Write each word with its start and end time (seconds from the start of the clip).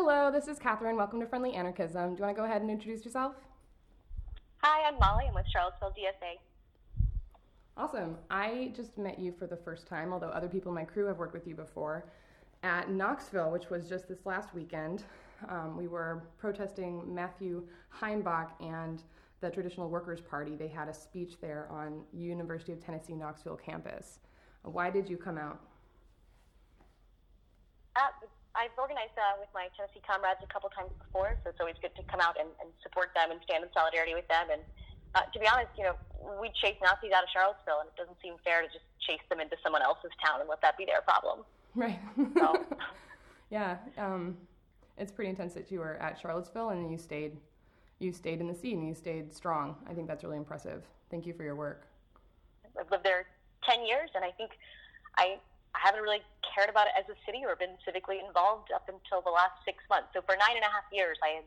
Hello, 0.00 0.30
this 0.30 0.46
is 0.46 0.60
Catherine. 0.60 0.96
Welcome 0.96 1.18
to 1.18 1.26
Friendly 1.26 1.54
Anarchism. 1.54 2.14
Do 2.14 2.18
you 2.18 2.24
want 2.24 2.36
to 2.36 2.40
go 2.40 2.44
ahead 2.44 2.62
and 2.62 2.70
introduce 2.70 3.04
yourself? 3.04 3.34
Hi, 4.58 4.86
I'm 4.86 4.96
Molly. 5.00 5.24
I'm 5.26 5.34
with 5.34 5.48
Charlottesville 5.48 5.90
DSA. 5.90 6.38
Awesome. 7.76 8.16
I 8.30 8.70
just 8.76 8.96
met 8.96 9.18
you 9.18 9.32
for 9.32 9.48
the 9.48 9.56
first 9.56 9.88
time, 9.88 10.12
although 10.12 10.28
other 10.28 10.46
people 10.46 10.70
in 10.70 10.76
my 10.76 10.84
crew 10.84 11.06
have 11.06 11.18
worked 11.18 11.34
with 11.34 11.48
you 11.48 11.56
before, 11.56 12.04
at 12.62 12.92
Knoxville, 12.92 13.50
which 13.50 13.70
was 13.70 13.88
just 13.88 14.06
this 14.06 14.24
last 14.24 14.54
weekend. 14.54 15.02
Um, 15.48 15.76
we 15.76 15.88
were 15.88 16.28
protesting 16.38 17.02
Matthew 17.12 17.66
Heimbach 18.00 18.50
and 18.60 19.02
the 19.40 19.50
Traditional 19.50 19.90
Workers 19.90 20.20
Party. 20.20 20.54
They 20.54 20.68
had 20.68 20.86
a 20.86 20.94
speech 20.94 21.40
there 21.40 21.66
on 21.72 22.02
University 22.12 22.70
of 22.70 22.78
Tennessee 22.78 23.16
Knoxville 23.16 23.56
campus. 23.56 24.20
Why 24.62 24.90
did 24.90 25.10
you 25.10 25.16
come 25.16 25.38
out? 25.38 25.58
Uh, 27.96 28.26
I've 28.58 28.74
organized 28.74 29.14
uh, 29.14 29.38
with 29.38 29.46
my 29.54 29.70
Tennessee 29.78 30.02
comrades 30.02 30.42
a 30.42 30.50
couple 30.50 30.66
times 30.74 30.90
before, 30.98 31.38
so 31.46 31.54
it's 31.54 31.62
always 31.62 31.78
good 31.78 31.94
to 31.94 32.02
come 32.10 32.18
out 32.18 32.34
and, 32.34 32.50
and 32.58 32.74
support 32.82 33.14
them 33.14 33.30
and 33.30 33.38
stand 33.46 33.62
in 33.62 33.70
solidarity 33.70 34.18
with 34.18 34.26
them. 34.26 34.50
And 34.50 34.62
uh, 35.14 35.30
to 35.30 35.38
be 35.38 35.46
honest, 35.46 35.70
you 35.78 35.86
know, 35.86 35.94
we 36.42 36.50
chase 36.58 36.74
Nazis 36.82 37.14
out 37.14 37.22
of 37.22 37.30
Charlottesville, 37.30 37.86
and 37.86 37.88
it 37.88 37.94
doesn't 37.94 38.18
seem 38.18 38.34
fair 38.42 38.66
to 38.66 38.68
just 38.68 38.82
chase 38.98 39.22
them 39.30 39.38
into 39.38 39.54
someone 39.62 39.86
else's 39.86 40.10
town 40.18 40.42
and 40.42 40.50
let 40.50 40.58
that 40.66 40.74
be 40.74 40.82
their 40.82 41.06
problem. 41.06 41.46
Right. 41.78 42.02
So, 42.34 42.58
yeah, 43.54 43.78
um, 43.94 44.34
it's 44.98 45.14
pretty 45.14 45.30
intense 45.30 45.54
that 45.54 45.70
you 45.70 45.78
were 45.78 45.94
at 46.02 46.18
Charlottesville 46.18 46.74
and 46.74 46.90
you 46.90 46.98
stayed, 46.98 47.38
you 48.02 48.10
stayed 48.10 48.42
in 48.42 48.50
the 48.50 48.58
scene. 48.58 48.82
You 48.82 48.94
stayed 48.98 49.30
strong. 49.30 49.78
I 49.86 49.94
think 49.94 50.10
that's 50.10 50.26
really 50.26 50.36
impressive. 50.36 50.82
Thank 51.14 51.30
you 51.30 51.32
for 51.32 51.46
your 51.46 51.54
work. 51.54 51.86
I've 52.74 52.90
lived 52.90 53.06
there 53.06 53.26
10 53.70 53.86
years, 53.86 54.10
and 54.18 54.24
I 54.24 54.32
think 54.32 54.50
I, 55.16 55.38
I 55.74 55.78
haven't 55.84 56.02
really 56.02 56.22
cared 56.42 56.70
about 56.70 56.86
it 56.86 56.94
as 56.98 57.04
a 57.08 57.16
city 57.26 57.44
or 57.44 57.56
been 57.56 57.76
civically 57.86 58.24
involved 58.24 58.72
up 58.74 58.88
until 58.88 59.22
the 59.22 59.30
last 59.30 59.54
six 59.64 59.78
months. 59.88 60.08
So 60.14 60.22
for 60.22 60.36
nine 60.36 60.56
and 60.56 60.64
a 60.64 60.72
half 60.72 60.88
years, 60.92 61.18
I 61.22 61.40
had, 61.40 61.46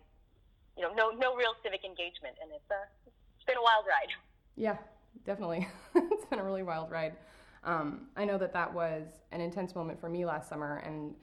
you 0.78 0.84
know, 0.84 0.94
no, 0.94 1.10
no 1.12 1.36
real 1.36 1.54
civic 1.64 1.84
engagement, 1.84 2.38
and 2.42 2.52
it's, 2.54 2.70
uh, 2.70 2.86
it's 3.06 3.46
been 3.46 3.58
a 3.58 3.64
wild 3.64 3.86
ride. 3.88 4.12
Yeah, 4.56 4.78
definitely. 5.26 5.68
it's 5.96 6.26
been 6.26 6.40
a 6.40 6.44
really 6.44 6.64
wild 6.64 6.92
ride. 6.92 7.14
Um, 7.64 8.08
I 8.16 8.26
know 8.26 8.38
that 8.38 8.54
that 8.54 8.74
was 8.74 9.04
an 9.32 9.42
intense 9.42 9.76
moment 9.76 10.00
for 10.00 10.10
me 10.10 10.26
last 10.26 10.50
summer, 10.50 10.78
and 10.86 11.14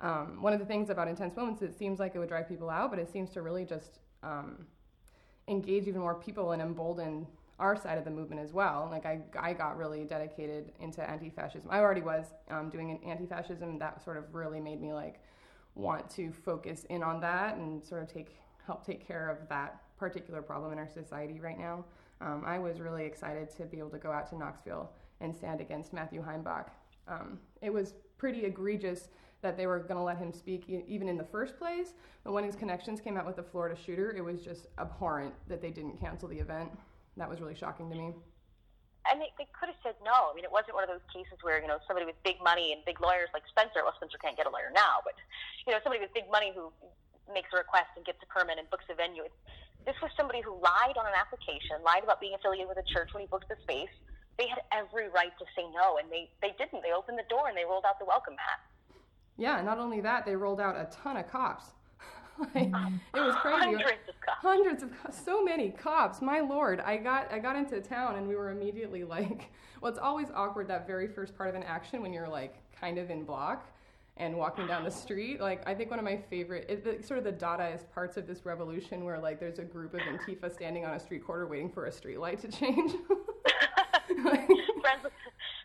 um, 0.00 0.40
one 0.40 0.52
of 0.52 0.58
the 0.58 0.66
things 0.66 0.90
about 0.90 1.08
intense 1.08 1.36
moments, 1.36 1.62
is 1.62 1.70
it 1.70 1.78
seems 1.78 1.98
like 1.98 2.14
it 2.14 2.18
would 2.18 2.28
drive 2.28 2.48
people 2.48 2.70
out, 2.70 2.90
but 2.90 2.98
it 2.98 3.10
seems 3.10 3.30
to 3.30 3.42
really 3.42 3.64
just 3.64 3.98
um, 4.22 4.66
engage 5.48 5.86
even 5.86 6.00
more 6.00 6.14
people 6.14 6.52
and 6.52 6.62
embolden 6.62 7.26
our 7.60 7.76
side 7.76 7.98
of 7.98 8.04
the 8.04 8.10
movement 8.10 8.40
as 8.40 8.52
well. 8.52 8.88
Like 8.90 9.06
I, 9.06 9.20
I 9.38 9.52
got 9.52 9.76
really 9.76 10.04
dedicated 10.04 10.72
into 10.80 11.08
anti-fascism. 11.08 11.68
I 11.70 11.78
already 11.78 12.00
was 12.00 12.26
um, 12.50 12.70
doing 12.70 12.90
an 12.90 12.98
anti-fascism. 13.06 13.78
That 13.78 14.02
sort 14.02 14.16
of 14.16 14.34
really 14.34 14.60
made 14.60 14.80
me 14.80 14.92
like 14.92 15.20
want 15.74 16.10
to 16.10 16.32
focus 16.32 16.84
in 16.90 17.02
on 17.02 17.20
that 17.20 17.56
and 17.56 17.84
sort 17.84 18.02
of 18.02 18.12
take 18.12 18.36
help 18.66 18.84
take 18.84 19.06
care 19.06 19.28
of 19.28 19.48
that 19.48 19.82
particular 19.96 20.42
problem 20.42 20.72
in 20.72 20.78
our 20.78 20.88
society 20.88 21.38
right 21.40 21.58
now. 21.58 21.84
Um, 22.20 22.42
I 22.44 22.58
was 22.58 22.80
really 22.80 23.04
excited 23.04 23.48
to 23.56 23.64
be 23.64 23.78
able 23.78 23.90
to 23.90 23.98
go 23.98 24.10
out 24.10 24.28
to 24.30 24.36
Knoxville 24.36 24.90
and 25.20 25.34
stand 25.34 25.60
against 25.60 25.92
Matthew 25.92 26.22
Heimbach. 26.22 26.66
Um, 27.08 27.38
it 27.62 27.72
was 27.72 27.94
pretty 28.18 28.44
egregious 28.44 29.08
that 29.42 29.56
they 29.56 29.66
were 29.66 29.78
going 29.78 29.96
to 29.96 30.02
let 30.02 30.18
him 30.18 30.32
speak 30.32 30.64
even 30.68 31.08
in 31.08 31.16
the 31.16 31.24
first 31.24 31.58
place. 31.58 31.94
But 32.24 32.32
when 32.32 32.44
his 32.44 32.56
connections 32.56 33.00
came 33.00 33.16
out 33.16 33.26
with 33.26 33.36
the 33.36 33.42
Florida 33.42 33.74
shooter, 33.74 34.14
it 34.14 34.22
was 34.22 34.42
just 34.42 34.66
abhorrent 34.78 35.34
that 35.48 35.62
they 35.62 35.70
didn't 35.70 35.98
cancel 35.98 36.28
the 36.28 36.38
event. 36.38 36.70
That 37.16 37.28
was 37.28 37.40
really 37.40 37.56
shocking 37.56 37.90
to 37.90 37.96
me. 37.96 38.14
And 39.08 39.16
they, 39.16 39.32
they 39.40 39.48
could 39.56 39.72
have 39.72 39.80
said 39.82 39.96
no. 40.04 40.30
I 40.30 40.32
mean, 40.36 40.44
it 40.44 40.52
wasn't 40.52 40.76
one 40.76 40.84
of 40.84 40.92
those 40.92 41.04
cases 41.08 41.40
where, 41.40 41.60
you 41.60 41.66
know, 41.66 41.80
somebody 41.88 42.04
with 42.04 42.20
big 42.22 42.36
money 42.44 42.76
and 42.76 42.84
big 42.84 43.00
lawyers 43.00 43.32
like 43.32 43.42
Spencer, 43.48 43.80
well, 43.80 43.96
Spencer 43.96 44.20
can't 44.20 44.36
get 44.36 44.44
a 44.44 44.52
lawyer 44.52 44.68
now, 44.70 45.00
but, 45.02 45.16
you 45.64 45.72
know, 45.72 45.80
somebody 45.82 46.04
with 46.04 46.12
big 46.12 46.28
money 46.28 46.52
who 46.52 46.68
makes 47.32 47.48
a 47.54 47.56
request 47.56 47.90
and 47.96 48.04
gets 48.04 48.20
a 48.20 48.28
permit 48.28 48.60
and 48.60 48.68
books 48.68 48.84
a 48.92 48.94
venue. 48.94 49.24
This 49.88 49.96
was 50.04 50.12
somebody 50.16 50.44
who 50.44 50.52
lied 50.60 51.00
on 51.00 51.08
an 51.08 51.16
application, 51.16 51.80
lied 51.80 52.04
about 52.04 52.20
being 52.20 52.36
affiliated 52.36 52.68
with 52.68 52.76
a 52.76 52.86
church 52.92 53.08
when 53.16 53.24
he 53.24 53.28
booked 53.28 53.48
the 53.48 53.56
space. 53.64 53.92
They 54.36 54.46
had 54.46 54.60
every 54.72 55.08
right 55.08 55.32
to 55.40 55.44
say 55.56 55.64
no, 55.72 55.96
and 55.96 56.12
they, 56.12 56.28
they 56.44 56.52
didn't. 56.60 56.84
They 56.84 56.92
opened 56.92 57.16
the 57.16 57.28
door 57.32 57.48
and 57.48 57.56
they 57.56 57.64
rolled 57.64 57.88
out 57.88 57.98
the 57.98 58.04
welcome 58.04 58.36
mat. 58.36 58.60
Yeah, 59.40 59.64
not 59.64 59.78
only 59.78 60.00
that, 60.04 60.26
they 60.26 60.36
rolled 60.36 60.60
out 60.60 60.76
a 60.76 60.84
ton 60.92 61.16
of 61.16 61.30
cops. 61.30 61.72
like, 62.54 62.68
it 63.14 63.20
was 63.20 63.34
crazy. 63.36 63.58
Hundreds 63.64 64.08
of 64.08 64.20
cops. 64.20 64.38
Hundreds 64.42 64.82
of 64.82 64.90
so 65.24 65.42
many 65.42 65.70
cops. 65.70 66.22
My 66.22 66.40
lord, 66.40 66.80
I 66.80 66.96
got 66.96 67.32
I 67.32 67.38
got 67.38 67.56
into 67.56 67.80
town 67.80 68.16
and 68.16 68.26
we 68.26 68.36
were 68.36 68.50
immediately 68.50 69.04
like, 69.04 69.50
well, 69.80 69.90
it's 69.90 70.00
always 70.00 70.28
awkward 70.34 70.68
that 70.68 70.86
very 70.86 71.08
first 71.08 71.36
part 71.36 71.48
of 71.48 71.54
an 71.54 71.62
action 71.62 72.02
when 72.02 72.12
you're 72.12 72.28
like 72.28 72.54
kind 72.80 72.98
of 72.98 73.10
in 73.10 73.24
bloc 73.24 73.66
and 74.16 74.36
walking 74.36 74.66
down 74.66 74.84
the 74.84 74.90
street. 74.90 75.40
Like 75.40 75.66
I 75.68 75.74
think 75.74 75.90
one 75.90 75.98
of 75.98 76.04
my 76.04 76.16
favorite, 76.28 76.66
it, 76.68 76.84
the, 76.84 77.06
sort 77.06 77.18
of 77.18 77.24
the 77.24 77.32
Dadaist 77.32 77.90
parts 77.94 78.16
of 78.16 78.26
this 78.26 78.44
revolution 78.44 79.04
where 79.04 79.18
like 79.18 79.40
there's 79.40 79.58
a 79.58 79.64
group 79.64 79.94
of 79.94 80.00
Antifa 80.00 80.52
standing 80.52 80.84
on 80.84 80.94
a 80.94 81.00
street 81.00 81.24
corner 81.24 81.46
waiting 81.46 81.70
for 81.70 81.86
a 81.86 81.92
street 81.92 82.18
light 82.20 82.40
to 82.40 82.48
change. 82.48 82.92
Like- 84.24 84.48
friendly, 84.82 85.10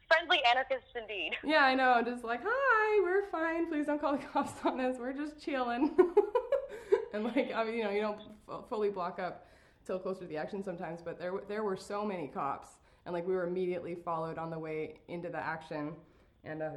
friendly 0.08 0.40
anarchists 0.50 0.91
indeed. 0.96 1.31
yeah, 1.44 1.66
I 1.66 1.74
know. 1.75 2.02
Just 2.06 2.24
like, 2.24 2.41
hi, 2.46 3.02
we're 3.03 3.25
fine. 3.30 3.68
Please 3.68 3.85
don't 3.88 4.00
call 4.00 4.14
the 4.14 4.24
cops 4.24 4.53
on 4.64 4.80
us. 4.80 4.97
We're 5.00 5.14
just 5.14 5.40
chilling. 5.44 5.96
And 7.16 7.24
like, 7.24 7.53
I 7.56 7.64
mean, 7.64 7.76
you 7.76 7.84
know, 7.86 7.92
you 7.92 8.02
don't 8.02 8.20
f- 8.50 8.66
fully 8.68 8.90
bloc 8.90 9.20
up 9.20 9.48
till 9.86 9.98
closer 10.00 10.22
to 10.22 10.28
the 10.28 10.36
action 10.36 10.62
sometimes, 10.62 11.02
but 11.02 11.18
there 11.18 11.34
there 11.48 11.64
were 11.64 11.78
so 11.78 12.06
many 12.06 12.28
cops, 12.28 12.68
and 13.06 13.14
like 13.14 13.26
we 13.26 13.34
were 13.34 13.48
immediately 13.48 13.96
followed 13.96 14.38
on 14.38 14.50
the 14.50 14.59
way 14.59 14.96
into 15.08 15.30
the 15.30 15.38
action, 15.38 15.94
and 16.44 16.62
uh, 16.62 16.70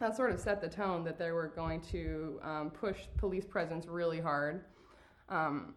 that 0.00 0.16
sort 0.16 0.32
of 0.32 0.40
set 0.40 0.62
the 0.62 0.68
tone 0.68 1.04
that 1.04 1.18
they 1.18 1.32
were 1.32 1.48
going 1.48 1.82
to 1.82 2.40
um, 2.42 2.70
push 2.70 3.00
police 3.18 3.44
presence 3.44 3.86
really 3.86 4.20
hard. 4.20 4.64
Um, 5.28 5.74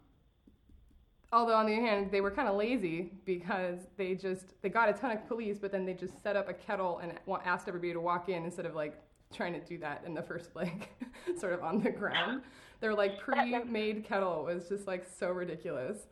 although 1.34 1.56
on 1.56 1.66
the 1.66 1.74
other 1.74 1.82
hand 1.82 2.10
they 2.10 2.22
were 2.22 2.32
kind 2.32 2.48
of 2.48 2.56
lazy 2.56 3.12
because 3.26 3.80
they 3.98 4.16
just 4.16 4.54
they 4.62 4.70
got 4.70 4.88
a 4.88 4.94
ton 4.94 5.12
of 5.12 5.28
police 5.28 5.58
but 5.60 5.72
then 5.72 5.86
they 5.86 5.94
just 5.94 6.22
set 6.24 6.36
up 6.36 6.48
a 6.50 6.54
kettle 6.54 7.00
and 7.00 7.14
asked 7.46 7.68
everybody 7.68 7.94
to 7.94 8.00
walk 8.00 8.30
in 8.30 8.46
instead 8.46 8.66
of 8.66 8.76
like 8.76 9.02
trying 9.34 9.54
to 9.54 9.60
do 9.60 9.78
that 9.78 10.04
in 10.06 10.14
the 10.14 10.22
first 10.22 10.56
like 10.56 10.90
sort 11.38 11.54
of 11.54 11.64
on 11.64 11.82
the 11.82 11.90
ground 11.90 12.42
their 12.80 12.94
like 12.94 13.20
pre-made 13.20 14.06
kettle 14.08 14.46
was 14.46 14.68
just 14.70 14.88
like 14.88 15.06
so 15.20 15.30
ridiculous 15.32 16.06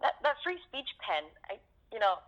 That, 0.00 0.14
that 0.22 0.36
free 0.44 0.58
speech 0.68 0.88
pen, 1.00 1.24
I, 1.50 1.58
you 1.92 1.98
know, 1.98 2.20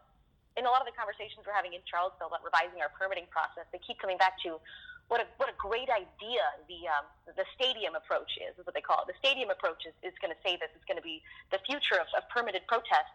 in 0.56 0.66
a 0.66 0.70
lot 0.70 0.80
of 0.82 0.88
the 0.90 0.96
conversations 0.98 1.46
we're 1.46 1.54
having 1.54 1.74
in 1.78 1.80
Charlottesville 1.86 2.26
about 2.28 2.42
revising 2.42 2.82
our 2.82 2.90
permitting 2.90 3.26
process, 3.30 3.64
they 3.70 3.78
keep 3.78 4.00
coming 4.02 4.18
back 4.18 4.34
to 4.42 4.58
what 5.06 5.20
a, 5.22 5.26
what 5.38 5.48
a 5.48 5.54
great 5.58 5.90
idea 5.90 6.42
the, 6.66 6.86
um, 6.90 7.06
the 7.38 7.46
stadium 7.54 7.94
approach 7.94 8.30
is, 8.38 8.58
is 8.58 8.66
what 8.66 8.74
they 8.74 8.82
call 8.82 9.02
it. 9.02 9.06
The 9.10 9.18
stadium 9.22 9.50
approach 9.50 9.86
is, 9.86 9.94
is 10.02 10.14
going 10.22 10.34
to 10.34 10.40
say 10.42 10.58
this 10.58 10.70
is 10.74 10.82
going 10.86 10.98
to 10.98 11.06
be 11.06 11.22
the 11.54 11.58
future 11.66 11.98
of, 11.98 12.06
of 12.18 12.26
permitted 12.30 12.62
protest. 12.66 13.10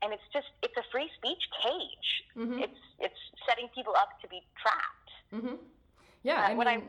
And 0.00 0.12
it's 0.12 0.24
just, 0.32 0.48
it's 0.62 0.76
a 0.76 0.84
free 0.92 1.10
speech 1.18 1.42
cage. 1.60 2.08
Mhm. 2.36 2.62
It's, 2.64 2.80
it's 3.00 3.20
setting 3.48 3.68
people 3.74 3.96
up 3.96 4.16
to 4.22 4.26
be 4.28 4.40
trapped. 4.60 5.10
hmm 5.34 5.56
yeah 6.22 6.48
Uh, 6.48 6.48
I 6.48 6.54
when 6.54 6.68
I, 6.68 6.76
mean, 6.80 6.88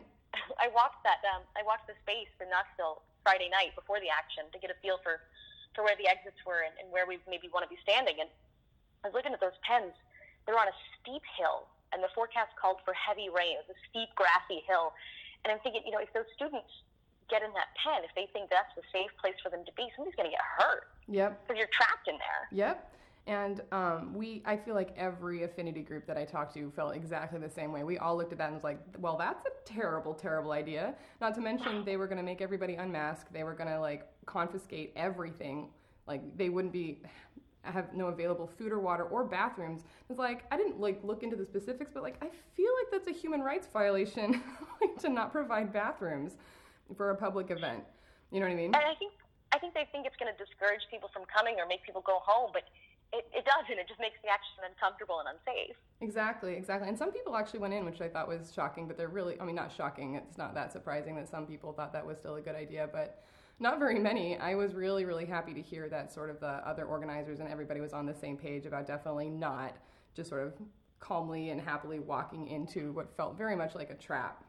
I 0.64 0.70
walked 0.72 1.02
that, 1.04 1.22
um, 1.36 1.44
I 1.58 1.66
walked 1.66 1.90
the 1.90 1.98
space 2.06 2.32
in 2.38 2.50
Knoxville 2.50 3.02
Friday 3.24 3.50
night 3.50 3.74
before 3.74 4.00
the 4.00 4.12
action 4.12 4.48
to 4.54 4.58
get 4.62 4.70
a 4.70 4.78
feel 4.82 5.02
for, 5.02 5.22
for 5.74 5.84
where 5.84 5.98
the 5.98 6.08
exits 6.08 6.40
were 6.46 6.66
and, 6.66 6.74
and 6.78 6.88
where 6.94 7.10
we 7.10 7.18
maybe 7.26 7.50
want 7.50 7.66
to 7.66 7.72
be 7.72 7.80
standing. 7.82 8.18
And 8.22 8.30
I 9.04 9.10
was 9.10 9.16
looking 9.16 9.34
at 9.34 9.42
those 9.42 9.58
pens. 9.66 9.96
They're 10.46 10.58
on 10.58 10.70
a 10.70 10.78
steep 10.98 11.22
hill, 11.38 11.70
and 11.94 12.02
the 12.02 12.10
forecast 12.18 12.54
called 12.58 12.82
for 12.86 12.94
heavy 12.94 13.30
rain. 13.30 13.58
It 13.60 13.66
was 13.70 13.78
a 13.78 13.82
steep, 13.90 14.10
grassy 14.18 14.66
hill. 14.66 14.94
And 15.46 15.54
I'm 15.54 15.62
thinking, 15.62 15.86
you 15.86 15.94
know, 15.94 16.02
if 16.02 16.12
those 16.12 16.28
students 16.36 16.70
get 17.30 17.46
in 17.46 17.54
that 17.54 17.70
pen, 17.78 18.02
if 18.02 18.12
they 18.18 18.26
think 18.34 18.50
that's 18.50 18.74
the 18.74 18.84
safe 18.90 19.14
place 19.22 19.38
for 19.46 19.54
them 19.54 19.62
to 19.64 19.74
be, 19.78 19.88
somebody's 19.94 20.18
going 20.18 20.28
to 20.28 20.36
get 20.36 20.44
hurt 20.44 20.90
yep 21.10 21.38
because 21.46 21.58
you're 21.58 21.74
trapped 21.74 22.10
in 22.10 22.18
there. 22.18 22.44
Yep. 22.52 22.78
And 23.30 23.62
um, 23.72 24.16
we, 24.16 24.42
I 24.44 24.58
feel 24.58 24.74
like 24.74 24.90
every 24.98 25.44
affinity 25.44 25.84
group 25.84 26.08
that 26.08 26.18
I 26.18 26.26
talked 26.26 26.52
to 26.56 26.72
felt 26.72 26.96
exactly 26.96 27.40
the 27.40 27.48
same 27.48 27.72
way. 27.72 27.84
We 27.84 28.00
all 28.00 28.18
looked 28.18 28.32
at 28.32 28.40
that 28.40 28.46
and 28.46 28.56
was 28.56 28.64
like, 28.64 28.80
well, 28.98 29.18
that's 29.18 29.46
a 29.46 29.52
terrible, 29.72 30.16
terrible 30.16 30.52
idea. 30.52 30.96
Not 31.22 31.36
to 31.36 31.42
mention, 31.42 31.86
they 31.86 31.96
were 31.96 32.08
going 32.08 32.18
to 32.18 32.24
make 32.24 32.42
everybody 32.42 32.74
unmask. 32.74 33.32
They 33.32 33.44
were 33.44 33.54
going 33.54 33.70
to 33.70 33.80
like 33.80 34.08
confiscate 34.26 34.94
everything. 34.96 35.70
Like 36.08 36.36
they 36.40 36.50
wouldn't 36.50 36.74
be 36.74 37.04
have 37.62 37.94
no 37.94 38.08
available 38.08 38.50
food 38.58 38.72
or 38.72 38.80
water 38.80 39.04
or 39.04 39.24
bathrooms. 39.26 39.84
It's 40.10 40.18
like 40.18 40.46
I 40.52 40.58
didn't 40.58 40.80
like 40.80 41.00
look 41.04 41.22
into 41.22 41.36
the 41.36 41.46
specifics, 41.46 41.92
but 41.94 42.02
like 42.02 42.16
I 42.24 42.30
feel 42.56 42.72
like 42.80 42.92
that's 42.92 43.16
a 43.16 43.22
human 43.22 43.42
rights 43.42 43.68
violation 43.72 44.42
to 45.02 45.08
not 45.08 45.32
provide 45.32 45.72
bathrooms 45.72 46.38
for 46.98 47.12
a 47.12 47.16
public 47.16 47.52
event. 47.52 47.84
You 48.32 48.40
know 48.40 48.48
what 48.48 48.54
I 48.54 48.56
mean? 48.56 48.74
And 48.74 48.78
I 48.78 48.96
think 48.96 49.14
I 49.52 49.60
think 49.60 49.76
they 49.76 49.88
think 49.92 50.08
it's 50.08 50.16
going 50.16 50.34
to 50.34 50.44
discourage 50.44 50.82
people 50.90 51.12
from 51.14 51.26
coming 51.26 51.58
or 51.60 51.68
make 51.68 51.84
people 51.84 52.02
go 52.02 52.18
home, 52.26 52.50
but 52.54 52.64
it, 53.12 53.26
it 53.34 53.46
doesn't. 53.46 53.80
It 53.80 53.88
just 53.88 54.00
makes 54.00 54.18
the 54.22 54.30
action 54.30 54.62
uncomfortable 54.70 55.20
and 55.20 55.30
unsafe. 55.38 55.76
Exactly, 56.02 56.54
exactly. 56.54 56.88
And 56.88 56.98
some 56.98 57.12
people 57.12 57.36
actually 57.36 57.60
went 57.60 57.74
in, 57.74 57.86
which 57.86 58.02
I 58.02 58.08
thought 58.08 58.28
was 58.28 58.52
shocking, 58.54 58.88
but 58.88 58.98
they're 58.98 59.08
really, 59.08 59.40
I 59.40 59.46
mean, 59.46 59.56
not 59.56 59.72
shocking. 59.76 60.16
It's 60.16 60.38
not 60.38 60.54
that 60.54 60.72
surprising 60.72 61.16
that 61.16 61.28
some 61.28 61.46
people 61.46 61.74
thought 61.74 61.94
that 61.94 62.06
was 62.06 62.18
still 62.18 62.36
a 62.36 62.42
good 62.42 62.56
idea, 62.56 62.88
but 62.92 63.24
not 63.60 63.80
very 63.80 64.00
many. 64.00 64.38
I 64.38 64.56
was 64.56 64.74
really, 64.74 65.06
really 65.06 65.26
happy 65.26 65.54
to 65.54 65.62
hear 65.62 65.90
that 65.90 66.14
sort 66.14 66.30
of 66.30 66.40
the 66.40 66.62
other 66.68 66.86
organizers 66.86 67.40
and 67.40 67.50
everybody 67.50 67.82
was 67.82 67.94
on 67.94 68.06
the 68.06 68.14
same 68.14 68.38
page 68.38 68.66
about 68.66 68.88
definitely 68.88 69.30
not 69.30 69.76
just 70.16 70.30
sort 70.30 70.46
of 70.46 70.54
calmly 71.00 71.50
and 71.50 71.60
happily 71.60 72.00
walking 72.00 72.48
into 72.48 72.92
what 72.94 73.16
felt 73.18 73.38
very 73.38 73.56
much 73.56 73.76
like 73.76 73.90
a 73.90 73.96
trap. 73.96 74.44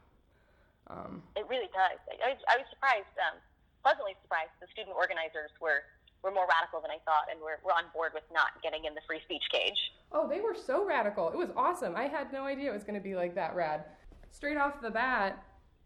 Um, 0.88 1.22
it 1.36 1.46
really 1.48 1.70
does. 1.72 1.98
I, 2.22 2.34
I 2.50 2.58
was 2.58 2.66
surprised, 2.70 3.14
um, 3.18 3.38
pleasantly 3.82 4.14
surprised. 4.22 4.50
The 4.60 4.66
student 4.72 4.94
organizers 4.96 5.50
were 5.60 5.86
were 6.22 6.30
more 6.30 6.46
radical 6.48 6.80
than 6.80 6.90
I 6.90 6.98
thought, 7.04 7.26
and 7.30 7.40
were, 7.40 7.60
were 7.64 7.72
on 7.72 7.84
board 7.94 8.12
with 8.14 8.24
not 8.32 8.62
getting 8.62 8.84
in 8.84 8.94
the 8.94 9.00
free 9.06 9.20
speech 9.24 9.44
cage. 9.50 9.78
Oh, 10.12 10.28
they 10.28 10.40
were 10.40 10.54
so 10.54 10.84
radical. 10.84 11.30
It 11.30 11.36
was 11.36 11.50
awesome. 11.56 11.96
I 11.96 12.04
had 12.04 12.32
no 12.32 12.44
idea 12.44 12.70
it 12.70 12.74
was 12.74 12.84
going 12.84 12.94
to 12.94 13.00
be 13.00 13.14
like 13.14 13.34
that 13.34 13.54
rad. 13.54 13.84
Straight 14.30 14.56
off 14.56 14.80
the 14.80 14.90
bat, 14.90 15.42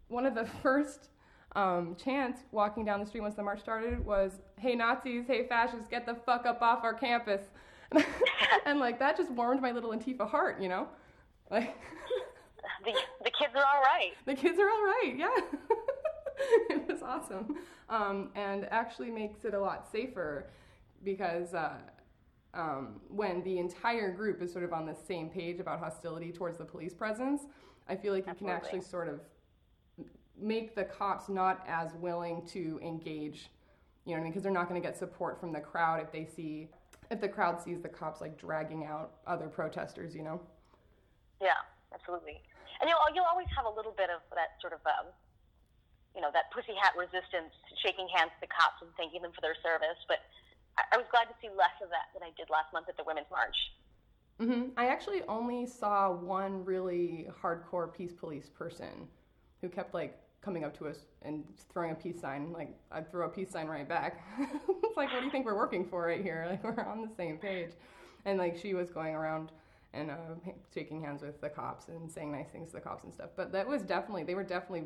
one 0.09 0.27
of 0.27 0.35
the 0.35 0.47
first 0.63 1.09
um, 1.55 1.97
chants 2.03 2.41
walking 2.51 2.85
down 2.85 3.01
the 3.01 3.07
street 3.07 3.21
once 3.21 3.37
the 3.37 3.43
march 3.43 3.61
started 3.61 4.05
was, 4.05 4.41
"Hey 4.59 4.75
Nazis, 4.75 5.25
hey 5.27 5.47
fascists, 5.47 5.87
get 5.89 6.05
the 6.07 6.15
fuck 6.15 6.47
up 6.47 6.63
off 6.63 6.83
our 6.83 6.95
campus." 6.95 7.43
and 8.67 8.81
like 8.81 8.99
that 8.99 9.17
just 9.17 9.31
warmed 9.31 9.63
my 9.63 9.71
little 9.71 9.91
Antifa 9.91 10.29
heart, 10.29 10.61
you 10.61 10.69
know? 10.69 10.89
Like 11.51 11.77
the 12.85 12.93
the 13.23 13.31
kids 13.31 13.53
are 13.55 13.65
all 13.65 13.83
right. 13.83 14.13
The 14.27 14.35
kids 14.35 14.59
are 14.59 14.69
all 14.69 14.83
right. 14.83 15.15
Yeah. 15.17 15.77
it 16.71 16.89
was 16.89 17.03
awesome, 17.03 17.57
um, 17.89 18.31
and 18.35 18.67
actually 18.71 19.11
makes 19.11 19.45
it 19.45 19.55
a 19.55 19.61
lot 19.61 19.87
safer 19.91 20.51
because 21.05 21.55
uh, 21.55 21.75
um, 22.55 23.01
when 23.09 23.43
the 23.43 23.59
entire 23.59 24.11
group 24.11 24.41
is 24.43 24.53
sort 24.53 24.65
of 24.65 24.73
on 24.73 24.87
the 24.87 24.95
same 24.95 25.29
page 25.29 25.61
about 25.61 25.81
hostility 25.81 26.33
towards 26.33 26.59
the 26.59 26.65
police 26.65 26.95
presence, 26.95 27.43
I 27.89 27.97
feel 27.97 28.13
like 28.13 28.27
you 28.27 28.35
can 28.35 28.49
actually 28.49 28.81
sort 28.81 29.09
of 29.09 29.21
make 30.41 30.75
the 30.75 30.85
cops 30.85 31.29
not 31.29 31.65
as 31.69 31.95
willing 31.95 32.47
to 32.47 32.81
engage. 32.83 33.51
You 34.05 34.13
know 34.13 34.19
what 34.19 34.21
I 34.21 34.23
mean? 34.25 34.33
Because 34.33 34.43
they're 34.43 34.53
not 34.53 34.69
going 34.69 34.81
to 34.81 34.87
get 34.87 34.97
support 34.97 35.41
from 35.41 35.53
the 35.53 35.61
crowd 35.61 36.01
if 36.03 36.13
they 36.13 36.25
see 36.25 36.69
if 37.11 37.21
the 37.21 37.29
crowd 37.29 37.61
sees 37.61 37.81
the 37.81 37.89
cops 37.89 38.21
like 38.21 38.39
dragging 38.39 38.85
out 38.85 39.15
other 39.27 39.47
protesters. 39.47 40.15
You 40.15 40.23
know? 40.23 40.41
Yeah, 41.41 41.61
absolutely. 41.93 42.41
And 42.81 42.89
you'll 42.89 42.99
you'll 43.15 43.29
always 43.31 43.49
have 43.57 43.67
a 43.67 43.75
little 43.75 43.95
bit 43.97 44.11
of 44.11 44.21
that 44.35 44.61
sort 44.61 44.73
of 44.73 44.81
um, 44.87 45.13
you 46.15 46.23
know 46.23 46.31
that 46.33 46.51
pussy 46.55 46.75
hat 46.79 46.95
resistance, 46.95 47.53
shaking 47.83 48.09
hands 48.15 48.31
to 48.39 48.41
the 48.47 48.51
cops 48.51 48.81
and 48.81 48.91
thanking 48.97 49.23
them 49.23 49.35
for 49.35 49.43
their 49.43 49.59
service. 49.61 49.99
But 50.07 50.23
I, 50.79 50.95
I 50.95 50.97
was 50.97 51.07
glad 51.11 51.27
to 51.27 51.37
see 51.43 51.51
less 51.51 51.75
of 51.83 51.91
that 51.91 52.15
than 52.15 52.23
I 52.23 52.31
did 52.39 52.49
last 52.49 52.73
month 52.73 52.89
at 52.89 52.97
the 52.97 53.05
Women's 53.05 53.31
March. 53.31 53.57
Mm-hmm. 54.41 54.75
I 54.77 54.87
actually 54.87 55.23
only 55.29 55.67
saw 55.67 56.11
one 56.11 56.65
really 56.65 57.29
hardcore 57.31 57.93
peace 57.93 58.13
police 58.13 58.49
person 58.49 59.09
who 59.61 59.69
kept 59.69 59.95
like 59.95 60.19
coming 60.45 60.65
up 60.65 60.77
to 60.79 60.89
us 60.89 60.99
and 61.23 61.45
throwing 61.73 61.93
a 61.93 61.95
peace 61.95 62.21
sign. 62.21 62.53
Like 62.53 62.77
I'd 62.91 63.11
throw 63.11 63.27
a 63.27 63.29
peace 63.29 63.51
sign 63.51 63.67
right 63.67 63.89
back. 63.89 64.23
it's 64.39 64.97
like, 64.97 65.13
what 65.13 65.21
do 65.21 65.25
you 65.25 65.31
think 65.31 65.47
we're 65.47 65.57
working 65.57 65.87
for 65.87 66.07
right 66.07 66.23
here? 66.23 66.47
Like 66.51 66.65
we're 66.65 66.85
on 66.85 67.03
the 67.03 67.15
same 67.17 67.39
page. 67.39 67.71
And 68.25 68.39
like 68.39 68.57
she 68.57 68.75
was 68.75 68.91
going 68.91 69.15
around 69.15 69.51
and 69.93 70.11
uh, 70.11 70.17
shaking 70.73 71.01
hands 71.01 71.23
with 71.23 71.41
the 71.41 71.49
cops 71.49 71.89
and 71.89 72.11
saying 72.11 72.33
nice 72.33 72.49
things 72.51 72.71
to 72.71 72.77
the 72.77 72.81
cops 72.81 73.05
and 73.05 73.15
stuff. 73.15 73.31
But 73.37 73.53
that 73.53 73.67
was 73.67 73.83
definitely 73.83 74.25
they 74.25 74.35
were 74.35 74.43
definitely 74.43 74.85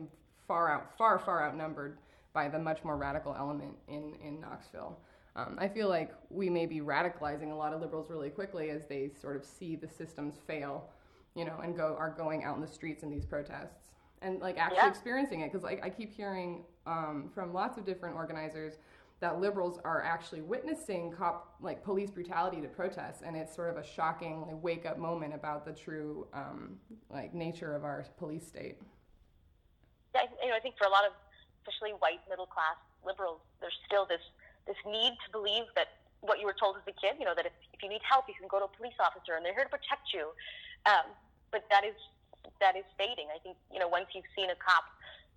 far 0.48 0.72
out, 0.72 0.96
far 0.98 1.20
far 1.20 1.46
outnumbered 1.46 1.98
by 2.32 2.48
the 2.48 2.58
much 2.58 2.82
more 2.82 2.96
radical 2.96 3.34
element 3.38 3.76
in 3.86 4.16
in 4.24 4.40
Knoxville. 4.40 4.98
Um, 5.36 5.56
I 5.60 5.68
feel 5.68 5.88
like 5.88 6.12
we 6.30 6.50
may 6.50 6.66
be 6.66 6.80
radicalizing 6.80 7.52
a 7.52 7.54
lot 7.54 7.72
of 7.72 7.80
liberals 7.80 8.10
really 8.10 8.30
quickly 8.30 8.70
as 8.70 8.86
they 8.86 9.12
sort 9.20 9.36
of 9.36 9.44
see 9.44 9.76
the 9.76 9.86
systems 9.86 10.34
fail, 10.48 10.90
you 11.36 11.44
know, 11.44 11.60
and 11.62 11.76
go 11.76 11.94
are 11.96 12.10
going 12.10 12.42
out 12.42 12.56
in 12.56 12.60
the 12.62 12.66
streets 12.66 13.04
in 13.04 13.10
these 13.10 13.24
protests 13.24 13.88
and 14.22 14.40
like 14.40 14.58
actually 14.58 14.78
yeah. 14.78 14.88
experiencing 14.88 15.40
it 15.40 15.52
because 15.52 15.62
like 15.62 15.84
I 15.84 15.90
keep 15.90 16.12
hearing 16.12 16.64
um, 16.86 17.30
from 17.34 17.52
lots 17.52 17.78
of 17.78 17.84
different 17.84 18.16
organizers 18.16 18.74
that 19.20 19.40
liberals 19.40 19.80
are 19.84 20.02
actually 20.02 20.42
witnessing 20.42 21.12
cop 21.12 21.56
like 21.60 21.82
police 21.82 22.10
brutality 22.10 22.60
to 22.60 22.68
protests 22.68 23.22
and 23.24 23.36
it's 23.36 23.54
sort 23.54 23.70
of 23.70 23.76
a 23.76 23.84
shocking 23.84 24.42
like 24.42 24.62
wake 24.62 24.86
up 24.86 24.98
moment 24.98 25.34
about 25.34 25.64
the 25.64 25.72
true 25.72 26.26
um, 26.32 26.76
like 27.10 27.34
nature 27.34 27.74
of 27.74 27.84
our 27.84 28.04
police 28.16 28.46
state 28.46 28.78
you 30.14 30.48
know 30.48 30.56
i 30.56 30.62
think 30.62 30.76
for 30.78 30.86
a 30.86 30.92
lot 30.92 31.04
of 31.04 31.12
especially 31.62 31.92
white 31.98 32.22
middle 32.28 32.46
class 32.46 32.78
liberals 33.04 33.40
there's 33.60 33.76
still 33.84 34.06
this 34.06 34.22
this 34.66 34.78
need 34.86 35.16
to 35.24 35.28
believe 35.32 35.68
that 35.74 36.00
what 36.20 36.40
you 36.42 36.46
were 36.46 36.56
told 36.56 36.76
as 36.76 36.84
a 36.88 36.96
kid 36.96 37.14
you 37.18 37.24
know 37.24 37.34
that 37.34 37.46
if, 37.46 37.54
if 37.72 37.82
you 37.82 37.88
need 37.88 38.02
help 38.02 38.26
you 38.26 38.34
can 38.34 38.48
go 38.48 38.58
to 38.58 38.66
a 38.66 38.74
police 38.74 38.96
officer 38.98 39.36
and 39.38 39.44
they're 39.44 39.54
here 39.54 39.66
to 39.66 39.72
protect 39.72 40.10
you 40.12 40.32
um, 40.86 41.06
but 41.52 41.62
that 41.70 41.84
is 41.84 41.96
that 42.58 42.74
is 42.74 42.86
fading 42.96 43.30
i 43.30 43.38
think 43.38 43.54
you 43.70 43.78
know 43.78 43.86
once 43.86 44.10
you've 44.14 44.28
seen 44.34 44.50
a 44.50 44.58
cop 44.58 44.88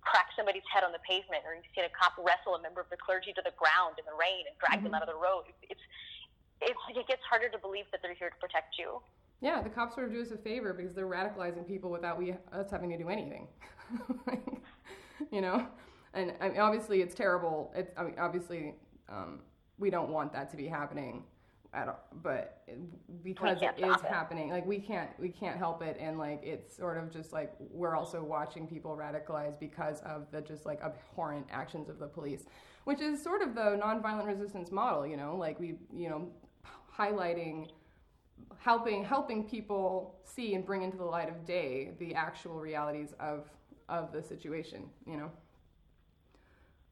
crack 0.02 0.34
somebody's 0.36 0.66
head 0.66 0.82
on 0.82 0.90
the 0.92 1.02
pavement, 1.06 1.46
or 1.46 1.54
you've 1.54 1.70
seen 1.74 1.86
a 1.86 1.94
cop 1.94 2.18
wrestle 2.18 2.58
a 2.58 2.62
member 2.62 2.82
of 2.82 2.90
the 2.90 2.98
clergy 2.98 3.32
to 3.32 3.42
the 3.42 3.54
ground 3.54 3.96
in 3.98 4.04
the 4.04 4.14
rain 4.18 4.44
and 4.50 4.54
drag 4.58 4.82
mm-hmm. 4.82 4.90
them 4.90 4.94
out 4.98 5.02
of 5.02 5.10
the 5.10 5.18
road. 5.18 5.46
It's, 5.70 5.80
it's 6.60 6.78
it 6.90 7.06
gets 7.08 7.22
harder 7.26 7.48
to 7.48 7.58
believe 7.58 7.86
that 7.90 8.02
they're 8.02 8.14
here 8.14 8.30
to 8.30 8.38
protect 8.38 8.78
you. 8.78 9.02
Yeah, 9.40 9.62
the 9.62 9.70
cops 9.70 9.94
sort 9.94 10.06
of 10.06 10.12
do 10.12 10.22
us 10.22 10.30
a 10.30 10.36
favor 10.38 10.72
because 10.72 10.94
they're 10.94 11.10
radicalizing 11.10 11.66
people 11.66 11.90
without 11.90 12.18
we 12.18 12.34
us 12.52 12.70
having 12.70 12.90
to 12.90 12.98
do 12.98 13.08
anything. 13.08 13.48
you 15.30 15.40
know, 15.40 15.66
and 16.14 16.32
I 16.40 16.48
mean, 16.48 16.58
obviously 16.58 17.00
it's 17.02 17.14
terrible. 17.14 17.72
It's 17.74 17.92
I 17.96 18.04
mean, 18.04 18.18
obviously 18.18 18.74
um, 19.08 19.40
we 19.78 19.90
don't 19.90 20.10
want 20.10 20.32
that 20.32 20.50
to 20.50 20.56
be 20.56 20.66
happening 20.66 21.24
at 21.74 21.88
all, 21.88 22.00
but 22.22 22.62
because 23.22 23.62
it 23.62 23.74
is 23.78 23.96
it. 23.96 24.04
happening, 24.04 24.50
like 24.50 24.66
we 24.66 24.78
can't 24.78 25.10
we 25.18 25.30
can't 25.30 25.56
help 25.56 25.82
it, 25.82 25.96
and 25.98 26.18
like 26.18 26.40
it's 26.42 26.76
sort 26.76 26.98
of 26.98 27.10
just 27.10 27.32
like 27.32 27.54
we're 27.58 27.96
also 27.96 28.22
watching 28.22 28.66
people 28.66 28.96
radicalize 28.96 29.58
because 29.58 30.00
of 30.00 30.26
the 30.32 30.40
just 30.40 30.66
like 30.66 30.80
abhorrent 30.82 31.46
actions 31.50 31.88
of 31.88 31.98
the 31.98 32.06
police, 32.06 32.44
which 32.84 33.00
is 33.00 33.22
sort 33.22 33.40
of 33.42 33.54
the 33.54 33.80
nonviolent 33.82 34.26
resistance 34.26 34.70
model, 34.70 35.06
you 35.06 35.16
know, 35.16 35.34
like 35.36 35.58
we 35.58 35.76
you 35.94 36.10
know 36.10 36.28
highlighting 36.96 37.68
helping 38.58 39.02
helping 39.02 39.44
people 39.44 40.20
see 40.24 40.54
and 40.54 40.66
bring 40.66 40.82
into 40.82 40.96
the 40.96 41.04
light 41.04 41.28
of 41.28 41.46
day 41.46 41.92
the 41.98 42.14
actual 42.14 42.60
realities 42.60 43.14
of 43.18 43.48
of 43.88 44.12
the 44.12 44.22
situation, 44.22 44.84
you 45.06 45.16
know. 45.16 45.30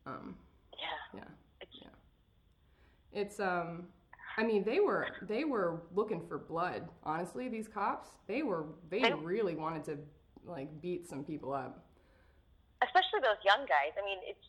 Um, 0.07 0.37
yeah. 0.79 1.21
Yeah. 1.21 1.69
Yeah. 1.83 3.21
It's 3.21 3.41
um 3.41 3.89
I 4.37 4.45
mean, 4.45 4.65
they 4.65 4.81
were 4.81 5.07
they 5.29 5.45
were 5.45 5.83
looking 5.95 6.23
for 6.27 6.39
blood. 6.39 6.89
Honestly, 7.05 7.49
these 7.49 7.69
cops, 7.69 8.09
they 8.27 8.43
were 8.43 8.67
they 8.89 9.13
really 9.23 9.55
wanted 9.55 9.85
to 9.85 9.99
like 10.47 10.69
beat 10.81 11.09
some 11.09 11.25
people 11.25 11.53
up. 11.53 11.85
Especially 12.83 13.21
those 13.21 13.41
young 13.45 13.67
guys. 13.69 13.93
I 14.01 14.05
mean, 14.05 14.19
it's 14.25 14.47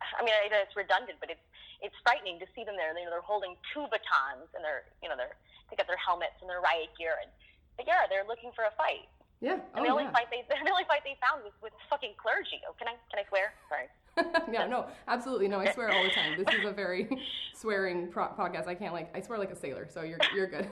I 0.00 0.24
mean, 0.24 0.32
it's 0.48 0.76
redundant, 0.76 1.18
but 1.20 1.30
it's 1.30 1.44
it's 1.82 1.96
frightening 2.04 2.38
to 2.40 2.46
see 2.54 2.64
them 2.64 2.76
there. 2.76 2.96
You 2.96 3.04
know, 3.04 3.10
they're 3.10 3.24
holding 3.24 3.56
two 3.74 3.84
batons 3.90 4.48
and 4.54 4.64
they're 4.64 4.88
you 5.02 5.08
know 5.08 5.16
they're 5.16 5.36
they 5.68 5.76
got 5.76 5.86
their 5.86 6.00
helmets 6.00 6.40
and 6.40 6.48
their 6.48 6.60
riot 6.62 6.94
gear 6.96 7.20
and 7.20 7.30
but 7.76 7.86
yeah, 7.86 8.04
they're 8.08 8.28
looking 8.28 8.52
for 8.52 8.64
a 8.64 8.74
fight. 8.76 9.08
Yeah. 9.40 9.52
And 9.52 9.62
oh, 9.76 9.82
the 9.84 9.88
only 9.88 10.04
yeah. 10.04 10.12
fight 10.12 10.26
they 10.30 10.42
the 10.48 10.70
only 10.70 10.84
fight 10.84 11.00
they 11.04 11.16
found 11.20 11.42
was 11.42 11.52
with 11.62 11.72
fucking 11.88 12.12
clergy. 12.16 12.60
Oh, 12.68 12.74
can 12.78 12.88
I 12.88 12.94
can 13.10 13.24
I 13.24 13.28
swear? 13.28 13.52
Sorry. 13.68 13.88
yeah, 14.52 14.66
no, 14.66 14.86
absolutely 15.08 15.48
no. 15.48 15.60
I 15.60 15.72
swear 15.72 15.90
all 15.92 16.02
the 16.02 16.10
time. 16.10 16.36
This 16.36 16.54
is 16.54 16.66
a 16.66 16.72
very 16.72 17.08
swearing 17.54 18.08
pro- 18.08 18.28
podcast. 18.28 18.66
I 18.66 18.74
can't 18.74 18.92
like 18.92 19.14
I 19.16 19.20
swear 19.20 19.38
like 19.38 19.50
a 19.50 19.56
sailor, 19.56 19.88
so 19.88 20.02
you're 20.02 20.18
you're 20.34 20.48
good. 20.48 20.68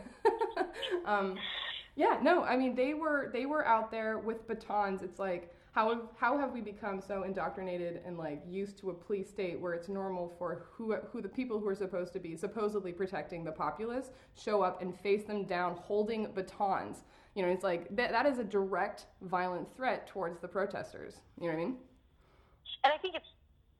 um, 1.07 1.37
yeah, 1.97 2.19
no, 2.23 2.43
I 2.45 2.57
mean 2.57 2.75
they 2.75 2.95
were 2.95 3.31
they 3.33 3.47
were 3.47 3.67
out 3.67 3.91
there 3.91 4.19
with 4.19 4.47
batons. 4.47 5.03
It's 5.03 5.19
like 5.19 5.55
how 5.73 5.91
have, 5.91 6.03
how 6.19 6.37
have 6.37 6.53
we 6.53 6.61
become 6.61 7.01
so 7.01 7.23
indoctrinated 7.23 8.01
and 8.05 8.19
like 8.19 8.43
used 8.49 8.79
to 8.79 8.91
a 8.91 8.95
police 8.95 9.29
state 9.29 9.61
where 9.61 9.75
it's 9.75 9.89
normal 9.89 10.35
for 10.39 10.67
who 10.73 10.95
who 11.13 11.23
the 11.23 11.29
people 11.29 11.59
who 11.59 11.69
are 11.69 11.75
supposed 11.75 12.13
to 12.13 12.19
be 12.19 12.37
supposedly 12.37 12.93
protecting 12.93 13.45
the 13.45 13.53
populace 13.53 14.11
show 14.35 14.61
up 14.61 14.83
and 14.83 14.99
face 15.01 15.25
them 15.25 15.45
down 15.45 15.77
holding 15.77 16.27
batons. 16.35 17.05
You 17.39 17.47
know, 17.47 17.55
it's 17.55 17.63
like 17.63 17.87
that, 17.95 18.11
that 18.11 18.27
is 18.27 18.43
a 18.43 18.45
direct 18.45 19.07
violent 19.23 19.71
threat 19.79 20.11
towards 20.11 20.43
the 20.43 20.51
protesters. 20.51 21.23
You 21.39 21.47
know 21.47 21.55
what 21.55 21.63
I 21.63 21.67
mean? 21.71 21.77
and 22.85 22.91
I 22.93 22.99
think 22.99 23.15
it's 23.15 23.31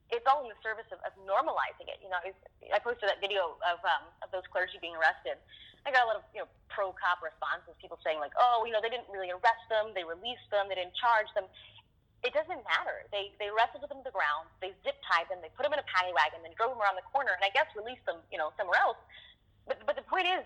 it's 0.09 0.25
all 0.25 0.41
in 0.41 0.49
the 0.49 0.57
service 0.65 0.89
of, 0.89 0.97
of 1.05 1.13
normalizing 1.21 1.85
it. 1.85 2.01
You 2.01 2.09
know, 2.09 2.17
I 2.17 2.79
posted 2.81 3.05
that 3.05 3.21
video 3.21 3.61
of 3.61 3.77
um, 3.85 4.09
of 4.25 4.33
those 4.33 4.47
clergy 4.49 4.81
being 4.81 4.97
arrested. 4.97 5.37
I 5.83 5.93
got 5.93 6.05
a 6.05 6.09
lot 6.09 6.17
of 6.17 6.25
you 6.33 6.41
know 6.43 6.49
pro 6.71 6.95
cop 6.97 7.21
responses, 7.21 7.77
people 7.77 8.01
saying 8.01 8.17
like, 8.23 8.33
oh, 8.39 8.65
you 8.65 8.71
know, 8.73 8.81
they 8.81 8.89
didn't 8.89 9.11
really 9.11 9.29
arrest 9.29 9.67
them, 9.69 9.93
they 9.93 10.07
released 10.07 10.47
them, 10.49 10.71
they 10.71 10.79
didn't 10.79 10.97
charge 10.97 11.29
them. 11.37 11.45
It 12.23 12.31
doesn't 12.31 12.63
matter. 12.63 13.07
They 13.13 13.31
they 13.43 13.51
wrestled 13.53 13.85
them 13.85 14.01
to 14.01 14.07
the 14.07 14.15
ground, 14.15 14.49
they 14.63 14.71
zip 14.87 14.97
tied 15.03 15.29
them, 15.29 15.39
they 15.43 15.51
put 15.53 15.63
them 15.67 15.75
in 15.75 15.79
a 15.79 15.87
paddy 15.87 16.11
wagon, 16.11 16.41
then 16.47 16.55
drove 16.57 16.73
them 16.73 16.81
around 16.81 16.95
the 16.95 17.05
corner, 17.11 17.35
and 17.35 17.43
I 17.45 17.51
guess 17.51 17.69
released 17.75 18.03
them, 18.07 18.19
you 18.33 18.39
know, 18.39 18.51
somewhere 18.55 18.79
else. 18.81 18.99
But 19.69 19.83
but 19.85 19.95
the 19.95 20.07
point 20.09 20.27
is, 20.27 20.43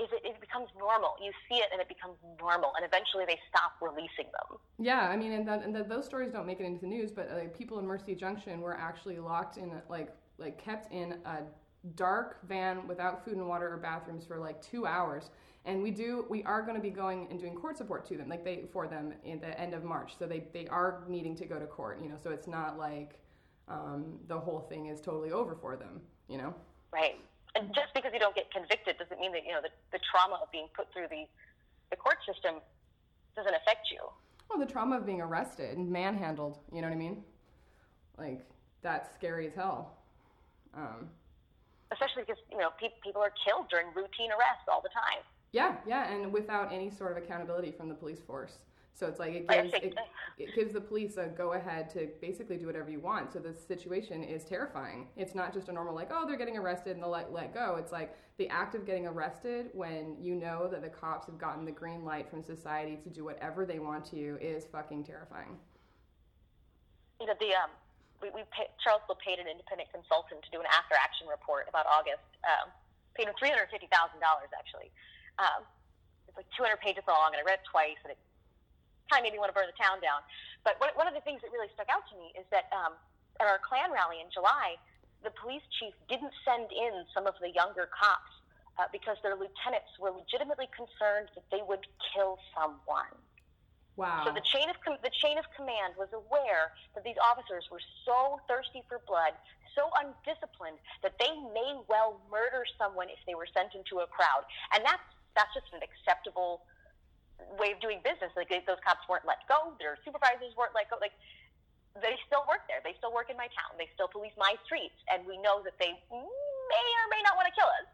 is 0.00 0.08
it, 0.12 0.22
it 0.24 0.40
becomes 0.40 0.68
normal. 0.78 1.14
You 1.22 1.32
see 1.48 1.56
it 1.56 1.68
and 1.72 1.80
it 1.80 1.88
becomes 1.88 2.16
normal, 2.40 2.72
and 2.76 2.84
eventually 2.84 3.24
they 3.26 3.38
stop 3.48 3.72
releasing 3.80 4.26
them. 4.32 4.58
Yeah, 4.78 5.08
I 5.08 5.16
mean, 5.16 5.32
and, 5.32 5.46
that, 5.46 5.62
and 5.62 5.74
that 5.74 5.88
those 5.88 6.06
stories 6.06 6.32
don't 6.32 6.46
make 6.46 6.60
it 6.60 6.64
into 6.64 6.80
the 6.80 6.86
news, 6.86 7.10
but 7.10 7.28
people 7.56 7.78
in 7.78 7.86
Mercy 7.86 8.14
Junction 8.14 8.60
were 8.60 8.76
actually 8.76 9.18
locked 9.18 9.56
in, 9.58 9.72
like, 9.88 10.08
like 10.38 10.62
kept 10.62 10.92
in 10.92 11.18
a 11.24 11.38
dark 11.94 12.38
van 12.48 12.86
without 12.86 13.24
food 13.24 13.36
and 13.36 13.46
water 13.46 13.72
or 13.72 13.76
bathrooms 13.76 14.24
for 14.24 14.38
like 14.38 14.60
two 14.62 14.86
hours. 14.86 15.30
And 15.66 15.82
we 15.82 15.90
do, 15.90 16.24
we 16.30 16.42
are 16.44 16.62
going 16.62 16.76
to 16.76 16.80
be 16.80 16.90
going 16.90 17.26
and 17.30 17.38
doing 17.38 17.54
court 17.54 17.76
support 17.76 18.06
to 18.08 18.16
them, 18.16 18.28
like 18.30 18.44
they 18.44 18.64
for 18.72 18.88
them 18.88 19.12
in 19.24 19.40
the 19.40 19.60
end 19.60 19.74
of 19.74 19.84
March. 19.84 20.12
So 20.18 20.26
they 20.26 20.44
they 20.54 20.66
are 20.68 21.04
needing 21.06 21.36
to 21.36 21.44
go 21.44 21.58
to 21.58 21.66
court, 21.66 22.00
you 22.02 22.08
know. 22.08 22.16
So 22.22 22.30
it's 22.30 22.48
not 22.48 22.78
like 22.78 23.18
um, 23.68 24.18
the 24.26 24.38
whole 24.38 24.60
thing 24.60 24.86
is 24.86 25.02
totally 25.02 25.32
over 25.32 25.54
for 25.54 25.76
them, 25.76 26.00
you 26.28 26.38
know. 26.38 26.54
Right 26.90 27.20
and 27.60 27.74
just 27.74 27.92
because 27.94 28.10
you 28.12 28.18
don't 28.18 28.34
get 28.34 28.50
convicted 28.50 28.96
doesn't 28.98 29.20
mean 29.20 29.32
that 29.32 29.44
you 29.44 29.52
know 29.52 29.60
the, 29.62 29.68
the 29.92 30.00
trauma 30.10 30.38
of 30.42 30.50
being 30.50 30.66
put 30.74 30.90
through 30.92 31.06
the 31.10 31.26
the 31.90 31.96
court 31.96 32.16
system 32.26 32.56
doesn't 33.36 33.54
affect 33.54 33.90
you. 33.92 34.00
well, 34.48 34.58
the 34.58 34.66
trauma 34.66 34.96
of 34.96 35.04
being 35.06 35.20
arrested 35.20 35.76
and 35.76 35.90
manhandled. 35.90 36.58
You 36.72 36.80
know 36.82 36.88
what 36.88 36.94
I 36.94 36.98
mean? 36.98 37.22
Like 38.18 38.40
that's 38.82 39.12
scary 39.14 39.46
as 39.46 39.54
hell. 39.54 39.92
Um, 40.74 41.08
Especially 41.92 42.22
because 42.22 42.40
you 42.50 42.58
know 42.58 42.70
pe- 42.80 42.94
people 43.02 43.20
are 43.22 43.32
killed 43.44 43.66
during 43.70 43.88
routine 43.88 44.30
arrests 44.30 44.66
all 44.70 44.80
the 44.82 44.90
time. 44.94 45.22
yeah, 45.52 45.76
yeah, 45.86 46.12
and 46.12 46.32
without 46.32 46.72
any 46.72 46.90
sort 46.90 47.10
of 47.12 47.18
accountability 47.22 47.72
from 47.72 47.88
the 47.88 47.94
police 47.94 48.20
force. 48.20 48.58
So 48.94 49.06
it's 49.06 49.18
like 49.18 49.32
it 49.34 49.48
gives 49.48 49.72
it, 49.74 49.94
it 50.38 50.54
gives 50.54 50.72
the 50.74 50.80
police 50.80 51.16
a 51.16 51.26
go 51.28 51.54
ahead 51.54 51.88
to 51.90 52.08
basically 52.20 52.56
do 52.58 52.66
whatever 52.66 52.90
you 52.90 53.00
want. 53.00 53.32
So 53.32 53.38
the 53.38 53.54
situation 53.54 54.22
is 54.22 54.44
terrifying. 54.44 55.08
It's 55.16 55.34
not 55.34 55.54
just 55.54 55.68
a 55.68 55.72
normal 55.72 55.94
like 55.94 56.10
oh 56.12 56.26
they're 56.26 56.36
getting 56.36 56.58
arrested 56.58 56.94
and 56.94 57.02
they'll 57.02 57.10
let 57.10 57.32
let 57.32 57.54
go. 57.54 57.76
It's 57.78 57.92
like 57.92 58.16
the 58.38 58.48
act 58.48 58.74
of 58.74 58.86
getting 58.86 59.06
arrested 59.06 59.70
when 59.72 60.16
you 60.20 60.34
know 60.34 60.68
that 60.68 60.82
the 60.82 60.88
cops 60.88 61.26
have 61.26 61.38
gotten 61.38 61.64
the 61.64 61.72
green 61.72 62.04
light 62.04 62.28
from 62.30 62.42
society 62.42 62.98
to 63.04 63.10
do 63.10 63.24
whatever 63.24 63.66
they 63.66 63.78
want 63.78 64.04
to 64.06 64.16
you 64.16 64.36
is 64.40 64.66
fucking 64.66 65.04
terrifying. 65.04 65.56
you 67.20 67.26
know, 67.26 67.36
the 67.40 67.52
um, 67.56 67.70
we, 68.22 68.28
we 68.32 68.42
pay, 68.52 68.68
paid 69.24 69.38
an 69.40 69.48
independent 69.48 69.88
consultant 69.92 70.40
to 70.44 70.50
do 70.52 70.60
an 70.60 70.68
after 70.72 70.96
action 70.96 71.28
report 71.28 71.68
about 71.68 71.84
August. 71.88 72.24
Um, 72.44 72.72
paid 73.16 73.28
him 73.28 73.36
three 73.38 73.52
hundred 73.52 73.68
fifty 73.68 73.88
thousand 73.92 74.20
dollars 74.20 74.48
actually. 74.56 74.88
Um, 75.38 75.64
it's 76.28 76.36
like 76.36 76.48
two 76.56 76.64
hundred 76.64 76.80
pages 76.80 77.04
long, 77.08 77.32
and 77.36 77.40
I 77.40 77.44
read 77.44 77.60
it 77.60 77.68
twice, 77.68 78.00
and 78.04 78.12
it 78.12 78.20
made 79.18 79.34
me 79.34 79.42
want 79.42 79.50
to 79.50 79.56
burn 79.58 79.66
the 79.66 79.74
town 79.74 79.98
down. 79.98 80.22
But 80.62 80.78
one, 80.78 80.94
one 80.94 81.10
of 81.10 81.14
the 81.18 81.24
things 81.26 81.42
that 81.42 81.50
really 81.50 81.66
stuck 81.74 81.90
out 81.90 82.06
to 82.06 82.14
me 82.14 82.30
is 82.38 82.46
that 82.54 82.70
um, 82.70 82.94
at 83.42 83.50
our 83.50 83.58
Klan 83.58 83.90
rally 83.90 84.22
in 84.22 84.30
July, 84.30 84.78
the 85.26 85.34
police 85.34 85.66
chief 85.74 85.92
didn't 86.06 86.32
send 86.46 86.70
in 86.70 87.02
some 87.10 87.26
of 87.26 87.34
the 87.42 87.50
younger 87.50 87.90
cops 87.90 88.30
uh, 88.78 88.86
because 88.94 89.18
their 89.26 89.34
lieutenants 89.34 89.90
were 89.98 90.14
legitimately 90.14 90.70
concerned 90.70 91.28
that 91.34 91.44
they 91.50 91.60
would 91.66 91.82
kill 92.14 92.38
someone. 92.54 93.10
Wow. 94.00 94.24
So 94.24 94.32
the 94.32 94.40
chain 94.40 94.70
of 94.70 94.80
com- 94.80 95.02
the 95.04 95.12
chain 95.12 95.36
of 95.36 95.44
command 95.52 95.92
was 96.00 96.08
aware 96.16 96.72
that 96.96 97.04
these 97.04 97.20
officers 97.20 97.68
were 97.68 97.82
so 98.06 98.40
thirsty 98.48 98.80
for 98.88 99.02
blood, 99.04 99.36
so 99.76 99.92
undisciplined 100.00 100.80
that 101.04 101.20
they 101.20 101.28
may 101.52 101.76
well 101.84 102.16
murder 102.32 102.64
someone 102.80 103.12
if 103.12 103.20
they 103.28 103.36
were 103.36 103.48
sent 103.52 103.76
into 103.76 104.00
a 104.00 104.08
crowd, 104.08 104.48
and 104.72 104.80
that's 104.80 105.04
that's 105.36 105.52
just 105.52 105.68
an 105.76 105.84
acceptable 105.84 106.64
way 107.58 107.72
of 107.72 107.80
doing 107.80 108.00
business. 108.04 108.32
Like 108.36 108.50
those 108.50 108.80
cops 108.84 109.04
weren't 109.08 109.26
let 109.26 109.44
go, 109.48 109.76
their 109.78 109.98
supervisors 110.04 110.52
weren't 110.56 110.74
let 110.74 110.88
go. 110.88 110.96
Like 111.00 111.14
they 111.98 112.14
still 112.26 112.46
work 112.46 112.66
there. 112.70 112.78
They 112.84 112.94
still 112.98 113.12
work 113.12 113.30
in 113.30 113.36
my 113.36 113.50
town. 113.50 113.74
They 113.78 113.90
still 113.94 114.08
police 114.08 114.34
my 114.38 114.54
streets, 114.64 114.96
and 115.10 115.26
we 115.26 115.36
know 115.38 115.62
that 115.66 115.74
they 115.78 115.92
may 116.10 116.88
or 117.00 117.06
may 117.10 117.22
not 117.26 117.34
want 117.34 117.50
to 117.50 117.54
kill 117.54 117.66
us. 117.66 117.90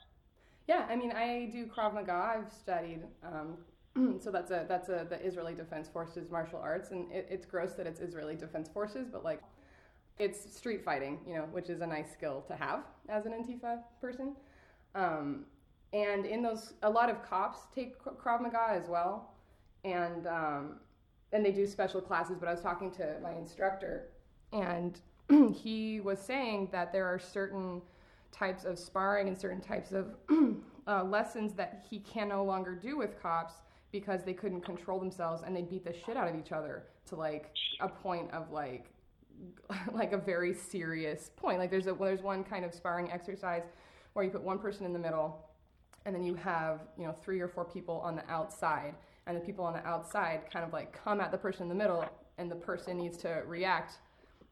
Yeah, 0.68 0.84
I 0.90 0.96
mean, 0.96 1.12
I 1.12 1.48
do 1.52 1.66
Krav 1.66 1.94
Maga. 1.94 2.12
I've 2.12 2.52
studied, 2.52 3.00
um, 3.22 3.58
so 4.20 4.30
that's 4.30 4.50
a 4.50 4.66
that's 4.68 4.88
a 4.88 5.06
the 5.08 5.20
Israeli 5.24 5.54
Defense 5.54 5.88
Forces 5.88 6.30
martial 6.30 6.58
arts, 6.58 6.90
and 6.90 7.10
it, 7.10 7.26
it's 7.30 7.46
gross 7.46 7.72
that 7.74 7.86
it's 7.86 8.00
Israeli 8.00 8.36
Defense 8.36 8.68
Forces, 8.68 9.08
but 9.10 9.24
like, 9.24 9.42
it's 10.18 10.56
street 10.56 10.84
fighting, 10.84 11.20
you 11.26 11.34
know, 11.34 11.46
which 11.52 11.70
is 11.70 11.80
a 11.80 11.86
nice 11.86 12.12
skill 12.12 12.44
to 12.48 12.56
have 12.56 12.84
as 13.08 13.26
an 13.26 13.32
Antifa 13.32 13.80
person. 14.00 14.34
Um, 14.94 15.44
and 15.92 16.26
in 16.26 16.42
those, 16.42 16.74
a 16.82 16.90
lot 16.90 17.10
of 17.10 17.22
cops 17.22 17.60
take 17.74 18.02
Krav 18.02 18.40
Maga 18.40 18.66
as 18.70 18.88
well, 18.88 19.36
and 19.87 20.26
um, 20.26 20.76
and 21.33 21.45
they 21.45 21.52
do 21.52 21.66
special 21.66 22.00
classes. 22.00 22.37
But 22.38 22.49
I 22.49 22.52
was 22.52 22.61
talking 22.61 22.90
to 22.93 23.16
my 23.23 23.33
instructor, 23.33 24.09
and 24.52 25.00
he 25.55 26.00
was 26.00 26.19
saying 26.19 26.69
that 26.73 26.93
there 26.93 27.07
are 27.07 27.19
certain 27.19 27.81
types 28.33 28.64
of 28.64 28.78
sparring 28.78 29.28
and 29.28 29.38
certain 29.38 29.61
types 29.61 29.93
of 29.93 30.14
uh, 30.87 31.05
lessons 31.05 31.55
that 31.55 31.87
he 31.88 32.00
can 32.00 32.28
no 32.28 32.45
longer 32.45 32.75
do 32.75 32.99
with 32.99 33.21
cops 33.23 33.55
because 33.93 34.25
they 34.25 34.35
couldn't 34.35 34.61
control 34.61 34.99
themselves 34.99 35.43
and 35.47 35.57
they 35.57 35.62
beat 35.62 35.85
the 35.85 35.95
shit 36.05 36.16
out 36.16 36.28
of 36.28 36.35
each 36.37 36.52
other 36.52 36.85
to 37.07 37.16
like 37.16 37.55
a 37.81 37.88
point 37.88 38.31
of 38.33 38.50
like 38.50 38.90
like 39.93 40.12
a 40.12 40.19
very 40.19 40.52
serious 40.52 41.31
point 41.37 41.59
like 41.59 41.71
there's 41.71 41.87
a 41.87 41.95
there's 41.95 42.23
one 42.23 42.43
kind 42.43 42.64
of 42.64 42.75
sparring 42.75 43.11
exercise 43.11 43.62
where 44.12 44.25
you 44.25 44.31
put 44.31 44.43
one 44.43 44.59
person 44.59 44.85
in 44.85 44.93
the 44.93 44.99
middle 44.99 45.47
and 46.05 46.14
then 46.14 46.23
you 46.23 46.35
have 46.35 46.81
you 46.99 47.05
know 47.05 47.12
three 47.12 47.40
or 47.40 47.49
four 47.49 47.64
people 47.64 48.00
on 48.00 48.16
the 48.16 48.28
outside 48.31 48.95
and 49.26 49.37
the 49.37 49.40
people 49.40 49.64
on 49.64 49.73
the 49.73 49.87
outside 49.87 50.42
kind 50.52 50.64
of 50.64 50.73
like 50.73 50.92
come 51.04 51.21
at 51.21 51.30
the 51.30 51.38
person 51.38 51.62
in 51.62 51.68
the 51.68 51.75
middle 51.75 52.04
and 52.38 52.50
the 52.50 52.56
person 52.56 52.97
needs 52.97 53.16
to 53.18 53.42
react 53.47 53.99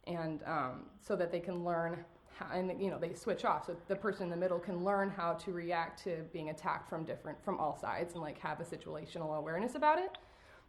and 0.06 0.42
um, 0.46 0.86
so 1.00 1.16
that 1.16 1.30
they 1.32 1.40
can 1.40 1.64
learn 1.64 2.04
how, 2.38 2.46
and 2.52 2.80
you 2.82 2.90
know 2.90 2.98
they 2.98 3.14
switch 3.14 3.44
off. 3.44 3.66
So 3.66 3.76
the 3.88 3.96
person 3.96 4.24
in 4.24 4.30
the 4.30 4.36
middle 4.36 4.58
can 4.58 4.84
learn 4.84 5.08
how 5.10 5.34
to 5.34 5.52
react 5.52 6.02
to 6.04 6.24
being 6.32 6.50
attacked 6.50 6.88
from 6.88 7.04
different 7.04 7.42
from 7.44 7.58
all 7.58 7.78
sides 7.78 8.14
and 8.14 8.22
like 8.22 8.38
have 8.40 8.60
a 8.60 8.64
situational 8.64 9.38
awareness 9.38 9.74
about 9.74 9.98
it 9.98 10.18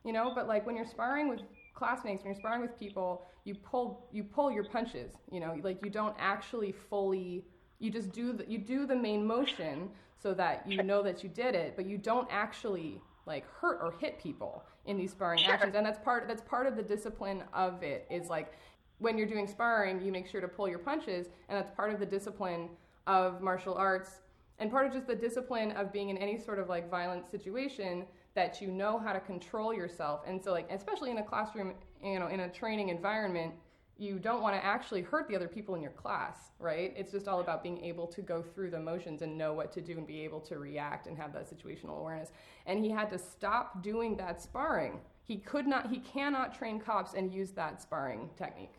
you 0.05 0.13
know? 0.13 0.31
But 0.33 0.47
like 0.47 0.65
when 0.65 0.77
you're 0.77 0.85
sparring 0.85 1.27
with 1.27 1.41
classmates 1.73 2.23
when 2.23 2.31
you're 2.31 2.39
sparring 2.39 2.61
with 2.61 2.79
people 2.79 3.25
you 3.43 3.55
pull 3.55 4.07
you 4.13 4.23
pull 4.23 4.49
your 4.51 4.63
punches 4.63 5.13
you 5.31 5.41
know? 5.41 5.59
Like 5.61 5.83
you 5.83 5.89
don't 5.89 6.15
actually 6.17 6.71
fully 6.71 7.43
you 7.79 7.91
just 7.91 8.13
do 8.13 8.31
the, 8.31 8.45
you 8.49 8.57
do 8.59 8.85
the 8.85 8.95
main 8.95 9.25
motion 9.25 9.89
so 10.21 10.33
that 10.35 10.63
you 10.65 10.81
know 10.81 11.03
that 11.03 11.23
you 11.23 11.29
did 11.29 11.55
it 11.55 11.75
but 11.75 11.85
you 11.85 11.97
don't 11.97 12.27
actually 12.31 13.01
like 13.25 13.45
hurt 13.59 13.79
or 13.81 13.91
hit 13.99 14.19
people 14.19 14.63
in 14.85 14.97
these 14.97 15.11
sparring 15.11 15.39
Sure. 15.39 15.53
actions. 15.53 15.75
And 15.75 15.85
that's 15.85 15.99
part 15.99 16.27
that's 16.27 16.41
part 16.41 16.67
of 16.67 16.75
the 16.75 16.83
discipline 16.83 17.43
of 17.53 17.83
it 17.83 18.05
is 18.09 18.29
like 18.29 18.53
when 18.99 19.17
you're 19.17 19.27
doing 19.27 19.47
sparring 19.47 20.01
you 20.01 20.11
make 20.11 20.27
sure 20.27 20.41
to 20.41 20.47
pull 20.47 20.67
your 20.69 20.79
punches 20.79 21.27
and 21.49 21.57
that's 21.57 21.71
part 21.75 21.91
of 21.91 21.99
the 21.99 22.05
discipline 22.05 22.69
of 23.07 23.41
martial 23.41 23.75
arts. 23.75 24.21
And 24.59 24.71
part 24.71 24.85
of 24.85 24.93
just 24.93 25.07
the 25.07 25.15
discipline 25.15 25.71
of 25.71 25.91
being 25.91 26.09
in 26.09 26.17
any 26.17 26.37
sort 26.37 26.59
of 26.59 26.69
like 26.69 26.89
violent 26.89 27.29
situation 27.29 28.05
that 28.35 28.61
you 28.61 28.69
know 28.69 28.97
how 28.97 29.11
to 29.11 29.19
control 29.19 29.73
yourself. 29.73 30.21
And 30.25 30.41
so 30.41 30.51
like 30.51 30.69
especially 30.71 31.11
in 31.11 31.17
a 31.17 31.23
classroom 31.23 31.73
you 32.03 32.19
know 32.19 32.27
in 32.27 32.41
a 32.41 32.49
training 32.49 32.89
environment 32.89 33.53
you 33.97 34.19
don't 34.19 34.41
want 34.41 34.55
to 34.55 34.63
actually 34.65 35.01
hurt 35.01 35.27
the 35.27 35.35
other 35.35 35.47
people 35.47 35.75
in 35.75 35.81
your 35.81 35.91
class 35.91 36.51
right 36.59 36.93
it's 36.97 37.11
just 37.11 37.27
all 37.27 37.39
about 37.39 37.63
being 37.63 37.83
able 37.83 38.07
to 38.07 38.21
go 38.21 38.41
through 38.41 38.69
the 38.69 38.79
motions 38.79 39.21
and 39.21 39.37
know 39.37 39.53
what 39.53 39.71
to 39.71 39.81
do 39.81 39.97
and 39.97 40.07
be 40.07 40.21
able 40.21 40.39
to 40.41 40.57
react 40.59 41.07
and 41.07 41.17
have 41.17 41.33
that 41.33 41.49
situational 41.49 41.99
awareness 41.99 42.31
and 42.65 42.83
he 42.83 42.91
had 42.91 43.09
to 43.09 43.17
stop 43.17 43.81
doing 43.83 44.17
that 44.17 44.41
sparring 44.41 44.99
he 45.23 45.37
could 45.37 45.67
not 45.67 45.89
he 45.89 45.99
cannot 45.99 46.57
train 46.57 46.79
cops 46.79 47.13
and 47.13 47.33
use 47.33 47.51
that 47.51 47.81
sparring 47.81 48.29
technique 48.37 48.75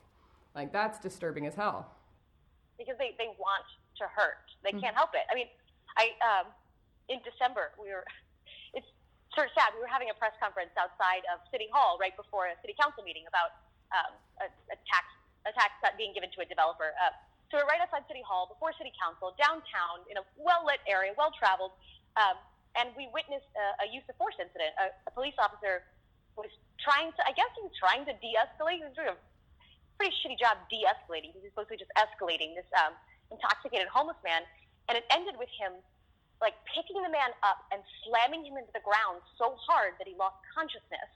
like 0.55 0.73
that's 0.73 0.99
disturbing 0.99 1.47
as 1.47 1.55
hell 1.55 1.91
because 2.79 2.97
they, 2.99 3.17
they 3.17 3.33
want 3.41 3.65
to 3.99 4.05
hurt. 4.13 4.45
They 4.65 4.73
Mm-hmm. 4.73 4.81
can't 4.85 4.95
help 4.97 5.11
it. 5.15 5.25
I 5.31 5.35
mean, 5.35 5.49
I 5.97 6.13
um, 6.21 6.53
in 7.09 7.21
December 7.25 7.73
we 7.81 7.89
were. 7.89 8.05
It's 8.75 8.87
sort 9.35 9.49
of 9.49 9.53
sad. 9.57 9.73
We 9.77 9.81
were 9.81 9.89
having 9.91 10.11
a 10.13 10.17
press 10.17 10.37
conference 10.41 10.73
outside 10.77 11.25
of 11.33 11.41
City 11.53 11.69
Hall 11.73 11.97
right 12.01 12.13
before 12.17 12.49
a 12.53 12.57
city 12.61 12.77
council 12.77 13.05
meeting 13.05 13.25
about 13.29 13.57
um, 13.93 14.13
a, 14.43 14.47
a 14.73 14.77
tax 14.87 15.05
a 15.47 15.55
tax 15.55 15.71
being 15.95 16.11
given 16.11 16.27
to 16.35 16.43
a 16.43 16.49
developer. 16.49 16.91
Uh, 16.99 17.15
so 17.51 17.63
we're 17.63 17.71
right 17.71 17.79
outside 17.79 18.03
City 18.11 18.23
Hall 18.27 18.51
before 18.51 18.75
City 18.75 18.91
Council, 18.99 19.31
downtown 19.39 20.03
in 20.11 20.19
a 20.19 20.25
well 20.35 20.67
lit 20.67 20.83
area, 20.91 21.15
well 21.15 21.31
traveled, 21.31 21.71
um, 22.19 22.35
and 22.75 22.91
we 22.99 23.07
witnessed 23.15 23.47
a, 23.55 23.87
a 23.87 23.95
use 23.95 24.03
of 24.11 24.19
force 24.19 24.35
incident. 24.43 24.75
A, 24.83 24.91
a 25.07 25.13
police 25.15 25.39
officer 25.39 25.87
was 26.35 26.51
trying 26.83 27.15
to. 27.15 27.21
I 27.23 27.31
guess 27.33 27.49
he 27.55 27.63
was 27.63 27.75
trying 27.79 28.03
to 28.11 28.15
de-escalate. 28.19 28.83
He 28.83 28.87
was 28.91 28.97
doing 28.99 29.15
a 29.15 29.19
pretty 29.95 30.13
shitty 30.19 30.37
job 30.43 30.59
de-escalating. 30.67 31.31
He 31.31 31.41
was 31.41 31.55
supposed 31.55 31.71
to 31.71 31.79
be 31.79 31.81
just 31.81 31.95
escalating 31.95 32.59
this 32.59 32.67
um, 32.75 32.99
intoxicated 33.31 33.87
homeless 33.87 34.19
man, 34.27 34.43
and 34.91 34.99
it 34.99 35.07
ended 35.15 35.39
with 35.39 35.51
him 35.55 35.79
like 36.41 36.53
picking 36.69 37.01
the 37.01 37.09
man 37.09 37.33
up 37.41 37.65
and 37.73 37.81
slamming 38.05 38.45
him 38.45 38.61
into 38.61 38.69
the 38.77 38.85
ground 38.85 39.25
so 39.41 39.57
hard 39.57 39.97
that 39.97 40.05
he 40.05 40.13
lost 40.21 40.37
consciousness, 40.53 41.09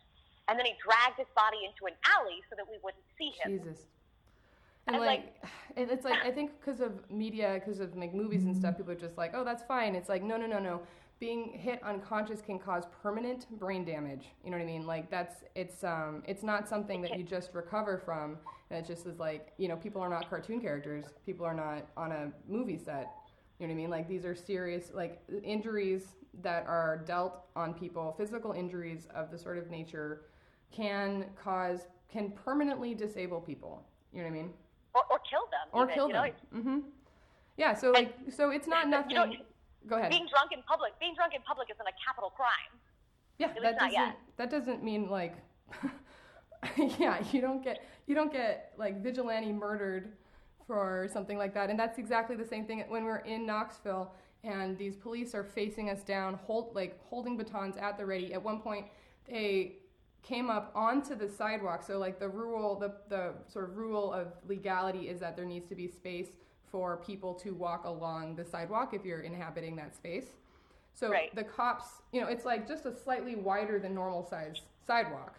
and 0.50 0.59
then 0.59 0.66
he 0.66 0.73
dragged 0.85 1.16
his 1.16 1.28
body 1.37 1.59
into 1.64 1.87
an 1.87 1.95
alley 2.19 2.42
so 2.50 2.57
that 2.57 2.66
we 2.69 2.76
wouldn't 2.83 3.04
see 3.16 3.33
him. 3.42 3.59
Jesus. 3.59 3.87
And, 4.87 4.97
And, 4.97 5.04
like, 5.04 5.37
it- 5.76 5.88
it's 5.92 6.04
like 6.04 6.19
I 6.25 6.30
think 6.33 6.50
because 6.61 6.80
of 6.80 7.09
media, 7.11 7.54
because 7.54 7.78
of 7.80 7.97
like 7.97 8.12
movies 8.12 8.45
and 8.45 8.57
stuff, 8.57 8.76
people 8.76 8.92
are 8.92 8.97
just 8.97 9.16
like, 9.16 9.33
oh, 9.35 9.45
that's 9.45 9.62
fine. 9.62 9.95
It's 9.95 10.09
like 10.09 10.23
no, 10.23 10.37
no, 10.37 10.47
no, 10.47 10.59
no. 10.59 10.83
Being 11.21 11.52
hit 11.52 11.83
unconscious 11.83 12.40
can 12.40 12.59
cause 12.59 12.85
permanent 13.02 13.47
brain 13.59 13.85
damage. 13.85 14.28
You 14.42 14.50
know 14.50 14.57
what 14.57 14.62
I 14.62 14.66
mean? 14.66 14.87
Like 14.87 15.11
that's 15.11 15.45
it's 15.54 15.85
um 15.85 16.23
it's 16.26 16.42
not 16.42 16.69
something 16.69 17.00
that 17.02 17.16
you 17.16 17.25
just 17.25 17.54
recover 17.54 17.99
from. 17.99 18.38
And 18.71 18.83
it 18.85 18.87
just 18.88 19.07
is 19.07 19.19
like 19.19 19.52
you 19.59 19.69
know 19.69 19.76
people 19.76 20.00
are 20.02 20.09
not 20.09 20.28
cartoon 20.28 20.61
characters. 20.61 21.04
People 21.26 21.47
are 21.47 21.54
not 21.54 21.87
on 21.97 22.11
a 22.11 22.33
movie 22.49 22.78
set. 22.78 23.12
You 23.59 23.66
know 23.66 23.75
what 23.75 23.78
I 23.78 23.83
mean? 23.83 23.90
Like 23.90 24.09
these 24.09 24.25
are 24.25 24.35
serious 24.35 24.90
like 24.95 25.21
injuries 25.45 26.07
that 26.42 26.64
are 26.66 27.02
dealt 27.07 27.42
on 27.54 27.75
people, 27.75 28.14
physical 28.16 28.52
injuries 28.52 29.07
of 29.14 29.30
the 29.30 29.37
sort 29.38 29.59
of 29.59 29.69
nature 29.71 30.23
can 30.73 31.27
cause 31.43 31.87
can 32.11 32.31
permanently 32.31 32.95
disable 32.95 33.41
people. 33.41 33.85
You 34.12 34.19
know 34.19 34.25
what 34.25 34.31
I 34.31 34.43
mean? 34.43 34.53
or, 34.95 35.03
or 35.11 35.19
kill 35.19 35.47
them. 35.50 35.69
Or 35.73 35.85
even, 35.85 35.95
kill 35.95 36.09
you 36.09 36.15
know? 36.15 36.23
them. 36.23 36.33
Mm-hmm. 36.55 36.79
Yeah. 37.57 37.75
So 37.75 37.91
like 37.91 38.15
so 38.31 38.50
it's 38.50 38.67
not 38.67 38.89
nothing. 38.89 39.11
you 39.11 39.17
know, 39.17 39.33
Go 39.87 39.97
ahead. 39.97 40.11
Being 40.11 40.27
drunk 40.31 40.53
in 40.53 40.62
public, 40.62 40.93
being 41.00 41.15
drunk 41.15 41.35
in 41.35 41.41
public 41.43 41.69
isn't 41.71 41.87
a 41.87 41.93
capital 42.07 42.31
crime. 42.31 42.79
Yeah, 43.39 43.49
least 43.49 43.62
that 43.62 43.73
not 43.73 43.81
doesn't 43.81 43.93
yet. 43.93 44.19
that 44.37 44.50
doesn't 44.50 44.85
mean 44.85 45.09
like 45.09 45.37
yeah, 46.99 47.23
you 47.33 47.41
don't 47.41 47.65
get 47.65 47.85
you 48.07 48.15
don't 48.15 48.33
get 48.33 48.73
like 48.77 49.03
vigilante 49.03 49.53
murdered 49.53 50.12
for 50.67 51.09
something 51.12 51.39
like 51.39 51.55
that. 51.55 51.71
And 51.71 51.79
that's 51.79 51.99
exactly 51.99 52.37
the 52.37 52.45
same 52.45 52.67
thing 52.67 52.85
when 52.89 53.05
we're 53.05 53.19
in 53.19 53.47
Knoxville 53.47 54.12
and 54.45 54.77
these 54.79 54.97
police 54.97 55.35
are 55.35 55.45
facing 55.45 55.91
us 55.91 56.03
down, 56.03 56.35
hold 56.35 56.75
like 56.75 56.99
holding 57.05 57.37
batons 57.37 57.77
at 57.77 57.97
the 57.97 58.05
ready. 58.05 58.33
At 58.35 58.43
one 58.43 58.61
point, 58.61 58.87
they 59.29 59.77
came 60.23 60.50
up 60.50 60.71
onto 60.75 61.15
the 61.15 61.29
sidewalk. 61.29 61.83
So 61.83 61.99
like 61.99 62.19
the 62.19 62.29
rule, 62.29 62.79
the, 62.79 62.95
the 63.09 63.35
sort 63.49 63.69
of 63.69 63.77
rule 63.77 64.12
of 64.12 64.29
legality 64.49 65.09
is 65.09 65.21
that 65.21 65.37
there 65.37 65.45
needs 65.45 65.69
to 65.69 65.75
be 65.75 65.89
space 65.89 66.29
for 66.71 66.99
people 66.99 67.35
to 67.35 67.53
walk 67.53 67.85
along 67.85 68.37
the 68.37 68.45
sidewalk 68.45 68.95
if 68.95 69.05
you're 69.05 69.21
inhabiting 69.21 69.77
that 69.77 69.95
space. 69.95 70.27
So 70.95 71.11
Right. 71.11 71.35
the 71.35 71.45
cops, 71.45 72.03
you 72.12 72.21
know, 72.21 72.29
it's 72.29 72.45
like 72.45 72.69
just 72.69 72.87
a 72.87 72.95
slightly 72.95 73.35
wider 73.35 73.79
than 73.79 73.95
normal 73.95 74.23
size 74.23 74.61
sidewalk. 74.87 75.39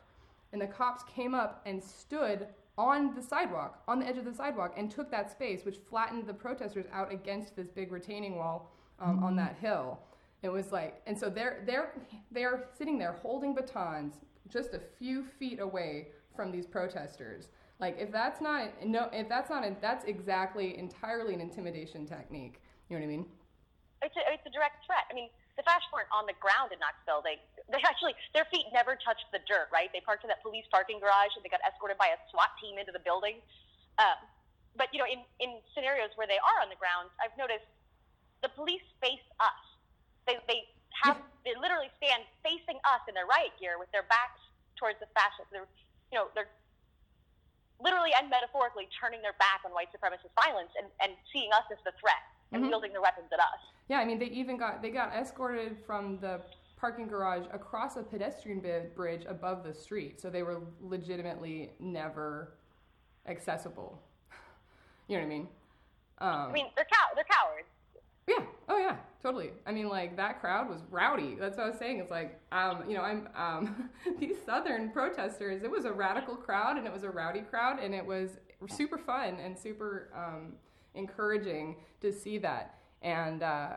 And 0.52 0.62
the 0.62 0.68
cops 0.68 1.04
came 1.04 1.34
up 1.34 1.62
and 1.66 1.82
stood 1.82 2.48
on 2.78 3.14
the 3.16 3.22
sidewalk, 3.22 3.82
on 3.88 4.00
the 4.00 4.08
edge 4.08 4.18
of 4.18 4.26
the 4.26 4.34
sidewalk, 4.34 4.74
and 4.76 4.90
took 4.90 5.12
that 5.12 5.32
space, 5.32 5.64
which 5.64 5.78
flattened 5.90 6.26
the 6.26 6.34
protesters 6.34 6.86
out 6.92 7.12
against 7.12 7.56
this 7.56 7.68
big 7.70 7.92
retaining 7.92 8.36
wall 8.36 8.72
um, 9.00 9.24
on 9.24 9.36
that 9.36 9.56
hill. 9.62 10.00
It 10.42 10.50
was 10.50 10.72
like, 10.72 11.02
and 11.06 11.18
so 11.18 11.30
they're 11.30 11.62
they're 11.66 11.94
they're 12.32 12.68
sitting 12.78 12.98
there 12.98 13.14
holding 13.22 13.54
batons, 13.54 14.16
just 14.51 14.74
a 14.74 14.81
few 15.00 15.24
feet 15.24 15.60
away 15.60 16.10
from 16.36 16.51
these 16.51 16.65
protesters. 16.65 17.50
Like 17.79 17.98
if 18.00 18.12
that's 18.12 18.41
not 18.41 18.86
no, 18.86 19.10
if 19.12 19.27
that's 19.27 19.50
not 19.50 19.63
a, 19.63 19.75
that's 19.81 20.05
exactly 20.05 20.77
entirely 20.77 21.34
an 21.34 21.41
intimidation 21.41 22.05
technique. 22.05 22.62
You 22.89 22.98
know 22.98 23.05
what 23.05 23.12
I 23.12 23.17
mean? 23.17 23.25
it's 24.01 24.17
a, 24.17 24.24
it's 24.34 24.46
a 24.50 24.53
direct 24.53 24.81
threat. 24.86 25.05
I 25.10 25.13
mean, 25.13 25.29
the 25.55 25.63
Fash 25.63 25.86
weren't 25.93 26.10
on 26.10 26.25
the 26.25 26.34
ground 26.41 26.74
in 26.74 26.81
Knoxville. 26.81 27.22
They 27.22 27.38
they 27.70 27.81
actually 27.86 28.17
their 28.34 28.50
feet 28.50 28.65
never 28.74 28.98
touched 28.98 29.29
the 29.29 29.41
dirt. 29.46 29.70
Right? 29.70 29.93
They 29.93 30.01
parked 30.01 30.25
in 30.25 30.29
that 30.34 30.41
police 30.41 30.65
parking 30.74 30.98
garage 30.98 31.38
and 31.38 31.46
they 31.46 31.53
got 31.53 31.62
escorted 31.62 32.01
by 32.01 32.10
a 32.13 32.17
SWAT 32.34 32.50
team 32.58 32.81
into 32.81 32.89
the 32.89 33.01
building. 33.01 33.39
Um, 34.01 34.17
but 34.74 34.89
you 34.89 34.98
know, 34.98 35.10
in 35.10 35.22
in 35.38 35.62
scenarios 35.77 36.10
where 36.17 36.25
they 36.25 36.41
are 36.41 36.60
on 36.65 36.74
the 36.74 36.79
ground, 36.81 37.13
I've 37.22 37.36
noticed 37.38 37.67
the 38.41 38.50
police 38.58 38.84
face 39.00 39.24
us. 39.38 39.62
They 40.25 40.41
they 40.50 40.65
have 41.03 41.17
they 41.45 41.55
literally 41.60 41.89
stand 41.98 42.24
facing 42.43 42.77
us 42.86 43.01
in 43.07 43.13
their 43.15 43.25
riot 43.25 43.51
gear 43.60 43.79
with 43.79 43.89
their 43.91 44.03
backs 44.12 44.39
towards 44.77 45.00
the 45.00 45.07
fascists. 45.15 45.50
They're 45.51 45.67
you 46.12 46.19
know 46.19 46.27
they're 46.36 46.51
literally 47.81 48.12
and 48.13 48.29
metaphorically 48.29 48.88
turning 48.93 49.21
their 49.21 49.33
back 49.39 49.62
on 49.65 49.71
white 49.71 49.89
supremacist 49.89 50.29
violence 50.38 50.69
and, 50.77 50.86
and 51.01 51.17
seeing 51.33 51.50
us 51.53 51.65
as 51.71 51.79
the 51.83 51.91
threat 52.00 52.21
and 52.51 52.63
Mhm. 52.63 52.69
wielding 52.69 52.91
their 52.91 53.01
weapons 53.01 53.29
at 53.33 53.39
us. 53.39 53.62
Yeah, 53.88 54.00
I 54.00 54.05
mean 54.05 54.19
they 54.19 54.27
even 54.27 54.57
got 54.57 54.81
they 54.81 54.91
got 54.91 55.13
escorted 55.13 55.77
from 55.86 56.19
the 56.19 56.41
parking 56.77 57.07
garage 57.07 57.45
across 57.53 57.95
a 57.98 58.03
pedestrian 58.03 58.60
bridge 58.95 59.25
above 59.27 59.63
the 59.63 59.74
street, 59.74 60.19
so 60.19 60.29
they 60.29 60.43
were 60.43 60.62
legitimately 60.81 61.71
never 61.79 62.53
accessible. 63.27 64.01
you 65.07 65.15
know 65.17 65.21
what 65.21 65.25
I 65.25 65.29
mean? 65.29 65.48
Um, 66.17 66.50
I 66.50 66.51
mean, 66.51 66.67
they're 66.75 66.86
cow- 66.86 67.13
they're 67.15 67.24
cowards. 67.25 67.61
Oh 68.72 68.78
yeah. 68.78 68.96
Totally. 69.22 69.51
I 69.68 69.74
mean, 69.74 69.90
like 69.90 70.16
that 70.16 70.40
crowd 70.40 70.70
was 70.70 70.80
rowdy. 70.90 71.36
That's 71.38 71.58
what 71.58 71.66
I 71.66 71.70
was 71.70 71.78
saying. 71.78 72.00
It's 72.00 72.10
like, 72.10 72.40
um, 72.54 72.86
you 72.88 72.96
know, 72.96 73.01
I'm 73.01 73.28
um, 73.36 73.90
these 74.20 74.38
southern 74.46 74.92
protesters. 74.92 75.62
It 75.62 75.70
was 75.70 75.84
a 75.84 75.92
radical 75.92 76.36
crowd, 76.36 76.78
and 76.78 76.88
it 76.88 76.94
was 76.94 77.04
a 77.04 77.10
rowdy 77.10 77.42
crowd, 77.42 77.80
and 77.80 77.94
it 77.94 78.06
was 78.06 78.30
super 78.70 78.98
fun 78.98 79.38
and 79.44 79.58
super 79.60 80.10
um, 80.16 80.54
encouraging 80.96 81.75
to 82.00 82.13
see 82.13 82.38
that. 82.38 82.75
And 83.01 83.44
uh, 83.44 83.74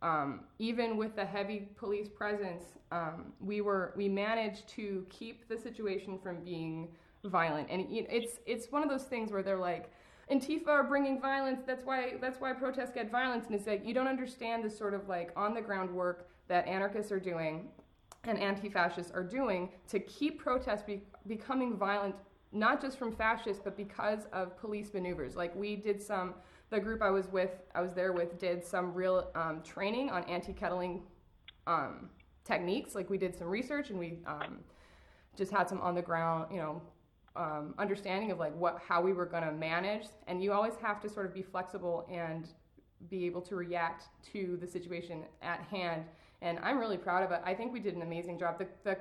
um, 0.00 0.40
even 0.58 0.96
with 0.96 1.14
the 1.14 1.26
heavy 1.26 1.68
police 1.76 2.08
presence, 2.08 2.64
um, 2.90 3.34
we 3.40 3.60
were 3.60 3.92
we 3.94 4.08
managed 4.08 4.66
to 4.70 5.04
keep 5.10 5.48
the 5.48 5.58
situation 5.58 6.18
from 6.18 6.42
being 6.42 6.88
violent. 7.24 7.68
And 7.70 7.86
it's 7.90 8.38
it's 8.46 8.72
one 8.72 8.82
of 8.82 8.88
those 8.88 9.04
things 9.04 9.32
where 9.32 9.42
they're 9.42 9.58
like, 9.58 9.92
Antifa 10.30 10.68
are 10.68 10.84
bringing 10.84 11.20
violence. 11.20 11.62
That's 11.66 11.84
why 11.84 12.14
that's 12.20 12.40
why 12.40 12.52
protests 12.52 12.92
get 12.94 13.10
violence. 13.10 13.46
And 13.46 13.54
it's 13.54 13.66
like 13.66 13.86
you 13.86 13.94
don't 13.94 14.08
understand 14.08 14.64
the 14.64 14.70
sort 14.70 14.94
of 14.94 15.08
like 15.08 15.32
on 15.36 15.54
the 15.54 15.62
ground 15.62 15.90
work 15.90 16.28
that 16.48 16.66
anarchists 16.66 17.12
are 17.12 17.20
doing 17.20 17.68
and 18.24 18.38
anti-fascists 18.38 19.12
are 19.12 19.22
doing 19.22 19.70
to 19.88 19.98
keep 20.00 20.40
protests 20.40 20.82
be- 20.82 21.02
becoming 21.26 21.76
violent 21.76 22.14
not 22.50 22.80
just 22.80 22.98
from 22.98 23.14
fascists 23.14 23.60
but 23.62 23.76
because 23.76 24.26
of 24.32 24.56
police 24.58 24.92
maneuvers 24.94 25.36
like 25.36 25.54
we 25.54 25.76
did 25.76 26.02
some 26.02 26.34
the 26.70 26.80
group 26.80 27.02
i 27.02 27.10
was 27.10 27.28
with 27.28 27.62
i 27.74 27.80
was 27.80 27.92
there 27.92 28.12
with 28.12 28.38
did 28.38 28.64
some 28.64 28.92
real 28.94 29.30
um, 29.34 29.62
training 29.62 30.10
on 30.10 30.24
anti-kettling 30.24 31.02
um, 31.66 32.08
techniques 32.44 32.94
like 32.94 33.08
we 33.10 33.18
did 33.18 33.36
some 33.36 33.46
research 33.46 33.90
and 33.90 33.98
we 33.98 34.18
um, 34.26 34.58
just 35.36 35.52
had 35.52 35.68
some 35.68 35.80
on 35.80 35.94
the 35.94 36.02
ground 36.02 36.46
you 36.50 36.58
know 36.58 36.82
um, 37.38 37.74
understanding 37.78 38.30
of 38.30 38.38
like 38.38 38.54
what 38.56 38.82
how 38.86 39.00
we 39.00 39.12
were 39.12 39.26
going 39.26 39.44
to 39.44 39.52
manage. 39.52 40.06
And 40.26 40.42
you 40.42 40.52
always 40.52 40.74
have 40.82 41.00
to 41.02 41.08
sort 41.08 41.26
of 41.26 41.32
be 41.32 41.42
flexible 41.42 42.06
and 42.10 42.48
be 43.08 43.24
able 43.26 43.40
to 43.42 43.54
react 43.54 44.08
to 44.32 44.58
the 44.60 44.66
situation 44.66 45.22
at 45.40 45.60
hand. 45.60 46.04
And 46.42 46.58
i'm 46.62 46.78
really 46.78 46.98
proud 46.98 47.22
of 47.24 47.30
it. 47.30 47.40
I 47.44 47.54
think 47.54 47.72
we 47.72 47.80
did 47.80 47.94
an 47.96 48.02
amazing 48.02 48.38
job. 48.38 48.58
The, 48.58 48.66
the 48.84 48.98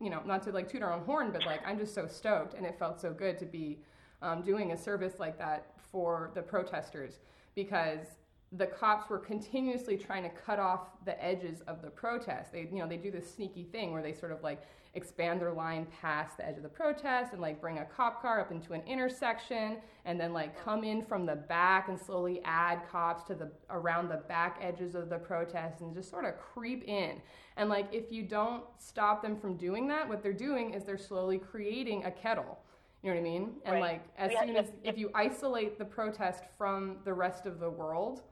you 0.00 0.10
know 0.10 0.22
not 0.26 0.42
to 0.42 0.50
like 0.50 0.68
toot 0.68 0.82
our 0.82 0.92
own 0.92 1.04
horn 1.04 1.30
but 1.30 1.46
like 1.46 1.60
i'm 1.64 1.78
just 1.78 1.94
so 1.94 2.08
stoked 2.08 2.54
and 2.54 2.66
it 2.66 2.76
felt 2.80 3.00
so 3.00 3.12
good 3.12 3.38
to 3.38 3.46
be 3.46 3.78
um, 4.24 4.42
doing 4.42 4.72
a 4.72 4.76
service 4.76 5.14
like 5.18 5.38
that 5.38 5.66
for 5.92 6.30
the 6.34 6.42
protesters. 6.42 7.20
Because 7.54 8.06
the 8.56 8.66
cops 8.66 9.10
were 9.10 9.18
continuously 9.18 9.96
trying 9.96 10.22
to 10.22 10.28
cut 10.28 10.58
off 10.58 10.80
the 11.04 11.22
edges 11.22 11.60
of 11.66 11.82
the 11.82 11.90
protest. 11.90 12.52
They, 12.52 12.68
you 12.72 12.78
know, 12.78 12.86
they 12.86 12.96
do 12.96 13.10
this 13.10 13.28
sneaky 13.34 13.64
thing 13.64 13.92
where 13.92 14.02
they 14.02 14.12
sort 14.12 14.30
of 14.32 14.42
like 14.42 14.62
expand 14.94 15.40
their 15.40 15.52
line 15.52 15.88
past 16.00 16.36
the 16.36 16.46
edge 16.46 16.56
of 16.56 16.62
the 16.62 16.68
protest 16.68 17.32
and 17.32 17.42
like 17.42 17.60
bring 17.60 17.78
a 17.78 17.84
cop 17.84 18.22
car 18.22 18.40
up 18.40 18.52
into 18.52 18.72
an 18.74 18.82
intersection 18.86 19.78
and 20.04 20.20
then 20.20 20.32
like 20.32 20.56
come 20.64 20.84
in 20.84 21.02
from 21.02 21.26
the 21.26 21.34
back 21.34 21.88
and 21.88 21.98
slowly 21.98 22.40
add 22.44 22.80
cops 22.92 23.24
to 23.24 23.34
the 23.34 23.50
around 23.70 24.08
the 24.08 24.18
back 24.28 24.56
edges 24.62 24.94
of 24.94 25.08
the 25.10 25.18
protest 25.18 25.80
and 25.80 25.92
just 25.92 26.08
sort 26.08 26.24
of 26.24 26.38
creep 26.38 26.84
in. 26.84 27.20
And 27.56 27.68
like 27.68 27.88
if 27.92 28.12
you 28.12 28.22
don't 28.22 28.62
stop 28.78 29.20
them 29.20 29.36
from 29.36 29.56
doing 29.56 29.88
that, 29.88 30.08
what 30.08 30.22
they're 30.22 30.32
doing 30.32 30.74
is 30.74 30.84
they're 30.84 30.96
slowly 30.96 31.38
creating 31.38 32.04
a 32.04 32.10
kettle. 32.12 32.60
You 33.02 33.10
know 33.10 33.16
what 33.16 33.20
I 33.20 33.24
mean? 33.24 33.52
And 33.64 33.74
Right. 33.74 33.80
like 33.82 34.02
as 34.16 34.32
had- 34.32 34.46
soon 34.46 34.56
as 34.56 34.70
if 34.84 34.96
you 34.96 35.10
isolate 35.12 35.76
the 35.76 35.84
protest 35.84 36.44
from 36.56 36.98
the 37.04 37.12
rest 37.12 37.46
of 37.46 37.58
the 37.58 37.68
world, 37.68 38.22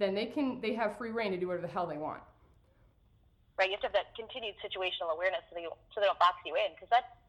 then 0.00 0.16
they 0.16 0.26
can 0.26 0.60
they 0.62 0.74
have 0.74 0.98
free 0.98 1.12
reign 1.12 1.32
to 1.32 1.38
do 1.38 1.48
whatever 1.48 1.66
the 1.68 1.72
hell 1.72 1.86
they 1.86 1.98
want. 1.98 2.22
right? 3.58 3.68
You 3.68 3.76
have 3.76 3.84
to 3.84 3.90
have 3.92 3.98
that 3.98 4.16
continued 4.16 4.56
situational 4.64 5.12
awareness 5.14 5.44
so 5.50 5.56
they, 5.56 5.66
so 5.92 6.00
they 6.00 6.08
don't 6.08 6.20
box 6.20 6.40
you 6.48 6.56
in 6.56 6.72
because 6.74 6.88
that 6.90 7.20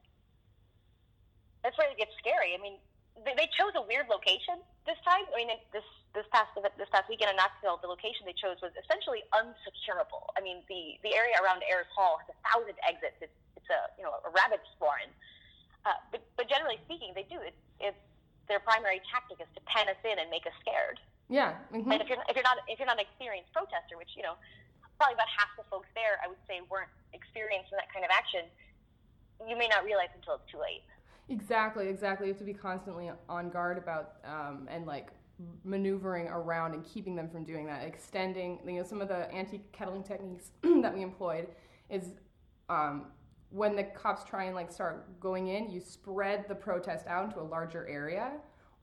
that's 1.63 1.77
where 1.77 1.89
it 1.91 1.97
gets 1.99 2.15
scary. 2.17 2.55
I 2.57 2.61
mean, 2.61 2.79
they, 3.25 3.35
they 3.37 3.49
chose 3.53 3.75
a 3.77 3.83
weird 3.85 4.09
location 4.09 4.63
this 4.87 4.97
time. 5.05 5.27
I 5.33 5.37
mean, 5.37 5.51
this 5.75 5.85
this 6.15 6.25
past 6.31 6.55
this 6.57 6.89
past 6.91 7.07
weekend 7.11 7.31
in 7.31 7.37
Knoxville, 7.37 7.79
the 7.83 7.91
location 7.91 8.25
they 8.25 8.37
chose 8.37 8.57
was 8.63 8.73
essentially 8.79 9.21
unsecurable. 9.35 10.31
I 10.37 10.41
mean, 10.41 10.63
the 10.71 10.97
the 11.03 11.13
area 11.13 11.35
around 11.43 11.61
Ayers 11.67 11.91
Hall 11.93 12.17
has 12.23 12.27
a 12.31 12.37
thousand 12.47 12.79
exits. 12.87 13.19
It's 13.21 13.37
it's 13.59 13.69
a 13.69 13.91
you 13.99 14.03
know 14.07 14.17
a 14.25 14.31
rabbit 14.31 14.63
warren. 14.81 15.11
Uh, 15.85 15.97
but, 16.11 16.21
but 16.37 16.47
generally 16.49 16.79
speaking, 16.85 17.11
they 17.15 17.25
do. 17.27 17.41
It, 17.41 17.55
it's 17.81 17.97
their 18.47 18.59
primary 18.61 19.01
tactic 19.11 19.41
is 19.41 19.49
to 19.55 19.61
pen 19.65 19.89
us 19.89 19.99
in 20.05 20.19
and 20.19 20.29
make 20.29 20.45
us 20.47 20.53
scared. 20.61 20.99
Yeah. 21.31 21.55
mhm. 21.71 21.87
And 21.87 22.01
if 22.03 22.09
you're 22.11 22.19
if 22.27 22.35
you're 22.35 22.43
not 22.43 22.59
if 22.67 22.77
you're 22.77 22.85
not 22.91 22.99
an 22.99 23.07
experienced 23.07 23.53
protester, 23.55 23.95
which 23.97 24.11
you 24.19 24.23
know 24.23 24.35
probably 24.99 25.15
about 25.15 25.31
half 25.35 25.49
the 25.57 25.63
folks 25.71 25.87
there, 25.95 26.21
I 26.23 26.27
would 26.27 26.37
say, 26.47 26.61
weren't 26.69 26.91
experienced 27.13 27.71
in 27.71 27.77
that 27.77 27.91
kind 27.91 28.05
of 28.05 28.11
action, 28.13 28.45
you 29.49 29.57
may 29.57 29.67
not 29.67 29.83
realize 29.83 30.13
until 30.13 30.35
it's 30.35 30.51
too 30.51 30.59
late. 30.59 30.83
Exactly, 31.29 31.87
exactly. 31.87 32.27
You 32.27 32.33
have 32.33 32.39
to 32.39 32.45
be 32.45 32.53
constantly 32.53 33.09
on 33.27 33.49
guard 33.49 33.79
about 33.79 34.17
um, 34.25 34.67
and 34.69 34.85
like 34.85 35.07
maneuvering 35.63 36.27
around 36.27 36.75
and 36.75 36.85
keeping 36.85 37.15
them 37.15 37.29
from 37.29 37.43
doing 37.45 37.65
that. 37.65 37.83
Extending, 37.83 38.59
you 38.65 38.73
know, 38.73 38.83
some 38.83 39.01
of 39.01 39.07
the 39.07 39.31
anti-kettling 39.33 40.03
techniques 40.03 40.51
that 40.61 40.93
we 40.93 41.01
employed 41.01 41.47
is 41.89 42.13
um, 42.69 43.07
when 43.49 43.75
the 43.75 43.83
cops 43.83 44.23
try 44.23 44.43
and 44.43 44.55
like 44.55 44.71
start 44.71 45.19
going 45.19 45.47
in, 45.47 45.69
you 45.71 45.79
spread 45.79 46.45
the 46.47 46.55
protest 46.55 47.07
out 47.07 47.25
into 47.25 47.39
a 47.39 47.47
larger 47.47 47.87
area, 47.87 48.33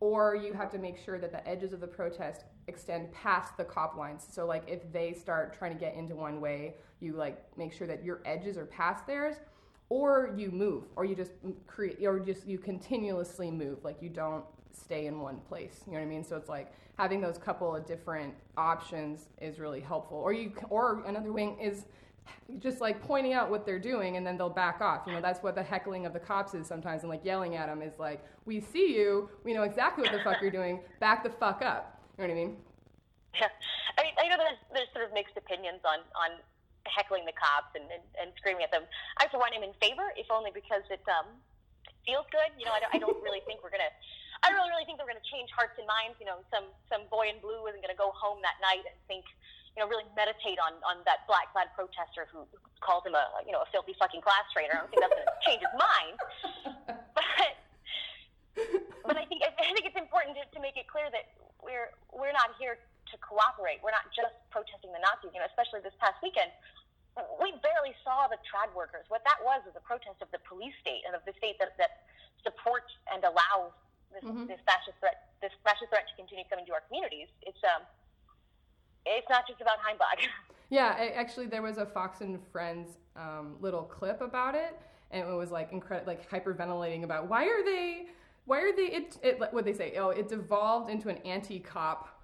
or 0.00 0.36
you 0.36 0.52
have 0.52 0.70
to 0.70 0.78
make 0.78 0.96
sure 0.96 1.18
that 1.18 1.32
the 1.32 1.46
edges 1.46 1.72
of 1.72 1.80
the 1.80 1.86
protest 1.86 2.44
extend 2.68 3.12
past 3.12 3.56
the 3.56 3.64
cop 3.64 3.96
lines. 3.96 4.26
So 4.30 4.46
like 4.46 4.64
if 4.68 4.92
they 4.92 5.12
start 5.12 5.56
trying 5.58 5.72
to 5.72 5.78
get 5.78 5.94
into 5.94 6.14
one 6.14 6.40
way, 6.40 6.74
you 7.00 7.14
like 7.14 7.44
make 7.56 7.72
sure 7.72 7.86
that 7.86 8.04
your 8.04 8.20
edges 8.24 8.56
are 8.56 8.66
past 8.66 9.06
theirs 9.06 9.36
or 9.88 10.34
you 10.36 10.50
move 10.50 10.84
or 10.96 11.04
you 11.04 11.14
just 11.14 11.32
create 11.66 11.98
or 12.04 12.20
just 12.20 12.46
you 12.46 12.58
continuously 12.58 13.50
move. 13.50 13.82
Like 13.82 14.00
you 14.00 14.08
don't 14.08 14.44
stay 14.72 15.06
in 15.06 15.20
one 15.20 15.38
place. 15.48 15.80
You 15.86 15.92
know 15.92 15.98
what 15.98 16.04
i 16.04 16.08
mean? 16.08 16.24
So 16.24 16.36
it's 16.36 16.48
like 16.48 16.72
having 16.96 17.20
those 17.20 17.38
couple 17.38 17.74
of 17.74 17.86
different 17.86 18.34
options 18.56 19.28
is 19.40 19.58
really 19.58 19.80
helpful. 19.80 20.18
Or 20.18 20.32
you 20.32 20.52
or 20.70 21.04
another 21.06 21.32
wing 21.32 21.58
is 21.60 21.86
just 22.58 22.80
like 22.80 23.02
pointing 23.02 23.32
out 23.32 23.50
what 23.50 23.66
they're 23.66 23.78
doing 23.78 24.16
and 24.16 24.26
then 24.26 24.36
they'll 24.38 24.48
back 24.48 24.80
off 24.80 25.02
you 25.06 25.12
know 25.12 25.20
that's 25.20 25.42
what 25.42 25.54
the 25.54 25.62
heckling 25.62 26.06
of 26.06 26.12
the 26.12 26.20
cops 26.20 26.54
is 26.54 26.66
sometimes 26.66 27.02
and 27.02 27.10
like 27.10 27.24
yelling 27.24 27.56
at 27.56 27.66
them 27.66 27.82
is 27.82 27.98
like 27.98 28.24
we 28.46 28.60
see 28.60 28.94
you 28.94 29.28
we 29.44 29.52
know 29.52 29.62
exactly 29.62 30.02
what 30.02 30.12
the 30.12 30.22
fuck 30.24 30.40
you're 30.40 30.50
doing 30.50 30.80
back 31.00 31.22
the 31.22 31.30
fuck 31.30 31.62
up 31.62 32.00
you 32.16 32.26
know 32.26 32.32
what 32.32 32.38
i 32.38 32.44
mean 32.46 32.56
Yeah, 33.36 33.52
I 33.98 34.02
mean, 34.02 34.14
I 34.16 34.26
know 34.28 34.40
there's 34.40 34.62
there's 34.72 34.90
sort 34.96 35.04
of 35.04 35.12
mixed 35.12 35.36
opinions 35.36 35.84
on 35.84 36.00
on 36.16 36.40
heckling 36.88 37.28
the 37.28 37.36
cops 37.36 37.76
and, 37.76 37.84
and, 37.92 38.04
and 38.16 38.28
screaming 38.40 38.64
at 38.64 38.72
them. 38.72 38.88
I, 39.20 39.28
for 39.28 39.36
one, 39.36 39.52
am 39.52 39.60
in 39.60 39.76
favor, 39.76 40.08
if 40.16 40.32
only 40.32 40.50
because 40.50 40.82
it 40.88 41.04
um, 41.04 41.28
feels 42.08 42.24
good. 42.32 42.48
You 42.56 42.64
know, 42.64 42.72
I 42.72 42.80
don't, 42.80 42.92
I 42.96 42.98
don't 42.98 43.20
really 43.20 43.44
think 43.44 43.60
we're 43.60 43.74
gonna. 43.74 43.92
I 44.40 44.48
don't 44.48 44.56
really, 44.56 44.72
really 44.72 44.86
think 44.88 44.96
we're 45.02 45.10
gonna 45.10 45.28
change 45.28 45.52
hearts 45.52 45.76
and 45.76 45.86
minds. 45.86 46.16
You 46.18 46.26
know, 46.26 46.40
some 46.48 46.72
some 46.88 47.04
boy 47.12 47.28
in 47.28 47.38
blue 47.44 47.68
isn't 47.68 47.84
gonna 47.84 47.98
go 47.98 48.10
home 48.16 48.40
that 48.40 48.58
night 48.64 48.82
and 48.88 48.96
think, 49.06 49.28
you 49.78 49.86
know, 49.86 49.94
really 49.94 50.10
meditate 50.18 50.58
on, 50.58 50.74
on 50.82 51.06
that 51.06 51.22
black 51.30 51.54
clad 51.54 51.70
protester 51.78 52.26
who 52.34 52.42
calls 52.82 53.06
him 53.06 53.14
a, 53.14 53.30
you 53.46 53.54
know, 53.54 53.62
a 53.62 53.68
filthy 53.70 53.94
fucking 53.94 54.18
class 54.26 54.42
traitor. 54.50 54.74
I 54.74 54.82
don't 54.82 54.90
think 54.90 55.06
that's 55.06 55.14
going 55.14 55.30
to 55.30 55.38
change 55.46 55.62
his 55.62 55.76
mind. 55.78 56.18
But, 57.14 57.54
but 59.06 59.14
I 59.14 59.22
think, 59.30 59.46
I 59.46 59.70
think 59.70 59.86
it's 59.86 59.94
important 59.94 60.34
to, 60.34 60.42
to 60.50 60.58
make 60.58 60.74
it 60.74 60.90
clear 60.90 61.06
that 61.14 61.30
we're, 61.62 61.94
we're 62.10 62.34
not 62.34 62.58
here 62.58 62.74
to 62.74 63.14
cooperate. 63.22 63.78
We're 63.78 63.94
not 63.94 64.10
just 64.10 64.34
protesting 64.50 64.90
the 64.90 64.98
Nazis, 64.98 65.30
you 65.30 65.38
know, 65.38 65.46
especially 65.46 65.78
this 65.86 65.94
past 66.02 66.18
weekend. 66.26 66.50
We 67.38 67.54
barely 67.62 67.94
saw 68.02 68.26
the 68.26 68.42
trad 68.50 68.74
workers. 68.74 69.06
What 69.06 69.22
that 69.30 69.38
was 69.46 69.62
was 69.62 69.78
a 69.78 69.84
protest 69.86 70.18
of 70.26 70.30
the 70.34 70.42
police 70.42 70.74
state 70.82 71.06
and 71.06 71.14
of 71.14 71.22
the 71.22 71.38
state 71.38 71.62
that, 71.62 71.78
that 71.78 72.02
supports 72.42 72.90
and 73.14 73.22
allows 73.22 73.70
this, 74.10 74.26
mm-hmm. 74.26 74.50
this 74.50 74.58
fascist 74.66 74.98
threat, 74.98 75.30
this 75.38 75.54
fascist 75.62 75.94
threat 75.94 76.10
to 76.10 76.14
continue 76.18 76.42
coming 76.50 76.66
to 76.66 76.74
our 76.74 76.82
communities. 76.90 77.30
It's 77.46 77.62
um, 77.62 77.86
it's 79.06 79.28
not 79.28 79.46
just 79.46 79.60
about 79.60 79.78
Heimbach. 79.78 80.26
Yeah, 80.70 81.08
actually, 81.14 81.46
there 81.46 81.62
was 81.62 81.78
a 81.78 81.86
Fox 81.86 82.20
and 82.20 82.38
Friends 82.52 82.98
um, 83.16 83.56
little 83.58 83.84
clip 83.84 84.20
about 84.20 84.54
it, 84.54 84.78
and 85.10 85.26
it 85.26 85.32
was 85.32 85.50
like 85.50 85.72
incredible, 85.72 86.06
like 86.06 86.30
hyperventilating 86.30 87.04
about 87.04 87.26
why 87.26 87.44
are 87.46 87.64
they, 87.64 88.08
why 88.44 88.60
are 88.60 88.76
they? 88.76 88.82
It, 88.82 89.16
it 89.22 89.40
what 89.50 89.64
they 89.64 89.72
say? 89.72 89.94
Oh, 89.96 90.10
it 90.10 90.28
devolved 90.28 90.90
into 90.90 91.08
an 91.08 91.16
anti-cop 91.24 92.22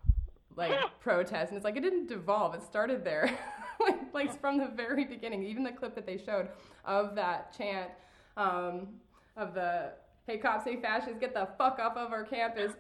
like 0.56 0.78
protest, 1.00 1.52
and 1.52 1.56
it's 1.56 1.64
like 1.64 1.76
it 1.76 1.80
didn't 1.80 2.06
devolve; 2.06 2.54
it 2.54 2.62
started 2.62 3.02
there, 3.02 3.30
like, 3.80 4.12
like 4.12 4.40
from 4.40 4.58
the 4.58 4.68
very 4.68 5.06
beginning. 5.06 5.42
Even 5.42 5.64
the 5.64 5.72
clip 5.72 5.94
that 5.94 6.04
they 6.04 6.18
showed 6.18 6.48
of 6.84 7.14
that 7.14 7.56
chant 7.56 7.90
um, 8.36 8.88
of 9.38 9.54
the 9.54 9.92
"Hey 10.26 10.36
cops, 10.36 10.64
hey 10.66 10.76
fascists, 10.76 11.18
get 11.18 11.32
the 11.32 11.48
fuck 11.56 11.78
off 11.78 11.96
of 11.96 12.12
our 12.12 12.24
campus." 12.24 12.72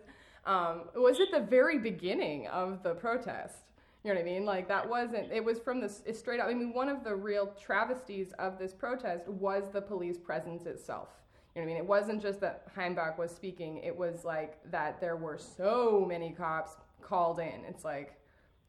Um, 0.44 0.82
was 0.94 1.18
at 1.20 1.30
the 1.32 1.40
very 1.40 1.78
beginning 1.78 2.48
of 2.48 2.82
the 2.82 2.94
protest. 2.94 3.56
You 4.04 4.10
know 4.10 4.20
what 4.20 4.28
I 4.28 4.30
mean? 4.30 4.44
Like 4.44 4.68
that 4.68 4.86
wasn't. 4.86 5.32
It 5.32 5.42
was 5.42 5.58
from 5.58 5.80
this 5.80 6.02
straight 6.12 6.38
up. 6.38 6.48
I 6.48 6.54
mean, 6.54 6.74
one 6.74 6.90
of 6.90 7.02
the 7.04 7.16
real 7.16 7.54
travesties 7.58 8.32
of 8.38 8.58
this 8.58 8.74
protest 8.74 9.26
was 9.26 9.64
the 9.72 9.80
police 9.80 10.18
presence 10.18 10.66
itself. 10.66 11.08
You 11.54 11.62
know 11.62 11.66
what 11.66 11.72
I 11.72 11.74
mean? 11.74 11.82
It 11.82 11.88
wasn't 11.88 12.20
just 12.20 12.40
that 12.40 12.74
Heimbach 12.76 13.16
was 13.16 13.30
speaking. 13.30 13.78
It 13.78 13.96
was 13.96 14.24
like 14.24 14.58
that 14.70 15.00
there 15.00 15.16
were 15.16 15.38
so 15.38 16.04
many 16.06 16.32
cops 16.32 16.76
called 17.00 17.40
in. 17.40 17.64
It's 17.66 17.84
like 17.84 18.20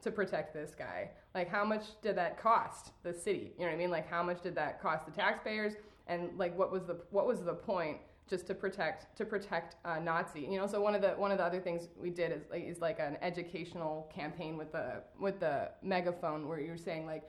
to 0.04 0.12
protect 0.12 0.54
this 0.54 0.74
guy. 0.74 1.10
Like 1.34 1.50
how 1.50 1.66
much 1.66 1.84
did 2.02 2.16
that 2.16 2.42
cost 2.42 2.92
the 3.04 3.14
city? 3.14 3.52
You 3.58 3.66
know 3.66 3.72
what 3.72 3.76
I 3.76 3.78
mean? 3.78 3.92
Like 3.92 4.10
how 4.10 4.24
much 4.24 4.42
did 4.42 4.56
that 4.56 4.82
cost 4.82 5.06
the 5.06 5.12
taxpayers? 5.12 5.74
And 6.08 6.38
like 6.38 6.58
what 6.58 6.72
was 6.72 6.86
the 6.86 7.02
what 7.10 7.28
was 7.28 7.44
the 7.44 7.54
point? 7.54 7.98
Just 8.30 8.48
to 8.48 8.56
protect 8.56 9.16
to 9.18 9.26
protect 9.26 9.76
uh, 9.86 10.00
Nazi. 10.00 10.42
You 10.42 10.58
know, 10.58 10.68
so 10.68 10.82
one 10.82 10.96
of 10.96 11.02
the 11.02 11.10
one 11.10 11.32
of 11.32 11.38
the 11.38 11.44
other 11.44 11.60
things 11.60 11.88
we 12.00 12.10
did 12.10 12.32
is 12.32 12.44
like, 12.50 12.64
is 12.64 12.80
like 12.80 13.00
an 13.00 13.18
educational 13.22 14.12
campaign 14.14 14.58
with 14.58 14.72
the 14.72 15.04
with 15.20 15.40
the 15.40 15.72
megaphone 15.82 16.48
where 16.48 16.60
you're 16.60 16.78
saying 16.78 17.06
like. 17.06 17.24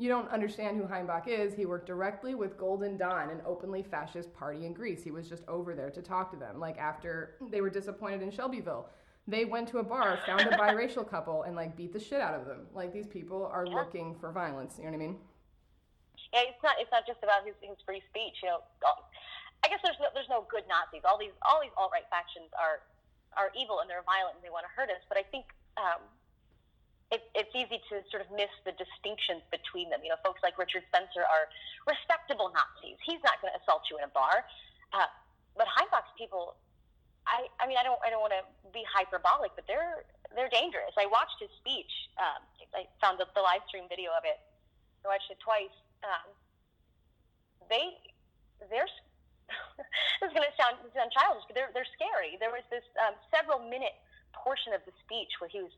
You 0.00 0.08
don't 0.08 0.30
understand 0.30 0.76
who 0.76 0.84
Heimbach 0.84 1.26
is. 1.26 1.54
He 1.54 1.66
worked 1.66 1.88
directly 1.88 2.36
with 2.36 2.56
Golden 2.56 2.96
Dawn, 2.96 3.30
an 3.30 3.42
openly 3.44 3.82
fascist 3.82 4.32
party 4.32 4.64
in 4.64 4.72
Greece. 4.72 5.02
He 5.02 5.10
was 5.10 5.28
just 5.28 5.42
over 5.48 5.74
there 5.74 5.90
to 5.90 6.00
talk 6.00 6.30
to 6.30 6.36
them. 6.36 6.60
Like 6.60 6.78
after 6.78 7.34
they 7.50 7.60
were 7.60 7.68
disappointed 7.68 8.22
in 8.22 8.30
Shelbyville, 8.30 8.88
they 9.26 9.44
went 9.44 9.66
to 9.68 9.78
a 9.78 9.82
bar, 9.82 10.18
found 10.24 10.42
a 10.42 10.56
biracial 10.56 11.08
couple, 11.08 11.42
and 11.42 11.56
like 11.56 11.76
beat 11.76 11.92
the 11.92 11.98
shit 11.98 12.20
out 12.20 12.34
of 12.34 12.46
them. 12.46 12.66
Like 12.72 12.92
these 12.92 13.08
people 13.08 13.44
are 13.52 13.66
yeah. 13.66 13.74
looking 13.74 14.14
for 14.20 14.30
violence. 14.30 14.76
You 14.78 14.84
know 14.84 14.90
what 14.90 14.96
I 14.96 14.98
mean? 15.00 15.16
Yeah, 16.32 16.40
it's 16.48 16.62
not. 16.62 16.76
It's 16.78 16.90
not 16.90 17.06
just 17.06 17.18
about 17.22 17.44
his, 17.44 17.54
his 17.60 17.76
free 17.84 18.02
speech. 18.10 18.36
You 18.42 18.50
know, 18.50 18.60
I 19.68 19.76
guess 19.76 19.84
there's 19.84 20.00
no 20.00 20.08
there's 20.16 20.32
no 20.32 20.48
good 20.48 20.64
Nazis. 20.64 21.04
All 21.04 21.20
these 21.20 21.36
all 21.44 21.60
these 21.60 21.76
alt 21.76 21.92
right 21.92 22.08
factions 22.08 22.48
are 22.56 22.80
are 23.36 23.52
evil 23.52 23.84
and 23.84 23.86
they're 23.92 24.06
violent 24.08 24.40
and 24.40 24.42
they 24.42 24.48
want 24.48 24.64
to 24.64 24.72
hurt 24.72 24.88
us. 24.88 25.04
But 25.12 25.20
I 25.20 25.28
think 25.28 25.52
um, 25.76 26.00
it, 27.12 27.20
it's 27.36 27.52
easy 27.52 27.76
to 27.92 28.00
sort 28.08 28.24
of 28.24 28.32
miss 28.32 28.48
the 28.64 28.72
distinctions 28.80 29.44
between 29.52 29.92
them. 29.92 30.00
You 30.00 30.16
know, 30.16 30.20
folks 30.24 30.40
like 30.40 30.56
Richard 30.56 30.88
Spencer 30.88 31.20
are 31.20 31.52
respectable 31.84 32.48
Nazis. 32.48 32.96
He's 33.04 33.20
not 33.20 33.36
going 33.44 33.52
to 33.52 33.60
assault 33.60 33.84
you 33.92 34.00
in 34.00 34.08
a 34.08 34.12
bar. 34.16 34.48
Uh, 34.96 35.08
but 35.52 35.68
Heimbach's 35.68 36.12
people, 36.16 36.56
I, 37.28 37.48
I 37.60 37.68
mean, 37.68 37.76
I 37.76 37.84
don't, 37.84 38.00
I 38.00 38.08
don't 38.08 38.24
want 38.24 38.32
to 38.32 38.44
be 38.72 38.84
hyperbolic, 38.88 39.52
but 39.52 39.68
they're, 39.68 40.08
they're 40.32 40.52
dangerous. 40.52 40.96
I 40.96 41.04
watched 41.08 41.40
his 41.40 41.52
speech. 41.60 41.92
Um, 42.16 42.40
I 42.72 42.88
found 43.00 43.20
the, 43.20 43.28
the 43.36 43.44
live 43.44 43.64
stream 43.68 43.84
video 43.88 44.12
of 44.16 44.24
it. 44.24 44.40
I 45.04 45.12
watched 45.12 45.28
it 45.28 45.40
twice. 45.40 45.72
Um, 46.04 46.28
they, 47.68 47.96
they're 48.68 48.88
this 50.20 50.30
is 50.30 50.34
going 50.34 50.46
to 50.46 50.54
sound, 50.56 50.80
sound 50.92 51.10
childish, 51.12 51.44
but 51.48 51.54
they're, 51.56 51.72
they're 51.72 51.88
scary. 51.96 52.36
There 52.40 52.52
was 52.52 52.64
this 52.68 52.84
um, 53.00 53.16
several 53.32 53.62
minute 53.62 53.96
portion 54.32 54.72
of 54.72 54.84
the 54.84 54.94
speech 55.04 55.32
where 55.40 55.50
he 55.50 55.64
was, 55.64 55.74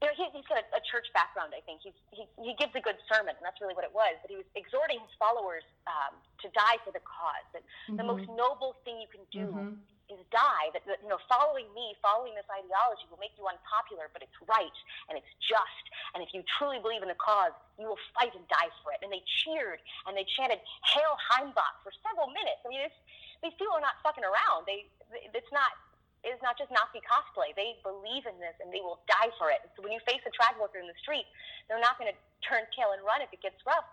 you 0.00 0.10
know, 0.10 0.14
he, 0.18 0.26
he's 0.34 0.46
got 0.50 0.60
a, 0.60 0.66
a 0.76 0.82
church 0.82 1.06
background, 1.14 1.54
I 1.54 1.62
think. 1.62 1.84
He's, 1.86 1.98
he, 2.10 2.24
he 2.40 2.52
gives 2.58 2.74
a 2.74 2.82
good 2.82 2.98
sermon, 3.06 3.34
and 3.34 3.44
that's 3.44 3.62
really 3.62 3.76
what 3.76 3.86
it 3.86 3.94
was. 3.94 4.18
But 4.20 4.34
he 4.34 4.38
was 4.38 4.48
exhorting 4.58 4.98
his 5.00 5.14
followers 5.16 5.64
um, 5.86 6.18
to 6.42 6.50
die 6.52 6.80
for 6.82 6.90
the 6.90 7.02
cause. 7.02 7.46
That 7.54 7.62
mm-hmm. 7.86 8.00
the 8.00 8.06
most 8.06 8.26
noble 8.32 8.76
thing 8.82 8.98
you 8.98 9.10
can 9.10 9.24
do 9.30 9.46
mm-hmm 9.52 9.91
is 10.10 10.18
die. 10.34 10.72
That, 10.74 10.82
you 10.86 11.10
know, 11.10 11.20
following 11.30 11.68
me, 11.74 11.94
following 12.02 12.34
this 12.34 12.48
ideology 12.50 13.06
will 13.10 13.20
make 13.22 13.34
you 13.38 13.46
unpopular, 13.46 14.10
but 14.10 14.22
it's 14.22 14.34
right 14.48 14.76
and 15.10 15.14
it's 15.14 15.32
just. 15.38 15.84
And 16.14 16.24
if 16.24 16.34
you 16.34 16.42
truly 16.58 16.82
believe 16.82 17.02
in 17.04 17.10
the 17.10 17.18
cause, 17.18 17.54
you 17.78 17.86
will 17.86 18.00
fight 18.16 18.34
and 18.34 18.44
die 18.48 18.70
for 18.82 18.92
it. 18.94 19.00
And 19.04 19.10
they 19.12 19.22
cheered 19.42 19.78
and 20.08 20.16
they 20.16 20.26
chanted 20.26 20.58
"Hail 20.88 21.14
Heimbach" 21.18 21.82
for 21.86 21.92
several 22.02 22.30
minutes. 22.30 22.62
I 22.64 22.68
mean, 22.70 22.82
it's, 22.86 22.98
these 23.42 23.54
people 23.58 23.74
are 23.74 23.84
not 23.84 23.98
fucking 24.02 24.24
around. 24.24 24.66
They, 24.66 24.86
it's 25.12 25.52
not. 25.52 25.74
It's 26.22 26.38
not 26.38 26.54
just 26.54 26.70
Nazi 26.70 27.02
cosplay. 27.02 27.50
They 27.58 27.74
believe 27.82 28.30
in 28.30 28.38
this 28.38 28.54
and 28.62 28.70
they 28.70 28.78
will 28.78 29.02
die 29.10 29.34
for 29.42 29.50
it. 29.50 29.58
So 29.74 29.82
when 29.82 29.90
you 29.90 29.98
face 30.06 30.22
a 30.22 30.30
trad 30.30 30.54
worker 30.54 30.78
in 30.78 30.86
the 30.86 30.94
street, 30.94 31.26
they're 31.66 31.82
not 31.82 31.98
going 31.98 32.14
to 32.14 32.18
turn 32.46 32.62
tail 32.70 32.94
and 32.94 33.02
run 33.02 33.26
if 33.26 33.34
it 33.34 33.42
gets 33.42 33.58
rough. 33.66 33.90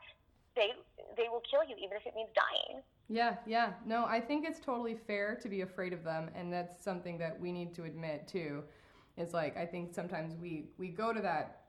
They 0.53 0.77
they 1.17 1.25
will 1.25 1.41
kill 1.41 1.65
you 1.65 1.73
even 1.81 1.97
if 1.97 2.05
it 2.05 2.13
means 2.13 2.29
dying. 2.37 2.85
Yeah, 3.09 3.37
yeah. 3.47 3.73
No, 3.85 4.05
I 4.05 4.21
think 4.21 4.47
it's 4.47 4.59
totally 4.59 4.95
fair 4.95 5.35
to 5.41 5.49
be 5.49 5.61
afraid 5.61 5.93
of 5.93 6.03
them, 6.03 6.29
and 6.35 6.53
that's 6.53 6.83
something 6.83 7.17
that 7.17 7.39
we 7.39 7.51
need 7.51 7.73
to 7.75 7.83
admit 7.83 8.27
too. 8.27 8.63
Is 9.17 9.33
like 9.33 9.57
I 9.57 9.65
think 9.65 9.93
sometimes 9.93 10.35
we 10.39 10.69
we 10.77 10.89
go 10.89 11.11
to 11.11 11.21
that 11.21 11.63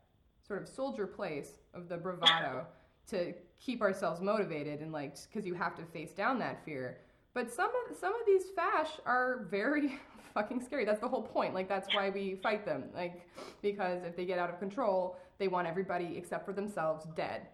sort 0.46 0.62
of 0.62 0.68
soldier 0.68 1.06
place 1.06 1.58
of 1.74 1.88
the 1.88 1.96
bravado 1.96 2.66
to 3.08 3.32
keep 3.58 3.80
ourselves 3.80 4.20
motivated 4.20 4.80
and 4.80 4.92
like 4.92 5.16
because 5.28 5.46
you 5.46 5.54
have 5.54 5.74
to 5.76 5.84
face 5.86 6.12
down 6.12 6.38
that 6.38 6.64
fear. 6.64 6.98
But 7.32 7.50
some 7.50 7.70
of 7.70 7.96
some 7.96 8.14
of 8.14 8.20
these 8.26 8.44
fash 8.54 8.90
are 9.06 9.46
very 9.50 9.98
fucking 10.34 10.60
scary. 10.60 10.84
That's 10.84 11.00
the 11.00 11.08
whole 11.08 11.22
point. 11.22 11.54
Like 11.54 11.68
that's 11.68 11.92
why 11.94 12.10
we 12.10 12.36
fight 12.42 12.66
them. 12.66 12.84
Like 12.94 13.26
because 13.62 14.04
if 14.04 14.14
they 14.14 14.26
get 14.26 14.38
out 14.38 14.50
of 14.50 14.58
control, 14.58 15.16
they 15.38 15.48
want 15.48 15.66
everybody 15.66 16.16
except 16.16 16.44
for 16.44 16.52
themselves 16.52 17.06
dead. 17.16 17.46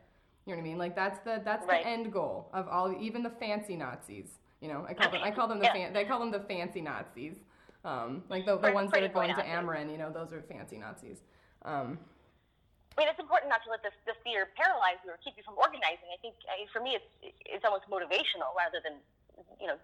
You 0.47 0.53
know 0.55 0.59
what 0.59 0.63
I 0.63 0.69
mean? 0.71 0.79
Like 0.79 0.95
that's 0.95 1.19
the 1.27 1.43
that's 1.45 1.67
right. 1.67 1.83
the 1.83 1.91
end 1.91 2.13
goal 2.13 2.49
of 2.55 2.69
all, 2.69 2.95
even 3.01 3.23
the 3.23 3.31
fancy 3.31 3.75
Nazis. 3.75 4.39
You 4.61 4.69
know, 4.69 4.87
I 4.89 4.95
call 4.95 5.11
them 5.11 5.21
I 5.23 5.31
call 5.31 5.49
them 5.49 5.59
the 5.59 5.67
yeah. 5.67 5.73
fan, 5.75 5.93
they 5.93 6.05
call 6.05 6.21
them 6.21 6.31
the 6.31 6.41
fancy 6.47 6.81
Nazis. 6.81 7.35
Um, 7.85 8.23
like 8.31 8.47
the, 8.47 8.59
the 8.59 8.73
ones 8.73 8.91
that 8.93 9.03
are 9.03 9.09
going 9.09 9.35
to 9.35 9.43
AmRen, 9.43 9.91
you 9.91 9.99
know, 9.99 10.11
those 10.11 10.33
are 10.33 10.43
fancy 10.51 10.79
Nazis. 10.79 11.23
Um, 11.63 11.99
I 12.99 13.05
mean, 13.05 13.11
it's 13.11 13.21
important 13.21 13.51
not 13.51 13.63
to 13.63 13.71
let 13.71 13.83
this, 13.83 13.95
this 14.09 14.17
fear 14.25 14.49
paralyze 14.57 14.97
you 15.05 15.13
or 15.13 15.21
keep 15.23 15.37
you 15.37 15.45
from 15.45 15.59
organizing. 15.59 16.09
I 16.15 16.19
think 16.23 16.39
I 16.47 16.63
mean, 16.63 16.71
for 16.71 16.79
me, 16.79 16.95
it's 16.95 17.11
it's 17.43 17.65
almost 17.67 17.91
motivational 17.91 18.55
rather 18.55 18.79
than 18.87 19.03
you 19.59 19.67
know 19.67 19.79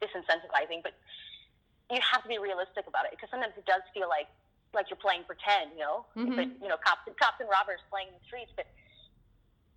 disincentivizing. 0.00 0.80
But 0.80 0.96
you 1.92 2.00
have 2.00 2.24
to 2.24 2.28
be 2.28 2.40
realistic 2.40 2.88
about 2.88 3.04
it 3.04 3.12
because 3.12 3.28
sometimes 3.28 3.52
it 3.60 3.68
does 3.68 3.84
feel 3.92 4.08
like 4.08 4.32
like 4.72 4.88
you're 4.88 5.00
playing 5.00 5.28
pretend. 5.28 5.76
You 5.76 5.84
know, 5.84 6.08
mm-hmm. 6.16 6.40
but 6.40 6.48
you 6.56 6.72
know, 6.72 6.80
cops 6.80 7.04
cops 7.20 7.36
and 7.36 7.52
robbers 7.52 7.84
playing 7.92 8.08
in 8.08 8.16
the 8.16 8.24
streets, 8.24 8.50
but 8.56 8.64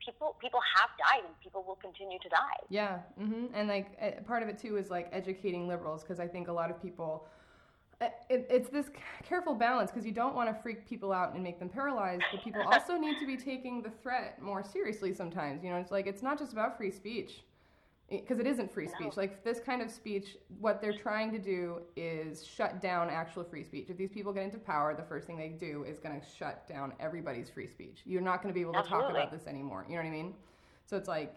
people 0.06 0.36
people 0.42 0.60
have 0.76 0.90
died 0.98 1.26
and 1.26 1.40
people 1.42 1.64
will 1.68 1.76
continue 1.76 2.20
to 2.20 2.30
die. 2.30 2.60
Yeah, 2.70 3.00
mm-hmm. 3.20 3.46
and 3.54 3.68
like 3.68 4.26
part 4.26 4.44
of 4.44 4.50
it 4.50 4.58
too 4.58 4.78
is 4.78 4.90
like 4.90 5.10
educating 5.12 5.68
liberals 5.68 6.04
because 6.04 6.20
I 6.20 6.28
think 6.28 6.48
a 6.48 6.54
lot 6.54 6.70
of 6.70 6.82
people. 6.82 7.28
It, 8.30 8.46
it's 8.50 8.68
this 8.68 8.88
careful 9.24 9.56
balance 9.56 9.90
because 9.90 10.06
you 10.06 10.12
don't 10.12 10.36
want 10.36 10.54
to 10.54 10.62
freak 10.62 10.90
people 10.90 11.14
out 11.14 11.36
and 11.36 11.42
make 11.42 11.58
them 11.58 11.70
paralyzed, 11.70 12.24
but 12.34 12.44
people 12.44 12.62
also 12.66 12.98
need 12.98 13.18
to 13.20 13.26
be 13.26 13.38
taking 13.38 13.82
the 13.82 13.92
threat 14.02 14.42
more 14.42 14.62
seriously 14.62 15.14
sometimes. 15.14 15.64
You 15.64 15.70
know, 15.70 15.78
it's 15.78 15.92
like 15.92 16.06
it's 16.06 16.22
not 16.22 16.38
just 16.38 16.52
about 16.52 16.76
free 16.76 16.92
speech 16.92 17.44
because 18.22 18.40
it 18.40 18.48
isn't 18.48 18.72
free 18.72 18.88
speech. 18.88 19.02
No. 19.02 19.14
Like 19.16 19.44
this 19.44 19.60
kind 19.60 19.82
of 19.82 19.90
speech, 19.90 20.38
what 20.60 20.82
they're 20.82 20.98
trying 20.98 21.32
to 21.32 21.40
do 21.40 21.82
is 21.96 22.46
shut 22.46 22.82
down 22.82 23.10
actual 23.10 23.44
free 23.44 23.64
speech. 23.64 23.90
If 23.90 23.98
these 23.98 24.12
people 24.12 24.34
get 24.34 24.44
into 24.44 24.58
power, 24.58 24.96
the 24.96 25.04
first 25.04 25.28
thing 25.28 25.38
they 25.38 25.50
do 25.50 25.84
is 25.84 26.00
going 26.00 26.20
to 26.20 26.26
shut 26.38 26.68
down 26.68 26.94
everybody's 27.00 27.50
free 27.50 27.68
speech. 27.68 28.02
You're 28.06 28.22
not 28.22 28.42
going 28.42 28.54
to 28.54 28.58
be 28.58 28.62
able 28.62 28.74
to 28.74 28.80
Absolutely. 28.80 29.14
talk 29.14 29.18
about 29.18 29.32
this 29.32 29.48
anymore. 29.48 29.86
You 29.88 29.96
know 29.96 30.02
what 30.02 30.08
I 30.08 30.12
mean? 30.12 30.34
So 30.86 30.98
it's 30.98 31.08
like 31.08 31.34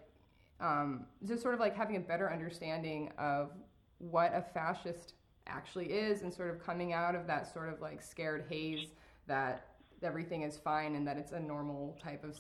um, 0.61 1.07
just 1.27 1.43
sort 1.43 1.55
of 1.55 1.61
like 1.61 1.77
having 1.77 1.97
a 1.97 2.01
better 2.01 2.33
understanding 2.33 3.11
of 3.19 3.51
what 3.99 4.33
a 4.35 4.43
fascist 4.43 5.15
actually 5.47 5.87
is, 5.87 6.23
and 6.23 6.33
sort 6.33 6.51
of 6.51 6.65
coming 6.65 6.93
out 6.93 7.15
of 7.15 7.27
that 7.27 7.53
sort 7.53 7.73
of 7.73 7.81
like 7.81 8.03
scared 8.03 8.45
haze 8.49 8.89
that 9.27 9.69
everything 10.03 10.43
is 10.43 10.57
fine 10.57 10.95
and 10.95 11.07
that 11.07 11.17
it's 11.17 11.33
a 11.33 11.41
normal 11.41 11.99
type 12.03 12.23
of 12.25 12.39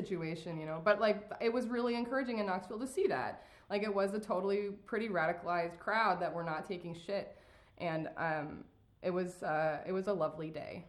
situation, 0.00 0.58
you 0.60 0.66
know. 0.66 0.80
But 0.84 1.00
like 1.00 1.18
it 1.40 1.52
was 1.52 1.64
really 1.66 1.94
encouraging 1.94 2.38
in 2.38 2.46
Knoxville 2.46 2.78
to 2.78 2.86
see 2.86 3.06
that. 3.08 3.42
Like 3.70 3.82
it 3.82 3.94
was 4.00 4.14
a 4.14 4.20
totally 4.20 4.62
pretty 4.90 5.08
radicalized 5.08 5.78
crowd 5.78 6.20
that 6.20 6.32
were 6.32 6.44
not 6.44 6.68
taking 6.68 6.94
shit, 7.06 7.36
and 7.78 8.08
um, 8.16 8.64
it 9.02 9.10
was 9.10 9.42
uh, 9.42 9.78
it 9.88 9.92
was 9.92 10.06
a 10.06 10.12
lovely 10.12 10.50
day. 10.50 10.84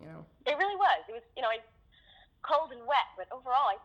You 0.00 0.06
know. 0.08 0.26
It 0.46 0.56
really 0.58 0.76
was. 0.76 1.00
It 1.08 1.12
was, 1.12 1.22
you 1.36 1.42
know, 1.42 1.48
it's 1.54 1.70
cold 2.42 2.72
and 2.72 2.80
wet, 2.80 3.08
but 3.16 3.26
overall, 3.30 3.70
I, 3.70 3.76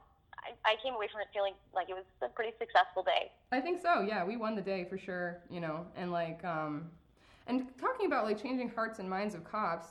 I, 0.41 0.72
I 0.72 0.76
came 0.82 0.96
away 0.96 1.08
from 1.12 1.22
it 1.22 1.28
feeling 1.32 1.54
like 1.76 1.89
it 1.89 1.93
was 1.93 2.10
a 2.24 2.30
pretty 2.30 2.54
successful 2.58 3.04
day. 3.04 3.32
I 3.52 3.62
think 3.62 3.80
so. 3.80 4.02
Yeah, 4.02 4.26
we 4.26 4.36
won 4.36 4.56
the 4.56 4.62
day 4.63 4.86
for 4.89 4.98
sure. 4.98 5.43
You 5.50 5.62
know, 5.62 5.86
and 5.96 6.12
like, 6.12 6.43
um, 6.43 6.89
and 7.46 7.67
talking 7.80 8.08
about 8.08 8.26
like 8.26 8.41
changing 8.41 8.70
hearts 8.70 8.98
and 8.98 9.08
minds 9.08 9.36
of 9.36 9.43
cops, 9.43 9.89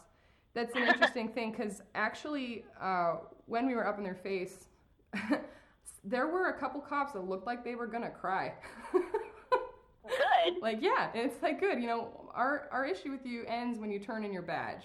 that's 0.57 0.75
an 0.75 0.89
interesting 0.89 1.29
thing 1.29 1.53
because 1.53 1.83
actually, 1.95 2.65
uh, 2.81 3.17
when 3.47 3.67
we 3.67 3.75
were 3.77 3.87
up 3.87 3.99
in 3.99 4.05
their 4.05 4.15
face, 4.17 4.67
there 6.05 6.27
were 6.27 6.49
a 6.49 6.59
couple 6.59 6.81
cops 6.81 7.13
that 7.13 7.21
looked 7.29 7.47
like 7.47 7.63
they 7.63 7.77
were 7.77 7.87
gonna 7.87 8.11
cry. 8.11 8.55
Good. 8.93 10.63
like, 10.63 10.79
yeah, 10.81 11.11
it's 11.15 11.43
like 11.43 11.61
good. 11.61 11.81
You 11.81 11.89
know, 11.89 12.31
our 12.35 12.69
our 12.73 12.87
issue 12.87 13.11
with 13.11 13.27
you 13.27 13.45
ends 13.47 13.79
when 13.79 13.91
you 13.91 13.99
turn 13.99 14.25
in 14.25 14.33
your 14.33 14.43
badge. 14.43 14.85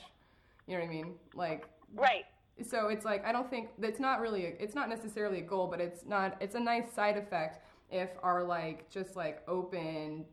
You 0.68 0.76
know 0.76 0.82
what 0.82 0.90
I 0.90 0.92
mean? 0.94 1.14
Like, 1.34 1.68
Right. 1.96 2.26
so 2.64 2.88
it's 2.90 3.06
like 3.06 3.26
I 3.26 3.32
don't 3.32 3.50
think 3.50 3.70
that's 3.78 4.00
not 4.00 4.20
really 4.20 4.46
a, 4.46 4.50
it's 4.60 4.76
not 4.76 4.90
necessarily 4.90 5.40
a 5.40 5.44
goal, 5.44 5.68
but 5.68 5.80
it's 5.80 6.06
not 6.06 6.38
it's 6.42 6.56
a 6.56 6.60
nice 6.60 6.92
side 6.92 7.18
effect 7.18 7.64
if 7.92 8.10
our 8.24 8.44
like 8.44 8.90
just 8.90 9.16
like 9.16 9.42
open 9.48 10.26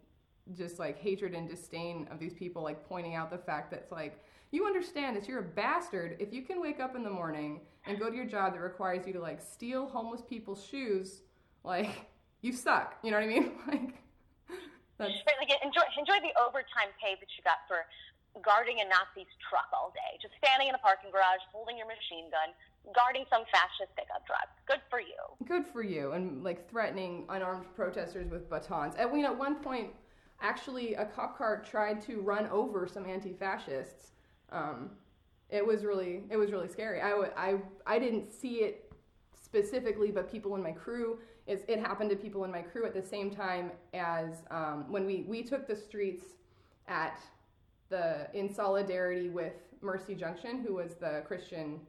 just 0.56 0.78
like 0.78 0.98
hatred 0.98 1.34
and 1.34 1.48
disdain 1.48 2.08
of 2.10 2.18
these 2.18 2.32
people 2.34 2.62
like 2.62 2.88
pointing 2.88 3.14
out 3.14 3.30
the 3.30 3.36
fact 3.38 3.70
that 3.70 3.80
it's 3.80 3.92
like 3.92 4.18
you 4.50 4.66
understand 4.66 5.16
that 5.16 5.28
you're 5.28 5.40
a 5.40 5.42
bastard 5.42 6.16
if 6.18 6.32
you 6.32 6.42
can 6.42 6.60
wake 6.60 6.80
up 6.80 6.96
in 6.96 7.02
the 7.02 7.10
morning 7.10 7.60
and 7.86 7.98
go 7.98 8.08
to 8.08 8.16
your 8.16 8.26
job 8.26 8.54
that 8.54 8.60
requires 8.60 9.06
you 9.06 9.12
to 9.12 9.20
like 9.20 9.40
steal 9.40 9.88
homeless 9.88 10.22
people's 10.22 10.64
shoes. 10.64 11.22
Like 11.64 12.06
you 12.40 12.52
suck. 12.52 12.96
You 13.02 13.10
know 13.10 13.18
what 13.18 13.24
i 13.24 13.28
mean? 13.28 13.52
Like 13.68 13.94
that's 14.98 15.14
Right, 15.26 15.38
like 15.38 15.50
enjoy 15.62 15.82
enjoy 15.96 16.18
the 16.26 16.34
overtime 16.42 16.90
pay 17.00 17.14
that 17.14 17.28
you 17.36 17.44
got 17.44 17.58
for 17.68 17.86
guarding 18.42 18.80
a 18.80 18.84
Nazi's 18.84 19.30
truck 19.48 19.68
all 19.72 19.92
day, 19.94 20.18
just 20.20 20.34
standing 20.42 20.68
in 20.68 20.74
a 20.74 20.78
parking 20.78 21.10
garage, 21.10 21.42
holding 21.52 21.76
your 21.78 21.86
machine 21.86 22.30
gun, 22.30 22.50
guarding 22.94 23.24
some 23.30 23.42
fascist 23.52 23.94
pickup 23.96 24.26
truck. 24.26 24.48
Good 24.66 24.80
for 24.90 25.00
you. 25.00 25.46
good 25.46 25.66
for 25.66 25.82
you. 25.82 26.12
And 26.12 26.42
like 26.42 26.68
threatening 26.70 27.26
unarmed 27.28 27.66
protesters 27.74 28.30
with 28.30 28.50
batons. 28.50 28.94
And 28.98 29.12
we 29.12 29.24
at 29.24 29.36
one 29.36 29.56
point 29.56 29.90
actually 30.40 30.94
a 30.94 31.04
cop 31.04 31.38
car 31.38 31.62
tried 31.62 32.00
to 32.02 32.20
run 32.20 32.46
over 32.48 32.86
some 32.86 33.06
anti-fascists 33.06 34.12
um, 34.52 34.90
it 35.50 35.66
was 35.66 35.84
really 35.84 36.22
it 36.30 36.36
was 36.36 36.52
really 36.52 36.68
scary 36.68 37.00
I, 37.00 37.10
w- 37.10 37.32
I, 37.36 37.56
I 37.86 37.98
didn't 37.98 38.30
see 38.30 38.56
it 38.56 38.92
specifically 39.40 40.10
but 40.10 40.30
people 40.30 40.54
in 40.54 40.62
my 40.62 40.72
crew 40.72 41.18
it 41.46 41.78
happened 41.78 42.10
to 42.10 42.16
people 42.16 42.44
in 42.44 42.50
my 42.50 42.60
crew 42.60 42.84
at 42.84 42.92
the 42.92 43.02
same 43.02 43.30
time 43.30 43.72
as 43.94 44.42
um, 44.50 44.84
when 44.88 45.06
we 45.06 45.24
we 45.26 45.42
took 45.42 45.66
the 45.66 45.76
streets 45.76 46.24
at 46.88 47.20
the 47.88 48.28
in 48.34 48.52
solidarity 48.52 49.30
with 49.30 49.54
mercy 49.80 50.14
junction 50.14 50.62
who 50.62 50.74
was 50.74 50.94
the 50.96 51.22
christian 51.26 51.80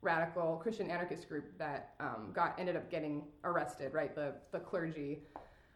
radical 0.00 0.56
Christian 0.56 0.90
anarchist 0.90 1.28
group 1.28 1.46
that 1.58 1.94
um, 2.00 2.30
got 2.32 2.54
ended 2.58 2.76
up 2.76 2.90
getting 2.90 3.24
arrested. 3.44 3.92
Right, 3.92 4.14
the 4.14 4.34
the 4.52 4.60
clergy. 4.60 5.20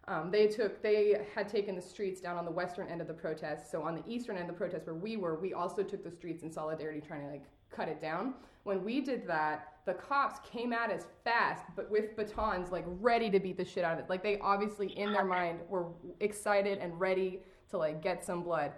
Um, 0.08 0.30
they 0.30 0.48
took 0.48 0.82
they 0.82 1.24
had 1.34 1.48
taken 1.48 1.76
the 1.76 1.82
streets 1.82 2.20
down 2.20 2.36
on 2.36 2.44
the 2.44 2.50
western 2.50 2.88
end 2.88 3.00
of 3.00 3.06
the 3.06 3.14
protest. 3.14 3.70
So 3.70 3.82
on 3.82 3.94
the 3.94 4.02
eastern 4.06 4.36
end 4.36 4.48
of 4.48 4.54
the 4.54 4.58
protest 4.58 4.86
where 4.86 4.96
we 4.96 5.16
were, 5.16 5.38
we 5.38 5.54
also 5.54 5.82
took 5.82 6.02
the 6.02 6.10
streets 6.10 6.42
in 6.42 6.50
solidarity, 6.50 7.00
trying 7.00 7.22
to 7.22 7.28
like 7.28 7.44
cut 7.70 7.88
it 7.88 8.00
down. 8.00 8.34
When 8.64 8.84
we 8.84 9.00
did 9.00 9.26
that, 9.28 9.74
the 9.86 9.94
cops 9.94 10.38
came 10.48 10.72
at 10.72 10.90
us 10.90 11.06
fast, 11.24 11.64
but 11.74 11.90
with 11.90 12.16
batons, 12.16 12.70
like 12.70 12.84
ready 12.86 13.30
to 13.30 13.40
beat 13.40 13.56
the 13.56 13.64
shit 13.64 13.84
out 13.84 13.94
of 13.94 14.04
it. 14.04 14.10
Like 14.10 14.22
they 14.22 14.38
obviously 14.38 14.88
in 14.98 15.12
their 15.12 15.24
mind 15.24 15.60
were 15.68 15.86
excited 16.20 16.78
and 16.78 16.98
ready 16.98 17.40
to 17.70 17.78
like 17.78 18.02
get 18.02 18.24
some 18.24 18.42
blood 18.42 18.72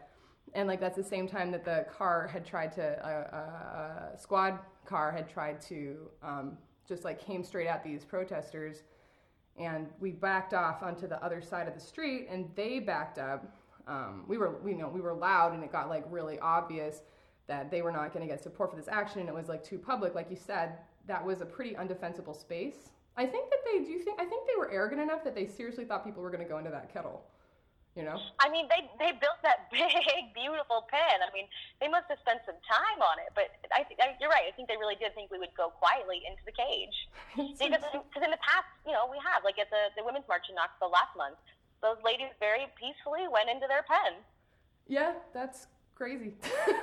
and 0.55 0.69
like 0.69 0.81
that's 0.81 0.97
the 0.97 1.05
same 1.05 1.27
time 1.27 1.51
that 1.51 1.65
the 1.65 1.87
car 1.97 2.29
had 2.33 2.45
tried 2.45 2.73
to 2.73 2.83
a 2.83 3.35
uh, 3.35 3.37
uh, 3.37 4.17
squad 4.17 4.59
car 4.87 5.11
had 5.13 5.29
tried 5.29 5.61
to 5.61 5.97
um, 6.23 6.57
just 6.87 7.05
like 7.05 7.19
came 7.19 7.43
straight 7.43 7.67
at 7.67 7.83
these 7.83 8.05
protesters 8.05 8.83
and 9.59 9.89
we 10.01 10.11
backed 10.11 10.55
off 10.55 10.83
onto 10.83 11.07
the 11.07 11.23
other 11.25 11.41
side 11.41 11.69
of 11.69 11.75
the 11.75 11.81
street 11.81 12.27
and 12.31 12.49
they 12.55 12.79
backed 12.79 13.19
up. 13.19 13.57
Um, 13.87 14.25
we 14.27 14.39
were 14.39 14.59
we 14.63 14.73
you 14.73 14.79
know 14.79 14.89
we 14.89 15.01
were 15.01 15.15
loud 15.15 15.53
and 15.53 15.63
it 15.63 15.71
got 15.71 15.89
like 15.89 16.05
really 16.09 16.39
obvious 16.39 17.03
that 17.47 17.71
they 17.71 17.83
were 17.83 17.93
not 17.93 18.13
going 18.13 18.27
to 18.27 18.33
get 18.33 18.43
support 18.43 18.71
for 18.71 18.77
this 18.77 18.89
action 18.89 19.21
and 19.21 19.29
it 19.29 19.35
was 19.35 19.49
like 19.49 19.63
too 19.63 19.79
public. 19.79 20.15
Like 20.15 20.31
you 20.31 20.37
said 20.37 20.79
that 21.07 21.25
was 21.25 21.41
a 21.41 21.47
pretty 21.47 21.75
undefensible 21.75 22.39
space. 22.39 22.91
I 23.17 23.27
think 23.27 23.51
that 23.51 23.61
they 23.65 23.85
do 23.85 23.99
think 24.01 24.21
i 24.21 24.25
think 24.25 24.47
they 24.47 24.57
were 24.59 24.71
arrogant 24.71 25.01
enough 25.01 25.23
that 25.25 25.35
they 25.35 25.47
seriously 25.47 25.85
thought 25.85 26.05
people 26.05 26.23
were 26.23 26.31
going 26.31 26.43
to 26.43 26.49
go 26.49 26.59
into 26.59 26.71
that 26.71 26.93
kettle 26.93 27.25
you 27.95 28.03
know 28.03 28.19
I 28.43 28.51
mean, 28.51 28.67
they 28.69 28.91
they 28.99 29.13
built 29.15 29.39
that 29.47 29.71
big, 29.73 30.35
beautiful 30.35 30.87
pen. 30.91 31.23
I 31.23 31.31
mean, 31.33 31.47
they 31.81 31.87
must 31.89 32.11
have 32.11 32.19
spent 32.19 32.43
some 32.45 32.59
time 32.67 32.99
on 33.01 33.19
it. 33.23 33.31
But 33.35 33.55
I 33.71 33.85
think 33.87 34.01
I- 34.03 34.19
you're 34.21 34.31
right. 34.31 34.45
I 34.47 34.53
think 34.55 34.67
they 34.69 34.77
really 34.77 34.97
did 34.99 35.15
think 35.15 35.31
we 35.31 35.39
would 35.39 35.55
go 35.57 35.71
quietly 35.71 36.23
into 36.27 36.43
the 36.45 36.53
cage. 36.53 36.97
because 37.39 38.23
in 38.27 38.31
the 38.35 38.43
past, 38.43 38.67
you 38.87 38.93
know, 38.93 39.07
we 39.11 39.19
have 39.23 39.45
like 39.47 39.59
at 39.63 39.71
the 39.71 39.95
the 39.97 40.03
women's 40.05 40.27
march 40.27 40.51
in 40.51 40.55
Knoxville 40.59 40.91
last 40.91 41.15
month, 41.17 41.39
those 41.83 41.97
ladies 42.05 42.35
very 42.43 42.67
peacefully 42.75 43.31
went 43.31 43.47
into 43.49 43.67
their 43.71 43.87
pen. 43.87 44.19
Yeah, 44.91 45.15
that's 45.33 45.67
crazy. 45.95 46.35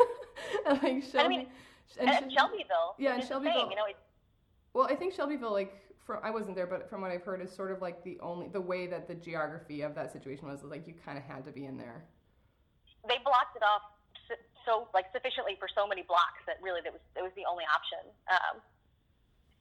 and 0.66 0.82
like 0.82 1.04
Shelby, 1.04 1.20
I 1.20 1.28
mean, 1.28 1.48
and 2.00 2.08
And, 2.10 2.32
Shelby- 2.32 2.64
Shelbyville, 2.64 2.96
yeah, 2.98 3.14
and 3.14 3.22
the 3.22 3.28
same, 3.28 3.44
Shelbyville- 3.44 3.70
you 3.70 3.76
know, 3.76 3.88
Well, 4.74 4.88
I 4.90 4.96
think 4.96 5.14
Shelbyville, 5.14 5.52
like, 5.52 5.76
from 6.06 6.20
I 6.24 6.32
wasn't 6.32 6.56
there, 6.56 6.68
but 6.68 6.90
from 6.90 7.02
what 7.02 7.12
I've 7.12 7.24
heard, 7.24 7.42
is 7.42 7.52
sort 7.52 7.72
of 7.72 7.82
like 7.82 8.04
the 8.04 8.18
only 8.22 8.48
the 8.48 8.62
way 8.62 8.88
that 8.88 9.08
the 9.08 9.16
geography 9.16 9.82
of 9.82 9.96
that 9.96 10.12
situation 10.12 10.48
was 10.48 10.64
like 10.64 10.88
you 10.88 10.94
kind 11.06 11.18
of 11.18 11.24
had 11.24 11.46
to 11.46 11.52
be 11.52 11.66
in 11.66 11.78
there. 11.78 12.04
they 13.08 13.18
blocked 13.24 13.56
it 13.56 13.64
off 13.64 13.82
s- 14.30 14.38
so 14.66 14.88
like 14.94 15.06
sufficiently 15.14 15.56
for 15.60 15.68
so 15.74 15.88
many 15.88 16.02
blocks 16.04 16.42
that 16.48 16.58
really 16.62 16.82
that 16.84 16.92
was 16.94 17.02
it 17.16 17.22
was 17.22 17.32
the 17.36 17.46
only 17.50 17.64
option. 17.74 18.00
Um, 18.30 18.62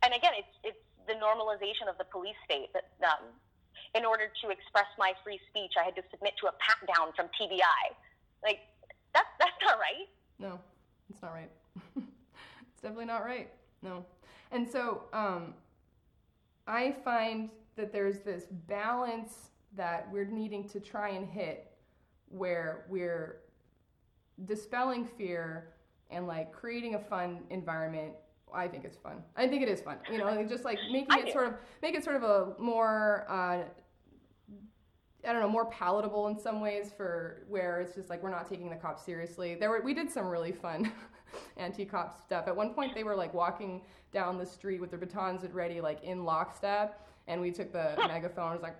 and 0.03 0.15
again, 0.15 0.33
it's 0.37 0.55
it's 0.65 0.85
the 1.07 1.15
normalization 1.15 1.89
of 1.89 1.97
the 1.99 2.05
police 2.05 2.37
state 2.45 2.73
that 2.73 2.89
um, 3.05 3.27
in 3.95 4.05
order 4.05 4.31
to 4.43 4.51
express 4.51 4.87
my 4.99 5.13
free 5.25 5.41
speech, 5.51 5.73
I 5.81 5.85
had 5.85 5.97
to 5.97 6.03
submit 6.11 6.35
to 6.41 6.47
a 6.47 6.53
pat 6.61 6.79
down 6.95 7.13
from 7.15 7.27
TBI. 7.39 7.83
Like 8.43 8.61
that's 9.15 9.29
that's 9.39 9.59
not 9.65 9.79
right. 9.79 10.09
No, 10.39 10.59
it's 11.11 11.21
not 11.23 11.33
right. 11.33 11.51
it's 11.97 12.81
definitely 12.83 13.07
not 13.07 13.25
right. 13.25 13.51
No. 13.83 14.05
And 14.53 14.69
so 14.69 15.03
um, 15.13 15.55
I 16.67 16.93
find 17.05 17.51
that 17.77 17.93
there's 17.93 18.21
this 18.21 18.45
balance 18.69 19.51
that 19.77 20.09
we're 20.13 20.25
needing 20.25 20.69
to 20.69 20.81
try 20.81 21.11
and 21.11 21.27
hit 21.27 21.71
where 22.29 22.85
we're 22.89 23.41
dispelling 24.45 25.05
fear 25.05 25.75
and 26.11 26.27
like 26.27 26.53
creating 26.53 26.95
a 26.95 26.99
fun 26.99 27.41
environment. 27.51 28.13
I 28.53 28.67
think 28.67 28.85
it's 28.85 28.97
fun. 28.97 29.23
I 29.37 29.47
think 29.47 29.63
it 29.63 29.69
is 29.69 29.81
fun. 29.81 29.99
You 30.11 30.19
know, 30.19 30.45
just 30.49 30.65
like 30.65 30.79
making 30.93 31.27
it 31.27 31.33
sort 31.33 31.47
of 31.47 31.55
make 31.83 31.95
it 31.95 32.05
sort 32.05 32.17
of 32.17 32.23
a 32.25 32.55
more 32.59 33.27
uh, 33.29 33.63
I 35.27 35.33
don't 35.33 35.43
know, 35.43 35.49
more 35.49 35.67
palatable 35.67 36.29
in 36.29 36.39
some 36.39 36.61
ways 36.61 36.93
for 36.97 37.45
where 37.49 37.81
it's 37.81 37.95
just 37.95 38.09
like 38.09 38.23
we're 38.23 38.31
not 38.31 38.49
taking 38.49 38.71
the 38.71 38.77
cops 38.77 39.05
seriously. 39.05 39.55
There 39.55 39.71
were 39.71 39.83
we 39.83 39.95
did 39.95 40.11
some 40.11 40.27
really 40.27 40.53
fun 40.53 40.93
anti-cop 41.57 42.19
stuff. 42.19 42.47
At 42.47 42.57
one 42.57 42.75
point 42.75 42.95
they 42.95 43.05
were 43.05 43.17
like 43.17 43.35
walking 43.35 43.83
down 44.13 44.39
the 44.39 44.47
street 44.47 44.81
with 44.81 44.91
their 44.91 44.99
batons 44.99 45.45
at 45.45 45.55
ready 45.55 45.81
like 45.81 46.03
in 46.03 46.25
lockstep 46.25 47.07
and 47.29 47.41
we 47.41 47.51
took 47.51 47.73
the 47.73 47.95
megaphone 48.09 48.57
it 48.57 48.61
was 48.61 48.63
like 48.63 48.77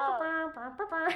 Oh. 0.00 0.30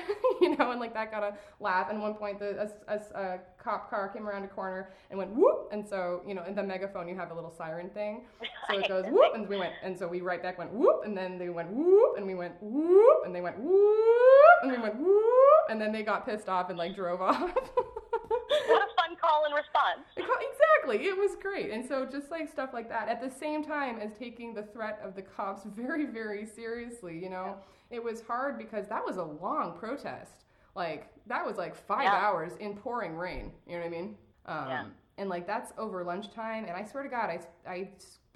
you 0.41 0.57
know, 0.57 0.71
and 0.71 0.81
like 0.81 0.95
that 0.95 1.11
got 1.11 1.23
a 1.23 1.35
laugh. 1.61 1.89
And 1.91 2.01
one 2.01 2.15
point, 2.15 2.39
the 2.39 2.71
a, 2.89 2.95
a, 2.95 3.21
a, 3.21 3.39
cop 3.59 3.89
car 3.89 4.09
came 4.09 4.27
around 4.27 4.45
a 4.45 4.49
corner 4.49 4.91
and 5.11 5.19
went 5.19 5.31
whoop, 5.31 5.69
and 5.73 5.87
so 5.87 6.23
you 6.27 6.35
know, 6.35 6.45
in 6.45 6.55
the 6.55 6.63
megaphone, 6.63 7.09
you 7.09 7.15
have 7.15 7.31
a 7.31 7.35
little 7.35 7.53
siren 7.57 7.91
thing, 7.91 8.23
so 8.69 8.79
it 8.79 8.89
goes 8.89 9.05
whoop, 9.09 9.35
and 9.35 9.49
we 9.49 9.57
went, 9.57 9.73
and 9.83 9.99
so 9.99 10.07
we 10.07 10.21
right 10.21 10.43
back 10.43 10.59
went 10.59 10.73
whoop, 10.73 11.03
and 11.05 11.17
then 11.17 11.39
they 11.39 11.49
went 11.49 11.71
whoop, 11.71 12.17
and 12.17 12.27
we 12.27 12.35
went 12.35 12.55
whoop, 12.61 13.25
and 13.25 13.35
they 13.35 13.41
went 13.41 13.59
whoop, 13.59 14.59
and 14.63 14.73
we 14.73 14.79
went 14.79 14.97
whoop, 14.97 15.71
and 15.71 15.81
then 15.81 15.93
they 15.93 16.03
got 16.03 16.27
pissed 16.27 16.49
off 16.49 16.69
and 16.71 16.79
like 16.79 16.95
drove 16.95 17.23
off. 17.23 17.41
what 17.41 17.53
a 17.53 18.95
fun 18.97 19.17
call 19.21 19.45
and 19.47 19.55
response. 19.55 20.05
Exactly. 20.17 21.07
It 21.07 21.17
was 21.17 21.37
great. 21.41 21.71
And 21.71 21.87
so 21.87 22.05
just 22.05 22.31
like 22.31 22.51
stuff 22.51 22.71
like 22.73 22.89
that 22.91 23.09
at 23.09 23.21
the 23.21 23.31
same 23.31 23.65
time 23.65 23.99
as 23.99 24.13
taking 24.19 24.53
the 24.55 24.63
threat 24.63 25.01
of 25.03 25.15
the 25.15 25.23
cops 25.23 25.63
very 25.77 26.07
very 26.07 26.47
seriously, 26.47 27.19
you 27.19 27.31
know. 27.31 27.57
Yeah 27.57 27.63
it 27.95 28.03
was 28.03 28.21
hard 28.23 28.59
because 28.59 28.87
that 28.89 29.05
was 29.05 29.17
a 29.17 29.23
long 29.25 29.77
protest. 29.79 30.45
Like, 30.75 31.09
that 31.27 31.47
was 31.47 31.57
like 31.57 31.75
five 31.75 32.03
Yeah. 32.05 32.15
hours 32.15 32.57
in 32.57 32.77
pouring 32.77 33.17
rain, 33.17 33.53
you 33.67 33.75
know 33.75 33.79
what 33.81 33.87
I 33.87 33.91
mean? 33.91 34.17
Um, 34.47 34.69
Yeah. 34.69 34.85
And 35.17 35.29
like, 35.31 35.47
that's 35.47 35.73
over 35.79 36.03
lunchtime. 36.03 36.65
And 36.65 36.73
I 36.77 36.83
swear 36.85 37.05
to 37.05 37.09
God, 37.09 37.31
I, 37.31 37.41
I, 37.69 37.89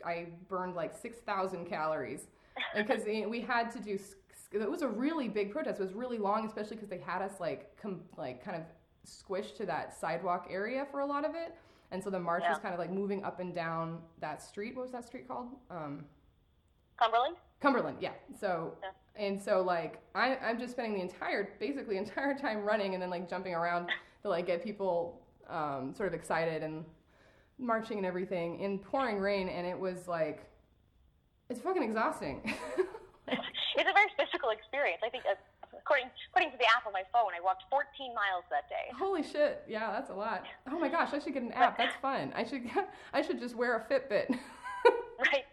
I 0.05 0.27
burned 0.49 0.77
like 0.77 0.97
6,000 0.97 1.66
calories 1.66 2.29
because 2.77 3.05
we 3.05 3.40
had 3.40 3.71
to 3.73 3.81
do. 3.81 3.99
It 4.53 4.71
was 4.71 4.83
a 4.83 4.88
really 4.88 5.29
big 5.29 5.51
protest. 5.51 5.81
It 5.81 5.83
was 5.83 5.92
really 5.92 6.18
long, 6.18 6.47
especially 6.47 6.77
because 6.77 6.88
they 6.88 6.99
had 6.99 7.21
us 7.21 7.40
like, 7.40 7.77
com- 7.77 8.03
like 8.16 8.42
kind 8.44 8.57
of 8.57 8.62
squished 9.07 9.57
to 9.57 9.66
that 9.66 9.92
sidewalk 9.99 10.47
area 10.49 10.87
for 10.90 11.01
a 11.01 11.07
lot 11.07 11.25
of 11.25 11.35
it. 11.35 11.55
And 11.90 12.03
so 12.03 12.11
the 12.11 12.21
march 12.21 12.44
was 12.49 12.59
kind 12.59 12.73
of 12.75 12.79
like 12.79 12.90
moving 12.90 13.25
up 13.25 13.40
and 13.40 13.53
down 13.55 14.01
that 14.21 14.40
street. 14.42 14.77
What 14.77 14.83
was 14.83 14.92
that 14.92 15.05
street 15.05 15.27
called? 15.27 15.49
Um, 15.71 16.05
Cumberland? 16.97 17.37
Cumberland, 17.61 17.99
yeah. 18.01 18.12
So 18.40 18.77
Yeah. 18.83 18.90
and 19.25 19.40
so 19.40 19.62
like 19.62 20.01
I 20.14 20.37
I'm 20.37 20.59
just 20.59 20.73
spending 20.73 20.94
the 20.94 21.01
entire 21.03 21.51
basically 21.59 21.97
entire 21.97 22.37
time 22.38 22.64
running 22.64 22.94
and 22.94 23.03
then 23.03 23.11
like 23.11 23.29
jumping 23.29 23.55
around 23.55 23.88
to 24.23 24.29
like 24.29 24.47
get 24.47 24.62
people 24.62 25.21
um, 25.49 25.94
sort 25.94 26.09
of 26.09 26.14
excited 26.14 26.62
and 26.62 26.85
marching 27.59 27.97
and 27.99 28.07
everything 28.07 28.61
in 28.61 28.79
pouring 28.79 29.18
rain 29.18 29.49
and 29.49 29.66
it 29.66 29.79
was 29.79 30.07
like 30.07 30.44
it's 31.49 31.61
fucking 31.61 31.83
exhausting. 31.83 32.55
It's 33.77 33.88
a 33.88 33.92
very 33.92 34.09
physical 34.18 34.51
experience. 34.51 35.03
I 35.07 35.09
think, 35.09 35.23
uh, 35.25 35.35
according 35.79 36.11
according 36.31 36.51
to 36.51 36.59
the 36.59 36.64
app 36.77 36.85
on 36.85 36.92
my 36.92 37.05
phone, 37.12 37.31
I 37.38 37.40
walked 37.40 37.62
14 37.71 38.12
miles 38.12 38.42
that 38.51 38.68
day. 38.68 38.90
Holy 38.99 39.23
shit! 39.23 39.62
Yeah, 39.68 39.92
that's 39.92 40.11
a 40.11 40.14
lot. 40.14 40.42
Oh 40.68 40.79
my 40.81 40.88
gosh, 40.88 41.11
I 41.12 41.21
should 41.21 41.35
get 41.35 41.42
an 41.44 41.53
app. 41.53 41.79
That's 41.79 41.94
fun. 42.03 42.33
I 42.35 42.42
should 42.42 42.62
I 43.12 43.23
should 43.23 43.38
just 43.38 43.55
wear 43.55 43.77
a 43.77 43.81
Fitbit. 43.87 44.37
Right. 45.21 45.44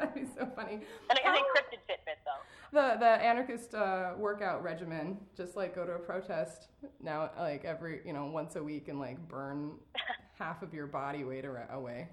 Oh. 0.00 0.06
that'd 0.06 0.14
be 0.14 0.28
so 0.38 0.48
funny. 0.56 0.80
Was 1.08 1.18
an 1.24 1.32
encrypted 1.32 1.80
Fitbit, 1.88 2.20
though. 2.24 2.40
The 2.72 2.98
the 2.98 3.06
anarchist 3.06 3.74
uh, 3.74 4.12
workout 4.16 4.62
regimen, 4.62 5.18
just 5.36 5.56
like 5.56 5.74
go 5.74 5.84
to 5.84 5.92
a 5.92 5.98
protest 5.98 6.68
now, 7.02 7.30
like 7.38 7.64
every 7.64 8.00
you 8.04 8.12
know 8.12 8.26
once 8.26 8.56
a 8.56 8.62
week 8.62 8.88
and 8.88 8.98
like 8.98 9.18
burn 9.28 9.72
half 10.38 10.62
of 10.62 10.72
your 10.72 10.86
body 10.86 11.24
weight 11.24 11.44
away. 11.44 12.08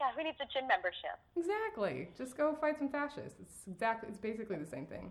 Yeah, 0.00 0.10
who 0.16 0.24
needs 0.24 0.38
a 0.42 0.48
gym 0.52 0.66
membership? 0.66 1.16
Exactly. 1.38 2.10
Just 2.18 2.36
go 2.36 2.58
fight 2.60 2.78
some 2.78 2.90
fascists. 2.90 3.38
It's 3.40 3.66
exactly. 3.66 4.10
It's 4.10 4.18
basically 4.18 4.56
the 4.56 4.66
same 4.66 4.86
thing. 4.86 5.10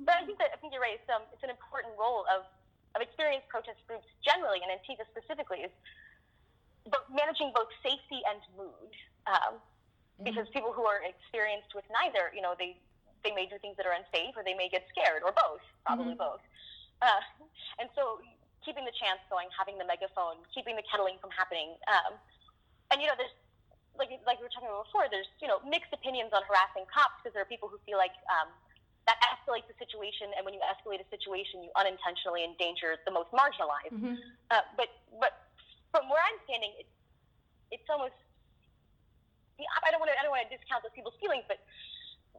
But 0.00 0.16
I 0.22 0.26
think 0.26 0.38
that 0.38 0.50
I 0.54 0.56
think 0.58 0.72
you're 0.72 0.82
right. 0.82 0.98
It's, 0.98 1.10
um, 1.10 1.22
it's 1.34 1.42
an 1.42 1.50
important 1.50 1.94
role 1.98 2.24
of, 2.30 2.46
of 2.94 3.02
experienced 3.02 3.46
protest 3.50 3.78
groups 3.86 4.06
generally, 4.24 4.58
and 4.62 4.70
Antifa 4.70 5.06
specifically, 5.10 5.66
is 5.66 5.74
managing 7.10 7.52
both 7.54 7.70
safety 7.82 8.22
and 8.26 8.40
mood. 8.56 8.90
Um, 9.26 9.60
Because 10.22 10.46
people 10.54 10.70
who 10.72 10.86
are 10.86 11.02
experienced 11.02 11.74
with 11.74 11.84
neither, 11.90 12.30
you 12.30 12.40
know, 12.40 12.54
they 12.54 12.78
they 13.24 13.32
may 13.32 13.48
do 13.48 13.56
things 13.58 13.74
that 13.80 13.88
are 13.88 13.96
unsafe, 13.96 14.36
or 14.36 14.44
they 14.44 14.54
may 14.54 14.68
get 14.68 14.84
scared, 14.92 15.24
or 15.24 15.32
both, 15.32 15.64
probably 15.82 16.12
Mhm. 16.14 16.18
both. 16.20 16.42
Uh, 17.00 17.20
and 17.80 17.88
so, 17.96 18.20
keeping 18.62 18.84
the 18.84 18.92
chants 18.92 19.24
going, 19.32 19.48
having 19.56 19.78
the 19.78 19.84
megaphone, 19.84 20.44
keeping 20.52 20.76
the 20.76 20.84
kettling 20.84 21.18
from 21.18 21.30
happening, 21.32 21.74
um, 21.88 22.20
and 22.92 23.00
you 23.00 23.08
know, 23.08 23.16
there's 23.16 23.32
like 23.98 24.10
like 24.26 24.38
we 24.38 24.44
were 24.44 24.54
talking 24.54 24.68
about 24.68 24.84
before. 24.86 25.08
There's 25.08 25.28
you 25.40 25.48
know 25.48 25.58
mixed 25.66 25.92
opinions 25.92 26.30
on 26.32 26.42
harassing 26.44 26.86
cops 26.86 27.18
because 27.22 27.32
there 27.32 27.42
are 27.42 27.48
people 27.50 27.68
who 27.68 27.78
feel 27.86 27.98
like 27.98 28.14
um, 28.28 28.52
that 29.06 29.18
escalates 29.24 29.66
the 29.66 29.76
situation, 29.78 30.30
and 30.36 30.44
when 30.44 30.54
you 30.54 30.60
escalate 30.60 31.00
a 31.00 31.08
situation, 31.10 31.62
you 31.64 31.70
unintentionally 31.76 32.44
endanger 32.44 32.96
the 33.04 33.10
most 33.10 33.30
marginalized. 33.32 33.92
Mm-hmm. 33.92 34.14
Uh, 34.50 34.62
but 34.76 34.88
but 35.18 35.48
from 35.90 36.08
where 36.08 36.22
I'm 36.22 36.38
standing, 36.44 36.72
it, 36.78 36.86
it's 37.70 37.88
almost 37.88 38.14
I 39.60 39.90
don't 39.90 40.02
want 40.02 40.10
to 40.10 40.16
I 40.18 40.22
don't 40.26 40.34
want 40.34 40.46
to 40.46 40.52
discount 40.52 40.82
those 40.82 40.94
people's 40.94 41.14
feelings, 41.22 41.46
but 41.46 41.62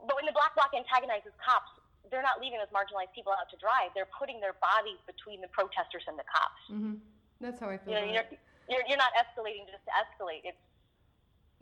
but 0.04 0.16
when 0.20 0.28
the 0.28 0.36
black 0.36 0.54
bloc 0.54 0.76
antagonizes 0.76 1.32
cops, 1.40 1.72
they're 2.12 2.26
not 2.26 2.44
leaving 2.44 2.60
those 2.60 2.72
marginalized 2.76 3.16
people 3.16 3.32
out 3.32 3.48
to 3.50 3.58
dry. 3.58 3.88
They're 3.96 4.10
putting 4.12 4.44
their 4.44 4.54
bodies 4.60 5.00
between 5.08 5.40
the 5.40 5.50
protesters 5.50 6.04
and 6.08 6.20
the 6.20 6.28
cops. 6.28 6.64
Mm-hmm. 6.70 6.96
That's 7.42 7.60
how 7.60 7.72
I 7.72 7.78
feel. 7.80 7.96
You 7.96 8.00
know, 8.00 8.12
you're, 8.20 8.28
you're 8.70 8.86
you're 8.88 9.02
not 9.02 9.14
escalating 9.16 9.66
just 9.72 9.84
to 9.88 9.92
escalate. 9.96 10.44
It's 10.44 10.60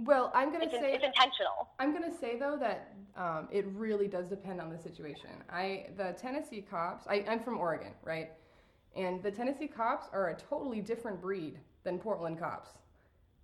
Well, 0.02 0.32
I'm 0.34 0.52
gonna 0.52 0.66
it's, 0.66 0.74
say 0.74 0.94
it's 0.94 1.06
intentional. 1.06 1.70
I'm 1.80 1.94
gonna 1.94 2.14
say 2.14 2.38
though 2.38 2.58
that 2.60 2.94
um, 3.16 3.48
it 3.52 3.66
really 3.74 4.08
does 4.08 4.28
depend 4.28 4.60
on 4.62 4.70
the 4.70 4.78
situation. 4.78 5.30
I 5.50 5.88
the 5.98 6.14
Tennessee 6.18 6.62
cops. 6.62 7.06
I, 7.08 7.24
I'm 7.28 7.40
from 7.40 7.58
Oregon, 7.58 7.94
right? 8.04 8.32
And 8.96 9.24
the 9.24 9.32
Tennessee 9.32 9.68
cops 9.68 10.08
are 10.14 10.30
a 10.30 10.36
totally 10.36 10.82
different 10.82 11.22
breed 11.22 11.60
than 11.84 11.98
Portland 11.98 12.40
cops. 12.40 12.70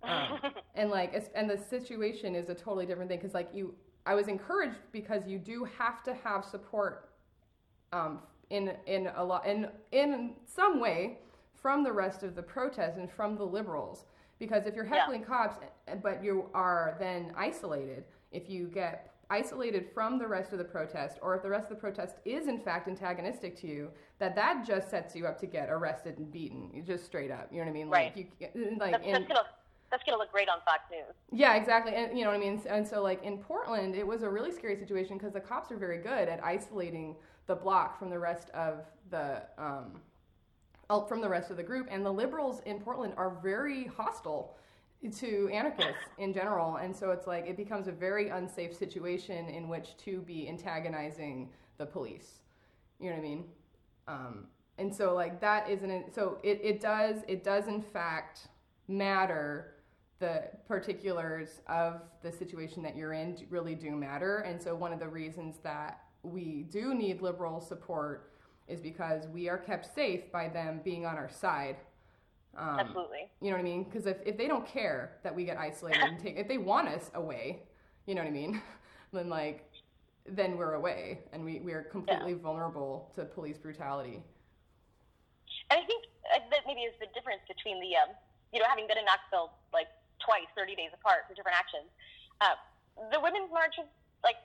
Um, 0.02 0.40
and 0.74 0.90
like, 0.90 1.30
and 1.34 1.48
the 1.48 1.58
situation 1.58 2.34
is 2.34 2.48
a 2.48 2.54
totally 2.54 2.86
different 2.86 3.10
thing 3.10 3.18
because 3.18 3.34
like 3.34 3.50
you, 3.54 3.74
I 4.06 4.14
was 4.14 4.28
encouraged 4.28 4.76
because 4.92 5.26
you 5.26 5.38
do 5.38 5.64
have 5.78 6.02
to 6.04 6.14
have 6.14 6.44
support 6.44 7.10
um, 7.92 8.20
in 8.50 8.72
in 8.86 9.08
a 9.16 9.24
lot 9.24 9.46
in 9.46 9.68
in 9.92 10.34
some 10.46 10.80
way 10.80 11.18
from 11.54 11.84
the 11.84 11.92
rest 11.92 12.22
of 12.22 12.34
the 12.34 12.42
protest 12.42 12.98
and 12.98 13.10
from 13.10 13.36
the 13.36 13.44
liberals 13.44 14.04
because 14.38 14.66
if 14.66 14.74
you're 14.74 14.84
Yeah. 14.86 15.00
heckling 15.00 15.22
cops 15.24 15.56
eh, 15.88 15.94
but 16.02 16.22
you 16.24 16.48
are 16.54 16.96
then 16.98 17.32
isolated 17.36 18.04
if 18.32 18.48
you 18.48 18.66
get 18.66 19.12
isolated 19.28 19.86
from 19.94 20.18
the 20.18 20.26
rest 20.26 20.52
of 20.52 20.58
the 20.58 20.64
protest 20.64 21.18
or 21.22 21.36
if 21.36 21.42
the 21.42 21.48
rest 21.50 21.64
of 21.64 21.76
the 21.76 21.80
protest 21.80 22.16
is 22.24 22.48
in 22.48 22.58
fact 22.58 22.88
antagonistic 22.88 23.56
to 23.60 23.66
you 23.68 23.90
that 24.18 24.34
that 24.34 24.66
just 24.66 24.90
sets 24.90 25.14
you 25.14 25.26
up 25.26 25.38
to 25.38 25.46
get 25.46 25.68
arrested 25.70 26.18
and 26.18 26.32
beaten 26.32 26.82
just 26.84 27.04
straight 27.04 27.30
up 27.30 27.48
you 27.52 27.58
know 27.58 27.64
what 27.64 27.70
i 27.70 27.74
mean 27.74 27.88
Right. 27.90 28.16
like 28.16 28.32
you 28.54 28.76
like 28.80 28.92
That's, 28.92 29.06
in, 29.06 29.12
that's 29.12 29.28
gonna 29.28 29.44
that's 29.90 30.02
gonna 30.04 30.18
look 30.18 30.32
great 30.32 30.48
on 30.48 30.58
Fox 30.64 30.82
News. 30.90 31.14
yeah, 31.32 31.54
exactly. 31.54 31.94
And 31.94 32.16
you 32.16 32.24
know 32.24 32.30
what 32.30 32.36
I 32.36 32.40
mean? 32.40 32.62
And 32.68 32.86
so 32.86 33.02
like 33.02 33.22
in 33.24 33.38
Portland, 33.38 33.94
it 33.94 34.06
was 34.06 34.22
a 34.22 34.28
really 34.28 34.52
scary 34.52 34.76
situation 34.76 35.18
because 35.18 35.32
the 35.32 35.40
cops 35.40 35.70
are 35.72 35.76
very 35.76 35.98
good 35.98 36.28
at 36.28 36.42
isolating 36.44 37.16
the 37.46 37.54
bloc 37.54 37.98
from 37.98 38.10
the 38.10 38.18
rest 38.18 38.50
of 38.50 38.84
the 39.10 39.42
um, 39.58 40.00
oh, 40.88 41.04
from 41.06 41.20
the 41.20 41.28
rest 41.28 41.50
of 41.50 41.56
the 41.56 41.62
group. 41.62 41.88
And 41.90 42.04
the 42.04 42.12
liberals 42.12 42.60
in 42.66 42.80
Portland 42.80 43.14
are 43.16 43.38
very 43.42 43.86
hostile 43.86 44.56
to 45.18 45.48
anarchists 45.52 46.08
in 46.18 46.32
general. 46.32 46.76
And 46.76 46.94
so 46.94 47.10
it's 47.10 47.26
like 47.26 47.46
it 47.46 47.56
becomes 47.56 47.88
a 47.88 47.92
very 47.92 48.28
unsafe 48.28 48.76
situation 48.76 49.48
in 49.48 49.68
which 49.68 49.96
to 50.04 50.20
be 50.20 50.48
antagonizing 50.48 51.50
the 51.78 51.86
police. 51.86 52.40
You 53.00 53.10
know 53.10 53.16
what 53.16 53.20
I 53.20 53.22
mean? 53.22 53.44
Um, 54.06 54.46
and 54.78 54.94
so 54.94 55.14
like 55.14 55.40
that 55.40 55.68
isn't 55.68 56.14
so 56.14 56.38
it, 56.42 56.60
it 56.62 56.80
does 56.80 57.18
it 57.28 57.44
does 57.44 57.68
in 57.68 57.82
fact 57.82 58.48
matter 58.88 59.74
the 60.20 60.42
particulars 60.68 61.62
of 61.66 62.02
the 62.22 62.30
situation 62.30 62.82
that 62.82 62.94
you're 62.94 63.14
in 63.14 63.36
really 63.48 63.74
do 63.74 63.90
matter. 63.92 64.38
And 64.40 64.62
so, 64.62 64.74
one 64.74 64.92
of 64.92 65.00
the 65.00 65.08
reasons 65.08 65.56
that 65.64 66.02
we 66.22 66.66
do 66.70 66.94
need 66.94 67.22
liberal 67.22 67.60
support 67.60 68.32
is 68.68 68.80
because 68.80 69.26
we 69.28 69.48
are 69.48 69.58
kept 69.58 69.92
safe 69.94 70.30
by 70.30 70.48
them 70.48 70.80
being 70.84 71.06
on 71.06 71.16
our 71.16 71.28
side. 71.28 71.76
Um, 72.56 72.78
Absolutely. 72.78 73.30
You 73.40 73.50
know 73.50 73.56
what 73.56 73.60
I 73.60 73.64
mean? 73.64 73.84
Because 73.84 74.06
if, 74.06 74.18
if 74.26 74.36
they 74.36 74.46
don't 74.46 74.66
care 74.66 75.18
that 75.24 75.34
we 75.34 75.44
get 75.44 75.56
isolated 75.56 76.02
and 76.02 76.18
take, 76.18 76.36
if 76.36 76.46
they 76.46 76.58
want 76.58 76.88
us 76.88 77.10
away, 77.14 77.62
you 78.06 78.14
know 78.14 78.22
what 78.22 78.28
I 78.28 78.32
mean? 78.32 78.60
then, 79.12 79.28
like, 79.28 79.68
then 80.28 80.56
we're 80.56 80.74
away 80.74 81.20
and 81.32 81.44
we, 81.44 81.60
we 81.60 81.72
are 81.72 81.82
completely 81.82 82.34
vulnerable 82.34 83.10
to 83.14 83.24
police 83.24 83.56
brutality. 83.56 84.22
And 85.70 85.80
I 85.80 85.86
think 85.86 86.04
uh, 86.34 86.38
that 86.50 86.60
maybe 86.66 86.80
is 86.80 86.94
the 87.00 87.06
difference 87.14 87.42
between 87.48 87.80
the, 87.80 87.96
um, 87.96 88.14
you 88.52 88.60
know, 88.60 88.66
having 88.68 88.86
been 88.86 88.98
in 88.98 89.04
Knoxville 89.04 89.50
like 89.72 89.86
twice, 90.24 90.48
30 90.54 90.76
days 90.76 90.92
apart 90.92 91.26
for 91.28 91.34
different 91.34 91.56
actions. 91.56 91.88
Uh, 92.40 92.56
the 93.12 93.20
women's 93.20 93.48
march 93.52 93.76
was 93.80 93.88
like, 94.24 94.36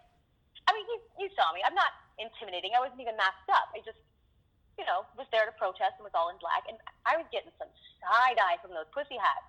I 0.68 0.74
mean, 0.74 0.86
you, 0.90 0.98
you 1.26 1.28
saw 1.36 1.52
me. 1.54 1.62
I'm 1.62 1.78
not 1.78 1.94
intimidating. 2.18 2.74
I 2.74 2.82
wasn't 2.82 3.04
even 3.04 3.16
masked 3.20 3.52
up. 3.52 3.70
I 3.76 3.84
just, 3.86 4.00
you 4.80 4.86
know, 4.88 5.06
was 5.20 5.28
there 5.30 5.46
to 5.46 5.54
protest 5.56 6.00
and 6.00 6.06
was 6.08 6.16
all 6.16 6.32
in 6.34 6.40
black. 6.42 6.66
And 6.66 6.80
I 7.06 7.20
was 7.20 7.28
getting 7.30 7.52
some 7.60 7.70
side 8.02 8.40
eye 8.40 8.58
from 8.64 8.74
those 8.74 8.90
pussy 8.92 9.20
hats. 9.20 9.48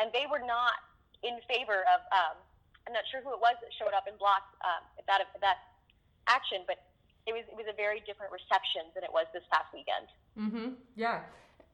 And 0.00 0.12
they 0.12 0.28
were 0.28 0.42
not 0.42 0.76
in 1.24 1.40
favor 1.48 1.86
of, 1.88 2.00
um, 2.12 2.36
I'm 2.84 2.92
not 2.92 3.06
sure 3.08 3.22
who 3.24 3.32
it 3.32 3.40
was 3.40 3.56
that 3.62 3.72
showed 3.78 3.94
up 3.96 4.04
and 4.10 4.18
blocked 4.18 4.52
um, 4.62 4.82
that, 5.08 5.24
that 5.40 5.58
action, 6.28 6.66
but 6.66 6.82
it 7.26 7.32
was, 7.32 7.46
it 7.48 7.56
was 7.56 7.66
a 7.66 7.74
very 7.74 8.02
different 8.04 8.30
reception 8.30 8.90
than 8.94 9.02
it 9.02 9.10
was 9.10 9.26
this 9.32 9.42
past 9.50 9.70
weekend. 9.72 10.06
Mm-hmm. 10.38 10.78
Yeah. 10.94 11.24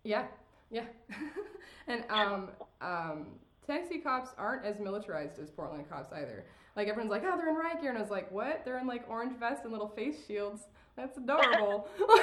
Yeah. 0.05 0.27
Yeah. 0.71 0.89
and 1.89 2.05
um, 2.09 2.49
um, 2.81 3.27
Tennessee 3.67 3.99
cops 3.99 4.31
aren't 4.39 4.65
as 4.65 4.79
militarized 4.81 5.39
as 5.39 5.51
Portland 5.51 5.89
cops 5.89 6.13
either. 6.13 6.45
Like 6.77 6.89
everyone's 6.89 7.11
like, 7.11 7.23
oh, 7.25 7.37
they're 7.37 7.49
in 7.51 7.55
riot 7.55 7.81
gear, 7.81 7.91
and 7.91 7.99
I 7.99 8.03
was 8.03 8.11
like, 8.11 8.31
what? 8.33 8.65
They're 8.65 8.79
in 8.79 8.87
like 8.87 9.05
orange 9.09 9.39
vests 9.39 9.65
and 9.65 9.73
little 9.73 9.89
face 9.89 10.17
shields. 10.27 10.63
That's 10.97 11.17
adorable. 11.19 11.89
like, 12.09 12.23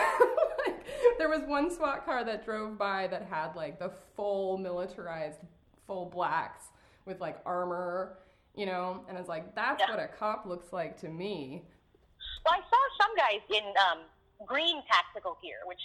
there 1.18 1.30
was 1.30 1.42
one 1.48 1.72
SWAT 1.74 2.06
car 2.06 2.24
that 2.24 2.44
drove 2.46 2.78
by 2.78 3.08
that 3.08 3.28
had 3.30 3.56
like 3.56 3.80
the 3.80 3.92
full 4.16 4.58
militarized, 4.58 5.40
full 5.88 6.08
blacks 6.08 6.66
with 7.06 7.20
like 7.22 7.40
armor, 7.46 8.18
you 8.56 8.66
know, 8.66 9.04
and 9.08 9.18
I 9.18 9.20
was 9.22 9.30
like, 9.30 9.56
that's 9.56 9.80
Yeah. 9.82 9.90
what 9.92 10.00
a 10.00 10.08
cop 10.08 10.46
looks 10.46 10.74
like 10.74 11.00
to 11.02 11.10
me. 11.10 11.64
Well, 12.46 12.56
I 12.56 12.60
saw 12.60 13.06
some 13.06 13.16
guys 13.16 13.42
in 13.50 13.64
um, 13.92 14.48
green 14.48 14.82
tactical 14.92 15.38
gear, 15.42 15.60
which 15.66 15.80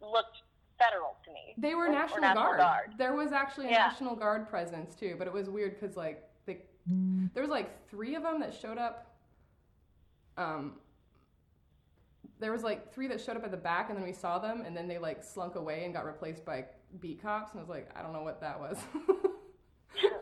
looked 0.00 0.42
federal 0.82 1.16
to 1.24 1.32
me. 1.32 1.54
They 1.58 1.74
were 1.74 1.84
Or- 1.84 1.88
or 1.88 1.92
National, 1.92 2.20
National 2.20 2.44
Guard. 2.44 2.58
Guard. 2.58 2.94
There 2.98 3.14
was 3.14 3.32
actually 3.32 3.66
a 3.66 3.70
Yeah. 3.70 3.86
National 3.88 4.16
Guard 4.16 4.48
presence 4.48 4.94
too, 4.94 5.14
but 5.18 5.26
it 5.26 5.32
was 5.32 5.48
weird 5.50 5.78
because 5.78 5.96
like 5.96 6.28
they, 6.46 6.62
there 6.86 7.42
was 7.42 7.50
like 7.50 7.88
three 7.88 8.14
of 8.14 8.22
them 8.22 8.40
that 8.40 8.52
showed 8.54 8.78
up. 8.78 9.14
Um, 10.36 10.78
there 12.40 12.50
was 12.52 12.62
like 12.64 12.92
three 12.92 13.06
that 13.08 13.20
showed 13.20 13.36
up 13.36 13.44
at 13.44 13.50
the 13.52 13.56
back, 13.56 13.88
and 13.88 13.96
then 13.96 14.04
we 14.04 14.12
saw 14.12 14.38
them, 14.38 14.62
and 14.66 14.76
then 14.76 14.88
they 14.88 14.98
like 14.98 15.22
slunk 15.22 15.54
away 15.54 15.84
and 15.84 15.94
got 15.94 16.04
replaced 16.04 16.44
by 16.44 16.64
beat 17.00 17.22
cops, 17.22 17.52
and 17.52 17.60
I 17.60 17.62
was 17.62 17.68
like, 17.70 17.88
I 17.96 18.02
don't 18.02 18.12
know 18.12 18.22
what 18.22 18.40
that 18.40 18.58
was. 18.58 18.78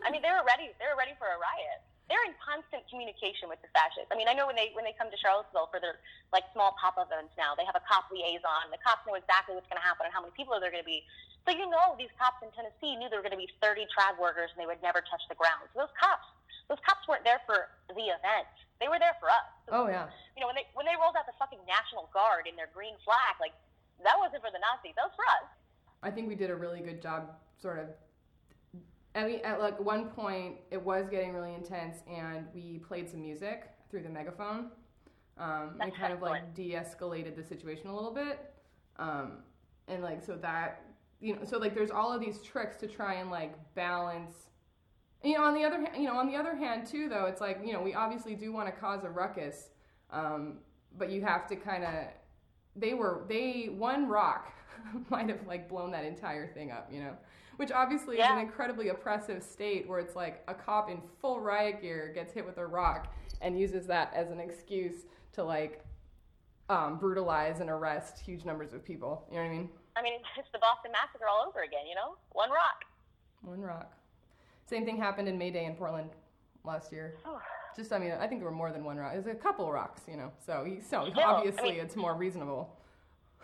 I 0.04 0.10
mean, 0.10 0.20
they 0.22 0.28
were 0.30 0.44
ready. 0.46 0.70
They 0.78 0.84
were 0.90 0.98
ready 0.98 1.12
for 1.18 1.26
a 1.26 1.38
riot. 1.38 1.80
They're 2.10 2.26
in 2.26 2.34
constant 2.42 2.82
communication 2.90 3.46
with 3.46 3.62
the 3.62 3.70
fascists. 3.70 4.10
I 4.10 4.18
mean, 4.18 4.26
I 4.26 4.34
know 4.34 4.50
when 4.50 4.58
they 4.58 4.74
when 4.74 4.82
they 4.82 4.90
come 4.98 5.14
to 5.14 5.18
Charlottesville 5.22 5.70
for 5.70 5.78
their 5.78 6.02
like 6.34 6.42
small 6.50 6.74
pop 6.74 6.98
events 6.98 7.30
now, 7.38 7.54
they 7.54 7.62
have 7.62 7.78
a 7.78 7.84
cop 7.86 8.10
liaison. 8.10 8.74
The 8.74 8.82
cops 8.82 9.06
know 9.06 9.14
exactly 9.14 9.54
what's 9.54 9.70
going 9.70 9.78
to 9.78 9.86
happen 9.86 10.10
and 10.10 10.12
how 10.12 10.18
many 10.18 10.34
people 10.34 10.50
are 10.50 10.58
there 10.58 10.74
going 10.74 10.82
to 10.82 10.90
be. 10.90 11.06
So 11.46 11.54
you 11.54 11.70
know, 11.70 11.94
these 11.94 12.10
cops 12.18 12.42
in 12.42 12.50
Tennessee 12.50 12.98
knew 12.98 13.06
there 13.06 13.22
were 13.22 13.26
going 13.26 13.38
to 13.38 13.40
be 13.40 13.48
30 13.62 13.86
trad 13.94 14.18
workers 14.18 14.50
and 14.50 14.58
they 14.58 14.66
would 14.66 14.82
never 14.82 15.00
touch 15.06 15.22
the 15.30 15.38
ground. 15.38 15.70
So 15.70 15.86
those 15.86 15.94
cops, 15.94 16.26
those 16.66 16.82
cops 16.82 17.06
weren't 17.06 17.22
there 17.22 17.38
for 17.46 17.70
the 17.94 18.10
event. 18.10 18.50
They 18.82 18.90
were 18.90 18.98
there 18.98 19.14
for 19.22 19.30
us. 19.30 19.46
Oh 19.70 19.86
yeah. 19.86 20.10
You 20.34 20.42
know, 20.42 20.50
when 20.50 20.58
they 20.58 20.66
when 20.74 20.90
they 20.90 20.98
rolled 20.98 21.14
out 21.14 21.30
the 21.30 21.38
fucking 21.38 21.62
National 21.62 22.10
Guard 22.10 22.50
in 22.50 22.58
their 22.58 22.74
green 22.74 22.98
flag, 23.06 23.38
like 23.38 23.54
that 24.02 24.18
wasn't 24.18 24.42
for 24.42 24.50
the 24.50 24.58
Nazis. 24.58 24.98
That 24.98 25.14
was 25.14 25.14
for 25.14 25.28
us. 25.30 25.46
I 26.02 26.10
think 26.10 26.26
we 26.26 26.34
did 26.34 26.50
a 26.50 26.56
really 26.56 26.82
good 26.82 26.98
job, 26.98 27.38
sort 27.62 27.78
of. 27.78 27.86
I 29.14 29.24
mean, 29.24 29.40
at 29.44 29.60
like 29.60 29.80
one 29.80 30.06
point, 30.06 30.56
it 30.70 30.80
was 30.80 31.08
getting 31.08 31.32
really 31.32 31.54
intense, 31.54 31.98
and 32.08 32.46
we 32.54 32.78
played 32.78 33.08
some 33.08 33.22
music 33.22 33.70
through 33.90 34.02
the 34.02 34.08
megaphone. 34.08 34.70
Um, 35.36 35.76
and 35.80 35.94
kind 35.94 36.12
of 36.12 36.20
like 36.20 36.54
de-escalated 36.54 37.34
the 37.34 37.42
situation 37.42 37.88
a 37.88 37.94
little 37.94 38.12
bit. 38.12 38.52
Um, 38.98 39.38
and 39.88 40.02
like 40.02 40.22
so 40.22 40.36
that 40.36 40.82
you 41.20 41.34
know, 41.34 41.44
so 41.44 41.58
like 41.58 41.74
there's 41.74 41.90
all 41.90 42.12
of 42.12 42.20
these 42.20 42.40
tricks 42.40 42.76
to 42.78 42.86
try 42.86 43.14
and 43.14 43.30
like 43.30 43.54
balance. 43.74 44.34
You 45.22 45.36
know, 45.36 45.44
on 45.44 45.54
the 45.54 45.64
other 45.64 45.78
hand, 45.78 45.96
you 45.96 46.04
know, 46.04 46.16
on 46.16 46.26
the 46.26 46.36
other 46.36 46.54
hand 46.54 46.86
too, 46.86 47.08
though, 47.08 47.26
it's 47.26 47.40
like 47.40 47.60
you 47.64 47.72
know, 47.72 47.82
we 47.82 47.94
obviously 47.94 48.34
do 48.34 48.52
want 48.52 48.72
to 48.72 48.72
cause 48.72 49.04
a 49.04 49.10
ruckus, 49.10 49.70
um, 50.10 50.58
but 50.96 51.10
you 51.10 51.22
have 51.22 51.46
to 51.48 51.56
kind 51.56 51.84
of. 51.84 51.92
They 52.76 52.94
were 52.94 53.24
they 53.28 53.66
one 53.66 54.08
rock 54.08 54.52
might 55.10 55.28
have 55.28 55.46
like 55.46 55.68
blown 55.68 55.90
that 55.90 56.04
entire 56.04 56.46
thing 56.46 56.70
up, 56.70 56.88
you 56.92 57.00
know, 57.00 57.16
which 57.60 57.70
obviously 57.72 58.16
is 58.16 58.24
an 58.26 58.38
incredibly 58.38 58.88
oppressive 58.88 59.42
state 59.42 59.86
where 59.86 59.98
it's 59.98 60.16
like 60.16 60.42
a 60.48 60.54
cop 60.54 60.88
in 60.88 60.98
full 61.20 61.40
riot 61.40 61.82
gear 61.82 62.10
gets 62.14 62.32
hit 62.32 62.46
with 62.46 62.56
a 62.56 62.66
rock 62.66 63.12
and 63.42 63.60
uses 63.60 63.86
that 63.86 64.10
as 64.16 64.30
an 64.30 64.40
excuse 64.40 65.04
to 65.34 65.44
like 65.44 65.84
um, 66.70 66.96
brutalize 66.96 67.60
and 67.60 67.68
arrest 67.68 68.18
huge 68.18 68.46
numbers 68.46 68.72
of 68.72 68.82
people. 68.82 69.26
You 69.28 69.36
know 69.36 69.42
what 69.42 69.50
I 69.50 69.52
mean? 69.52 69.68
I 69.94 70.00
mean, 70.00 70.14
it's 70.38 70.48
the 70.54 70.58
Boston 70.58 70.90
Massacre 70.92 71.26
all 71.28 71.44
over 71.46 71.60
again. 71.60 71.86
You 71.86 71.96
know, 71.96 72.16
one 72.32 72.48
rock. 72.48 72.86
One 73.42 73.60
rock. 73.60 73.92
Same 74.64 74.86
thing 74.86 74.96
happened 74.96 75.28
in 75.28 75.36
May 75.36 75.50
Day 75.50 75.66
in 75.66 75.74
Portland 75.74 76.08
last 76.64 76.90
year. 76.90 77.18
Oh. 77.26 77.42
Just, 77.76 77.92
I 77.92 77.98
mean, 77.98 78.12
I 78.12 78.26
think 78.26 78.40
there 78.40 78.48
were 78.48 78.56
more 78.56 78.72
than 78.72 78.84
one 78.84 78.96
rock. 78.96 79.12
There's 79.12 79.26
a 79.26 79.34
couple 79.34 79.70
rocks, 79.70 80.00
you 80.08 80.16
know. 80.16 80.32
So, 80.46 80.66
so 80.80 81.10
Still, 81.10 81.20
I 81.20 81.24
obviously, 81.24 81.72
mean- 81.72 81.80
it's 81.80 81.94
more 81.94 82.14
reasonable. 82.14 82.74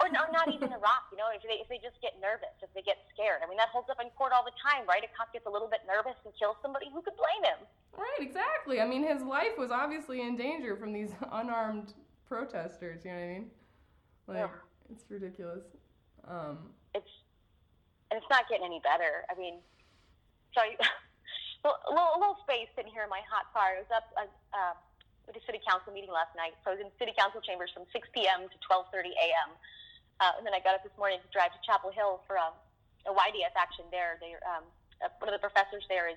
Or 0.00 0.12
no, 0.12 0.28
not 0.30 0.52
even 0.52 0.68
a 0.72 0.78
rock. 0.78 1.08
You 1.10 1.16
know, 1.16 1.32
if 1.32 1.40
they 1.40 1.56
if 1.56 1.68
they 1.72 1.80
just 1.80 1.96
get 2.04 2.20
nervous, 2.20 2.52
if 2.60 2.68
they 2.76 2.82
get 2.84 3.00
scared. 3.16 3.40
I 3.40 3.48
mean, 3.48 3.56
that 3.56 3.72
holds 3.72 3.88
up 3.88 3.96
in 3.96 4.12
court 4.12 4.32
all 4.36 4.44
the 4.44 4.52
time, 4.60 4.84
right? 4.84 5.00
A 5.00 5.08
cop 5.16 5.32
gets 5.32 5.48
a 5.48 5.52
little 5.52 5.68
bit 5.72 5.80
nervous 5.88 6.16
and 6.24 6.36
kills 6.36 6.60
somebody. 6.60 6.92
Who 6.92 7.00
could 7.00 7.16
blame 7.16 7.42
him? 7.48 7.60
Right, 7.96 8.20
exactly. 8.20 8.80
I 8.80 8.86
mean, 8.86 9.08
his 9.08 9.24
life 9.24 9.56
was 9.56 9.72
obviously 9.72 10.20
in 10.20 10.36
danger 10.36 10.76
from 10.76 10.92
these 10.92 11.16
unarmed 11.32 11.96
protesters. 12.28 13.04
You 13.08 13.12
know 13.12 13.16
what 13.16 13.24
I 13.24 13.32
mean? 13.40 13.46
Like, 14.28 14.36
Yeah. 14.52 14.92
it's 14.92 15.04
ridiculous. 15.08 15.64
Um, 16.28 16.58
It's 16.92 17.08
and 18.12 18.20
it's 18.20 18.30
not 18.30 18.46
getting 18.52 18.66
any 18.68 18.78
better. 18.84 19.24
I 19.30 19.34
mean, 19.34 19.58
so 20.54 20.60
I, 20.60 20.76
a 21.66 21.90
little, 21.90 22.12
a 22.14 22.18
little 22.20 22.38
space 22.44 22.68
sitting 22.76 22.92
here 22.92 23.02
in 23.02 23.10
my 23.10 23.24
hot 23.26 23.48
car. 23.50 23.74
I 23.74 23.82
was 23.82 23.90
up 23.90 24.06
uh, 24.14 24.28
uh, 24.54 24.74
at 25.26 25.34
a 25.34 25.42
city 25.42 25.58
council 25.66 25.90
meeting 25.90 26.12
last 26.12 26.30
night, 26.38 26.54
so 26.62 26.70
I 26.70 26.78
was 26.78 26.82
in 26.84 26.90
city 27.00 27.10
council 27.18 27.40
chambers 27.42 27.72
from 27.74 27.82
6 27.90 28.06
p.m. 28.14 28.46
to 28.46 28.56
12:30 28.62 29.10
a.m. 29.16 29.50
Uh, 30.20 30.32
and 30.40 30.44
then 30.48 30.56
I 30.56 30.60
got 30.64 30.72
up 30.72 30.82
this 30.82 30.96
morning 30.96 31.20
to 31.20 31.28
drive 31.28 31.52
to 31.52 31.60
Chapel 31.60 31.92
Hill 31.92 32.24
for 32.24 32.40
um, 32.40 32.56
a 33.04 33.12
YDS 33.12 33.52
action 33.52 33.84
there. 33.92 34.16
They, 34.18 34.32
um, 34.48 34.64
uh, 35.04 35.12
one 35.20 35.28
of 35.28 35.36
the 35.36 35.42
professors 35.42 35.84
there 35.92 36.08
is 36.08 36.16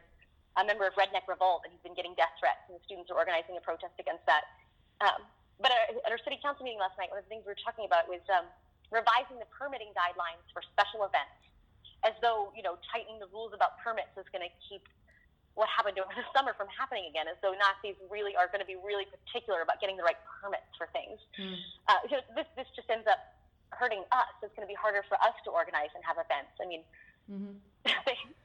a 0.55 0.63
member 0.63 0.87
of 0.87 0.95
Redneck 0.95 1.27
Revolt, 1.27 1.67
and 1.67 1.69
he's 1.75 1.83
been 1.83 1.95
getting 1.95 2.15
death 2.15 2.31
threats, 2.39 2.63
and 2.71 2.79
the 2.79 2.83
students 2.87 3.11
are 3.11 3.19
organizing 3.19 3.59
a 3.59 3.63
protest 3.63 3.93
against 3.99 4.23
that. 4.25 4.47
Um, 5.03 5.27
but 5.59 5.75
at, 5.75 5.99
at 6.07 6.09
our 6.11 6.21
city 6.23 6.39
council 6.39 6.63
meeting 6.63 6.79
last 6.79 6.95
night, 6.95 7.11
one 7.11 7.19
of 7.19 7.27
the 7.27 7.31
things 7.31 7.43
we 7.43 7.51
were 7.51 7.63
talking 7.63 7.83
about 7.83 8.07
was 8.07 8.23
um, 8.31 8.47
revising 8.89 9.37
the 9.37 9.49
permitting 9.51 9.91
guidelines 9.91 10.43
for 10.55 10.63
special 10.63 11.03
events, 11.03 11.35
as 12.07 12.15
though 12.23 12.55
you 12.55 12.63
know 12.63 12.79
tightening 12.87 13.19
the 13.19 13.27
rules 13.35 13.51
about 13.51 13.77
permits 13.83 14.15
is 14.15 14.27
going 14.31 14.43
to 14.43 14.51
keep 14.63 14.87
what 15.59 15.67
happened 15.67 15.99
over 15.99 16.11
the 16.15 16.23
summer 16.35 16.55
from 16.55 16.71
happening 16.71 17.11
again, 17.11 17.27
as 17.27 17.35
though 17.43 17.51
Nazis 17.51 17.99
really 18.07 18.33
are 18.39 18.47
going 18.47 18.63
to 18.63 18.69
be 18.69 18.79
really 18.79 19.05
particular 19.11 19.59
about 19.59 19.83
getting 19.83 19.99
the 19.99 20.07
right 20.07 20.19
permits 20.39 20.71
for 20.79 20.87
things. 20.95 21.19
Hmm. 21.35 21.59
Uh, 21.91 21.99
know, 22.07 22.23
this 22.33 22.47
this 22.55 22.69
just 22.73 22.87
ends 22.87 23.05
up 23.05 23.19
hurting 23.71 24.03
us. 24.11 24.33
It's 24.43 24.55
going 24.55 24.67
to 24.67 24.71
be 24.71 24.77
harder 24.77 25.03
for 25.07 25.15
us 25.15 25.35
to 25.45 25.51
organize 25.51 25.89
and 25.95 26.03
have 26.03 26.17
events. 26.17 26.53
I 26.61 26.65
mean, 26.65 26.83
mhm. 27.29 27.55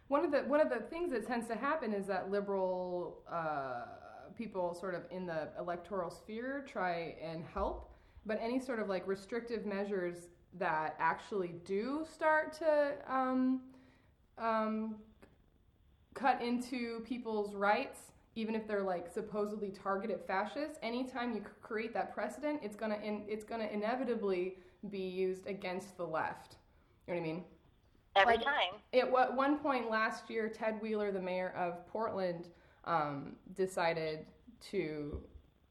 One 0.08 0.24
of 0.24 0.30
the 0.30 0.40
one 0.40 0.60
of 0.60 0.68
the 0.68 0.80
things 0.80 1.10
that 1.12 1.26
tends 1.26 1.48
to 1.48 1.54
happen 1.54 1.92
is 1.92 2.06
that 2.06 2.30
liberal 2.30 3.22
uh, 3.30 3.86
people, 4.36 4.74
sort 4.74 4.94
of 4.94 5.02
in 5.10 5.26
the 5.26 5.48
electoral 5.58 6.10
sphere, 6.10 6.64
try 6.68 7.16
and 7.22 7.42
help, 7.52 7.90
but 8.26 8.38
any 8.42 8.60
sort 8.60 8.80
of 8.80 8.88
like 8.88 9.06
restrictive 9.08 9.64
measures 9.64 10.28
that 10.58 10.94
actually 10.98 11.54
do 11.64 12.06
start 12.12 12.52
to 12.52 12.92
um, 13.08 13.62
um, 14.38 14.96
cut 16.12 16.40
into 16.42 17.00
people's 17.00 17.54
rights, 17.54 17.98
even 18.36 18.54
if 18.54 18.68
they're 18.68 18.82
like 18.82 19.08
supposedly 19.12 19.70
targeted 19.70 20.20
fascists. 20.26 20.78
Anytime 20.82 21.34
you 21.34 21.42
create 21.62 21.94
that 21.94 22.14
precedent, 22.14 22.60
it's 22.62 22.76
gonna 22.76 22.98
in, 23.02 23.22
it's 23.26 23.42
gonna 23.44 23.68
inevitably 23.72 24.58
be 24.90 24.98
used 24.98 25.46
against 25.46 25.96
the 25.96 26.06
left. 26.06 26.56
You 27.06 27.14
know 27.14 27.20
what 27.20 27.26
I 27.26 27.32
mean? 27.32 27.44
every 28.16 28.36
Like- 28.36 28.44
time. 28.44 28.74
At 28.92 29.10
one 29.34 29.58
point 29.58 29.90
last 29.90 30.30
year, 30.30 30.48
Ted 30.48 30.80
Wheeler, 30.80 31.10
the 31.10 31.20
mayor 31.20 31.50
of 31.56 31.84
Portland, 31.88 32.48
um, 32.84 33.36
decided 33.54 34.26
to 34.70 35.20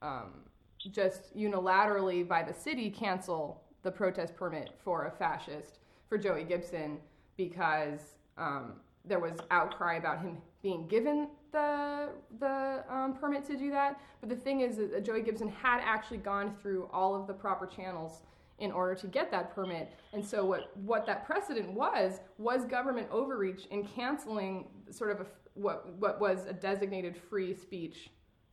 um, 0.01 0.43
just 0.77 1.33
unilaterally, 1.37 2.27
by 2.27 2.43
the 2.43 2.53
city, 2.53 2.89
cancel 2.89 3.63
the 3.83 3.91
protest 3.91 4.35
permit 4.35 4.71
for 4.83 5.05
a 5.05 5.11
fascist 5.11 5.79
for 6.09 6.17
Joey 6.17 6.43
Gibson 6.43 6.99
because 7.37 8.15
um, 8.37 8.73
there 9.05 9.19
was 9.19 9.37
outcry 9.51 9.95
about 9.95 10.19
him 10.19 10.37
being 10.61 10.87
given 10.87 11.29
the 11.51 12.09
the 12.39 12.83
um, 12.89 13.13
permit 13.13 13.45
to 13.45 13.55
do 13.55 13.69
that. 13.71 13.99
But 14.19 14.29
the 14.29 14.35
thing 14.35 14.61
is 14.61 14.77
that 14.77 15.03
Joey 15.05 15.21
Gibson 15.21 15.47
had 15.47 15.79
actually 15.83 16.17
gone 16.17 16.55
through 16.61 16.89
all 16.91 17.15
of 17.15 17.27
the 17.27 17.33
proper 17.33 17.65
channels 17.65 18.23
in 18.63 18.71
order 18.71 18.95
to 18.95 19.07
get 19.07 19.29
that 19.31 19.45
permit. 19.55 19.85
And 20.13 20.23
so 20.31 20.37
what 20.51 20.61
what 20.91 21.05
that 21.05 21.19
precedent 21.29 21.69
was 21.73 22.09
was 22.37 22.65
government 22.65 23.07
overreach 23.11 23.63
in 23.75 23.83
canceling 23.85 24.53
sort 24.89 25.11
of 25.11 25.17
a, 25.21 25.25
what 25.53 25.77
what 26.03 26.19
was 26.19 26.37
a 26.47 26.53
designated 26.53 27.15
free 27.29 27.53
speech 27.53 27.97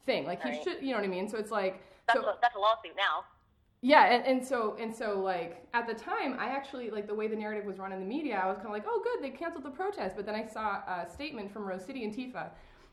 thing. 0.07 0.27
Like 0.27 0.41
he 0.43 0.53
should, 0.63 0.79
you 0.83 0.91
know 0.93 0.99
what 1.01 1.05
I 1.05 1.15
mean? 1.19 1.29
So 1.29 1.37
it's 1.39 1.53
like 1.53 1.75
That's, 2.07 2.21
so 2.21 2.27
a, 2.27 2.35
that's 2.43 2.57
a 2.57 2.59
lawsuit 2.59 2.97
now. 2.97 3.25
yeah, 3.83 4.13
and, 4.13 4.23
and 4.31 4.47
so 4.51 4.77
and 4.79 4.95
so 4.95 5.09
like 5.21 5.53
at 5.73 5.87
the 5.87 5.95
time, 5.95 6.37
I 6.39 6.47
actually 6.59 6.91
like 6.91 7.07
the 7.07 7.15
way 7.15 7.29
the 7.29 7.37
narrative 7.37 7.65
was 7.65 7.79
run 7.79 7.93
in 7.93 8.01
the 8.01 8.11
media. 8.17 8.41
I 8.43 8.47
was 8.47 8.57
kind 8.57 8.69
of 8.69 8.73
like, 8.73 8.87
oh, 8.87 9.01
good, 9.03 9.19
they 9.25 9.31
canceled 9.31 9.65
the 9.65 9.71
protest. 9.83 10.17
But 10.17 10.27
then 10.27 10.35
I 10.35 10.45
saw 10.47 10.83
a 10.87 11.07
statement 11.11 11.53
from 11.53 11.63
Rose 11.65 11.85
City 11.85 12.01
Antifa, 12.09 12.51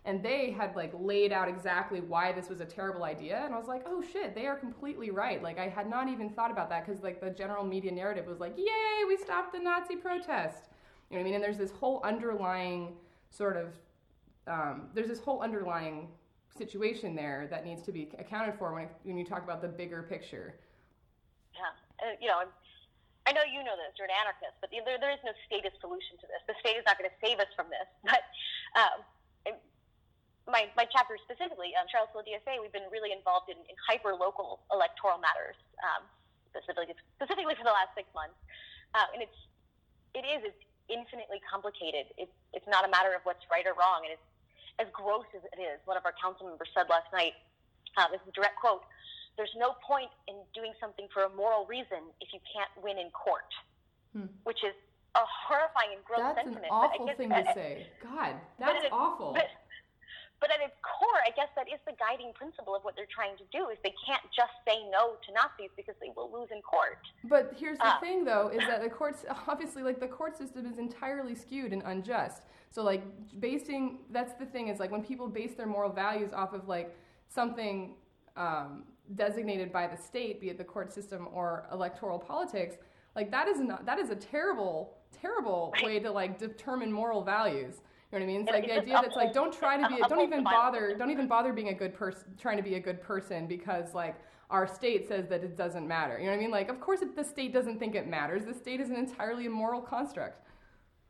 and 0.07 0.23
they 0.23 0.51
had 0.51 0.73
like 0.73 0.93
laid 0.97 1.33
out 1.33 1.49
exactly 1.49 1.99
why 1.99 2.31
this 2.31 2.47
was 2.47 2.61
a 2.61 2.65
terrible 2.65 3.03
idea. 3.03 3.41
And 3.43 3.53
I 3.53 3.57
was 3.57 3.67
like, 3.67 3.83
oh 3.85 4.01
shit, 4.01 4.33
they 4.33 4.47
are 4.47 4.55
completely 4.55 5.11
right. 5.11 5.43
Like 5.43 5.59
I 5.59 5.67
had 5.67 5.89
not 5.89 6.07
even 6.07 6.29
thought 6.29 6.49
about 6.49 6.69
that 6.69 6.85
because 6.85 7.03
like 7.03 7.19
the 7.19 7.29
general 7.29 7.65
media 7.65 7.91
narrative 7.91 8.25
was 8.25 8.39
like, 8.39 8.57
yay, 8.57 9.03
we 9.05 9.17
stopped 9.17 9.51
the 9.51 9.59
Nazi 9.59 9.97
protest. 9.97 10.69
You 11.09 11.17
know 11.17 11.19
what 11.19 11.19
I 11.19 11.23
mean? 11.25 11.33
And 11.35 11.43
there's 11.43 11.57
this 11.57 11.71
whole 11.71 12.01
underlying 12.05 12.95
sort 13.31 13.57
of 13.57 13.73
um, 14.47 14.87
there's 14.93 15.09
this 15.09 15.19
whole 15.19 15.41
underlying 15.41 16.07
situation 16.57 17.13
there 17.13 17.47
that 17.51 17.65
needs 17.65 17.81
to 17.83 17.91
be 17.91 18.09
accounted 18.17 18.55
for 18.57 18.73
when, 18.73 18.87
when 19.03 19.17
you 19.17 19.25
talk 19.25 19.43
about 19.43 19.61
the 19.61 19.67
bigger 19.67 20.03
picture. 20.03 20.55
Yeah, 21.53 22.07
uh, 22.07 22.15
you 22.21 22.29
know, 22.29 22.39
I'm- 22.39 22.53
I 23.27 23.33
know 23.35 23.43
you 23.43 23.59
know 23.59 23.75
this. 23.75 23.91
You're 23.99 24.07
an 24.07 24.15
anarchist, 24.23 24.55
but 24.63 24.71
there, 24.71 24.95
there 25.03 25.11
is 25.11 25.19
no 25.27 25.35
statist 25.51 25.83
solution 25.83 26.15
to 26.23 26.27
this. 26.31 26.39
The 26.47 26.55
state 26.63 26.79
is 26.79 26.87
not 26.87 26.95
going 26.97 27.11
to 27.11 27.17
save 27.19 27.43
us 27.43 27.51
from 27.59 27.67
this. 27.67 27.83
But 28.07 28.23
um, 28.79 29.03
my 30.47 30.71
my 30.79 30.87
chapter 30.87 31.19
specifically, 31.19 31.75
um, 31.75 31.85
Charlottesville 31.91 32.23
DSA, 32.23 32.59
we've 32.63 32.71
been 32.73 32.87
really 32.91 33.11
involved 33.11 33.51
in, 33.51 33.59
in 33.67 33.75
hyper 33.83 34.15
local 34.15 34.63
electoral 34.71 35.19
matters, 35.19 35.59
um, 35.83 36.07
specifically 36.55 36.95
specifically 37.19 37.53
for 37.55 37.67
the 37.67 37.75
last 37.75 37.91
six 37.93 38.07
months. 38.15 38.35
Uh, 38.95 39.05
and 39.13 39.19
it's 39.21 39.39
it 40.15 40.23
is 40.23 40.47
it's 40.47 40.63
infinitely 40.87 41.43
complicated. 41.43 42.07
It's 42.15 42.31
it's 42.55 42.67
not 42.71 42.87
a 42.87 42.89
matter 42.91 43.11
of 43.11 43.21
what's 43.27 43.43
right 43.51 43.67
or 43.67 43.75
wrong, 43.75 44.07
and 44.07 44.15
it's 44.15 44.27
as 44.79 44.87
gross 44.95 45.27
as 45.35 45.43
it 45.51 45.59
is. 45.59 45.77
One 45.83 45.99
of 45.99 46.07
our 46.07 46.15
council 46.15 46.47
members 46.47 46.71
said 46.71 46.87
last 46.89 47.11
night. 47.11 47.35
Uh, 47.97 48.05
this 48.13 48.21
is 48.21 48.29
a 48.29 48.35
direct 48.35 48.55
quote 48.61 48.83
there's 49.41 49.53
no 49.57 49.73
point 49.85 50.09
in 50.27 50.33
doing 50.53 50.73
something 50.81 51.05
for 51.13 51.21
a 51.25 51.29
moral 51.37 51.65
reason 51.69 52.01
if 52.21 52.33
you 52.33 52.39
can't 52.49 52.69
win 52.81 52.97
in 52.97 53.09
court, 53.13 53.45
Hmm. 54.13 54.25
which 54.49 54.63
is 54.65 54.73
a 55.13 55.21
horrifying 55.45 55.93
and 55.93 56.01
gross 56.05 56.21
That's 56.21 56.41
an 56.41 56.53
sentiment. 56.57 56.69
but 56.69 56.75
I 56.75 56.85
awful 56.89 57.05
guess- 57.05 57.17
thing 57.17 57.31
uh, 57.31 57.43
to 57.45 57.53
say. 57.53 57.85
God, 58.01 58.33
but 58.57 58.65
that's 58.65 58.85
it- 58.85 58.91
awful. 58.91 59.33
But, 59.33 59.45
but 60.39 60.51
at 60.51 60.61
its 60.61 60.75
core, 60.85 61.19
I 61.25 61.31
guess 61.35 61.49
that 61.55 61.67
is 61.67 61.79
the 61.85 61.93
guiding 61.99 62.31
principle 62.33 62.75
of 62.75 62.83
what 62.83 62.95
they're 62.95 63.09
trying 63.13 63.37
to 63.37 63.43
do: 63.51 63.69
is 63.69 63.77
they 63.83 63.93
can't 64.05 64.21
just 64.35 64.53
say 64.67 64.83
no 64.89 65.17
to 65.25 65.29
Nazis 65.33 65.71
because 65.75 65.95
they 66.01 66.11
will 66.15 66.31
lose 66.31 66.49
in 66.51 66.61
court. 66.61 66.99
But 67.25 67.53
here's 67.57 67.77
the 67.79 67.87
Uh. 67.87 67.99
thing, 67.99 68.23
though, 68.25 68.49
is 68.49 68.59
that 68.67 68.81
the 68.81 68.89
courts 68.89 69.25
obviously 69.47 69.83
like 69.83 69.99
the 69.99 70.07
court 70.07 70.37
system 70.37 70.65
is 70.65 70.77
entirely 70.77 71.35
skewed 71.35 71.73
and 71.73 71.81
unjust. 71.85 72.43
So 72.71 72.83
like 72.83 73.03
basing 73.39 73.99
that's 74.11 74.33
the 74.33 74.45
thing 74.45 74.67
is 74.67 74.79
like 74.79 74.91
when 74.91 75.03
people 75.03 75.27
base 75.27 75.53
their 75.55 75.65
moral 75.67 75.91
values 75.91 76.33
off 76.33 76.53
of 76.53 76.67
like 76.67 76.95
something 77.29 77.95
um, 78.35 78.83
designated 79.15 79.71
by 79.71 79.87
the 79.87 79.97
state, 79.97 80.39
be 80.39 80.49
it 80.49 80.57
the 80.57 80.63
court 80.63 80.93
system 80.93 81.27
or 81.33 81.67
electoral 81.71 82.19
politics, 82.19 82.75
like 83.15 83.31
that 83.31 83.47
is 83.47 83.59
not 83.59 83.85
that 83.85 83.97
is 83.99 84.09
a 84.11 84.15
terrible 84.15 84.93
terrible 85.21 85.71
Right. 85.75 85.85
way 85.85 85.99
to 85.99 86.11
like 86.11 86.37
determine 86.37 86.91
moral 86.91 87.23
values. 87.23 87.81
You 88.11 88.19
know 88.19 88.25
what 88.25 88.29
I 88.29 88.33
mean? 88.33 88.41
It's 88.41 88.51
like 88.51 88.65
the 88.65 88.79
idea 88.79 88.99
that's 89.03 89.17
like 89.17 89.33
don't 89.33 89.51
try 89.51 89.75
to 89.75 89.87
be 89.89 90.01
don't 90.07 90.21
even 90.21 90.41
bother 90.41 90.95
don't 90.97 91.11
even 91.11 91.27
bother 91.27 91.51
being 91.51 91.69
a 91.69 91.73
good 91.73 91.93
person 91.93 92.23
trying 92.39 92.55
to 92.55 92.63
be 92.63 92.75
a 92.75 92.79
good 92.79 93.01
person 93.01 93.47
because 93.47 93.93
like 93.93 94.15
our 94.49 94.65
state 94.65 95.09
says 95.09 95.27
that 95.27 95.43
it 95.43 95.57
doesn't 95.57 95.85
matter. 95.85 96.17
You 96.17 96.27
know 96.27 96.31
what 96.31 96.37
I 96.37 96.41
mean? 96.41 96.51
Like 96.51 96.69
of 96.69 96.79
course 96.79 97.01
the 97.03 97.23
state 97.23 97.51
doesn't 97.51 97.79
think 97.79 97.95
it 97.95 98.07
matters. 98.07 98.45
The 98.45 98.53
state 98.53 98.79
is 98.79 98.89
an 98.89 98.95
entirely 98.95 99.45
immoral 99.45 99.81
construct. 99.81 100.47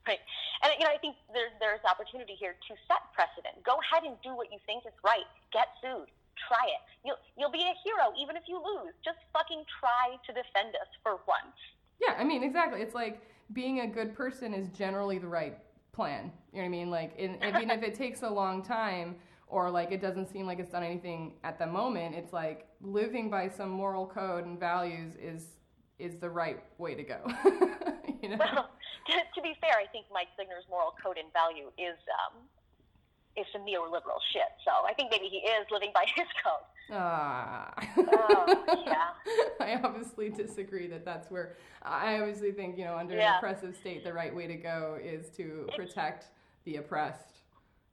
Right. 0.07 0.17
And 0.63 0.73
you 0.79 0.85
know, 0.85 0.91
I 0.91 0.97
think 0.97 1.17
there's 1.33 1.53
there's 1.59 1.85
opportunity 1.85 2.33
here 2.33 2.53
to 2.53 2.73
set 2.89 3.05
precedent. 3.13 3.61
Go 3.63 3.77
ahead 3.77 4.01
and 4.01 4.17
do 4.23 4.33
what 4.33 4.51
you 4.51 4.57
think 4.65 4.81
is 4.87 4.97
right. 5.05 5.29
Get 5.53 5.67
sued. 5.77 6.09
Try 6.49 6.65
it. 6.65 6.81
You'll 7.05 7.21
you'll 7.37 7.53
be 7.53 7.61
a 7.61 7.77
hero 7.85 8.09
even 8.17 8.33
if 8.33 8.49
you 8.49 8.57
lose. 8.57 8.97
Just 9.05 9.21
fucking 9.37 9.69
try 9.77 10.17
to 10.25 10.33
defend 10.33 10.73
us 10.81 10.89
for 11.03 11.21
once. 11.29 11.53
Yeah, 12.01 12.17
I 12.17 12.23
mean 12.23 12.41
exactly. 12.41 12.81
It's 12.81 12.95
like 12.95 13.21
being 13.53 13.81
a 13.81 13.87
good 13.87 14.15
person 14.17 14.55
is 14.55 14.69
generally 14.69 15.19
the 15.19 15.29
right 15.29 15.61
plan. 15.97 16.31
You 16.53 16.59
know 16.59 16.61
what 16.61 16.65
I 16.65 16.69
mean? 16.69 16.89
Like, 16.89 17.17
in, 17.17 17.35
even 17.43 17.71
if 17.71 17.81
it 17.83 17.95
takes 17.95 18.21
a 18.21 18.29
long 18.29 18.63
time 18.63 19.15
or 19.47 19.69
like 19.71 19.91
it 19.91 19.99
doesn't 19.99 20.31
seem 20.31 20.45
like 20.45 20.59
it's 20.59 20.71
done 20.71 20.83
anything 20.83 21.33
at 21.43 21.57
the 21.57 21.65
moment, 21.65 22.15
it's 22.15 22.31
like 22.31 22.67
living 22.81 23.29
by 23.29 23.49
some 23.49 23.69
moral 23.69 24.05
code 24.05 24.45
and 24.45 24.59
values 24.59 25.13
is 25.21 25.43
is 25.97 26.15
the 26.17 26.29
right 26.29 26.61
way 26.77 26.93
to 26.93 27.03
go. 27.03 27.19
you 28.21 28.29
know? 28.29 28.37
Well, 28.37 28.69
to, 29.07 29.13
to, 29.33 29.41
be 29.41 29.57
fair, 29.59 29.73
I 29.81 29.89
think 29.91 30.05
Mike 30.13 30.27
Signer's 30.37 30.65
moral 30.69 30.93
code 31.03 31.17
and 31.17 31.33
value 31.33 31.73
is 31.73 31.97
um, 32.21 32.45
is 33.37 33.45
some 33.53 33.61
neoliberal 33.61 34.19
shit. 34.33 34.49
So 34.65 34.71
I 34.87 34.93
think 34.93 35.11
maybe 35.11 35.27
he 35.27 35.37
is 35.37 35.67
living 35.71 35.91
by 35.93 36.05
his 36.15 36.27
code. 36.43 36.65
Ah. 36.91 37.73
oh, 37.97 38.83
yeah. 38.85 39.09
I 39.59 39.79
obviously 39.83 40.29
disagree 40.29 40.87
that 40.87 41.05
that's 41.05 41.29
where 41.29 41.55
I 41.83 42.19
obviously 42.19 42.51
think, 42.51 42.77
you 42.77 42.85
know, 42.85 42.97
under 42.97 43.15
yeah. 43.15 43.33
an 43.33 43.37
oppressive 43.37 43.75
state, 43.75 44.03
the 44.03 44.13
right 44.13 44.33
way 44.33 44.47
to 44.47 44.55
go 44.55 44.97
is 45.01 45.29
to 45.37 45.67
protect 45.75 46.27
the 46.65 46.77
oppressed 46.77 47.41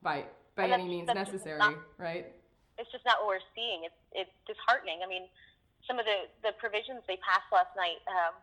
by 0.02 0.24
by 0.56 0.68
any 0.68 0.86
means 0.86 1.08
necessary, 1.08 1.58
not, 1.58 1.74
right? 1.98 2.30
It's 2.78 2.90
just 2.92 3.04
not 3.04 3.18
what 3.20 3.28
we're 3.28 3.48
seeing. 3.54 3.82
It's 3.84 4.00
it's 4.12 4.34
disheartening. 4.46 5.00
I 5.04 5.08
mean, 5.08 5.26
some 5.86 5.98
of 5.98 6.06
the 6.06 6.30
the 6.42 6.52
provisions 6.58 7.02
they 7.08 7.18
passed 7.18 7.50
last 7.52 7.74
night. 7.76 7.98
Um, 8.06 8.34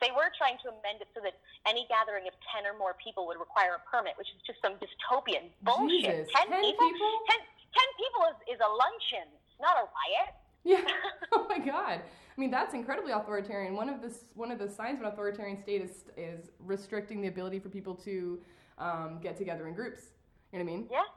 they 0.00 0.12
were 0.12 0.28
trying 0.36 0.60
to 0.64 0.72
amend 0.72 1.00
it 1.00 1.08
so 1.16 1.20
that 1.24 1.38
any 1.64 1.86
gathering 1.88 2.28
of 2.28 2.34
10 2.52 2.68
or 2.68 2.76
more 2.76 2.94
people 3.00 3.26
would 3.26 3.40
require 3.40 3.78
a 3.78 3.82
permit, 3.88 4.14
which 4.20 4.28
is 4.32 4.40
just 4.44 4.60
some 4.60 4.76
dystopian 4.80 5.48
bullshit. 5.62 6.26
Jesus, 6.26 6.32
10, 6.34 6.52
10 6.52 6.62
people? 6.62 6.84
people? 6.84 7.12
10, 7.32 7.40
10 7.40 8.00
people 8.00 8.22
is, 8.32 8.38
is 8.56 8.60
a 8.60 8.70
luncheon, 8.70 9.28
not 9.60 9.76
a 9.80 9.84
riot. 9.88 10.32
Yeah. 10.66 10.82
oh 11.32 11.46
my 11.48 11.58
God. 11.58 12.02
I 12.02 12.36
mean, 12.36 12.50
that's 12.50 12.74
incredibly 12.74 13.12
authoritarian. 13.12 13.74
One 13.76 13.88
of 13.88 14.02
the 14.02 14.12
one 14.34 14.50
of 14.50 14.58
the 14.58 14.68
signs 14.68 15.00
of 15.00 15.06
an 15.06 15.12
authoritarian 15.12 15.56
state 15.56 15.80
is 15.80 16.04
is 16.16 16.50
restricting 16.58 17.22
the 17.22 17.28
ability 17.28 17.60
for 17.60 17.70
people 17.70 17.94
to 18.04 18.40
um, 18.76 19.18
get 19.22 19.38
together 19.38 19.68
in 19.68 19.74
groups. 19.74 20.12
You 20.52 20.58
know 20.58 20.64
what 20.64 20.72
I 20.72 20.76
mean? 20.76 20.88
Yeah. 20.90 21.08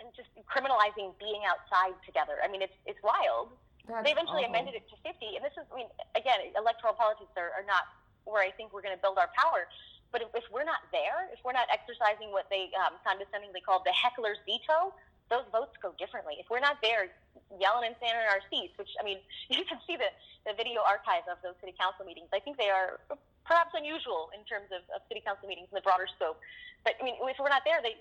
And 0.00 0.08
just 0.16 0.28
criminalizing 0.48 1.14
being 1.20 1.42
outside 1.46 1.94
together. 2.04 2.42
I 2.42 2.48
mean, 2.48 2.62
it's 2.62 2.74
it's 2.84 2.98
wild. 3.04 3.54
That's 3.86 4.02
they 4.02 4.10
eventually 4.10 4.42
awful. 4.42 4.58
amended 4.58 4.74
it 4.74 4.84
to 4.90 4.96
50, 5.06 5.38
and 5.38 5.46
this 5.46 5.54
is, 5.54 5.62
I 5.70 5.78
mean, 5.78 5.86
again, 6.18 6.50
electoral 6.58 6.98
politics 6.98 7.30
are, 7.38 7.54
are 7.54 7.62
not 7.70 7.86
where 8.26 8.42
I 8.42 8.50
think 8.50 8.74
we're 8.74 8.82
going 8.82 8.94
to 8.94 9.00
build 9.00 9.16
our 9.16 9.30
power. 9.32 9.70
But 10.12 10.22
if, 10.22 10.28
if 10.34 10.46
we're 10.52 10.66
not 10.66 10.86
there, 10.92 11.30
if 11.32 11.40
we're 11.46 11.56
not 11.56 11.70
exercising 11.72 12.30
what 12.30 12.50
they 12.50 12.70
um, 12.78 12.98
condescendingly 13.06 13.62
called 13.62 13.82
the 13.86 13.94
heckler's 13.94 14.38
veto, 14.46 14.94
those 15.30 15.46
votes 15.50 15.74
go 15.82 15.94
differently. 15.98 16.38
If 16.38 16.46
we're 16.50 16.62
not 16.62 16.78
there 16.82 17.10
yelling 17.58 17.90
and 17.90 17.94
standing 17.98 18.22
in 18.22 18.30
our 18.30 18.42
seats, 18.46 18.74
which, 18.78 18.90
I 18.98 19.02
mean, 19.02 19.18
you 19.50 19.66
can 19.66 19.78
see 19.86 19.98
the, 19.98 20.10
the 20.46 20.54
video 20.54 20.82
archive 20.86 21.26
of 21.30 21.38
those 21.42 21.58
city 21.62 21.74
council 21.74 22.06
meetings. 22.06 22.30
I 22.30 22.42
think 22.42 22.58
they 22.58 22.70
are 22.70 23.02
perhaps 23.46 23.74
unusual 23.74 24.30
in 24.34 24.42
terms 24.46 24.70
of, 24.74 24.82
of 24.94 25.02
city 25.10 25.22
council 25.22 25.46
meetings 25.46 25.70
in 25.70 25.76
the 25.78 25.86
broader 25.86 26.06
scope. 26.10 26.38
But, 26.82 26.98
I 26.98 27.02
mean, 27.02 27.18
if 27.26 27.38
we're 27.38 27.50
not 27.50 27.62
there, 27.66 27.82
they, 27.82 27.98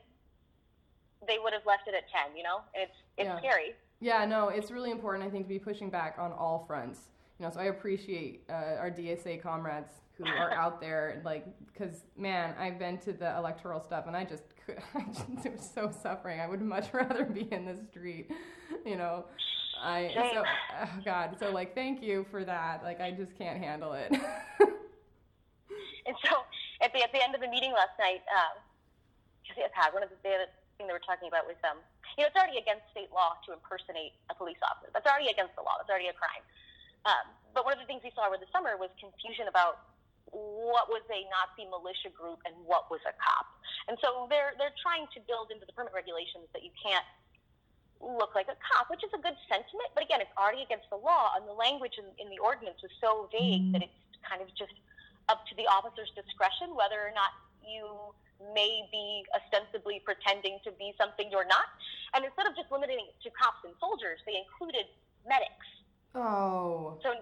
they 1.26 1.42
would 1.42 1.54
have 1.54 1.66
left 1.66 1.90
it 1.90 1.98
at 1.98 2.06
10, 2.10 2.38
you 2.38 2.46
know? 2.46 2.62
And 2.74 2.86
it's, 2.86 2.98
it's 3.18 3.30
yeah. 3.30 3.42
scary. 3.42 3.74
Yeah, 4.02 4.26
no, 4.26 4.50
it's 4.50 4.70
really 4.70 4.92
important, 4.92 5.26
I 5.26 5.30
think, 5.30 5.46
to 5.46 5.50
be 5.50 5.60
pushing 5.60 5.90
back 5.90 6.18
on 6.22 6.32
all 6.34 6.66
fronts. 6.68 7.10
You 7.40 7.46
know, 7.46 7.52
so 7.52 7.60
I 7.60 7.66
appreciate 7.66 8.44
uh, 8.50 8.80
our 8.80 8.92
DSA 8.92 9.42
comrades 9.42 9.92
who 10.18 10.26
are 10.26 10.52
out 10.52 10.80
there, 10.80 11.22
like, 11.26 11.46
because 11.72 12.04
man, 12.18 12.56
I've 12.58 12.80
been 12.80 12.98
to 13.00 13.14
the 13.14 13.36
electoral 13.38 13.82
stuff, 13.82 14.06
and 14.08 14.16
I 14.16 14.24
just, 14.24 14.44
I 14.96 15.02
just 15.12 15.28
was 15.28 15.70
so 15.74 15.92
suffering. 15.92 16.40
I 16.40 16.48
would 16.48 16.62
much 16.62 16.86
rather 16.94 17.26
be 17.26 17.52
in 17.52 17.66
the 17.66 17.76
street, 17.90 18.32
you 18.86 18.96
know. 18.96 19.26
I 19.82 20.12
so 20.16 20.44
oh 20.82 20.90
God, 21.04 21.36
so 21.38 21.52
like, 21.52 21.76
thank 21.76 22.02
you 22.02 22.26
for 22.32 22.46
that. 22.46 22.82
Like, 22.84 23.02
I 23.02 23.12
just 23.12 23.38
can't 23.38 23.60
handle 23.60 23.92
it. 23.94 24.10
and 24.10 24.22
so, 26.24 26.46
at 26.82 26.94
the 26.94 27.04
at 27.04 27.12
the 27.12 27.22
end 27.22 27.36
of 27.36 27.42
the 27.42 27.50
meeting 27.50 27.74
last 27.74 28.00
night, 28.00 28.22
um, 28.32 28.56
they 29.56 29.64
had 29.74 29.92
one 29.92 30.02
of 30.02 30.10
the, 30.10 30.16
the 30.24 30.48
thing 30.78 30.88
they 30.88 30.94
were 30.94 31.04
talking 31.04 31.28
about 31.28 31.46
was 31.46 31.58
um, 31.68 31.78
you 32.18 32.24
know, 32.24 32.32
it's 32.32 32.40
already 32.40 32.58
against 32.58 32.88
state 32.96 33.12
law 33.12 33.36
to 33.44 33.52
impersonate 33.52 34.16
a 34.32 34.36
police 34.36 34.60
officer. 34.64 34.88
That's 34.96 35.08
already 35.08 35.28
against 35.28 35.56
the 35.60 35.64
law. 35.64 35.76
That's 35.76 35.92
already 35.92 36.08
a 36.08 36.16
crime. 36.16 36.44
Um, 37.04 37.28
but 37.54 37.68
one 37.68 37.76
of 37.76 37.84
the 37.84 37.88
things 37.88 38.02
we 38.02 38.16
saw 38.16 38.28
over 38.28 38.40
the 38.40 38.48
summer 38.50 38.80
was 38.80 38.90
confusion 38.98 39.52
about 39.52 39.95
what 40.32 40.90
was 40.90 41.06
a 41.12 41.22
Nazi 41.30 41.70
militia 41.70 42.10
group 42.12 42.42
and 42.46 42.54
what 42.66 42.90
was 42.90 43.00
a 43.06 43.14
cop. 43.22 43.46
And 43.88 43.98
so 44.02 44.26
they're 44.30 44.58
they're 44.58 44.76
trying 44.82 45.06
to 45.14 45.20
build 45.30 45.54
into 45.54 45.66
the 45.66 45.74
permit 45.74 45.94
regulations 45.94 46.50
that 46.54 46.66
you 46.66 46.74
can't 46.76 47.06
look 48.04 48.36
like 48.36 48.52
a 48.52 48.58
cop, 48.60 48.92
which 48.92 49.04
is 49.04 49.12
a 49.16 49.22
good 49.22 49.38
sentiment, 49.48 49.88
but 49.96 50.04
again, 50.04 50.20
it's 50.20 50.34
already 50.36 50.62
against 50.62 50.86
the 50.92 51.00
law, 51.00 51.32
and 51.40 51.48
the 51.48 51.56
language 51.56 51.96
in, 51.96 52.06
in 52.20 52.28
the 52.28 52.38
ordinance 52.44 52.78
was 52.84 52.92
so 53.00 53.32
vague 53.32 53.72
that 53.72 53.82
mm-hmm. 53.82 53.88
it's 53.88 54.20
kind 54.22 54.44
of 54.44 54.52
just 54.54 54.76
up 55.32 55.48
to 55.48 55.56
the 55.56 55.66
officer's 55.66 56.12
discretion 56.14 56.76
whether 56.78 57.02
or 57.02 57.10
not 57.16 57.34
you 57.66 58.14
may 58.54 58.86
be 58.92 59.26
ostensibly 59.34 60.04
pretending 60.04 60.60
to 60.64 60.70
be 60.78 60.94
something 61.00 61.32
you're 61.32 61.48
not. 61.48 61.66
And 62.14 62.26
instead 62.26 62.46
of 62.46 62.54
just 62.54 62.70
limiting 62.70 63.00
it 63.00 63.16
to 63.24 63.32
cops 63.32 63.64
and 63.64 63.74
soldiers, 63.80 64.20
they 64.28 64.38
included 64.38 64.86
medics. 65.26 65.70
Oh. 66.14 67.00
So 67.02 67.16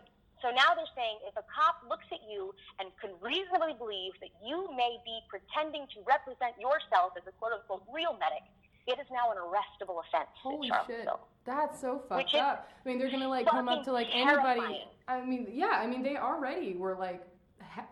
so 0.43 0.51
now 0.51 0.75
they're 0.75 0.91
saying 0.91 1.23
if 1.23 1.39
a 1.39 1.45
cop 1.47 1.79
looks 1.87 2.05
at 2.11 2.19
you 2.27 2.51
and 2.83 2.91
can 2.99 3.15
reasonably 3.23 3.79
believe 3.79 4.11
that 4.19 4.35
you 4.43 4.67
may 4.75 4.99
be 5.07 5.23
pretending 5.31 5.87
to 5.95 6.03
represent 6.03 6.59
yourself 6.59 7.15
as 7.15 7.23
a 7.23 7.31
quote 7.39 7.55
unquote 7.55 7.87
real 7.87 8.19
medic, 8.19 8.43
it 8.85 8.99
is 8.99 9.07
now 9.07 9.31
an 9.31 9.39
arrestable 9.39 10.03
offense 10.03 10.27
Holy. 10.35 10.67
Shit. 10.85 11.07
That's 11.47 11.79
so 11.79 12.03
fucked 12.11 12.35
up. 12.35 12.67
I 12.85 12.89
mean, 12.89 12.99
they're 12.99 13.09
gonna 13.11 13.31
like 13.31 13.47
come 13.47 13.69
up 13.71 13.87
to 13.87 13.95
like 13.95 14.07
anybody. 14.11 14.83
I 15.07 15.23
mean, 15.23 15.47
yeah. 15.49 15.79
I 15.79 15.87
mean, 15.87 16.03
they 16.03 16.17
already 16.17 16.75
were 16.75 16.95
like, 16.99 17.23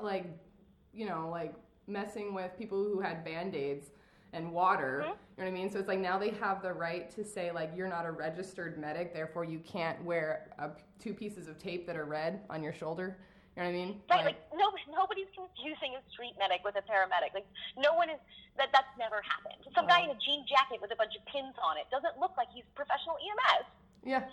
like, 0.01 0.25
you 0.93 1.07
know, 1.07 1.29
like 1.31 1.53
messing 1.87 2.33
with 2.33 2.51
people 2.57 2.83
who 2.83 2.99
had 2.99 3.23
band 3.23 3.55
aids 3.55 3.91
and 4.33 4.51
water. 4.51 5.03
Mm-hmm. 5.03 5.09
You 5.09 5.43
know 5.43 5.43
what 5.43 5.47
I 5.47 5.51
mean? 5.51 5.71
So 5.71 5.79
it's 5.79 5.87
like 5.87 5.99
now 5.99 6.17
they 6.17 6.31
have 6.31 6.61
the 6.61 6.73
right 6.73 7.09
to 7.15 7.23
say 7.23 7.51
like 7.51 7.71
you're 7.75 7.89
not 7.89 8.05
a 8.05 8.11
registered 8.11 8.77
medic, 8.77 9.13
therefore 9.13 9.43
you 9.43 9.59
can't 9.59 10.01
wear 10.03 10.49
a, 10.59 10.69
two 10.99 11.13
pieces 11.13 11.47
of 11.47 11.57
tape 11.57 11.87
that 11.87 11.95
are 11.95 12.05
red 12.05 12.41
on 12.49 12.63
your 12.63 12.73
shoulder. 12.73 13.17
You 13.57 13.63
know 13.63 13.69
what 13.69 13.75
I 13.75 13.77
mean? 13.77 14.01
Right. 14.09 14.25
Like, 14.25 14.25
like 14.25 14.39
no, 14.55 14.71
nobody's 14.95 15.27
confusing 15.35 15.99
a 15.99 16.01
street 16.11 16.35
medic 16.39 16.63
with 16.63 16.75
a 16.79 16.83
paramedic. 16.87 17.33
Like 17.33 17.47
no 17.77 17.93
one 17.93 18.09
is 18.09 18.19
that. 18.57 18.69
That's 18.71 18.87
never 18.97 19.19
happened. 19.27 19.59
Some 19.75 19.87
guy 19.87 20.07
in 20.07 20.09
a 20.09 20.19
jean 20.23 20.45
jacket 20.47 20.79
with 20.79 20.91
a 20.91 20.95
bunch 20.95 21.19
of 21.19 21.25
pins 21.27 21.55
on 21.59 21.75
it 21.75 21.91
doesn't 21.91 22.15
look 22.15 22.31
like 22.37 22.47
he's 22.53 22.63
professional 22.75 23.19
EMS. 23.19 23.67
Yeah. 24.05 24.23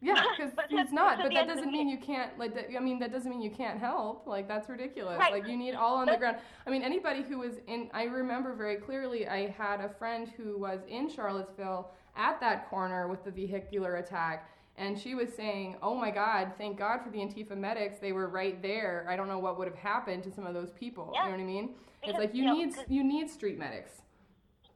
Yeah, 0.00 0.22
because 0.36 0.52
he's 0.68 0.92
not. 0.92 1.18
But 1.22 1.32
that 1.32 1.46
doesn't 1.46 1.70
mean 1.70 1.88
you 1.88 1.98
can't. 1.98 2.38
Like, 2.38 2.54
that, 2.54 2.66
I 2.76 2.80
mean, 2.80 2.98
that 2.98 3.12
doesn't 3.12 3.30
mean 3.30 3.42
you 3.42 3.50
can't 3.50 3.78
help. 3.78 4.26
Like, 4.26 4.48
that's 4.48 4.68
ridiculous. 4.68 5.18
Right. 5.18 5.32
Like, 5.32 5.48
you 5.48 5.56
need 5.56 5.74
all 5.74 5.96
on 5.96 6.06
the 6.06 6.16
ground. 6.16 6.36
I 6.66 6.70
mean, 6.70 6.82
anybody 6.82 7.22
who 7.22 7.38
was 7.38 7.54
in. 7.66 7.90
I 7.92 8.04
remember 8.04 8.54
very 8.54 8.76
clearly. 8.76 9.26
I 9.28 9.48
had 9.48 9.80
a 9.80 9.88
friend 9.88 10.30
who 10.36 10.58
was 10.58 10.80
in 10.88 11.08
Charlottesville 11.08 11.90
at 12.16 12.40
that 12.40 12.68
corner 12.68 13.08
with 13.08 13.24
the 13.24 13.30
vehicular 13.30 13.96
attack, 13.96 14.50
and 14.76 14.98
she 14.98 15.14
was 15.14 15.32
saying, 15.34 15.76
"Oh 15.82 15.94
my 15.94 16.10
God, 16.10 16.52
thank 16.58 16.78
God 16.78 17.00
for 17.02 17.10
the 17.10 17.18
Antifa 17.18 17.56
medics. 17.56 17.98
They 17.98 18.12
were 18.12 18.28
right 18.28 18.60
there. 18.62 19.06
I 19.08 19.16
don't 19.16 19.28
know 19.28 19.38
what 19.38 19.58
would 19.58 19.68
have 19.68 19.76
happened 19.76 20.22
to 20.24 20.32
some 20.32 20.46
of 20.46 20.54
those 20.54 20.72
people. 20.72 21.12
Yeah. 21.14 21.24
You 21.24 21.30
know 21.30 21.36
what 21.36 21.42
I 21.42 21.46
mean? 21.46 21.74
Because, 22.00 22.14
it's 22.14 22.18
like 22.18 22.34
you, 22.34 22.42
you 22.42 22.48
know, 22.48 22.54
need 22.54 22.74
you 22.88 23.04
need 23.04 23.30
street 23.30 23.58
medics." 23.58 24.02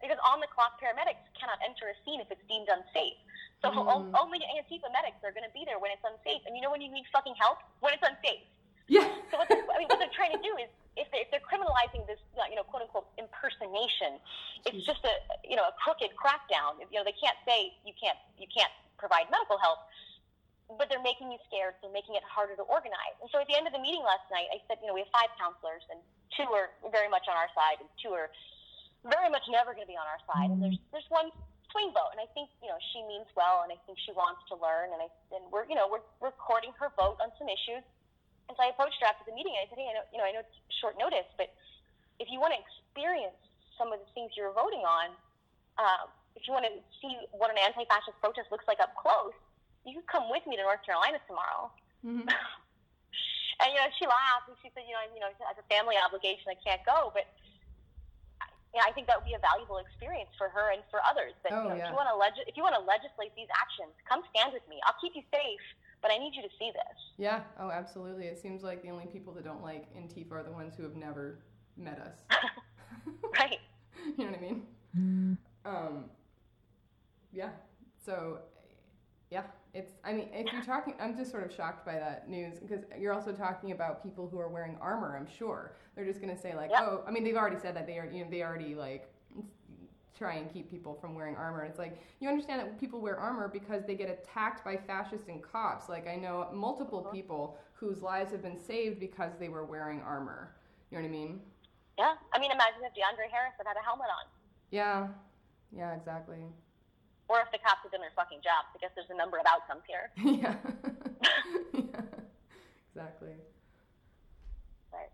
Because 0.00 0.16
on 0.24 0.40
the 0.40 0.48
clock 0.48 0.80
paramedics 0.80 1.28
cannot 1.38 1.60
enter 1.60 1.92
a 1.92 1.96
scene 2.04 2.20
if 2.20 2.30
it's 2.30 2.40
deemed 2.48 2.68
unsafe. 2.72 3.20
So 3.60 3.68
mm. 3.68 4.08
only 4.16 4.40
Antifa 4.56 4.88
medics 4.88 5.20
are 5.20 5.36
going 5.36 5.44
to 5.44 5.52
be 5.52 5.68
there 5.68 5.76
when 5.76 5.92
it's 5.92 6.04
unsafe. 6.04 6.40
And 6.48 6.56
you 6.56 6.64
know 6.64 6.72
when 6.72 6.80
you 6.80 6.88
need 6.88 7.04
fucking 7.12 7.36
help? 7.36 7.60
When 7.84 7.92
it's 7.92 8.04
unsafe. 8.04 8.40
Yeah. 8.88 9.06
so 9.30 9.38
what 9.38 9.46
I 9.52 9.78
mean, 9.78 9.86
what 9.86 10.00
they're 10.00 10.16
trying 10.16 10.32
to 10.32 10.42
do 10.42 10.56
is, 10.58 10.66
if, 10.98 11.06
they, 11.14 11.22
if 11.22 11.30
they're 11.30 11.44
criminalizing 11.44 12.02
this, 12.10 12.18
you 12.50 12.58
know, 12.58 12.66
quote 12.66 12.82
unquote 12.82 13.06
impersonation, 13.20 14.18
it's 14.66 14.82
just 14.82 15.04
a, 15.06 15.14
you 15.46 15.54
know, 15.54 15.68
a 15.68 15.74
crooked 15.78 16.10
crackdown. 16.18 16.82
You 16.90 16.98
know, 16.98 17.06
they 17.06 17.14
can't 17.14 17.38
say 17.46 17.76
you 17.86 17.94
can't, 17.94 18.18
you 18.40 18.50
can't 18.50 18.72
provide 18.98 19.30
medical 19.30 19.60
help, 19.62 19.86
but 20.74 20.90
they're 20.90 21.04
making 21.04 21.30
you 21.30 21.38
scared. 21.46 21.78
They're 21.84 21.94
making 21.94 22.18
it 22.18 22.26
harder 22.26 22.58
to 22.58 22.66
organize. 22.66 23.14
And 23.22 23.30
so 23.30 23.38
at 23.38 23.46
the 23.46 23.54
end 23.54 23.70
of 23.70 23.72
the 23.76 23.80
meeting 23.80 24.02
last 24.02 24.26
night, 24.34 24.50
I 24.50 24.58
said, 24.66 24.82
you 24.82 24.90
know, 24.90 24.96
we 24.98 25.06
have 25.06 25.12
five 25.14 25.30
councilors, 25.38 25.86
and 25.92 26.02
two 26.34 26.50
are 26.50 26.74
very 26.90 27.06
much 27.06 27.30
on 27.30 27.38
our 27.38 27.48
side, 27.54 27.78
and 27.78 27.88
two 28.02 28.10
are 28.10 28.32
very 29.06 29.30
much 29.30 29.46
never 29.46 29.72
going 29.72 29.86
to 29.86 29.92
be 29.92 29.96
on 29.96 30.10
our 30.10 30.20
side. 30.26 30.50
And 30.50 30.58
there's 30.58 30.78
there's 30.90 31.08
one 31.08 31.30
swing 31.72 31.90
vote, 31.94 32.14
and 32.14 32.20
I 32.20 32.28
think 32.34 32.50
you 32.62 32.68
know 32.68 32.78
she 32.92 33.02
means 33.06 33.26
well, 33.34 33.62
and 33.66 33.70
I 33.70 33.78
think 33.86 33.98
she 34.02 34.12
wants 34.12 34.42
to 34.50 34.54
learn, 34.58 34.92
and 34.94 35.00
I 35.00 35.08
and 35.34 35.42
we're 35.50 35.66
you 35.66 35.74
know 35.74 35.86
we're 35.90 36.04
recording 36.22 36.74
her 36.78 36.90
vote 36.98 37.18
on 37.22 37.30
some 37.38 37.50
issues. 37.50 37.82
And 38.50 38.58
so 38.58 38.66
I 38.66 38.74
approached 38.74 38.98
her 38.98 39.06
after 39.06 39.22
the 39.22 39.34
meeting, 39.34 39.54
and 39.54 39.62
I 39.62 39.66
said, 39.70 39.78
hey, 39.78 39.86
I 39.90 39.94
know 39.94 40.04
you 40.10 40.18
know 40.18 40.26
I 40.26 40.32
know 40.34 40.42
it's 40.42 40.58
short 40.82 40.98
notice, 40.98 41.28
but 41.38 41.54
if 42.18 42.28
you 42.28 42.42
want 42.42 42.52
to 42.52 42.60
experience 42.60 43.38
some 43.78 43.94
of 43.94 44.02
the 44.02 44.10
things 44.12 44.36
you're 44.36 44.52
voting 44.52 44.84
on, 44.84 45.14
uh, 45.80 46.04
if 46.36 46.44
you 46.44 46.52
want 46.52 46.68
to 46.68 46.74
see 47.00 47.16
what 47.32 47.48
an 47.48 47.56
anti-fascist 47.56 48.18
protest 48.20 48.52
looks 48.52 48.68
like 48.68 48.78
up 48.82 48.92
close, 48.98 49.32
you 49.88 49.96
can 49.96 50.04
come 50.04 50.26
with 50.28 50.44
me 50.44 50.60
to 50.60 50.62
North 50.62 50.84
Carolina 50.84 51.16
tomorrow. 51.24 51.72
Mm-hmm. 52.04 52.28
and 53.60 53.68
you 53.72 53.78
know, 53.80 53.88
she 53.96 54.04
laughed 54.04 54.52
and 54.52 54.56
she 54.60 54.68
said, 54.76 54.84
you 54.84 54.92
know, 54.92 55.04
you 55.16 55.20
know, 55.24 55.32
as 55.32 55.56
a 55.56 55.66
family 55.72 55.96
obligation, 55.96 56.52
I 56.52 56.58
can't 56.60 56.84
go, 56.84 57.10
but. 57.16 57.24
Yeah, 58.74 58.86
I 58.86 58.94
think 58.94 59.10
that 59.10 59.18
would 59.18 59.26
be 59.26 59.34
a 59.34 59.42
valuable 59.42 59.82
experience 59.82 60.30
for 60.38 60.46
her 60.48 60.70
and 60.70 60.82
for 60.94 61.02
others. 61.02 61.34
That 61.42 61.52
oh, 61.52 61.62
you 61.62 61.68
know, 61.70 61.76
yeah. 61.76 61.84
if 61.84 61.90
you 61.90 61.98
want 61.98 62.06
to 62.06 62.16
leg- 62.16 62.46
if 62.46 62.54
you 62.54 62.62
want 62.62 62.78
to 62.78 62.84
legislate 62.86 63.34
these 63.34 63.50
actions, 63.50 63.90
come 64.06 64.22
stand 64.30 64.54
with 64.54 64.62
me. 64.70 64.78
I'll 64.86 64.98
keep 65.02 65.18
you 65.18 65.26
safe, 65.34 65.64
but 65.98 66.14
I 66.14 66.18
need 66.18 66.38
you 66.38 66.42
to 66.46 66.52
see 66.54 66.70
this. 66.70 66.96
Yeah. 67.18 67.42
Oh, 67.58 67.70
absolutely. 67.70 68.30
It 68.30 68.38
seems 68.38 68.62
like 68.62 68.82
the 68.82 68.90
only 68.94 69.10
people 69.10 69.34
that 69.34 69.44
don't 69.44 69.62
like 69.62 69.90
Antifa 69.98 70.38
are 70.38 70.46
the 70.46 70.54
ones 70.54 70.78
who 70.78 70.84
have 70.84 70.94
never 70.94 71.42
met 71.76 71.98
us. 71.98 72.22
right. 73.38 73.58
you 74.16 74.24
know 74.24 74.30
what 74.30 74.38
I 74.38 74.42
mean? 74.42 74.62
Mm. 74.96 75.36
Um, 75.64 76.04
yeah. 77.32 77.50
So, 78.04 78.38
yeah, 79.30 79.42
it's. 79.74 79.92
I 80.04 80.12
mean, 80.12 80.28
if 80.32 80.52
you're 80.52 80.62
talking, 80.62 80.94
I'm 81.00 81.16
just 81.16 81.30
sort 81.30 81.44
of 81.44 81.54
shocked 81.54 81.86
by 81.86 81.94
that 81.94 82.28
news 82.28 82.58
because 82.58 82.84
you're 82.98 83.12
also 83.14 83.32
talking 83.32 83.70
about 83.72 84.02
people 84.02 84.28
who 84.28 84.38
are 84.38 84.48
wearing 84.48 84.76
armor. 84.80 85.16
I'm 85.16 85.26
sure 85.28 85.76
they're 85.94 86.04
just 86.04 86.20
gonna 86.20 86.36
say 86.36 86.54
like, 86.54 86.70
Yep. 86.70 86.80
oh, 86.82 87.04
I 87.06 87.10
mean, 87.10 87.22
they've 87.24 87.36
already 87.36 87.58
said 87.60 87.76
that 87.76 87.86
they 87.86 87.98
are. 87.98 88.06
You 88.06 88.24
know, 88.24 88.30
they 88.30 88.42
already 88.42 88.74
like 88.74 89.08
try 90.18 90.34
and 90.34 90.52
keep 90.52 90.68
people 90.70 90.98
from 91.00 91.14
wearing 91.14 91.36
armor. 91.36 91.64
It's 91.64 91.78
like 91.78 91.98
you 92.18 92.28
understand 92.28 92.60
that 92.60 92.78
people 92.78 93.00
wear 93.00 93.16
armor 93.18 93.48
because 93.48 93.84
they 93.86 93.94
get 93.94 94.10
attacked 94.10 94.64
by 94.64 94.76
fascists 94.76 95.28
and 95.28 95.40
cops. 95.42 95.88
Like 95.88 96.08
I 96.08 96.16
know 96.16 96.48
multiple 96.52 96.98
Uh-huh. 97.00 97.10
people 97.10 97.58
whose 97.74 98.02
lives 98.02 98.32
have 98.32 98.42
been 98.42 98.58
saved 98.58 98.98
because 99.00 99.32
they 99.38 99.48
were 99.48 99.64
wearing 99.64 100.00
armor. 100.02 100.54
You 100.90 100.98
know 100.98 101.02
what 101.04 101.08
I 101.08 101.12
mean? 101.12 101.40
Yeah. 101.96 102.14
I 102.34 102.38
mean, 102.40 102.50
imagine 102.50 102.80
if 102.82 102.92
DeAndre 102.92 103.30
Harris 103.30 103.54
had 103.56 103.66
had 103.66 103.76
a 103.76 103.82
helmet 103.84 104.08
on. 104.08 104.28
Yeah. 104.70 105.08
Yeah. 105.74 105.94
Exactly. 105.94 106.44
Or 107.30 107.38
if 107.38 107.52
the 107.52 107.58
cops 107.58 107.78
had 107.84 107.92
done 107.92 108.00
their 108.00 108.10
fucking 108.16 108.40
jobs. 108.42 108.74
I 108.74 108.78
guess 108.82 108.90
there's 108.96 109.08
a 109.08 109.16
number 109.16 109.38
of 109.38 109.46
outcomes 109.46 109.86
here. 109.86 110.10
yeah. 110.18 110.56
yeah. 111.72 112.02
Exactly. 112.90 113.38
Right. 114.92 115.10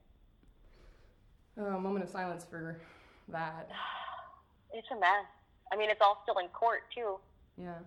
Oh, 1.58 1.76
a 1.76 1.78
moment 1.78 2.04
of 2.04 2.10
silence 2.10 2.44
for 2.48 2.80
that. 3.28 3.68
It's 4.72 4.88
a 4.90 4.94
mess. 4.96 5.24
I 5.72 5.76
mean, 5.76 5.88
it's 5.88 6.02
all 6.02 6.20
still 6.22 6.36
in 6.38 6.48
court, 6.48 6.82
too. 6.94 7.16
Yeah. 7.56 7.78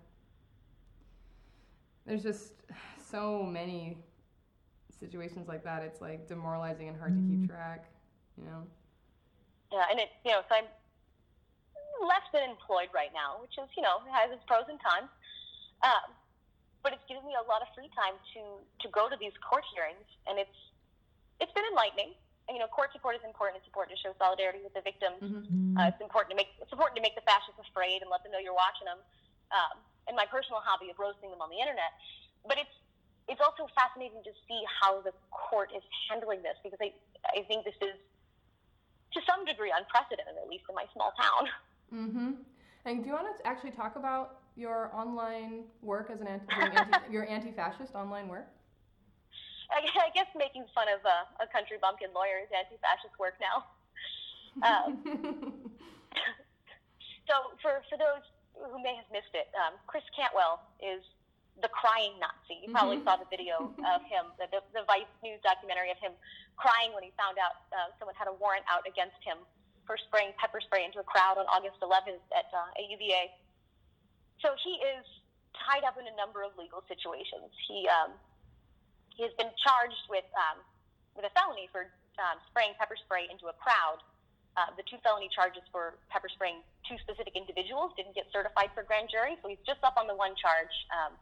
There's 2.08 2.24
just 2.24 2.54
so 3.12 3.44
many 3.44 3.98
situations 5.00 5.48
like 5.48 5.64
that. 5.66 5.84
It's 5.84 6.02
like 6.02 6.28
demoralizing 6.28 6.88
and 6.88 6.98
hard 6.98 7.16
to 7.16 7.22
keep 7.22 7.42
mm-hmm. 7.42 7.54
track, 7.54 7.86
you 8.40 8.46
know? 8.46 8.64
Yeah, 9.72 9.86
and 9.92 10.00
it, 10.00 10.10
you 10.26 10.32
know, 10.32 10.42
so 10.50 10.56
I'm 10.56 10.66
less 12.04 12.26
than 12.32 12.48
employed 12.48 12.92
right 12.96 13.12
now, 13.12 13.40
which 13.44 13.56
is, 13.60 13.68
you 13.76 13.84
know, 13.84 14.04
has 14.12 14.32
its 14.32 14.44
pros 14.48 14.68
and 14.68 14.80
cons. 14.80 15.12
Um, 15.84 16.12
but 16.84 16.96
it's 16.96 17.04
given 17.12 17.24
me 17.28 17.36
a 17.36 17.44
lot 17.48 17.60
of 17.60 17.68
free 17.76 17.92
time 17.92 18.16
to 18.36 18.42
to 18.84 18.88
go 18.92 19.12
to 19.12 19.18
these 19.20 19.36
court 19.44 19.68
hearings, 19.76 20.08
and 20.28 20.40
it's 20.40 20.60
it's 21.40 21.52
been 21.52 21.68
enlightening. 21.72 22.16
And, 22.48 22.58
you 22.58 22.62
know, 22.66 22.72
court 22.72 22.90
support 22.90 23.14
is 23.14 23.22
important. 23.22 23.62
It's 23.62 23.70
important 23.70 23.94
to 23.94 24.02
show 24.02 24.18
solidarity 24.18 24.66
with 24.66 24.74
the 24.74 24.82
victims. 24.82 25.22
Mm-hmm. 25.22 25.78
Uh, 25.78 25.94
it's 25.94 26.02
important 26.02 26.34
to 26.34 26.38
make 26.40 26.56
it's 26.58 26.72
important 26.72 26.98
to 26.98 27.06
make 27.06 27.14
the 27.20 27.26
fascists 27.28 27.60
afraid 27.62 28.02
and 28.02 28.10
let 28.10 28.24
them 28.24 28.32
know 28.34 28.42
you're 28.42 28.58
watching 28.58 28.90
them. 28.90 29.00
Um, 29.54 29.76
and 30.10 30.18
my 30.18 30.26
personal 30.26 30.64
hobby 30.66 30.90
of 30.90 30.98
roasting 30.98 31.30
them 31.30 31.44
on 31.44 31.54
the 31.54 31.60
internet, 31.62 31.94
but 32.48 32.58
it's 32.58 32.74
it's 33.30 33.44
also 33.44 33.70
fascinating 33.78 34.26
to 34.26 34.34
see 34.50 34.62
how 34.66 35.06
the 35.06 35.14
court 35.30 35.70
is 35.76 35.86
handling 36.10 36.42
this 36.42 36.58
because 36.66 36.82
I 36.82 36.96
I 37.30 37.46
think 37.46 37.68
this 37.68 37.78
is 37.84 37.94
to 39.14 39.20
some 39.26 39.46
degree 39.46 39.74
unprecedented, 39.74 40.38
at 40.38 40.48
least 40.50 40.66
in 40.70 40.76
my 40.76 40.86
small 40.94 41.14
town. 41.18 41.50
Mm-hmm. 41.94 42.32
And 42.86 43.04
do 43.04 43.08
you 43.10 43.14
want 43.14 43.28
to 43.28 43.48
actually 43.48 43.72
talk 43.72 43.96
about 43.96 44.40
your 44.56 44.92
online 44.94 45.64
work 45.82 46.10
as 46.12 46.22
an 46.22 46.28
anti, 46.28 46.46
anti 46.54 46.98
your 47.12 47.28
anti-fascist 47.28 47.96
online 47.96 48.28
work? 48.28 48.48
I, 49.70 49.86
I 49.86 50.10
guess 50.14 50.26
making 50.36 50.66
fun 50.74 50.88
of 50.90 51.06
uh, 51.06 51.44
a 51.44 51.48
country 51.48 51.78
bumpkin 51.82 52.10
lawyer 52.14 52.42
is 52.42 52.50
anti-fascist 52.56 53.18
work 53.20 53.36
now. 53.42 53.66
Um, 54.60 54.98
so 57.30 57.36
for 57.62 57.86
for 57.88 57.96
those 58.02 58.26
who 58.58 58.82
may 58.82 58.98
have 58.98 59.06
missed 59.14 59.32
it, 59.38 59.48
um, 59.56 59.78
Chris 59.86 60.04
Cantwell 60.18 60.60
is 60.82 61.06
the 61.62 61.70
crying 61.70 62.18
Nazi. 62.20 62.60
You 62.66 62.74
probably 62.74 62.98
Mhm. 62.98 63.06
saw 63.06 63.16
the 63.16 63.30
video 63.30 63.72
of 63.86 64.02
him, 64.10 64.34
the, 64.42 64.50
the, 64.52 64.60
the 64.74 64.84
Vice 64.90 65.08
News 65.24 65.40
documentary 65.46 65.92
of 65.92 66.00
him 66.02 66.12
crying 66.58 66.92
when 66.98 67.04
he 67.06 67.14
found 67.16 67.38
out 67.38 67.70
uh, 67.72 67.94
someone 68.02 68.18
had 68.18 68.28
a 68.28 68.36
warrant 68.36 68.66
out 68.68 68.84
against 68.90 69.22
him 69.24 69.38
for 69.90 69.98
spraying 69.98 70.38
pepper 70.38 70.62
spray 70.62 70.86
into 70.86 71.02
a 71.02 71.08
crowd 71.10 71.42
on 71.42 71.50
August 71.50 71.82
11th 71.82 72.22
at, 72.30 72.46
uh, 72.54 72.78
at. 72.78 73.34
So 74.38 74.54
he 74.62 74.78
is 74.86 75.02
tied 75.58 75.82
up 75.82 75.98
in 75.98 76.06
a 76.06 76.14
number 76.14 76.46
of 76.46 76.54
legal 76.62 76.86
situations. 76.86 77.50
He 77.66 77.90
um, 77.90 78.14
he 79.10 79.26
has 79.26 79.34
been 79.42 79.50
charged 79.58 80.06
with 80.06 80.30
um, 80.38 80.62
with 81.18 81.26
a 81.26 81.34
felony 81.34 81.66
for 81.74 81.90
um, 82.22 82.38
spraying 82.54 82.78
pepper 82.78 82.94
spray 83.02 83.26
into 83.34 83.50
a 83.50 83.56
crowd. 83.58 84.06
Uh, 84.54 84.70
the 84.78 84.86
two 84.86 85.02
felony 85.02 85.26
charges 85.34 85.66
for 85.74 85.98
pepper 86.14 86.30
spraying 86.30 86.62
two 86.86 87.02
specific 87.02 87.34
individuals 87.34 87.90
didn't 87.98 88.14
get 88.14 88.30
certified 88.30 88.70
for 88.78 88.86
grand 88.86 89.10
jury, 89.10 89.42
so 89.42 89.50
he's 89.50 89.62
just 89.66 89.82
up 89.82 89.98
on 89.98 90.06
the 90.06 90.16
one 90.16 90.38
charge. 90.38 90.74
Um, 90.94 91.18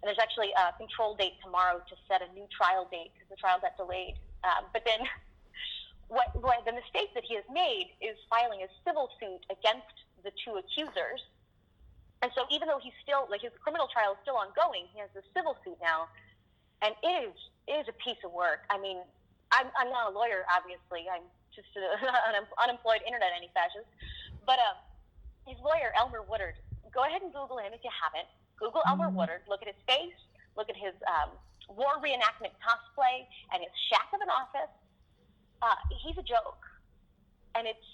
and 0.00 0.08
there's 0.08 0.20
actually 0.20 0.52
a 0.52 0.76
control 0.76 1.16
date 1.16 1.40
tomorrow 1.40 1.80
to 1.80 1.94
set 2.08 2.20
a 2.20 2.28
new 2.36 2.44
trial 2.52 2.84
date 2.92 3.12
because 3.16 3.28
the 3.32 3.40
trial 3.40 3.56
got 3.60 3.76
delayed. 3.80 4.20
Um, 4.44 4.68
but 4.72 4.84
then, 4.84 5.00
what, 6.10 6.34
what 6.42 6.66
the 6.66 6.74
mistake 6.74 7.14
that 7.14 7.22
he 7.22 7.38
has 7.38 7.46
made 7.46 7.94
is 8.02 8.18
filing 8.26 8.66
a 8.66 8.70
civil 8.82 9.08
suit 9.22 9.46
against 9.46 9.94
the 10.26 10.34
two 10.42 10.58
accusers. 10.58 11.22
And 12.20 12.28
so, 12.36 12.44
even 12.52 12.68
though 12.68 12.82
he's 12.82 12.96
still 13.00 13.24
like 13.30 13.40
his 13.40 13.54
criminal 13.64 13.88
trial 13.88 14.12
is 14.12 14.20
still 14.20 14.36
ongoing, 14.36 14.90
he 14.92 15.00
has 15.00 15.08
a 15.16 15.24
civil 15.32 15.56
suit 15.64 15.78
now, 15.80 16.10
and 16.84 16.92
it 17.00 17.32
is 17.32 17.34
it 17.64 17.80
is 17.80 17.88
a 17.88 17.96
piece 17.96 18.20
of 18.26 18.34
work. 18.34 18.68
I 18.68 18.76
mean, 18.76 19.00
I'm 19.54 19.72
I'm 19.78 19.88
not 19.88 20.10
a 20.10 20.12
lawyer, 20.12 20.44
obviously. 20.52 21.08
I'm 21.08 21.24
just 21.56 21.70
an 21.78 22.44
unemployed 22.60 23.00
internet 23.08 23.32
anti-fascist. 23.32 23.88
But 24.44 24.60
uh, 24.60 24.76
his 25.48 25.56
lawyer, 25.64 25.96
Elmer 25.96 26.20
Woodard, 26.20 26.60
go 26.92 27.08
ahead 27.08 27.22
and 27.24 27.32
Google 27.32 27.56
him 27.56 27.72
if 27.72 27.80
you 27.80 27.92
haven't. 27.94 28.28
Google 28.60 28.84
Elmer 28.84 29.08
Woodard, 29.08 29.40
look 29.48 29.64
at 29.64 29.72
his 29.72 29.80
face, 29.88 30.18
look 30.60 30.68
at 30.68 30.76
his 30.76 30.92
um, 31.08 31.32
war 31.72 31.96
reenactment 32.04 32.52
cosplay, 32.60 33.24
and 33.54 33.64
his 33.64 33.72
shack 33.88 34.12
of 34.12 34.20
an 34.20 34.28
office. 34.28 34.68
Uh, 35.60 35.76
he's 36.00 36.16
a 36.16 36.24
joke, 36.24 36.64
and 37.54 37.68
it's 37.68 37.88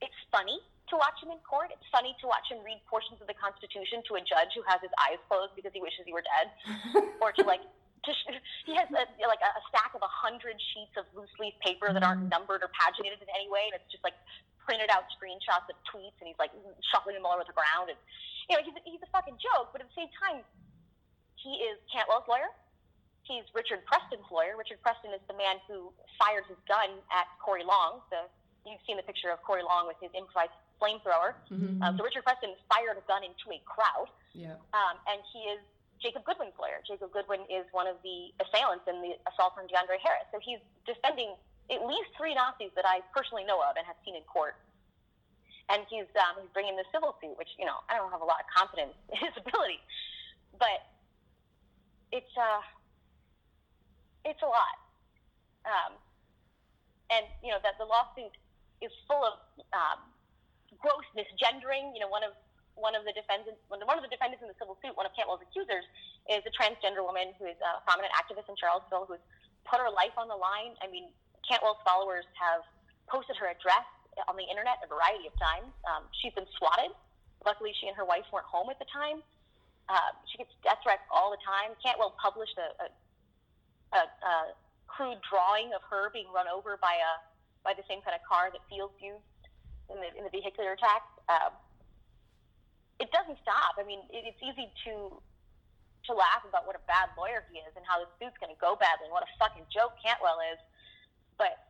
it's 0.00 0.20
funny 0.30 0.58
to 0.88 0.94
watch 0.98 1.18
him 1.22 1.30
in 1.30 1.38
court. 1.42 1.70
It's 1.74 1.86
funny 1.90 2.14
to 2.22 2.26
watch 2.26 2.46
him 2.50 2.62
read 2.62 2.80
portions 2.86 3.18
of 3.22 3.26
the 3.26 3.36
Constitution 3.36 4.02
to 4.10 4.18
a 4.18 4.22
judge 4.22 4.54
who 4.54 4.62
has 4.66 4.78
his 4.82 4.90
eyes 4.98 5.18
closed 5.26 5.54
because 5.58 5.74
he 5.74 5.82
wishes 5.82 6.06
he 6.06 6.14
were 6.14 6.24
dead, 6.24 6.50
or 7.22 7.34
to 7.34 7.42
like 7.42 7.62
to 8.06 8.10
sh- 8.14 8.38
he 8.64 8.72
has 8.78 8.88
a, 8.94 9.04
like 9.26 9.42
a, 9.42 9.50
a 9.50 9.62
stack 9.68 9.92
of 9.98 10.02
a 10.02 10.10
hundred 10.10 10.56
sheets 10.72 10.94
of 10.94 11.04
loose 11.12 11.32
leaf 11.42 11.54
paper 11.60 11.90
that 11.92 12.02
aren't 12.06 12.30
numbered 12.30 12.62
or 12.62 12.70
paginated 12.72 13.20
in 13.20 13.30
any 13.34 13.50
way, 13.50 13.68
and 13.70 13.76
it's 13.78 13.90
just 13.90 14.02
like 14.06 14.16
printed 14.62 14.88
out 14.94 15.10
screenshots 15.14 15.66
of 15.66 15.76
tweets, 15.90 16.16
and 16.22 16.30
he's 16.30 16.38
like 16.38 16.54
shuffling 16.94 17.18
them 17.18 17.26
all 17.26 17.34
over 17.34 17.46
the 17.46 17.56
ground, 17.56 17.90
and 17.90 17.98
you 18.48 18.54
know 18.54 18.62
he's 18.62 18.74
a, 18.78 18.82
he's 18.86 19.02
a 19.02 19.10
fucking 19.10 19.36
joke. 19.42 19.74
But 19.74 19.82
at 19.82 19.90
the 19.90 19.96
same 20.06 20.10
time, 20.22 20.46
he 21.34 21.66
is 21.66 21.76
Cantwell's 21.90 22.30
lawyer. 22.30 22.48
He's 23.22 23.44
Richard 23.54 23.84
Preston's 23.86 24.26
lawyer. 24.30 24.56
Richard 24.58 24.82
Preston 24.82 25.14
is 25.14 25.22
the 25.30 25.36
man 25.38 25.62
who 25.68 25.92
fired 26.18 26.44
his 26.50 26.58
gun 26.66 26.98
at 27.14 27.26
Corey 27.38 27.62
Long. 27.62 28.02
The 28.10 28.26
you've 28.66 28.82
seen 28.86 28.96
the 29.00 29.06
picture 29.06 29.30
of 29.32 29.40
Corey 29.40 29.62
Long 29.64 29.86
with 29.88 29.96
his 30.02 30.10
improvised 30.12 30.52
flamethrower. 30.82 31.36
Mm-hmm. 31.48 31.80
Um, 31.80 31.96
so 31.96 32.04
Richard 32.04 32.24
Preston 32.24 32.52
fired 32.68 32.96
a 33.00 33.04
gun 33.08 33.24
into 33.24 33.48
a 33.52 33.60
crowd, 33.64 34.08
Yeah. 34.36 34.56
um, 34.76 35.00
and 35.08 35.20
he 35.32 35.48
is 35.48 35.60
Jacob 36.00 36.24
Goodwin's 36.28 36.56
lawyer. 36.60 36.80
Jacob 36.84 37.12
Goodwin 37.12 37.44
is 37.48 37.64
one 37.72 37.88
of 37.88 37.96
the 38.04 38.32
assailants 38.40 38.84
in 38.88 39.00
the 39.04 39.16
assault 39.32 39.56
on 39.60 39.64
DeAndre 39.68 40.00
Harris. 40.00 40.28
So 40.32 40.40
he's 40.40 40.60
defending 40.88 41.36
at 41.72 41.84
least 41.88 42.12
three 42.16 42.32
Nazis 42.36 42.72
that 42.76 42.84
I 42.88 43.00
personally 43.16 43.44
know 43.44 43.60
of 43.64 43.76
and 43.76 43.84
have 43.86 43.96
seen 44.04 44.16
in 44.16 44.24
court. 44.28 44.56
And 45.68 45.86
he's 45.88 46.08
um, 46.18 46.40
he's 46.40 46.50
bringing 46.52 46.74
the 46.74 46.84
civil 46.90 47.14
suit, 47.22 47.36
which 47.38 47.52
you 47.60 47.64
know 47.64 47.78
I 47.88 47.96
don't 47.96 48.10
have 48.10 48.20
a 48.20 48.28
lot 48.28 48.42
of 48.42 48.48
confidence 48.50 48.96
in 49.12 49.22
his 49.22 49.32
ability, 49.44 49.78
but 50.58 50.82
it's 52.10 52.32
uh 52.34 52.58
it's 54.24 54.42
a 54.42 54.50
lot. 54.50 54.76
Um, 55.64 55.92
and 57.10 57.26
you 57.42 57.50
know 57.50 57.60
that 57.60 57.76
the 57.76 57.84
lawsuit 57.84 58.32
is 58.80 58.92
full 59.04 59.20
of 59.20 59.34
um, 59.74 60.00
gross 60.78 61.04
misgendering. 61.12 61.92
You 61.92 62.06
know, 62.06 62.10
one 62.12 62.24
of 62.24 62.32
one 62.78 62.96
of 62.96 63.04
the 63.04 63.12
defendants, 63.12 63.60
one 63.68 63.82
of 63.82 64.04
the 64.04 64.12
defendants 64.12 64.40
in 64.40 64.48
the 64.48 64.56
civil 64.56 64.78
suit, 64.80 64.96
one 64.96 65.04
of 65.04 65.12
Cantwell's 65.12 65.44
accusers, 65.44 65.84
is 66.30 66.40
a 66.48 66.52
transgender 66.54 67.04
woman 67.04 67.36
who 67.36 67.44
is 67.44 67.58
a 67.60 67.82
prominent 67.84 68.12
activist 68.16 68.48
in 68.48 68.56
Charlottesville 68.56 69.04
who's 69.04 69.22
put 69.68 69.82
her 69.82 69.92
life 69.92 70.16
on 70.16 70.30
the 70.30 70.38
line. 70.38 70.78
I 70.80 70.88
mean, 70.88 71.12
Cantwell's 71.44 71.82
followers 71.84 72.24
have 72.40 72.64
posted 73.10 73.36
her 73.36 73.52
address 73.52 73.84
on 74.26 74.38
the 74.38 74.46
internet 74.48 74.80
a 74.80 74.88
variety 74.88 75.28
of 75.28 75.34
times. 75.36 75.70
Um, 75.84 76.08
she's 76.18 76.32
been 76.32 76.48
swatted. 76.56 76.94
Luckily, 77.44 77.72
she 77.76 77.88
and 77.88 77.96
her 77.96 78.04
wife 78.04 78.24
weren't 78.32 78.48
home 78.48 78.68
at 78.68 78.78
the 78.78 78.88
time. 78.88 79.20
Uh, 79.88 80.14
she 80.28 80.38
gets 80.38 80.52
death 80.62 80.78
threats 80.84 81.02
all 81.10 81.32
the 81.32 81.40
time. 81.42 81.74
Cantwell 81.82 82.14
published 82.20 82.54
a, 82.60 82.68
a, 82.84 82.86
a, 83.92 84.02
a 84.06 84.34
crude 84.86 85.18
drawing 85.28 85.72
of 85.74 85.82
her 85.88 86.10
being 86.10 86.28
run 86.34 86.46
over 86.46 86.78
by 86.80 86.94
a 86.94 87.12
by 87.62 87.74
the 87.76 87.84
same 87.88 88.00
kind 88.00 88.16
of 88.16 88.22
car 88.24 88.48
that 88.48 88.62
Fields 88.70 88.96
used. 89.02 89.24
in 89.90 89.98
the 89.98 90.10
in 90.14 90.22
the 90.24 90.32
vehicular 90.32 90.72
attacks. 90.78 91.10
Uh, 91.26 91.50
it 93.02 93.10
doesn't 93.10 93.38
stop. 93.42 93.74
I 93.80 93.84
mean, 93.84 94.00
it, 94.12 94.22
it's 94.28 94.40
easy 94.40 94.70
to 94.86 95.18
to 96.08 96.12
laugh 96.14 96.46
about 96.48 96.64
what 96.64 96.78
a 96.78 96.84
bad 96.88 97.12
lawyer 97.18 97.44
he 97.52 97.60
is 97.60 97.72
and 97.76 97.84
how 97.84 98.00
this 98.00 98.08
suit's 98.16 98.38
going 98.40 98.48
to 98.48 98.56
go 98.56 98.72
badly 98.78 99.04
and 99.04 99.12
what 99.12 99.26
a 99.26 99.30
fucking 99.36 99.68
joke 99.68 99.92
Cantwell 100.00 100.40
is. 100.48 100.58
But 101.36 101.60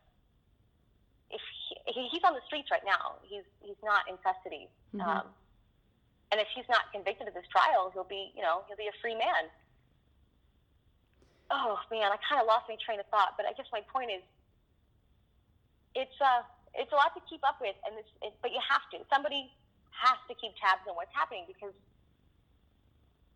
if 1.35 1.43
he, 1.91 2.07
he's 2.12 2.23
on 2.23 2.39
the 2.39 2.45
streets 2.47 2.71
right 2.71 2.85
now, 2.87 3.18
he's 3.27 3.47
he's 3.64 3.81
not 3.83 4.07
in 4.07 4.21
custody. 4.23 4.68
Mm-hmm. 4.95 5.03
Um, 5.03 5.27
and 6.31 6.39
if 6.39 6.47
he's 6.55 6.68
not 6.71 6.87
convicted 6.95 7.27
of 7.27 7.35
this 7.35 7.49
trial, 7.51 7.91
he'll 7.91 8.07
be, 8.07 8.31
you 8.39 8.43
know, 8.43 8.62
he'll 8.71 8.79
be 8.79 8.87
a 8.87 8.95
free 9.03 9.18
man. 9.18 9.51
Oh 11.51 11.78
man, 11.90 12.14
I 12.14 12.18
kind 12.22 12.38
of 12.38 12.46
lost 12.46 12.70
my 12.70 12.78
train 12.78 13.03
of 13.03 13.07
thought, 13.11 13.34
but 13.34 13.44
I 13.44 13.53
guess 13.59 13.66
my 13.74 13.82
point 13.90 14.11
is, 14.14 14.22
it's 15.98 16.14
uh, 16.22 16.46
it's 16.78 16.90
a 16.94 16.98
lot 16.98 17.11
to 17.18 17.22
keep 17.26 17.42
up 17.42 17.59
with, 17.59 17.74
and 17.82 17.98
it's, 17.98 18.12
it, 18.22 18.32
but 18.38 18.55
you 18.55 18.62
have 18.62 18.86
to. 18.94 19.03
Somebody 19.11 19.51
has 19.90 20.16
to 20.30 20.34
keep 20.38 20.55
tabs 20.62 20.86
on 20.86 20.94
what's 20.94 21.12
happening 21.12 21.44
because 21.51 21.74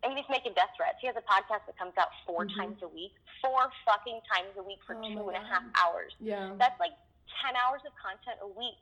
I 0.05 0.07
mean, 0.07 0.21
he's 0.21 0.29
making 0.29 0.53
death 0.53 0.69
threats. 0.77 1.01
He 1.01 1.09
has 1.09 1.17
a 1.17 1.25
podcast 1.25 1.65
that 1.65 1.73
comes 1.81 1.97
out 1.97 2.13
4 2.29 2.45
mm-hmm. 2.45 2.53
times 2.53 2.77
a 2.85 2.89
week, 2.89 3.17
four 3.41 3.73
fucking 3.89 4.21
times 4.29 4.53
a 4.53 4.61
week 4.61 4.77
for 4.85 4.93
oh 4.93 5.01
two 5.01 5.25
and 5.33 5.37
a 5.37 5.41
half 5.41 5.65
hours. 5.73 6.13
Yeah. 6.21 6.53
That's 6.61 6.77
like 6.77 6.93
10 7.41 7.57
hours 7.57 7.81
of 7.89 7.93
content 7.97 8.37
a 8.45 8.49
week. 8.53 8.77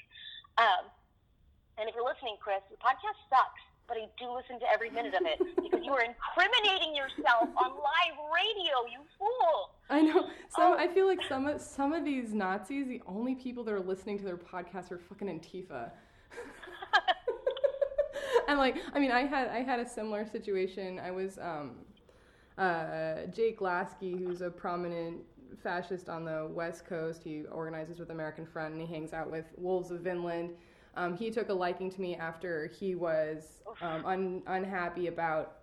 Um, 0.60 0.92
and 1.80 1.88
if 1.88 1.96
you're 1.96 2.06
listening, 2.06 2.36
Chris, 2.44 2.60
your 2.68 2.78
podcast 2.84 3.16
sucks, 3.32 3.64
but 3.88 3.98
I 3.98 4.08
do 4.18 4.34
listen 4.34 4.60
to 4.60 4.66
every 4.72 4.90
minute 4.90 5.14
of 5.14 5.22
it 5.26 5.40
because 5.62 5.82
you 5.84 5.92
are 5.92 6.04
incriminating 6.04 6.96
yourself 6.96 7.50
on 7.58 7.72
live 7.72 8.18
radio, 8.34 8.86
you 8.92 9.00
fool. 9.18 9.72
I 9.90 10.02
know. 10.02 10.28
Some, 10.50 10.74
oh. 10.74 10.78
I 10.78 10.88
feel 10.88 11.08
like 11.08 11.20
some 11.28 11.48
of, 11.48 11.60
some 11.62 11.94
of 11.94 12.06
these 12.06 12.34
Nazis, 12.34 12.88
the 12.88 13.02
only 13.06 13.36
people 13.36 13.64
that 13.66 13.74
are 13.74 13.80
listening 13.80 14.18
to 14.20 14.26
their 14.26 14.38
podcasts 14.38 14.92
are 14.92 14.98
fucking 14.98 15.28
Antifa. 15.28 15.92
and 18.48 18.58
like 18.58 18.78
I 18.94 19.00
mean 19.00 19.12
I 19.12 19.26
had 19.26 19.50
I 19.50 19.62
had 19.62 19.80
a 19.80 19.88
similar 19.88 20.26
situation. 20.26 21.00
I 21.00 21.12
was 21.12 21.38
um, 21.40 21.76
uh, 22.58 23.26
Jake 23.32 23.60
Laskey, 23.60 24.18
who's 24.18 24.42
a 24.42 24.50
prominent 24.50 25.18
fascist 25.62 26.10
on 26.10 26.26
the 26.26 26.48
West 26.52 26.86
Coast. 26.86 27.22
He 27.24 27.44
organizes 27.52 28.00
with 28.00 28.10
American 28.10 28.46
Front 28.46 28.74
and 28.74 28.82
he 28.82 28.88
hangs 28.88 29.14
out 29.14 29.32
with 29.32 29.46
Wolves 29.58 29.92
of 29.92 30.02
Vinland. 30.02 30.52
Um, 30.96 31.18
he 31.18 31.32
took 31.32 31.50
a 31.50 31.54
liking 31.54 31.90
to 31.92 32.02
me 32.02 32.16
after 32.16 32.68
he 32.68 32.96
was 32.96 33.64
um, 33.82 34.06
un- 34.06 34.44
unhappy 34.48 35.08
about 35.08 35.58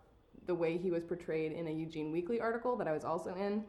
the 0.46 0.54
way 0.54 0.76
he 0.76 0.90
was 0.90 1.04
portrayed 1.04 1.52
in 1.52 1.68
a 1.68 1.70
Eugene 1.70 2.10
Weekly 2.10 2.40
article 2.40 2.76
that 2.76 2.88
I 2.88 2.92
was 2.92 3.04
also 3.04 3.34
in. 3.34 3.64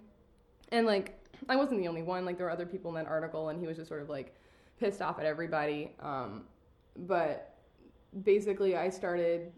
And 0.71 0.87
like, 0.87 1.19
I 1.49 1.55
wasn't 1.55 1.81
the 1.81 1.87
only 1.87 2.01
one. 2.01 2.25
Like, 2.25 2.37
there 2.37 2.47
were 2.47 2.51
other 2.51 2.65
people 2.65 2.89
in 2.89 2.95
that 2.95 3.09
article, 3.09 3.49
and 3.49 3.59
he 3.59 3.67
was 3.67 3.77
just 3.77 3.89
sort 3.89 4.01
of 4.01 4.09
like 4.09 4.35
pissed 4.79 5.01
off 5.01 5.19
at 5.19 5.25
everybody. 5.25 5.91
Um, 5.99 6.45
but 6.97 7.55
basically 8.23 8.75
I 8.75 8.89
started 8.89 9.51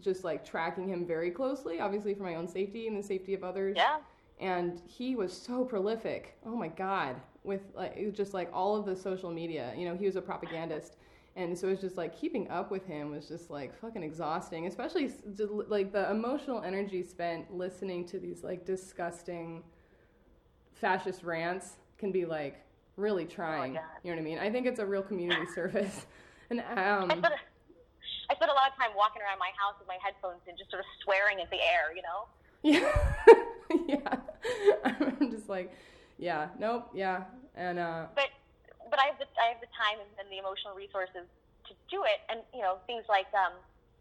just 0.00 0.24
like 0.24 0.44
tracking 0.44 0.88
him 0.88 1.06
very 1.06 1.30
closely, 1.30 1.80
obviously 1.80 2.14
for 2.14 2.22
my 2.22 2.34
own 2.34 2.48
safety 2.48 2.86
and 2.86 2.96
the 2.96 3.02
safety 3.02 3.34
of 3.34 3.44
others. 3.44 3.74
Yeah. 3.76 3.98
And 4.38 4.80
he 4.86 5.16
was 5.16 5.36
so 5.36 5.64
prolific. 5.64 6.38
Oh 6.46 6.56
my 6.56 6.68
God. 6.68 7.16
With 7.44 7.62
like 7.74 8.12
just 8.14 8.34
like 8.34 8.50
all 8.52 8.76
of 8.76 8.86
the 8.86 8.96
social 8.96 9.30
media. 9.30 9.72
You 9.76 9.88
know, 9.88 9.96
he 9.96 10.06
was 10.06 10.16
a 10.16 10.22
propagandist. 10.22 10.96
And 11.36 11.56
so 11.56 11.68
it's 11.68 11.80
just 11.80 11.96
like 11.96 12.18
keeping 12.18 12.50
up 12.50 12.70
with 12.70 12.84
him 12.86 13.10
was 13.10 13.28
just 13.28 13.50
like 13.50 13.78
fucking 13.80 14.02
exhausting, 14.02 14.66
especially 14.66 15.10
like 15.68 15.92
the 15.92 16.10
emotional 16.10 16.62
energy 16.62 17.02
spent 17.02 17.54
listening 17.54 18.04
to 18.08 18.18
these 18.18 18.42
like 18.42 18.66
disgusting 18.66 19.62
fascist 20.74 21.22
rants 21.22 21.76
can 21.98 22.10
be 22.10 22.24
like 22.24 22.60
really 22.96 23.24
oh 23.24 23.28
trying. 23.28 23.76
Oh 23.76 23.80
you 24.02 24.10
know 24.10 24.16
what 24.16 24.22
I 24.22 24.24
mean? 24.24 24.38
I 24.38 24.50
think 24.50 24.66
it's 24.66 24.80
a 24.80 24.86
real 24.86 25.02
community 25.02 25.46
service. 25.54 26.06
And 26.50 26.60
um 26.60 27.24
I 28.30 28.34
spent 28.36 28.50
a 28.50 28.54
lot 28.54 28.70
of 28.70 28.76
time 28.76 28.90
walking 28.96 29.22
around 29.22 29.38
my 29.38 29.50
house 29.58 29.74
with 29.78 29.88
my 29.88 29.98
headphones 30.02 30.40
and 30.46 30.56
just 30.56 30.70
sort 30.70 30.80
of 30.80 30.86
swearing 31.02 31.40
at 31.40 31.50
the 31.50 31.56
air, 31.56 31.94
you 31.94 32.02
know? 32.02 32.26
Yeah. 32.62 33.00
yeah. 33.88 34.16
I'm 34.84 35.30
just 35.30 35.48
like, 35.48 35.72
yeah, 36.18 36.48
nope, 36.58 36.90
yeah. 36.92 37.24
And, 37.54 37.78
uh, 37.78 38.06
but, 38.14 38.26
but 38.90 38.98
I 38.98 39.06
have 39.08 39.18
the, 39.22 39.30
I 39.38 39.54
have 39.54 39.62
the 39.62 39.70
time 39.72 40.02
and, 40.02 40.28
the 40.28 40.38
emotional 40.42 40.74
resources 40.74 41.24
to 41.70 41.72
do 41.88 42.02
it. 42.04 42.20
And, 42.28 42.42
you 42.52 42.60
know, 42.60 42.82
things 42.84 43.06
like, 43.08 43.30
um, 43.32 43.54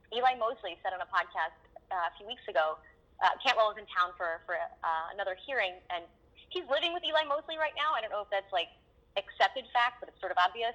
Eli 0.10 0.34
Mosley 0.42 0.74
said 0.82 0.90
on 0.92 1.06
a 1.06 1.10
podcast 1.10 1.54
uh, 1.94 2.10
a 2.10 2.12
few 2.18 2.26
weeks 2.26 2.42
ago, 2.50 2.82
uh, 3.22 3.36
Cantwell 3.44 3.70
is 3.70 3.78
in 3.78 3.86
town 3.94 4.16
for, 4.18 4.42
for 4.50 4.58
uh, 4.58 5.06
another 5.14 5.38
hearing, 5.46 5.78
and 5.94 6.02
he's 6.50 6.66
living 6.72 6.96
with 6.96 7.06
Eli 7.06 7.28
Mosley 7.30 7.62
right 7.62 7.76
now. 7.78 7.94
I 7.94 8.02
don't 8.02 8.10
know 8.10 8.26
if 8.26 8.32
that's 8.32 8.50
like 8.50 8.72
accepted 9.20 9.68
fact, 9.76 10.02
but 10.02 10.10
it's 10.10 10.18
sort 10.18 10.32
of 10.34 10.40
obvious. 10.42 10.74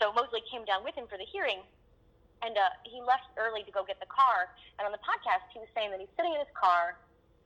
So 0.00 0.10
Mosley 0.10 0.42
came 0.50 0.66
down 0.66 0.82
with 0.82 0.96
him 0.98 1.06
for 1.06 1.20
the 1.20 1.28
hearing, 1.28 1.62
and 2.42 2.56
uh, 2.56 2.72
he 2.82 2.98
left 3.04 3.30
early 3.38 3.62
to 3.62 3.70
go 3.70 3.86
get 3.86 4.00
the 4.02 4.10
car. 4.10 4.50
And 4.80 4.88
on 4.88 4.92
the 4.92 5.02
podcast, 5.04 5.46
he 5.54 5.62
was 5.62 5.70
saying 5.76 5.94
that 5.94 6.00
he's 6.02 6.10
sitting 6.18 6.34
in 6.34 6.40
his 6.42 6.50
car 6.56 6.98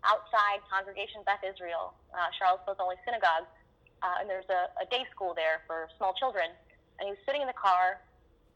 outside 0.06 0.62
Congregation 0.70 1.20
Beth 1.26 1.42
Israel, 1.42 1.92
uh, 2.14 2.30
Charlottesville's 2.38 2.80
only 2.80 2.96
synagogue, 3.02 3.44
uh, 4.02 4.20
and 4.20 4.30
there's 4.30 4.48
a, 4.48 4.70
a 4.80 4.86
day 4.90 5.04
school 5.10 5.34
there 5.34 5.62
for 5.66 5.88
small 5.96 6.14
children. 6.14 6.50
And 6.98 7.06
he 7.06 7.12
was 7.14 7.22
sitting 7.26 7.42
in 7.42 7.48
the 7.50 7.56
car, 7.56 8.02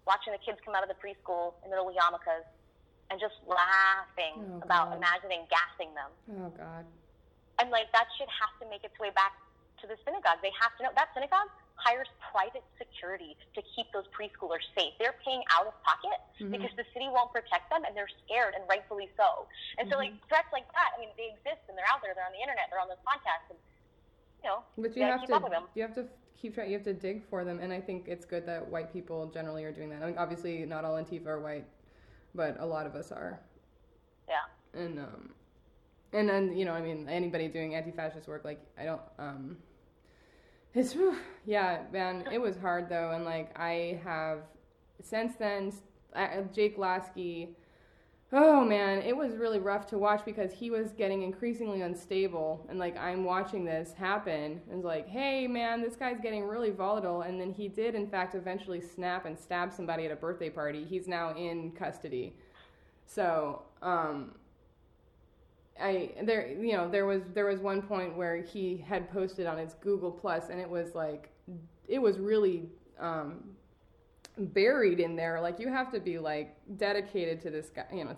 watching 0.07 0.35
the 0.35 0.43
kids 0.43 0.59
come 0.65 0.75
out 0.75 0.83
of 0.83 0.91
the 0.91 0.99
preschool 0.99 1.55
in 1.63 1.71
their 1.71 1.79
little 1.79 1.95
yarmulkes, 1.95 2.47
and 3.11 3.21
just 3.21 3.37
laughing 3.45 4.41
oh, 4.41 4.65
about 4.65 4.97
imagining 4.97 5.47
gassing 5.53 5.93
them. 5.95 6.11
Oh 6.39 6.51
God! 6.57 6.89
And 7.61 7.71
like 7.71 7.93
that 7.93 8.09
shit 8.17 8.27
has 8.27 8.51
to 8.59 8.67
make 8.73 8.83
its 8.83 8.97
way 8.99 9.13
back 9.15 9.37
to 9.83 9.87
the 9.87 9.99
synagogue. 10.03 10.41
They 10.41 10.55
have 10.59 10.75
to 10.79 10.89
know 10.89 10.93
that 10.97 11.13
synagogue 11.13 11.51
hires 11.77 12.09
private 12.31 12.63
security 12.79 13.35
to 13.59 13.61
keep 13.75 13.91
those 13.91 14.07
preschoolers 14.15 14.63
safe. 14.79 14.95
They're 15.03 15.19
paying 15.27 15.43
out 15.51 15.67
of 15.67 15.75
pocket 15.83 16.15
mm-hmm. 16.39 16.55
because 16.55 16.71
the 16.79 16.87
city 16.95 17.11
won't 17.11 17.35
protect 17.35 17.69
them 17.75 17.83
and 17.83 17.93
they're 17.99 18.11
scared 18.25 18.55
and 18.55 18.63
rightfully 18.71 19.11
so. 19.19 19.51
And 19.77 19.91
mm-hmm. 19.91 19.99
so 19.99 20.03
like 20.03 20.15
threats 20.31 20.49
like 20.55 20.69
that, 20.79 20.95
I 20.95 21.03
mean, 21.03 21.11
they 21.19 21.35
exist 21.35 21.67
and 21.67 21.75
they're 21.75 21.89
out 21.91 22.01
there, 22.01 22.15
they're 22.15 22.27
on 22.27 22.33
the 22.33 22.41
internet, 22.41 22.71
they're 22.71 22.81
on 22.81 22.87
those 22.87 23.03
podcasts 23.03 23.51
and 23.51 23.59
you 24.43 24.51
know, 24.51 24.63
but 24.79 24.97
you, 24.97 25.03
you 25.03 25.09
have 25.09 25.27
to 25.27 25.63
you 25.75 25.83
have 25.83 25.95
to 25.95 26.07
keep 26.41 26.55
trying 26.55 26.71
you 26.71 26.77
have 26.77 26.85
to 26.85 26.95
dig 26.95 27.23
for 27.29 27.45
them 27.45 27.61
and 27.61 27.73
I 27.73 27.81
think 27.81 28.09
it's 28.09 28.25
good 28.25 28.47
that 28.47 28.69
white 28.69 28.93
people 28.93 29.27
generally 29.33 29.65
are 29.65 29.73
doing 29.73 29.91
that. 29.91 30.03
I 30.03 30.07
mean 30.07 30.19
obviously 30.19 30.65
not 30.67 30.85
all 30.85 30.95
Antifa 30.95 31.27
are 31.27 31.41
white, 31.41 31.67
but 32.35 32.57
a 32.61 32.67
lot 32.67 32.87
of 32.87 32.95
us 32.95 33.13
are. 33.13 33.41
Yeah. 34.29 34.81
And 34.81 34.99
um 34.99 35.31
and 36.13 36.29
then, 36.29 36.57
you 36.57 36.65
know, 36.65 36.73
I 36.73 36.83
mean 36.83 37.09
anybody 37.09 37.49
doing 37.49 37.75
anti 37.75 37.91
fascist 37.91 38.29
work 38.29 38.45
like 38.45 38.61
I 38.79 38.85
don't 38.85 39.03
um 39.19 39.57
it's 40.75 40.97
yeah, 41.47 41.83
man. 41.93 42.25
It 42.33 42.41
was 42.41 42.57
hard 42.57 42.89
though, 42.89 43.11
and 43.11 43.25
like 43.25 43.59
I 43.59 44.01
have 44.05 44.41
since 45.03 45.35
then. 45.37 45.73
Jake 46.53 46.77
Laskey. 46.77 47.49
Oh 48.35 48.65
man, 48.65 49.03
it 49.03 49.15
was 49.15 49.37
really 49.37 49.59
rough 49.59 49.87
to 49.89 49.99
watch 49.99 50.25
because 50.25 50.53
he 50.55 50.71
was 50.71 50.93
getting 50.93 51.23
increasingly 51.23 51.83
unstable, 51.83 52.65
and 52.71 52.79
like 52.79 52.97
I'm 52.97 53.25
watching 53.25 53.63
this 53.63 53.93
happen, 53.93 54.63
and 54.71 54.79
it's 54.79 54.85
like, 54.85 55.07
hey 55.07 55.47
man, 55.47 55.83
this 55.83 55.97
guy's 55.97 56.19
getting 56.19 56.45
really 56.45 56.71
volatile, 56.71 57.23
and 57.23 57.39
then 57.39 57.53
he 57.53 57.69
did 57.69 57.95
in 57.95 58.09
fact 58.09 58.35
eventually 58.35 58.81
snap 58.81 59.27
and 59.27 59.39
stab 59.39 59.71
somebody 59.71 60.07
at 60.07 60.13
a 60.13 60.17
birthday 60.17 60.49
party. 60.49 60.83
He's 60.83 61.07
now 61.07 61.37
in 61.37 61.73
custody, 61.73 62.35
so 63.05 63.65
um, 63.83 64.33
I 65.79 66.13
there 66.23 66.49
you 66.49 66.73
know 66.73 66.89
there 66.89 67.05
was 67.05 67.23
there 67.35 67.47
was 67.47 67.61
one 67.61 67.83
point 67.83 68.17
where 68.17 68.37
he 68.37 68.83
had 68.87 69.11
posted 69.11 69.47
on 69.47 69.59
his 69.59 69.75
Google 69.75 70.11
Plus 70.11 70.49
and 70.49 70.59
it 70.59 70.69
was 70.69 70.95
like 70.95 71.31
it 71.89 72.01
was 72.01 72.19
really 72.19 72.69
um, 72.99 73.43
buried 74.39 75.01
in 75.01 75.17
there. 75.17 75.41
Like 75.41 75.59
you 75.59 75.69
have 75.69 75.93
to 75.93 76.01
be 76.01 76.19
like 76.19 76.55
dedicated 76.77 77.41
to 77.43 77.51
this 77.51 77.71
guy. 77.71 77.85
You 77.93 78.05
know, 78.05 78.17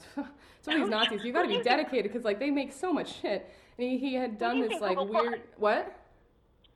some 0.63 0.75
of 0.75 0.81
these 0.81 0.91
Nazis 0.91 1.25
you 1.25 1.33
got 1.33 1.43
to 1.43 1.49
be 1.49 1.63
dedicated 1.63 2.13
because 2.13 2.25
like 2.25 2.39
they 2.39 2.51
make 2.51 2.73
so 2.73 2.93
much 2.93 3.21
shit. 3.21 3.51
And 3.79 3.89
he, 3.89 3.99
he 3.99 4.15
had 4.15 4.39
done 4.39 4.61
this 4.61 4.81
like 4.81 4.97
Google 4.97 5.15
weird 5.15 5.33
Plus? 5.33 5.59
what? 5.59 6.01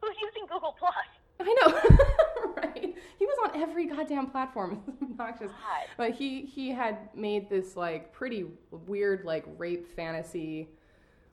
Who's 0.00 0.16
using 0.20 0.42
Google 0.42 0.74
Plus? 0.78 0.94
I 1.40 1.54
know, 1.62 2.54
right? 2.56 2.94
He 3.18 3.26
was 3.26 3.38
on 3.44 3.62
every 3.62 3.86
goddamn 3.86 4.26
platform. 4.26 4.82
It's 5.00 5.02
obnoxious. 5.02 5.50
God. 5.50 5.86
But 5.96 6.12
he 6.12 6.42
he 6.42 6.70
had 6.70 7.14
made 7.14 7.48
this 7.48 7.76
like 7.76 8.12
pretty 8.12 8.46
weird 8.70 9.24
like 9.24 9.44
rape 9.56 9.86
fantasy, 9.94 10.68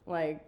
like 0.06 0.44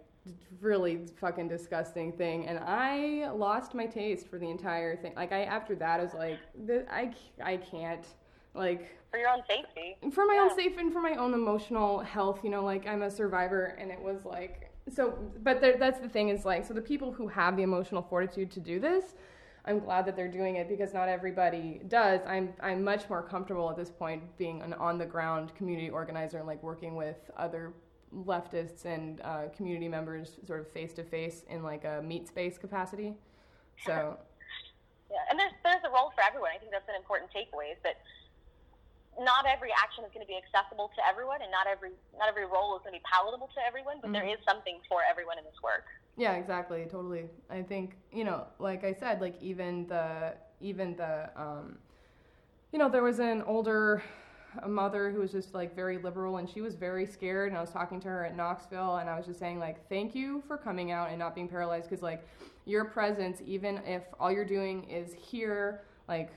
really 0.60 1.06
fucking 1.20 1.48
disgusting 1.48 2.12
thing, 2.12 2.46
and 2.46 2.58
I 2.58 3.30
lost 3.30 3.74
my 3.74 3.86
taste 3.86 4.28
for 4.28 4.38
the 4.38 4.50
entire 4.50 4.96
thing. 4.96 5.12
Like 5.16 5.32
I 5.32 5.44
after 5.44 5.74
that 5.76 6.00
I 6.00 6.02
was 6.04 6.14
like, 6.14 6.38
I 6.90 7.12
I 7.42 7.56
can't 7.56 8.06
like 8.54 8.96
for 9.10 9.18
your 9.18 9.28
own 9.28 9.42
safety 9.48 9.96
for 10.10 10.26
my 10.26 10.34
yeah. 10.34 10.40
own 10.42 10.56
safety 10.56 10.80
and 10.80 10.92
for 10.92 11.00
my 11.00 11.14
own 11.14 11.32
emotional 11.34 12.00
health 12.00 12.40
you 12.42 12.50
know 12.50 12.64
like 12.64 12.86
i'm 12.86 13.02
a 13.02 13.10
survivor 13.10 13.76
and 13.78 13.90
it 13.90 14.00
was 14.00 14.24
like 14.24 14.70
so 14.92 15.16
but 15.42 15.60
there, 15.60 15.76
that's 15.78 16.00
the 16.00 16.08
thing 16.08 16.30
is 16.30 16.44
like 16.44 16.64
so 16.64 16.74
the 16.74 16.80
people 16.80 17.12
who 17.12 17.28
have 17.28 17.56
the 17.56 17.62
emotional 17.62 18.02
fortitude 18.02 18.50
to 18.50 18.58
do 18.58 18.80
this 18.80 19.14
I'm 19.64 19.80
glad 19.80 20.06
that 20.06 20.16
they're 20.16 20.30
doing 20.30 20.56
it 20.56 20.66
because 20.66 20.94
not 20.94 21.10
everybody 21.10 21.82
does. 21.88 22.20
I'm 22.26 22.54
I'm 22.58 22.82
much 22.82 23.08
more 23.10 23.22
comfortable 23.22 23.68
at 23.68 23.76
this 23.76 23.90
point 23.90 24.22
being 24.38 24.62
an 24.62 24.72
on 24.72 24.96
the 24.96 25.04
ground 25.04 25.54
community 25.54 25.90
organizer 25.90 26.38
and 26.38 26.46
like 26.46 26.62
working 26.62 26.96
with 26.96 27.16
other 27.36 27.74
leftists 28.14 28.84
and 28.84 29.20
uh, 29.22 29.48
community 29.56 29.88
members 29.88 30.36
sort 30.46 30.60
of 30.60 30.68
face 30.68 30.92
to 30.94 31.02
face 31.02 31.44
in 31.48 31.62
like 31.62 31.84
a 31.84 32.02
meet 32.02 32.28
space 32.28 32.58
capacity. 32.58 33.14
So 33.84 34.18
yeah, 35.10 35.24
and 35.30 35.38
there's 35.38 35.52
there's 35.64 35.84
a 35.84 35.90
role 35.90 36.12
for 36.14 36.22
everyone. 36.22 36.50
I 36.54 36.58
think 36.58 36.72
that's 36.72 36.88
an 36.88 36.96
important 36.96 37.30
takeaway 37.30 37.72
is 37.72 37.78
that 37.84 37.96
not 39.18 39.46
every 39.46 39.70
action 39.72 40.04
is 40.04 40.10
going 40.14 40.24
to 40.24 40.30
be 40.30 40.38
accessible 40.38 40.90
to 40.94 41.00
everyone, 41.06 41.42
and 41.42 41.50
not 41.50 41.66
every 41.66 41.90
not 42.18 42.28
every 42.28 42.46
role 42.46 42.76
is 42.76 42.82
going 42.82 42.94
to 42.94 43.00
be 43.00 43.04
palatable 43.04 43.50
to 43.54 43.60
everyone. 43.66 43.98
But 44.00 44.12
there 44.12 44.22
Mhm. 44.22 44.34
is 44.34 44.38
something 44.48 44.80
for 44.88 45.00
everyone 45.08 45.38
in 45.38 45.44
this 45.44 45.60
work. 45.62 45.84
Yeah, 46.16 46.34
exactly, 46.34 46.86
totally. 46.86 47.28
I 47.50 47.62
think 47.62 47.96
you 48.12 48.24
know, 48.24 48.46
like 48.58 48.84
I 48.84 48.92
said, 48.92 49.20
like 49.20 49.40
even 49.42 49.86
the 49.86 50.34
even 50.60 50.96
the 50.96 51.30
um, 51.36 51.78
you 52.72 52.78
know, 52.78 52.88
there 52.88 53.02
was 53.02 53.18
an 53.18 53.42
older 53.42 54.02
mother 54.66 55.10
who 55.10 55.20
was 55.20 55.30
just 55.30 55.54
like 55.54 55.76
very 55.76 55.98
liberal, 55.98 56.38
and 56.38 56.48
she 56.48 56.60
was 56.60 56.74
very 56.74 57.06
scared. 57.06 57.48
And 57.50 57.58
I 57.58 57.60
was 57.60 57.70
talking 57.70 58.00
to 58.00 58.08
her 58.08 58.24
at 58.24 58.36
Knoxville, 58.36 58.96
and 58.96 59.08
I 59.08 59.16
was 59.16 59.26
just 59.26 59.38
saying 59.38 59.58
like, 59.58 59.88
thank 59.88 60.14
you 60.14 60.42
for 60.48 60.56
coming 60.56 60.90
out 60.90 61.10
and 61.10 61.18
not 61.18 61.34
being 61.34 61.48
paralyzed, 61.48 61.88
because 61.88 62.02
like 62.02 62.26
your 62.64 62.84
presence, 62.86 63.42
even 63.46 63.78
if 63.86 64.02
all 64.18 64.32
you're 64.32 64.44
doing 64.44 64.84
is 64.84 65.12
here, 65.12 65.82
like 66.08 66.30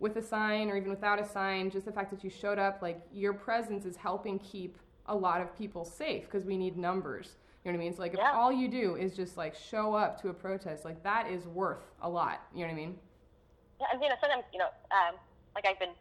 with 0.00 0.16
a 0.16 0.22
sign 0.22 0.68
or 0.68 0.76
even 0.76 0.90
without 0.90 1.20
a 1.20 1.24
sign, 1.24 1.70
just 1.70 1.86
the 1.86 1.92
fact 1.92 2.10
that 2.10 2.24
you 2.24 2.30
showed 2.30 2.58
up, 2.58 2.82
like 2.82 3.00
your 3.12 3.32
presence 3.32 3.84
is 3.84 3.96
helping 3.96 4.38
keep 4.40 4.76
a 5.06 5.14
lot 5.14 5.40
of 5.40 5.56
people 5.56 5.84
safe 5.84 6.24
because 6.24 6.44
we 6.44 6.56
need 6.56 6.76
numbers. 6.76 7.36
You 7.64 7.70
know 7.70 7.78
what 7.78 7.82
I 7.82 7.84
mean? 7.86 7.94
So 7.94 8.02
like 8.02 8.14
if 8.14 8.20
all 8.20 8.52
you 8.52 8.68
do 8.68 8.96
is 8.96 9.14
just 9.14 9.36
like 9.36 9.54
show 9.54 9.94
up 9.94 10.20
to 10.22 10.28
a 10.28 10.34
protest, 10.34 10.84
like 10.84 11.02
that 11.04 11.30
is 11.30 11.46
worth 11.46 11.84
a 12.00 12.08
lot. 12.08 12.42
You 12.52 12.62
know 12.62 12.66
what 12.66 12.72
I 12.72 12.76
mean? 12.76 12.98
Yeah, 13.80 13.86
and 13.92 14.02
you 14.02 14.08
know, 14.08 14.16
sometimes 14.20 14.44
you 14.52 14.58
know, 14.58 14.66
um, 14.90 15.14
like 15.54 15.66
I've 15.66 15.78
been 15.78 15.94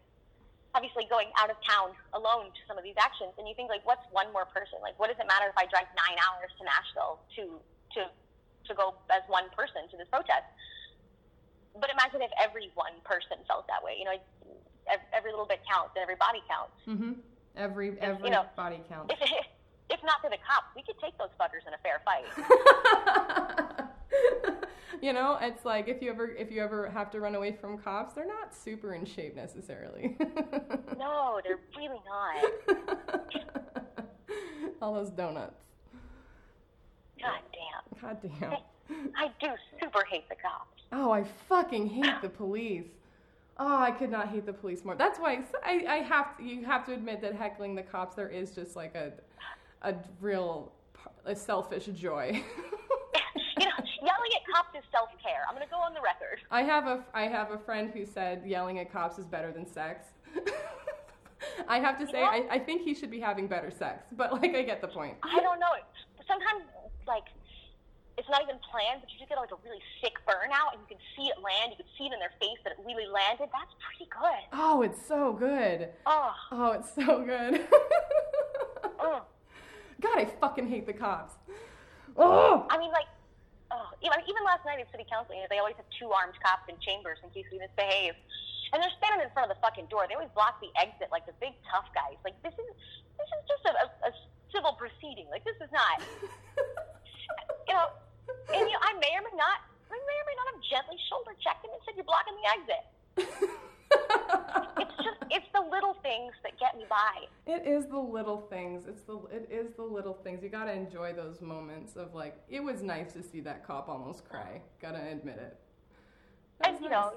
obviously 0.74 1.06
going 1.10 1.28
out 1.36 1.50
of 1.50 1.58
town 1.68 1.92
alone 2.14 2.52
to 2.52 2.62
some 2.68 2.78
of 2.78 2.84
these 2.84 2.96
actions, 3.00 3.36
and 3.38 3.48
you 3.48 3.56
think 3.56 3.70
like, 3.70 3.86
what's 3.86 4.04
one 4.12 4.32
more 4.32 4.46
person? 4.50 4.80
Like, 4.82 4.98
what 5.00 5.12
does 5.12 5.20
it 5.20 5.28
matter 5.28 5.48
if 5.52 5.58
I 5.58 5.68
drive 5.68 5.88
nine 5.96 6.18
hours 6.24 6.52
to 6.60 6.64
Nashville 6.64 7.20
to 7.36 7.44
to 7.98 8.02
to 8.08 8.72
go 8.76 8.96
as 9.12 9.24
one 9.28 9.52
person 9.56 9.88
to 9.92 9.96
this 9.98 10.08
protest? 10.08 10.48
But 11.76 11.92
imagine 11.92 12.22
if 12.22 12.32
every 12.40 12.72
one 12.76 13.00
person 13.04 13.40
felt 13.48 13.68
that 13.68 13.84
way. 13.84 13.96
You 14.00 14.06
know, 14.06 14.16
every 15.14 15.32
little 15.32 15.48
bit 15.48 15.62
counts 15.68 15.96
and 15.96 16.04
every 16.04 16.20
body 16.20 16.44
counts. 16.48 16.76
Mm-hmm. 16.88 17.20
Every 17.56 18.00
every 18.00 18.30
know, 18.30 18.46
body 18.56 18.80
counts. 18.88 19.12
If 19.12 19.20
if 19.92 20.00
not 20.04 20.22
for 20.24 20.30
the 20.30 20.40
cops, 20.40 20.72
we 20.76 20.84
could 20.84 21.00
take 21.04 21.18
those 21.20 21.32
fuckers 21.36 21.68
in 21.68 21.74
a 21.76 21.82
fair 21.84 22.00
fight. 22.08 22.28
you 25.02 25.14
know, 25.14 25.38
it's 25.42 25.66
like 25.66 25.88
if 25.88 26.02
you 26.02 26.10
ever 26.10 26.28
if 26.32 26.52
you 26.52 26.62
ever 26.62 26.90
have 26.90 27.12
to 27.12 27.20
run 27.20 27.36
away 27.36 27.52
from 27.52 27.78
cops, 27.78 28.14
they're 28.14 28.28
not 28.28 28.56
super 28.56 28.94
in 28.94 29.06
shape 29.06 29.36
necessarily. 29.36 30.16
no, 30.98 31.40
they're 31.44 31.60
really 31.78 32.00
not. 32.08 32.78
All 34.82 34.94
those 34.94 35.10
donuts. 35.12 35.62
God 37.22 37.40
damn. 37.54 38.02
God 38.02 38.18
damn. 38.40 38.58
I 39.16 39.30
do 39.40 39.48
super 39.80 40.04
hate 40.10 40.28
the 40.28 40.36
cops. 40.36 40.82
Oh, 40.92 41.12
I 41.12 41.24
fucking 41.48 41.88
hate 41.88 42.22
the 42.22 42.30
police. 42.30 42.88
Oh, 43.58 43.78
I 43.78 43.92
could 43.92 44.10
not 44.10 44.30
hate 44.30 44.46
the 44.46 44.54
police 44.54 44.84
more. 44.84 44.96
That's 44.96 45.20
why 45.20 45.44
I, 45.64 45.86
I 45.88 45.96
have 45.98 46.38
to, 46.38 46.44
you 46.44 46.66
have 46.66 46.86
to 46.88 46.94
admit 46.94 47.22
that 47.22 47.36
heckling 47.36 47.76
the 47.76 47.84
cops 47.84 48.16
there 48.16 48.28
is 48.28 48.52
just 48.52 48.76
like 48.76 48.96
a 48.96 49.12
a 49.84 49.96
real 50.20 50.72
a 51.26 51.36
selfish 51.36 51.86
joy. 51.86 52.32
you 53.58 53.66
know, 53.66 53.72
yelling 54.02 54.32
at 54.36 54.41
cops 54.54 54.76
is 54.78 54.84
self 54.92 55.10
care. 55.24 55.42
I'm 55.48 55.56
going 55.56 55.66
to 55.66 55.72
go 55.72 55.78
on 55.78 55.94
the 55.94 56.02
record. 56.02 56.40
I 56.52 56.64
have 56.64 56.88
a 56.88 57.04
I 57.14 57.24
have 57.28 57.52
a 57.52 57.58
friend 57.58 57.92
who 57.94 58.06
said 58.06 58.44
yelling 58.46 58.80
at 58.80 58.92
cops 58.92 59.18
is 59.18 59.26
better 59.26 59.52
than 59.52 59.66
sex. 59.66 60.08
I 61.68 61.80
have 61.80 61.98
to 62.00 62.06
say 62.08 62.22
I, 62.22 62.46
I 62.52 62.60
think 62.60 62.84
he 62.84 62.94
should 62.94 63.10
be 63.12 63.20
having 63.20 63.48
better 63.48 63.72
sex, 63.72 64.06
but 64.12 64.32
like 64.34 64.54
I 64.56 64.62
get 64.64 64.82
the 64.82 64.88
point. 64.88 65.16
I 65.24 65.40
don't 65.40 65.60
know. 65.60 65.74
Sometimes, 66.28 66.64
like, 67.08 67.24
it's 68.18 68.30
not 68.30 68.42
even 68.44 68.56
planned, 68.72 69.02
but 69.02 69.12
you 69.12 69.18
just 69.18 69.28
get 69.28 69.38
like 69.38 69.52
a 69.52 69.58
really 69.66 69.82
sick 70.02 70.14
burnout, 70.28 70.74
and 70.74 70.82
you 70.82 70.88
can 70.88 70.98
see 71.18 71.28
it 71.28 71.38
land. 71.42 71.72
You 71.72 71.78
can 71.78 71.88
see 71.98 72.06
it 72.06 72.14
in 72.14 72.20
their 72.20 72.32
face 72.40 72.60
that 72.64 72.74
it 72.74 72.80
really 72.86 73.08
landed. 73.08 73.50
That's 73.52 73.74
pretty 73.82 74.10
good. 74.12 74.44
Oh, 74.54 74.82
it's 74.84 75.02
so 75.08 75.34
good. 75.34 75.90
Oh, 76.06 76.32
Oh, 76.52 76.72
it's 76.74 76.94
so 76.94 77.24
good. 77.26 77.68
God, 80.02 80.18
I 80.18 80.26
fucking 80.40 80.68
hate 80.68 80.86
the 80.88 80.94
cops. 80.94 81.36
Oh. 82.18 82.66
I 82.70 82.78
mean, 82.78 82.92
like, 82.92 83.06
oh, 83.72 83.90
even, 84.04 84.20
even 84.28 84.42
last 84.44 84.68
night 84.68 84.80
at 84.80 84.92
city 84.92 85.08
council, 85.08 85.34
you 85.34 85.42
know, 85.42 85.52
they 85.52 85.64
always 85.64 85.80
have 85.80 85.88
two 85.96 86.12
armed 86.12 86.36
cops 86.44 86.68
in 86.68 86.76
chambers 86.84 87.18
in 87.24 87.32
case 87.32 87.48
we 87.50 87.58
misbehave. 87.58 88.14
And 88.72 88.80
they're 88.80 88.94
standing 89.00 89.24
in 89.24 89.32
front 89.36 89.52
of 89.52 89.56
the 89.56 89.60
fucking 89.60 89.92
door. 89.92 90.08
They 90.08 90.16
always 90.16 90.32
block 90.32 90.64
the 90.64 90.72
exit 90.80 91.12
like 91.12 91.28
the 91.28 91.36
big 91.44 91.52
tough 91.68 91.92
guys. 91.92 92.16
Like 92.24 92.40
this 92.40 92.56
is 92.56 92.68
this 93.20 93.28
is 93.28 93.42
just 93.44 93.64
a, 93.68 93.74
a, 93.76 93.88
a 94.08 94.12
civil 94.56 94.80
proceeding. 94.80 95.28
Like 95.28 95.44
this 95.44 95.60
is 95.60 95.68
not, 95.76 96.00
you 97.68 97.76
know. 97.76 97.92
And 98.56 98.64
you, 98.64 98.78
I 98.80 98.96
may 98.96 99.12
or 99.12 99.24
may 99.28 99.36
not, 99.36 99.60
I 99.92 99.98
may 100.00 100.18
or 100.24 100.26
may 100.28 100.36
not 100.40 100.48
have 100.56 100.60
gently 100.64 100.96
shoulder 101.12 101.36
checked 101.44 101.68
him 101.68 101.76
and 101.76 101.84
said 101.84 102.00
you're 102.00 102.08
blocking 102.08 102.36
the 102.40 102.48
exit. 102.48 102.84
It's 104.80 104.96
just 104.98 105.18
it's 105.30 105.48
the 105.54 105.62
little 105.62 105.96
things 106.04 106.34
that 106.44 106.60
get 106.60 106.78
me 106.78 106.86
by. 106.90 107.26
It 107.48 107.68
is 107.68 107.86
the 107.88 108.00
little 108.00 108.42
things. 108.50 108.86
It's 108.88 109.02
the 109.04 109.18
it 109.32 109.48
is 109.52 109.72
the 109.76 109.84
little 109.84 110.14
things. 110.14 110.44
You 110.44 110.50
gotta 110.50 110.74
enjoy 110.74 111.14
those 111.14 111.42
moments 111.42 111.96
of 111.96 112.14
like 112.14 112.38
it 112.50 112.64
was 112.64 112.82
nice 112.84 113.14
to 113.14 113.24
see 113.24 113.42
that 113.42 113.66
cop 113.66 113.90
almost 113.90 114.28
cry. 114.28 114.62
Gotta 114.82 115.02
admit 115.12 115.38
it. 115.38 115.58
That 116.60 116.70
And 116.70 116.80
you 116.84 116.90
nice. 116.90 116.92
know, 116.92 117.14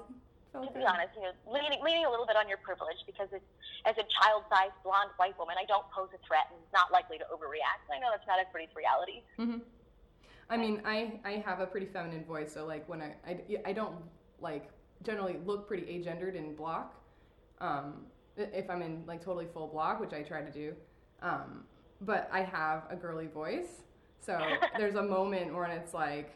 Felt 0.51 0.73
to 0.73 0.79
be 0.79 0.85
honest, 0.85 1.11
you 1.15 1.21
know, 1.23 1.33
leaning, 1.51 1.83
leaning 1.83 2.05
a 2.05 2.09
little 2.09 2.25
bit 2.25 2.35
on 2.37 2.47
your 2.47 2.57
privilege 2.57 2.97
because 3.05 3.27
it's, 3.31 3.43
as 3.85 3.95
a 3.97 4.05
child-sized 4.21 4.73
blonde 4.83 5.11
white 5.17 5.37
woman, 5.37 5.55
I 5.59 5.65
don't 5.65 5.85
pose 5.91 6.09
a 6.15 6.19
threat 6.25 6.47
and 6.49 6.59
not 6.73 6.91
likely 6.91 7.17
to 7.19 7.25
overreact. 7.27 7.83
I 7.93 7.99
know 7.99 8.07
that's 8.09 8.25
not 8.25 8.39
everybody's 8.39 8.73
reality. 8.75 9.21
hmm 9.37 9.59
I 10.49 10.57
mean, 10.57 10.81
I 10.85 11.19
I 11.25 11.43
have 11.45 11.59
a 11.59 11.65
pretty 11.67 11.87
feminine 11.87 12.23
voice, 12.23 12.53
so 12.53 12.65
like 12.65 12.87
when 12.87 13.01
I 13.01 13.15
I, 13.27 13.39
I 13.65 13.73
don't 13.73 13.97
like 14.39 14.69
generally 15.03 15.37
look 15.45 15.67
pretty 15.67 15.85
agendered 15.99 16.35
in 16.35 16.55
bloc. 16.55 16.95
Um, 17.61 18.05
if 18.37 18.69
I'm 18.69 18.81
in 18.81 19.03
like 19.07 19.23
totally 19.23 19.47
full 19.53 19.67
bloc, 19.67 19.99
which 19.99 20.13
I 20.13 20.21
try 20.21 20.41
to 20.41 20.51
do, 20.51 20.73
um, 21.21 21.63
but 22.01 22.29
I 22.31 22.41
have 22.41 22.83
a 22.89 22.95
girly 22.95 23.27
voice, 23.27 23.83
so 24.19 24.39
there's 24.77 24.95
a 24.95 25.03
moment 25.03 25.53
when 25.55 25.71
it's 25.71 25.93
like 25.93 26.35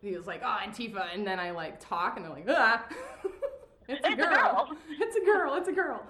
he 0.00 0.12
was 0.16 0.26
like, 0.26 0.42
"Oh, 0.44 0.58
Antifa," 0.64 1.06
and 1.12 1.26
then 1.26 1.40
I 1.40 1.50
like 1.50 1.80
talk, 1.80 2.16
and 2.16 2.24
they're 2.24 2.32
like, 2.32 2.46
"Ah." 2.48 2.86
It's 3.86 4.02
a 4.02 4.12
It's 4.12 4.14
a 4.14 4.16
girl. 4.16 4.30
girl. 4.30 4.76
It's 4.98 5.16
a 5.16 5.20
girl. 5.26 5.54
It's 5.56 5.68
a 5.68 5.72
girl. 5.72 6.02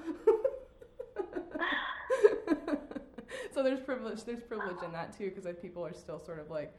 so 3.54 3.62
there's 3.62 3.80
privilege. 3.80 4.24
There's 4.24 4.42
privilege 4.42 4.76
in 4.84 4.92
that 4.92 5.16
too, 5.16 5.32
because 5.34 5.50
people 5.60 5.84
are 5.84 5.92
still 5.92 6.18
sort 6.20 6.38
of 6.38 6.50
like, 6.50 6.72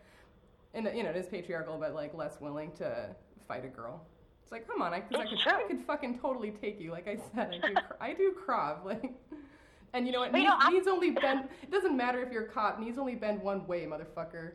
and 0.73 0.89
you 0.95 1.03
know, 1.03 1.09
it 1.09 1.15
is 1.17 1.27
patriarchal, 1.27 1.77
but 1.77 1.93
like 1.93 2.13
less 2.13 2.39
willing 2.39 2.71
to 2.77 3.09
fight 3.47 3.65
a 3.65 3.67
girl. 3.67 4.05
It's 4.45 4.51
like, 4.51 4.67
come 4.67 4.79
on, 4.83 4.93
I, 4.93 4.99
'cause 4.99 5.19
I 5.19 5.25
could. 5.25 5.39
I 5.47 5.63
could 5.63 5.81
fucking 5.87 6.19
totally 6.19 6.51
take 6.51 6.79
you. 6.79 6.91
Like 6.91 7.07
I 7.07 7.17
said, 7.33 7.49
I 7.63 7.67
do, 7.67 7.73
I 8.01 8.13
do 8.13 8.35
krav. 8.47 8.85
Like, 8.85 9.11
and 9.93 10.05
you 10.05 10.11
know 10.13 10.19
what? 10.19 10.33
Knees, 10.33 10.45
know, 10.47 10.69
knees 10.69 10.85
only 10.87 11.09
bend. 11.09 11.49
It 11.63 11.71
doesn't 11.71 11.97
matter 11.97 12.21
if 12.21 12.31
you're 12.31 12.43
a 12.45 12.49
cop. 12.49 12.79
Knees 12.79 12.99
only 12.99 13.15
bend 13.15 13.41
one 13.41 13.65
way, 13.65 13.87
motherfucker. 13.87 14.51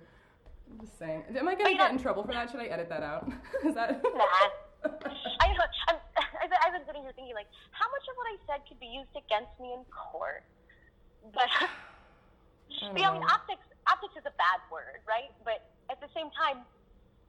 I'm 0.70 0.78
just 0.80 0.96
saying. 0.96 1.24
Am 1.34 1.48
I 1.48 1.54
gonna 1.58 1.64
But 1.64 1.70
get 1.70 1.78
know- 1.78 1.90
in 1.90 1.98
trouble 1.98 2.22
for 2.22 2.30
that? 2.32 2.50
Should 2.52 2.60
I 2.60 2.66
edit 2.66 2.88
that 2.88 3.02
out? 3.02 3.26
is 3.64 3.74
that? 3.74 4.00
Nah. 4.14 4.22
I, 4.86 5.50
I'm, 5.90 5.96
I've, 6.38 6.48
been- 6.48 6.62
I've 6.64 6.72
been 6.72 6.86
sitting 6.86 7.02
here 7.02 7.10
thinking, 7.16 7.34
like, 7.34 7.50
how 7.72 7.90
much 7.90 8.06
of 8.06 8.14
what 8.14 8.28
I 8.30 8.36
said 8.46 8.62
could 8.68 8.78
be 8.78 8.86
used 8.86 9.10
against 9.18 9.50
me 9.58 9.74
in 9.74 9.82
court? 9.90 10.44
But, 11.34 11.50
I 11.60 11.66
but 12.94 13.00
yeah, 13.00 13.10
I 13.10 13.18
mean, 13.18 13.24
optics, 13.26 13.66
optics 13.90 14.14
is 14.14 14.22
a 14.24 14.32
bad 14.38 14.62
word, 14.70 15.02
right? 15.04 15.34
But 15.44 15.66
at 15.90 15.98
the 16.00 16.06
same 16.14 16.30
time, 16.30 16.62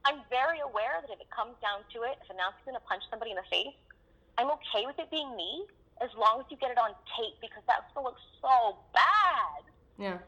I'm 0.04 0.20
very 0.30 0.58
aware 0.60 0.98
that 1.00 1.10
if 1.10 1.20
it 1.20 1.30
comes 1.30 1.54
down 1.62 1.86
to 1.94 2.02
it, 2.02 2.18
if 2.22 2.30
a 2.30 2.34
Nazi's 2.34 2.64
going 2.64 2.74
to 2.76 2.82
punch 2.86 3.02
somebody 3.10 3.30
in 3.30 3.36
the 3.36 3.46
face, 3.50 3.74
I'm 4.38 4.50
okay 4.50 4.86
with 4.86 4.98
it 4.98 5.10
being 5.10 5.36
me 5.36 5.64
as 6.02 6.10
long 6.18 6.40
as 6.40 6.46
you 6.50 6.56
get 6.56 6.70
it 6.70 6.78
on 6.78 6.90
tape 7.16 7.38
because 7.40 7.62
that's 7.66 7.86
going 7.94 8.04
to 8.06 8.10
look 8.10 8.20
so 8.40 8.78
bad. 8.92 9.62
Yeah. 9.98 10.18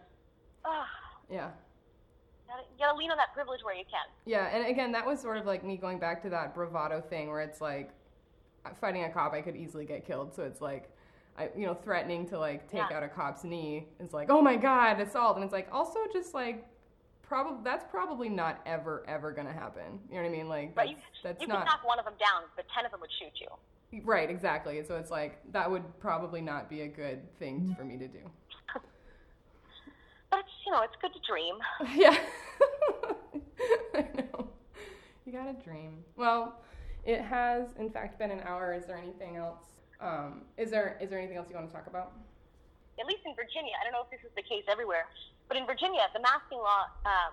Ugh, 0.64 0.86
Yeah. 1.30 1.50
you 2.48 2.78
gotta 2.78 2.96
lean 2.96 3.10
on 3.10 3.16
that 3.16 3.34
privilege 3.34 3.60
where 3.64 3.74
you 3.74 3.84
can. 3.90 4.06
Yeah, 4.26 4.46
and 4.54 4.66
again, 4.66 4.92
that 4.92 5.04
was 5.04 5.20
sort 5.20 5.36
of 5.38 5.46
like 5.46 5.64
me 5.64 5.76
going 5.76 5.98
back 5.98 6.22
to 6.22 6.30
that 6.30 6.54
bravado 6.54 7.00
thing 7.00 7.28
where 7.28 7.40
it's 7.40 7.60
like 7.60 7.90
uh, 8.64 8.70
fighting 8.80 9.04
a 9.04 9.10
cop, 9.10 9.32
I 9.34 9.40
could 9.42 9.56
easily 9.56 9.84
get 9.84 10.06
killed. 10.06 10.34
So 10.34 10.44
it's 10.44 10.60
like, 10.60 10.88
I, 11.36 11.50
you 11.56 11.66
know, 11.66 11.74
threatening 11.74 12.26
to 12.28 12.38
like 12.38 12.68
take 12.70 12.88
Yeah. 12.88 12.96
out 12.96 13.02
a 13.02 13.08
cop's 13.08 13.42
knee 13.44 13.88
is 13.98 14.12
like, 14.12 14.30
oh 14.30 14.40
my 14.40 14.56
god, 14.56 15.00
assault, 15.00 15.36
and 15.36 15.44
it's 15.44 15.52
like 15.52 15.68
also 15.72 15.98
just 16.12 16.32
like, 16.34 16.64
probably 17.28 17.60
that's 17.64 17.84
probably 17.90 18.28
not 18.28 18.60
ever 18.66 19.04
ever 19.08 19.32
gonna 19.32 19.52
happen. 19.52 19.98
You 20.08 20.16
know 20.16 20.22
what 20.22 20.28
I 20.28 20.32
mean? 20.32 20.48
Like 20.48 20.74
But 20.74 20.86
that's, 20.86 20.90
you, 20.90 20.96
that's 21.22 21.40
you 21.42 21.46
not 21.48 21.58
could 21.60 21.66
knock 21.66 21.84
one 21.84 21.98
of 21.98 22.04
them 22.04 22.14
down, 22.18 22.42
but 22.56 22.66
ten 22.74 22.84
of 22.84 22.90
them 22.92 23.00
would 23.00 23.10
shoot 23.18 23.32
you. 23.40 24.02
right, 24.04 24.28
exactly. 24.30 24.82
So 24.86 24.96
it's 24.96 25.10
like 25.10 25.40
that 25.52 25.70
would 25.70 25.84
probably 26.00 26.40
not 26.40 26.68
be 26.68 26.82
a 26.82 26.88
good 26.88 27.20
thing 27.38 27.74
for 27.78 27.84
me 27.84 27.96
to 27.98 28.08
do. 28.08 28.18
But 30.30 30.40
it's 30.40 30.48
you 30.66 30.72
know 30.72 30.82
it's 30.82 30.96
good 31.00 31.12
to 31.12 31.20
dream. 31.28 31.56
Yeah. 31.96 32.16
I 33.94 34.00
know. 34.18 34.48
You 35.24 35.32
got 35.32 35.46
a 35.48 35.52
dream. 35.62 36.02
Well, 36.16 36.60
it 37.04 37.20
has 37.20 37.68
in 37.78 37.90
fact 37.90 38.18
been 38.18 38.32
an 38.32 38.40
hour. 38.40 38.74
Is 38.74 38.84
there 38.86 38.96
anything 38.98 39.36
else? 39.36 39.60
Um, 40.00 40.42
is 40.58 40.70
there 40.70 40.98
is 41.00 41.10
there 41.10 41.18
anything 41.20 41.36
else 41.36 41.46
you 41.48 41.54
want 41.54 41.68
to 41.68 41.74
talk 41.74 41.86
about? 41.86 42.12
At 42.98 43.06
least 43.06 43.22
in 43.26 43.34
Virginia, 43.34 43.72
I 43.80 43.84
don't 43.84 43.92
know 43.92 44.02
if 44.02 44.10
this 44.10 44.22
is 44.26 44.34
the 44.36 44.42
case 44.42 44.64
everywhere, 44.70 45.06
but 45.49 45.57
in 45.57 45.66
Virginia, 45.66 46.07
the 46.12 46.20
masking 46.20 46.59
law 46.59 46.88
um, 47.05 47.32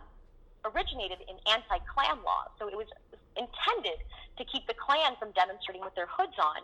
originated 0.66 1.20
in 1.28 1.36
anti-Klan 1.50 2.22
laws. 2.24 2.52
So 2.60 2.68
it 2.68 2.78
was 2.78 2.88
intended 3.38 4.04
to 4.38 4.44
keep 4.46 4.68
the 4.68 4.76
Klan 4.76 5.16
from 5.18 5.32
demonstrating 5.32 5.82
with 5.82 5.96
their 5.96 6.08
hoods 6.08 6.36
on. 6.38 6.62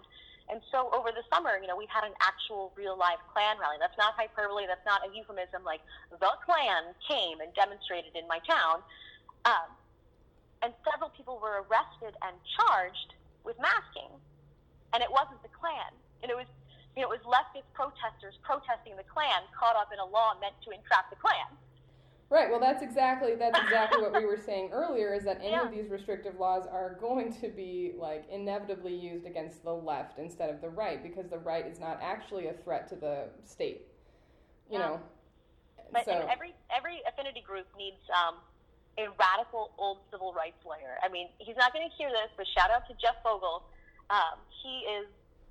And 0.47 0.63
so 0.71 0.87
over 0.95 1.11
the 1.11 1.23
summer, 1.27 1.59
you 1.59 1.67
know, 1.67 1.75
we 1.75 1.87
had 1.91 2.07
an 2.07 2.15
actual 2.23 2.71
real 2.75 2.95
live 2.95 3.19
Klan 3.35 3.59
rally. 3.59 3.75
That's 3.79 3.97
not 3.99 4.15
hyperbole. 4.15 4.63
That's 4.63 4.85
not 4.87 5.03
a 5.03 5.11
euphemism. 5.11 5.63
Like 5.67 5.83
the 6.11 6.31
Klan 6.47 6.95
came 7.03 7.43
and 7.43 7.51
demonstrated 7.51 8.15
in 8.15 8.27
my 8.31 8.39
town. 8.47 8.79
Um, 9.43 9.67
and 10.63 10.71
several 10.87 11.11
people 11.11 11.39
were 11.43 11.67
arrested 11.67 12.15
and 12.23 12.35
charged 12.55 13.15
with 13.43 13.59
masking. 13.59 14.11
And 14.95 15.03
it 15.03 15.11
wasn't 15.11 15.43
the 15.43 15.51
Klan. 15.51 15.91
And 16.23 16.31
it 16.31 16.37
was, 16.39 16.47
you 16.97 17.03
know, 17.03 17.13
it 17.13 17.21
was 17.21 17.29
leftist 17.29 17.69
protesters 17.77 18.41
protesting 18.41 18.97
the 18.97 19.05
Klan 19.05 19.45
caught 19.53 19.75
up 19.77 19.93
in 19.93 19.99
a 19.99 20.05
law 20.05 20.33
meant 20.41 20.57
to 20.65 20.73
entrap 20.73 21.13
the 21.13 21.15
Klan. 21.15 21.53
Right. 22.29 22.49
Well, 22.49 22.59
that's 22.59 22.81
exactly 22.81 23.35
that's 23.35 23.57
exactly 23.57 24.01
what 24.01 24.17
we 24.17 24.25
were 24.25 24.41
saying 24.45 24.71
earlier. 24.73 25.13
Is 25.13 25.23
that 25.23 25.37
any 25.37 25.51
yeah. 25.51 25.63
of 25.63 25.71
these 25.71 25.89
restrictive 25.89 26.39
laws 26.39 26.65
are 26.65 26.97
going 26.99 27.31
to 27.39 27.49
be 27.49 27.93
like 27.95 28.25
inevitably 28.33 28.95
used 28.95 29.27
against 29.27 29.63
the 29.63 29.71
left 29.71 30.17
instead 30.17 30.49
of 30.49 30.59
the 30.59 30.67
right 30.67 31.01
because 31.03 31.29
the 31.29 31.37
right 31.37 31.65
is 31.67 31.79
not 31.79 31.99
actually 32.01 32.47
a 32.47 32.53
threat 32.53 32.89
to 32.89 32.95
the 32.95 33.29
state. 33.45 33.85
You 34.69 34.79
yeah. 34.79 34.85
know. 34.87 34.99
But 35.93 36.03
so. 36.03 36.27
every 36.29 36.51
every 36.75 36.99
affinity 37.07 37.45
group 37.45 37.67
needs 37.77 38.01
um, 38.11 38.41
a 38.97 39.07
radical 39.15 39.71
old 39.77 39.99
civil 40.11 40.33
rights 40.33 40.59
lawyer. 40.65 40.97
I 41.03 41.09
mean, 41.09 41.29
he's 41.37 41.55
not 41.55 41.71
going 41.71 41.87
to 41.87 41.95
hear 41.95 42.09
this, 42.09 42.33
but 42.35 42.47
shout 42.57 42.71
out 42.71 42.89
to 42.89 42.93
Jeff 42.99 43.21
Fogel. 43.23 43.63
Um, 44.09 44.41
he 44.63 44.83
is 44.99 45.07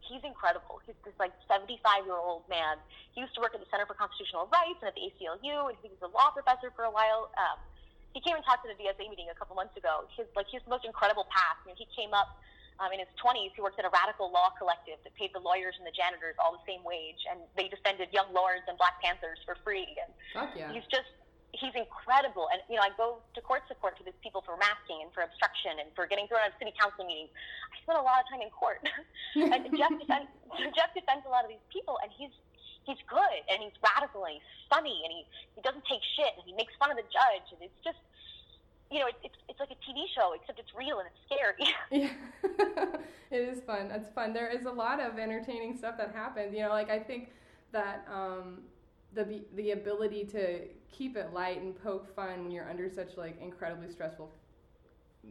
he's 0.08 0.22
incredible. 0.22 0.80
He's 0.86 0.96
this 1.04 1.14
like 1.18 1.34
75 1.50 2.06
year 2.06 2.16
old 2.16 2.46
man. 2.48 2.78
He 3.12 3.20
used 3.20 3.34
to 3.34 3.42
work 3.42 3.54
at 3.54 3.60
the 3.60 3.68
Center 3.68 3.86
for 3.86 3.94
Constitutional 3.94 4.48
Rights 4.48 4.80
and 4.80 4.88
at 4.90 4.96
the 4.96 5.10
ACLU, 5.10 5.70
and 5.70 5.76
he 5.82 5.90
was 5.90 6.00
a 6.02 6.10
law 6.10 6.30
professor 6.32 6.72
for 6.74 6.86
a 6.86 6.92
while. 6.92 7.30
Um, 7.36 7.58
he 8.14 8.24
came 8.24 8.32
and 8.32 8.44
talked 8.46 8.64
to 8.64 8.72
the 8.72 8.78
DSA 8.80 9.12
meeting 9.12 9.28
a 9.28 9.36
couple 9.36 9.52
months 9.52 9.76
ago. 9.76 10.08
His 10.16 10.24
like 10.32 10.48
his 10.48 10.64
most 10.64 10.88
incredible 10.88 11.28
path. 11.28 11.60
I 11.60 11.68
mean, 11.68 11.76
he 11.76 11.84
came 11.92 12.16
up 12.16 12.40
um, 12.80 12.92
in 12.92 13.00
his 13.00 13.10
20s. 13.20 13.52
He 13.52 13.60
worked 13.60 13.76
at 13.76 13.84
a 13.84 13.92
radical 13.92 14.32
law 14.32 14.52
collective 14.56 14.96
that 15.04 15.12
paid 15.16 15.36
the 15.36 15.42
lawyers 15.42 15.76
and 15.76 15.84
the 15.84 15.92
janitors 15.92 16.36
all 16.40 16.56
the 16.56 16.64
same 16.64 16.80
wage, 16.84 17.20
and 17.28 17.44
they 17.56 17.68
defended 17.68 18.08
young 18.12 18.32
lords 18.32 18.64
and 18.68 18.76
Black 18.80 19.00
Panthers 19.04 19.40
for 19.44 19.56
free. 19.64 19.96
And 20.00 20.10
Fuck 20.32 20.56
yeah. 20.56 20.72
he's 20.72 20.86
just 20.88 21.12
he's 21.56 21.74
incredible. 21.74 22.48
And 22.52 22.60
you 22.68 22.76
know, 22.76 22.84
I 22.84 22.92
go 22.94 23.24
to 23.34 23.40
court 23.40 23.64
support 23.66 23.96
for 23.96 24.04
these 24.04 24.16
people 24.20 24.44
for 24.44 24.56
masking 24.60 25.00
and 25.00 25.10
for 25.16 25.24
obstruction 25.24 25.80
and 25.80 25.88
for 25.96 26.04
getting 26.04 26.28
thrown 26.28 26.44
out 26.44 26.52
of 26.52 26.58
city 26.60 26.76
council 26.76 27.08
meetings. 27.08 27.32
I 27.72 27.76
spend 27.82 27.98
a 27.98 28.04
lot 28.04 28.20
of 28.20 28.26
time 28.28 28.44
in 28.44 28.52
court. 28.52 28.84
and 29.34 29.64
Jeff 29.72 29.92
defends 29.96 30.28
Jeff 30.76 30.92
defends 30.92 31.24
a 31.24 31.32
lot 31.32 31.42
of 31.42 31.50
these 31.50 31.64
people, 31.72 31.96
and 32.04 32.12
he's 32.12 32.32
he's 32.84 33.00
good 33.10 33.40
and 33.50 33.58
he's 33.58 33.74
radical 33.82 34.22
and 34.30 34.38
he's 34.38 34.50
funny 34.70 35.02
and 35.02 35.10
he 35.10 35.26
he 35.58 35.60
doesn't 35.66 35.82
take 35.90 36.04
shit 36.14 36.30
and 36.38 36.46
he 36.46 36.54
makes 36.54 36.70
fun 36.78 36.92
of 36.92 36.96
the 37.00 37.08
judge 37.08 37.46
and 37.56 37.60
it's 37.64 37.80
just. 37.82 37.98
You 38.88 39.00
know, 39.00 39.08
it's, 39.08 39.18
it's, 39.24 39.34
it's 39.48 39.58
like 39.58 39.70
a 39.72 39.80
TV 39.82 40.06
show, 40.14 40.30
except 40.38 40.60
it's 40.60 40.70
real 40.72 41.00
and 41.02 41.08
it's 41.10 41.18
scary. 41.26 41.74
yeah, 41.90 42.14
it 43.32 43.42
is 43.42 43.60
fun. 43.62 43.90
It's 43.90 44.08
fun. 44.10 44.32
There 44.32 44.46
is 44.46 44.64
a 44.64 44.70
lot 44.70 45.00
of 45.00 45.18
entertaining 45.18 45.76
stuff 45.76 45.98
that 45.98 46.14
happens. 46.14 46.54
You 46.54 46.62
know, 46.62 46.68
like 46.68 46.88
I 46.88 47.00
think 47.00 47.30
that 47.72 48.06
um, 48.08 48.62
the 49.16 49.40
the 49.54 49.72
ability 49.72 50.24
to 50.24 50.60
keep 50.90 51.16
it 51.16 51.32
light 51.32 51.60
and 51.60 51.74
poke 51.82 52.14
fun 52.14 52.42
when 52.42 52.50
you're 52.50 52.68
under 52.68 52.88
such 52.88 53.16
like 53.16 53.40
incredibly 53.40 53.90
stressful 53.90 54.30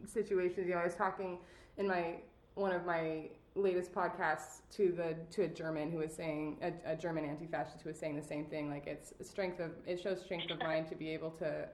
situations. 0.05 0.67
You 0.67 0.73
know, 0.73 0.81
I 0.81 0.85
was 0.85 0.95
talking 0.95 1.39
in 1.77 1.87
my 1.87 2.15
one 2.55 2.71
of 2.71 2.85
my 2.85 3.29
latest 3.55 3.93
podcasts 3.93 4.61
to 4.69 4.91
the 4.91 5.15
to 5.31 5.43
a 5.43 5.47
German 5.47 5.91
who 5.91 5.99
was 5.99 6.13
saying 6.13 6.57
a, 6.61 6.91
a 6.91 6.95
German 6.95 7.25
anti-fascist 7.25 7.81
who 7.81 7.89
was 7.89 7.97
saying 7.97 8.15
the 8.15 8.27
same 8.27 8.45
thing. 8.45 8.69
Like 8.69 8.87
it's 8.87 9.13
strength 9.21 9.59
of 9.59 9.71
it 9.85 10.01
shows 10.01 10.21
strength 10.21 10.51
of 10.51 10.59
mind 10.59 10.87
to 10.89 10.95
be 10.95 11.09
able 11.09 11.31
to 11.31 11.67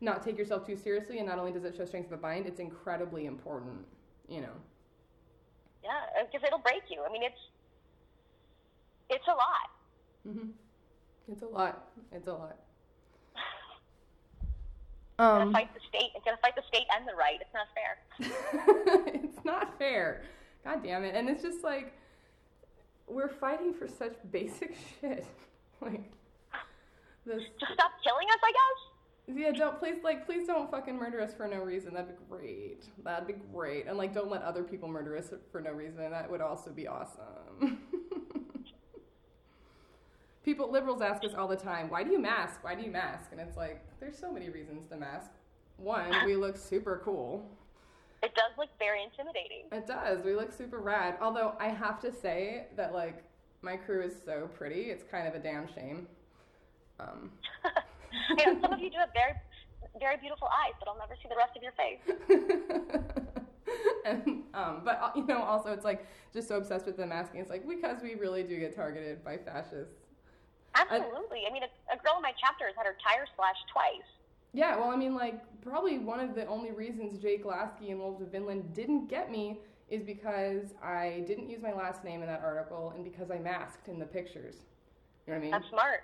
not 0.00 0.22
take 0.22 0.36
yourself 0.36 0.66
too 0.66 0.76
seriously, 0.76 1.18
and 1.18 1.26
not 1.26 1.38
only 1.38 1.52
does 1.52 1.64
it 1.64 1.74
show 1.76 1.86
strength 1.86 2.12
of 2.12 2.20
the 2.20 2.26
mind, 2.26 2.46
it's 2.46 2.60
incredibly 2.60 3.26
important. 3.26 3.84
You 4.28 4.42
know. 4.42 4.56
Yeah, 5.82 6.24
because 6.24 6.44
it'll 6.46 6.58
break 6.58 6.82
you. 6.90 7.02
I 7.08 7.12
mean, 7.12 7.22
it's 7.22 7.40
it's 9.08 9.26
a 9.26 9.30
lot. 9.30 9.70
Mm-hmm. 10.28 10.50
It's 11.30 11.42
a 11.42 11.46
lot. 11.46 11.88
It's 12.12 12.26
a 12.26 12.32
lot. 12.32 12.56
Um, 15.18 15.38
gonna 15.38 15.52
fight 15.52 15.70
the 15.74 15.80
state. 15.88 16.10
It's 16.14 16.24
gonna 16.24 16.36
fight 16.42 16.54
the 16.56 16.62
state 16.68 16.86
and 16.96 17.08
the 17.08 17.14
right. 17.14 17.38
It's 17.40 17.54
not 17.54 17.68
fair. 17.74 19.12
it's 19.14 19.44
not 19.44 19.78
fair. 19.78 20.22
God 20.64 20.82
damn 20.82 21.04
it! 21.04 21.14
And 21.14 21.28
it's 21.28 21.42
just 21.42 21.64
like 21.64 21.94
we're 23.06 23.28
fighting 23.28 23.72
for 23.72 23.88
such 23.88 24.14
basic 24.30 24.76
shit. 25.00 25.26
like 25.80 26.12
this. 27.24 27.42
Just 27.58 27.72
stop 27.72 27.92
killing 28.04 28.26
us, 28.28 28.38
I 28.42 28.52
guess. 28.52 29.36
Yeah, 29.38 29.50
don't 29.50 29.78
please 29.78 29.96
like 30.04 30.26
please 30.26 30.46
don't 30.46 30.70
fucking 30.70 30.96
murder 30.96 31.20
us 31.20 31.34
for 31.34 31.48
no 31.48 31.58
reason. 31.58 31.94
That'd 31.94 32.10
be 32.10 32.24
great. 32.28 32.84
That'd 33.02 33.26
be 33.26 33.34
great. 33.52 33.86
And 33.86 33.98
like 33.98 34.14
don't 34.14 34.30
let 34.30 34.42
other 34.42 34.62
people 34.62 34.88
murder 34.88 35.16
us 35.16 35.32
for 35.50 35.60
no 35.60 35.72
reason. 35.72 36.10
That 36.10 36.30
would 36.30 36.40
also 36.40 36.70
be 36.70 36.86
awesome. 36.86 37.80
people 40.46 40.70
liberals 40.70 41.02
ask 41.02 41.24
us 41.24 41.34
all 41.36 41.48
the 41.48 41.56
time 41.56 41.90
why 41.90 42.02
do 42.02 42.10
you 42.10 42.18
mask? 42.18 42.62
Why 42.62 42.74
do 42.74 42.82
you 42.82 42.90
mask? 42.90 43.32
And 43.32 43.40
it's 43.40 43.56
like 43.56 43.84
there's 44.00 44.16
so 44.16 44.32
many 44.32 44.48
reasons 44.48 44.88
to 44.88 44.96
mask. 44.96 45.30
One 45.76 46.10
we 46.24 46.36
look 46.36 46.56
super 46.56 47.02
cool. 47.04 47.44
It 48.22 48.34
does 48.34 48.52
look 48.56 48.70
very 48.78 49.02
intimidating. 49.02 49.64
It 49.70 49.86
does. 49.86 50.24
We 50.24 50.34
look 50.34 50.52
super 50.52 50.78
rad. 50.78 51.18
Although 51.20 51.54
i 51.60 51.68
have 51.68 52.00
to 52.00 52.12
say 52.12 52.68
that 52.76 52.94
like 52.94 53.24
my 53.60 53.76
crew 53.76 54.02
is 54.02 54.14
so 54.24 54.48
pretty 54.56 54.82
it's 54.92 55.04
kind 55.10 55.28
of 55.28 55.34
a 55.34 55.40
damn 55.40 55.66
shame. 55.74 56.06
Um. 57.00 57.32
yeah, 58.38 58.54
some 58.62 58.72
of 58.72 58.78
you 58.78 58.88
do 58.88 58.96
have 58.98 59.10
very 59.12 59.34
very 59.98 60.16
beautiful 60.18 60.46
eyes 60.48 60.74
but 60.78 60.88
i'll 60.88 60.98
never 60.98 61.14
see 61.22 61.28
the 61.28 61.36
rest 61.36 61.56
of 61.56 61.62
your 61.62 61.72
face. 61.72 63.12
And 64.06 64.44
um, 64.54 64.82
but 64.84 65.00
uh, 65.02 65.10
you 65.16 65.26
know 65.26 65.42
also 65.42 65.72
it's 65.72 65.84
like 65.84 66.06
just 66.32 66.46
so 66.46 66.56
obsessed 66.56 66.86
with 66.86 66.96
the 66.96 67.04
masking. 67.04 67.40
It's 67.40 67.50
like 67.50 67.68
because 67.68 68.02
we 68.02 68.14
really 68.14 68.44
do 68.44 68.56
get 68.60 68.74
targeted 68.76 69.24
by 69.24 69.36
fascists 69.36 70.05
Absolutely. 70.76 71.42
I, 71.46 71.50
I 71.50 71.52
mean, 71.52 71.62
a, 71.62 71.94
a, 71.94 71.96
girl 71.98 72.16
in 72.16 72.22
my 72.22 72.32
chapter 72.38 72.66
has 72.66 72.74
had 72.76 72.86
her 72.86 72.96
tire 73.02 73.26
slashed 73.36 73.64
twice. 73.72 74.06
Yeah, 74.52 74.76
well, 74.76 74.90
I 74.90 74.96
mean, 74.96 75.14
like, 75.14 75.40
probably 75.62 75.98
one 75.98 76.20
of 76.20 76.34
the 76.34 76.46
only 76.46 76.70
reasons 76.70 77.20
Jake 77.20 77.44
Laskey 77.44 77.90
and 77.90 77.98
Wolves 77.98 78.22
of 78.22 78.32
Vinland 78.32 78.72
didn't 78.74 79.08
get 79.08 79.30
me 79.30 79.60
is 79.88 80.02
because 80.02 80.74
I 80.82 81.24
didn't 81.26 81.48
use 81.48 81.62
my 81.62 81.72
last 81.72 82.04
name 82.04 82.20
in 82.22 82.28
that 82.28 82.40
article 82.42 82.92
and 82.94 83.04
because 83.04 83.30
I 83.30 83.38
masked 83.38 83.88
in 83.88 83.98
the 83.98 84.06
pictures. 84.06 84.56
You 85.26 85.32
know 85.32 85.38
what 85.38 85.38
I 85.38 85.42
mean? 85.42 85.50
That's 85.50 85.68
smart. 85.68 86.00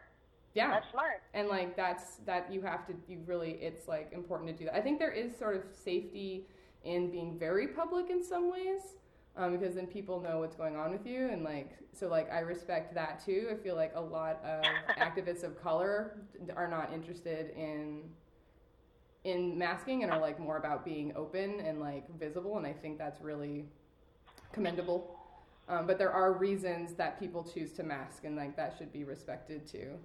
Yeah. 0.54 0.68
That's 0.68 0.90
smart. 0.90 1.22
And, 1.34 1.48
like, 1.48 1.76
that's, 1.76 2.16
that 2.26 2.52
you 2.52 2.60
have 2.62 2.86
to, 2.86 2.94
you 3.08 3.20
really, 3.26 3.52
it's, 3.52 3.88
like, 3.88 4.12
important 4.12 4.50
to 4.50 4.56
do 4.56 4.64
that. 4.66 4.76
I 4.76 4.80
think 4.80 4.98
there 4.98 5.12
is 5.12 5.36
sort 5.36 5.56
of 5.56 5.62
safety 5.72 6.46
in 6.84 7.10
being 7.10 7.38
very 7.38 7.68
public 7.68 8.10
in 8.10 8.22
some 8.22 8.50
ways 8.50 8.96
um, 9.36 9.52
because 9.56 9.74
then 9.74 9.86
people 9.86 10.20
know 10.20 10.38
what's 10.38 10.56
going 10.56 10.76
on 10.76 10.92
with 10.92 11.06
you 11.06 11.28
and 11.28 11.42
like 11.42 11.70
so 11.92 12.08
like 12.08 12.30
i 12.30 12.40
respect 12.40 12.94
that 12.94 13.24
too. 13.24 13.48
I 13.50 13.54
feel 13.54 13.76
like 13.76 13.92
a 13.94 14.00
lot 14.00 14.42
of 14.44 14.62
activists 14.98 15.42
of 15.42 15.60
color 15.62 16.18
are 16.56 16.68
not 16.68 16.92
interested 16.92 17.50
in 17.56 18.02
in 19.24 19.56
masking 19.56 20.02
and 20.02 20.12
are 20.12 20.20
like 20.20 20.38
more 20.38 20.56
about 20.56 20.84
being 20.84 21.12
open 21.16 21.60
and 21.60 21.80
like 21.80 22.04
visible 22.18 22.58
and 22.58 22.66
i 22.66 22.72
think 22.72 22.98
that's 22.98 23.20
really 23.20 23.64
commendable. 24.52 25.16
Um, 25.68 25.86
but 25.86 25.96
there 25.96 26.12
are 26.12 26.32
reasons 26.32 26.92
that 26.94 27.18
people 27.18 27.42
choose 27.42 27.72
to 27.74 27.82
mask 27.82 28.24
and 28.24 28.36
like 28.36 28.56
that 28.56 28.74
should 28.76 28.92
be 28.92 29.04
respected 29.04 29.66
too. 29.66 29.96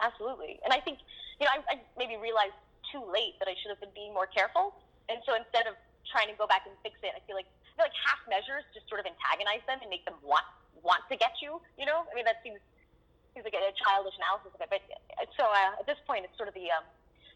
Absolutely. 0.00 0.60
And 0.64 0.72
i 0.72 0.78
think 0.78 0.98
you 1.40 1.46
know 1.46 1.52
i, 1.52 1.74
I 1.74 1.80
maybe 1.98 2.16
realized 2.16 2.54
too 2.92 3.02
late 3.12 3.34
that 3.40 3.48
i 3.48 3.54
should 3.60 3.70
have 3.70 3.80
been 3.80 3.94
being 3.94 4.14
more 4.14 4.26
careful. 4.26 4.74
And 5.08 5.18
so 5.26 5.34
instead 5.34 5.66
of 5.66 5.74
trying 6.12 6.28
to 6.28 6.34
go 6.38 6.46
back 6.46 6.62
and 6.66 6.76
fix 6.82 6.98
it 7.02 7.10
i 7.16 7.20
feel 7.26 7.34
like 7.34 7.46
feel 7.82 7.90
like 7.90 7.98
half 8.06 8.22
measures 8.30 8.62
just 8.70 8.86
sort 8.86 9.02
of 9.02 9.06
antagonize 9.10 9.66
them 9.66 9.82
and 9.82 9.90
make 9.90 10.06
them 10.06 10.14
want 10.22 10.46
want 10.86 11.02
to 11.10 11.18
get 11.18 11.42
you. 11.42 11.58
You 11.74 11.86
know, 11.86 12.06
I 12.06 12.14
mean 12.14 12.24
that 12.30 12.38
seems 12.46 12.62
seems 13.34 13.42
like 13.42 13.58
a, 13.58 13.74
childish 13.74 14.14
analysis 14.22 14.54
of 14.54 14.60
it. 14.62 14.70
But 14.70 14.82
uh, 15.18 15.26
so 15.34 15.50
uh, 15.50 15.82
at 15.82 15.86
this 15.90 15.98
point, 16.06 16.22
it's 16.22 16.36
sort 16.38 16.46
of 16.46 16.54
the 16.54 16.70
um, 16.70 16.86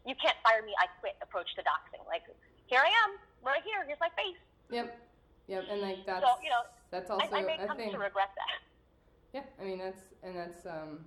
you 0.07 0.15
can't 0.15 0.39
fire 0.39 0.63
me, 0.63 0.71
I 0.79 0.87
quit 1.03 1.19
approach 1.19 1.51
to 1.59 1.61
doxing. 1.67 1.99
Like 2.07 2.23
here 2.71 2.79
I 2.79 2.87
am, 3.03 3.19
right 3.43 3.63
here. 3.67 3.83
Here's 3.83 3.99
my 3.99 4.11
face. 4.15 4.39
Yep. 4.71 4.87
Yep. 5.51 5.63
And 5.67 5.79
like 5.83 6.07
that's 6.07 6.23
so, 6.23 6.39
you 6.39 6.51
know 6.51 6.63
that's 6.91 7.11
also 7.11 7.27
I, 7.27 7.43
I 7.43 7.43
may 7.43 7.59
come 7.59 7.75
thing. 7.75 7.91
to 7.91 7.99
regret 7.99 8.31
that. 8.39 8.63
Yeah, 9.35 9.47
I 9.59 9.63
mean 9.67 9.79
that's 9.83 10.15
and 10.23 10.35
that's 10.39 10.63
um 10.63 11.03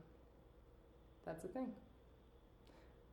that's 1.25 1.41
the 1.41 1.49
thing. 1.49 1.73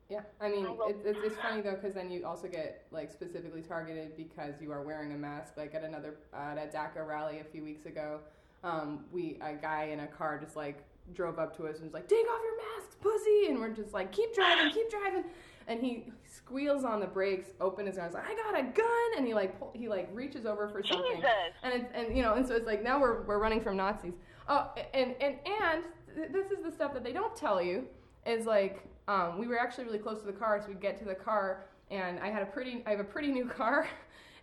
Yeah, 0.10 0.22
I 0.40 0.50
mean, 0.50 0.66
it's, 0.88 1.06
it's, 1.06 1.20
it's 1.22 1.36
funny 1.38 1.62
though 1.62 1.76
because 1.76 1.94
then 1.94 2.10
you 2.10 2.26
also 2.26 2.48
get 2.48 2.86
like 2.92 3.12
specifically 3.12 3.62
targeted 3.62 4.16
because 4.16 4.54
you 4.62 4.72
are 4.72 4.82
wearing 4.82 5.12
a 5.12 5.18
mask. 5.18 5.58
Like 5.58 5.76
at 5.76 5.84
another 5.84 6.16
at 6.34 6.58
a 6.58 6.68
DACA 6.68 7.06
rally 7.06 7.40
a 7.40 7.44
few 7.44 7.62
weeks 7.62 7.86
ago, 7.86 8.22
um, 8.64 9.06
we 9.12 9.38
a 9.42 9.54
guy 9.54 9.90
in 9.92 10.02
a 10.02 10.08
car 10.08 10.40
just 10.40 10.56
like 10.56 10.86
drove 11.14 11.40
up 11.40 11.56
to 11.58 11.68
us 11.68 11.76
and 11.76 11.86
was 11.86 11.94
like, 11.94 12.08
"Take 12.08 12.26
off 12.26 12.42
your 12.42 12.58
masks, 12.58 12.96
pussy!" 13.02 13.48
And 13.50 13.60
we're 13.60 13.70
just 13.70 13.94
like, 13.94 14.14
"Keep 14.14 14.34
driving, 14.34 14.72
keep 14.72 14.90
driving." 14.90 15.26
And 15.68 15.82
he 15.82 16.06
squeals 16.26 16.86
on 16.86 17.02
the 17.02 17.08
brakes, 17.08 17.50
open 17.60 17.86
his 17.86 17.98
arms, 17.98 18.14
like, 18.14 18.24
"I 18.26 18.36
got 18.36 18.58
a 18.58 18.64
gun!" 18.64 19.18
And 19.18 19.28
he 19.28 19.34
like 19.34 19.60
pull, 19.60 19.74
he 19.76 19.90
like 19.90 20.10
reaches 20.14 20.46
over 20.46 20.70
for 20.70 20.82
something, 20.82 21.18
Jesus. 21.18 21.30
and 21.64 21.74
it's, 21.74 21.92
and 21.94 22.16
you 22.16 22.24
know, 22.24 22.36
and 22.36 22.48
so 22.48 22.56
it's 22.56 22.66
like 22.66 22.82
now 22.82 22.98
we're 22.98 23.24
we're 23.24 23.40
running 23.40 23.60
from 23.60 23.76
Nazis. 23.76 24.14
Oh, 24.48 24.72
and 24.94 25.16
and 25.20 25.36
and 25.62 25.84
this 26.32 26.50
is 26.50 26.64
the 26.64 26.72
stuff 26.72 26.94
that 26.94 27.04
they 27.04 27.12
don't 27.12 27.36
tell 27.36 27.62
you 27.62 27.86
is 28.26 28.46
like 28.46 28.88
um, 29.08 29.38
we 29.38 29.48
were 29.48 29.60
actually 29.60 29.86
really 29.86 30.00
close 30.00 30.20
to 30.22 30.26
the 30.26 30.34
car, 30.34 30.60
so 30.62 30.68
we 30.68 30.76
get 30.76 30.98
to 31.00 31.06
the 31.06 31.16
car, 31.16 31.66
and 31.92 32.20
I 32.20 32.30
had 32.30 32.42
a 32.42 32.46
pretty, 32.46 32.84
I 32.86 32.92
have 32.92 33.00
a 33.00 33.04
pretty 33.06 33.32
new 33.32 33.46
car, 33.62 33.88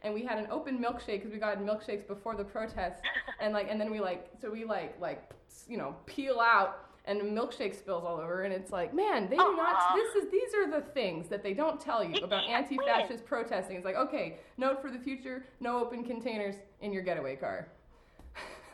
and 0.03 0.15
we 0.15 0.23
had 0.23 0.39
an 0.39 0.47
open 0.51 0.79
milkshake 0.79 1.19
because 1.19 1.33
we 1.33 1.39
got 1.39 1.59
milkshakes 1.59 2.07
before 2.07 2.35
the 2.35 2.45
protest, 2.45 3.03
and 3.41 3.53
like 3.53 3.69
and 3.71 3.81
then 3.81 3.91
we 3.91 4.01
like 4.01 4.31
so 4.41 4.51
we 4.51 4.65
like 4.65 5.01
like 5.01 5.31
you 5.69 5.77
know 5.77 5.95
peel 6.07 6.41
out 6.41 6.85
and 7.07 7.21
the 7.21 7.25
milkshake 7.25 7.75
spills 7.77 8.05
all 8.05 8.19
over 8.19 8.43
and 8.45 8.53
it's 8.53 8.71
like 8.71 8.95
man 8.95 9.29
they 9.29 9.37
do 9.37 9.57
not 9.57 9.95
this 9.95 10.25
is 10.25 10.31
these 10.31 10.55
are 10.55 10.71
the 10.71 10.81
things 10.93 11.29
that 11.29 11.43
they 11.43 11.53
don't 11.53 11.81
tell 11.81 12.03
you 12.03 12.15
You 12.15 12.25
about 12.25 12.45
anti-fascist 12.49 13.25
protesting. 13.27 13.77
It's 13.77 13.85
like 13.85 13.97
okay 13.97 14.39
note 14.57 14.81
for 14.81 14.91
the 14.91 14.99
future 14.99 15.45
no 15.61 15.79
open 15.79 16.05
containers 16.05 16.57
in 16.81 16.93
your 16.93 17.03
getaway 17.03 17.37
car. 17.37 17.69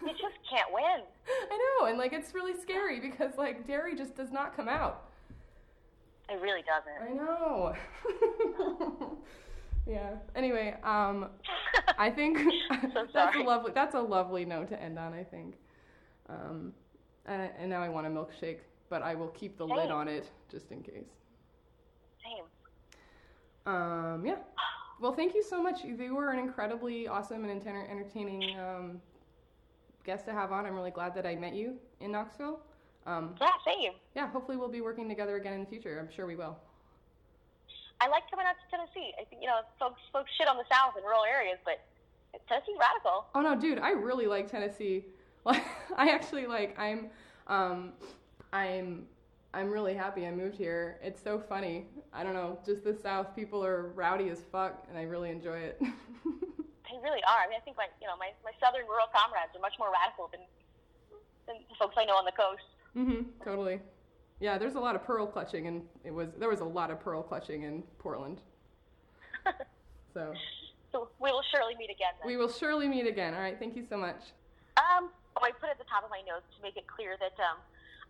You 0.02 0.12
just 0.12 0.38
can't 0.48 0.72
win. 0.72 1.02
i 1.50 1.74
know 1.80 1.86
and 1.86 1.98
like 1.98 2.12
it's 2.12 2.34
really 2.34 2.58
scary 2.58 3.00
because 3.00 3.36
like 3.36 3.66
dairy 3.66 3.96
just 3.96 4.16
does 4.16 4.30
not 4.30 4.56
come 4.56 4.68
out 4.68 5.09
It 6.30 6.40
really 6.40 6.62
doesn't. 6.62 7.02
i 7.02 7.12
know 7.12 7.74
yeah 9.86 10.10
anyway 10.36 10.76
um 10.84 11.26
i 11.98 12.10
think 12.10 12.38
So 12.92 13.06
that's 13.14 13.36
a 13.36 13.40
lovely 13.40 13.72
that's 13.74 13.94
a 13.94 14.00
lovely 14.00 14.44
note 14.44 14.68
to 14.68 14.80
end 14.80 14.98
on 14.98 15.12
i 15.14 15.24
think 15.24 15.56
um 16.28 16.72
and, 17.26 17.50
and 17.58 17.70
now 17.70 17.82
i 17.82 17.88
want 17.88 18.06
a 18.06 18.10
milkshake 18.10 18.58
but 18.88 19.02
i 19.02 19.14
will 19.14 19.28
keep 19.28 19.56
the 19.56 19.66
lid 19.66 19.90
on 19.90 20.06
it 20.08 20.30
just 20.50 20.70
in 20.70 20.82
case 20.82 21.10
Same. 22.22 22.44
Um, 23.66 24.24
yeah. 24.26 24.36
Well, 25.00 25.12
thank 25.12 25.34
you 25.34 25.42
so 25.42 25.62
much. 25.62 25.84
You 25.84 26.14
were 26.14 26.30
an 26.30 26.38
incredibly 26.38 27.08
awesome 27.08 27.44
and 27.44 27.50
enter- 27.50 27.86
entertaining 27.90 28.58
um, 28.58 29.00
guest 30.04 30.24
to 30.26 30.32
have 30.32 30.50
on. 30.52 30.66
I'm 30.66 30.74
really 30.74 30.90
glad 30.90 31.14
that 31.14 31.26
I 31.26 31.36
met 31.36 31.54
you 31.54 31.76
in 32.00 32.12
Knoxville. 32.12 32.58
Um, 33.06 33.34
Yeah, 33.40 33.48
same. 33.64 33.92
yeah, 34.14 34.28
hopefully 34.28 34.56
we'll 34.56 34.68
be 34.68 34.80
working 34.80 35.08
together 35.08 35.36
again 35.36 35.54
in 35.54 35.60
the 35.60 35.66
future. 35.66 35.98
I'm 35.98 36.14
sure 36.14 36.26
we 36.26 36.36
will. 36.36 36.56
I 38.00 38.08
like 38.08 38.22
coming 38.30 38.46
out 38.46 38.54
to 38.56 38.70
Tennessee. 38.76 39.12
I 39.20 39.24
think 39.24 39.42
you 39.42 39.48
know 39.48 39.60
folks 39.78 40.00
folks 40.12 40.30
shit 40.38 40.48
on 40.48 40.56
the 40.56 40.64
South 40.72 40.96
and 40.96 41.04
rural 41.04 41.24
areas, 41.24 41.58
but 41.64 41.80
Tennessee's 42.48 42.76
radical. 42.78 43.26
Oh 43.34 43.40
no, 43.42 43.54
dude, 43.58 43.78
I 43.78 43.90
really 43.90 44.26
like 44.26 44.50
Tennessee. 44.50 45.04
Like, 45.42 45.64
I 45.96 46.10
actually 46.10 46.46
like. 46.46 46.78
I'm, 46.78 47.08
um, 47.46 47.94
I'm, 48.52 49.06
I'm 49.54 49.70
really 49.70 49.94
happy 49.94 50.26
I 50.26 50.30
moved 50.30 50.54
here. 50.54 50.98
It's 51.02 51.16
so 51.22 51.38
funny. 51.40 51.86
I 52.12 52.22
don't 52.22 52.34
know, 52.34 52.58
just 52.66 52.84
the 52.84 52.92
South. 52.92 53.34
People 53.34 53.64
are 53.64 53.88
rowdy 53.96 54.28
as 54.28 54.42
fuck, 54.52 54.84
and 54.90 54.98
I 54.98 55.04
really 55.04 55.30
enjoy 55.30 55.56
it. 55.58 55.80
They 56.90 56.98
really 57.06 57.22
are. 57.22 57.40
I 57.40 57.48
mean, 57.48 57.56
I 57.56 57.62
think 57.64 57.78
my 57.78 57.86
you 58.02 58.06
know 58.10 58.18
my, 58.18 58.34
my 58.44 58.50
southern 58.60 58.82
rural 58.84 59.06
comrades 59.14 59.54
are 59.54 59.62
much 59.62 59.78
more 59.78 59.88
radical 59.94 60.26
than 60.28 60.42
than 61.46 61.62
the 61.70 61.76
folks 61.78 61.94
I 61.96 62.04
know 62.04 62.18
on 62.18 62.26
the 62.26 62.34
coast. 62.36 62.66
Mhm. 62.96 63.26
Totally. 63.44 63.80
Yeah, 64.40 64.56
there's 64.58 64.74
a 64.74 64.80
lot 64.80 64.96
of 64.96 65.04
pearl 65.04 65.26
clutching, 65.26 65.66
and 65.66 65.86
it 66.02 66.10
was 66.10 66.32
there 66.38 66.48
was 66.48 66.60
a 66.60 66.64
lot 66.64 66.90
of 66.90 66.98
pearl 67.00 67.22
clutching 67.22 67.62
in 67.62 67.82
Portland. 67.98 68.40
So 70.10 70.34
So 70.90 71.06
we 71.22 71.30
will 71.30 71.46
surely 71.54 71.78
meet 71.78 71.86
again. 71.86 72.10
Then. 72.18 72.26
we 72.26 72.34
will 72.34 72.50
surely 72.50 72.88
meet 72.90 73.06
again. 73.06 73.30
All 73.32 73.38
right. 73.40 73.54
Thank 73.54 73.76
you 73.78 73.86
so 73.86 73.94
much. 73.96 74.34
Um, 74.74 75.14
oh, 75.38 75.46
I 75.46 75.54
put 75.54 75.70
at 75.70 75.78
the 75.78 75.86
top 75.86 76.02
of 76.02 76.10
my 76.10 76.18
notes 76.26 76.50
to 76.56 76.58
make 76.66 76.74
it 76.74 76.82
clear 76.90 77.14
that 77.22 77.38
um, 77.38 77.62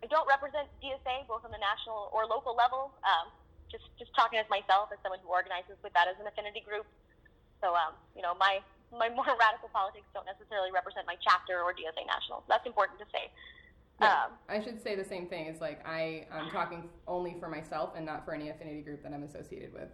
I 0.02 0.08
don't 0.08 0.24
represent 0.24 0.64
DSA 0.80 1.28
both 1.28 1.44
on 1.44 1.52
the 1.52 1.60
national 1.60 2.08
or 2.16 2.24
local 2.24 2.56
level. 2.56 2.96
Um, 3.04 3.28
just 3.68 3.84
just 4.00 4.16
talking 4.16 4.40
as 4.40 4.48
myself 4.48 4.88
as 4.96 4.98
someone 5.04 5.20
who 5.20 5.28
organizes 5.28 5.76
with 5.84 5.92
that 5.92 6.08
as 6.08 6.16
an 6.16 6.24
affinity 6.26 6.64
group. 6.64 6.88
So 7.60 7.76
um, 7.76 7.92
you 8.16 8.24
know, 8.24 8.32
my 8.40 8.64
my 8.96 9.12
more 9.12 9.28
radical 9.44 9.68
politics 9.76 10.08
don't 10.16 10.24
necessarily 10.24 10.72
represent 10.72 11.04
my 11.04 11.20
chapter 11.20 11.60
or 11.60 11.76
DSA 11.76 12.08
national. 12.08 12.48
That's 12.48 12.64
important 12.64 12.96
to 13.04 13.06
say. 13.12 13.28
Yeah, 14.00 14.24
Um, 14.24 14.30
I 14.48 14.62
should 14.62 14.82
say 14.82 14.96
the 14.96 15.04
same 15.04 15.26
thing. 15.26 15.46
Is 15.46 15.60
like 15.60 15.86
I 15.86 16.26
I'm 16.32 16.50
talking 16.50 16.88
only 17.06 17.36
for 17.38 17.48
myself 17.48 17.90
and 17.96 18.06
not 18.06 18.24
for 18.24 18.34
any 18.34 18.48
affinity 18.48 18.82
group 18.82 19.02
that 19.02 19.12
I'm 19.12 19.22
associated 19.22 19.72
with. 19.74 19.88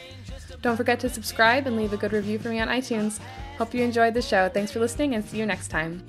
Don't 0.60 0.76
forget 0.76 1.00
to 1.00 1.08
subscribe 1.08 1.66
and 1.66 1.74
leave 1.74 1.94
a 1.94 1.96
good 1.96 2.12
review 2.12 2.38
for 2.38 2.50
me 2.50 2.60
on 2.60 2.68
iTunes. 2.68 3.18
Hope 3.56 3.72
you 3.72 3.82
enjoyed 3.82 4.12
the 4.12 4.20
show. 4.20 4.50
Thanks 4.50 4.72
for 4.72 4.78
listening 4.78 5.14
and 5.14 5.24
see 5.24 5.38
you 5.38 5.46
next 5.46 5.68
time. 5.68 6.04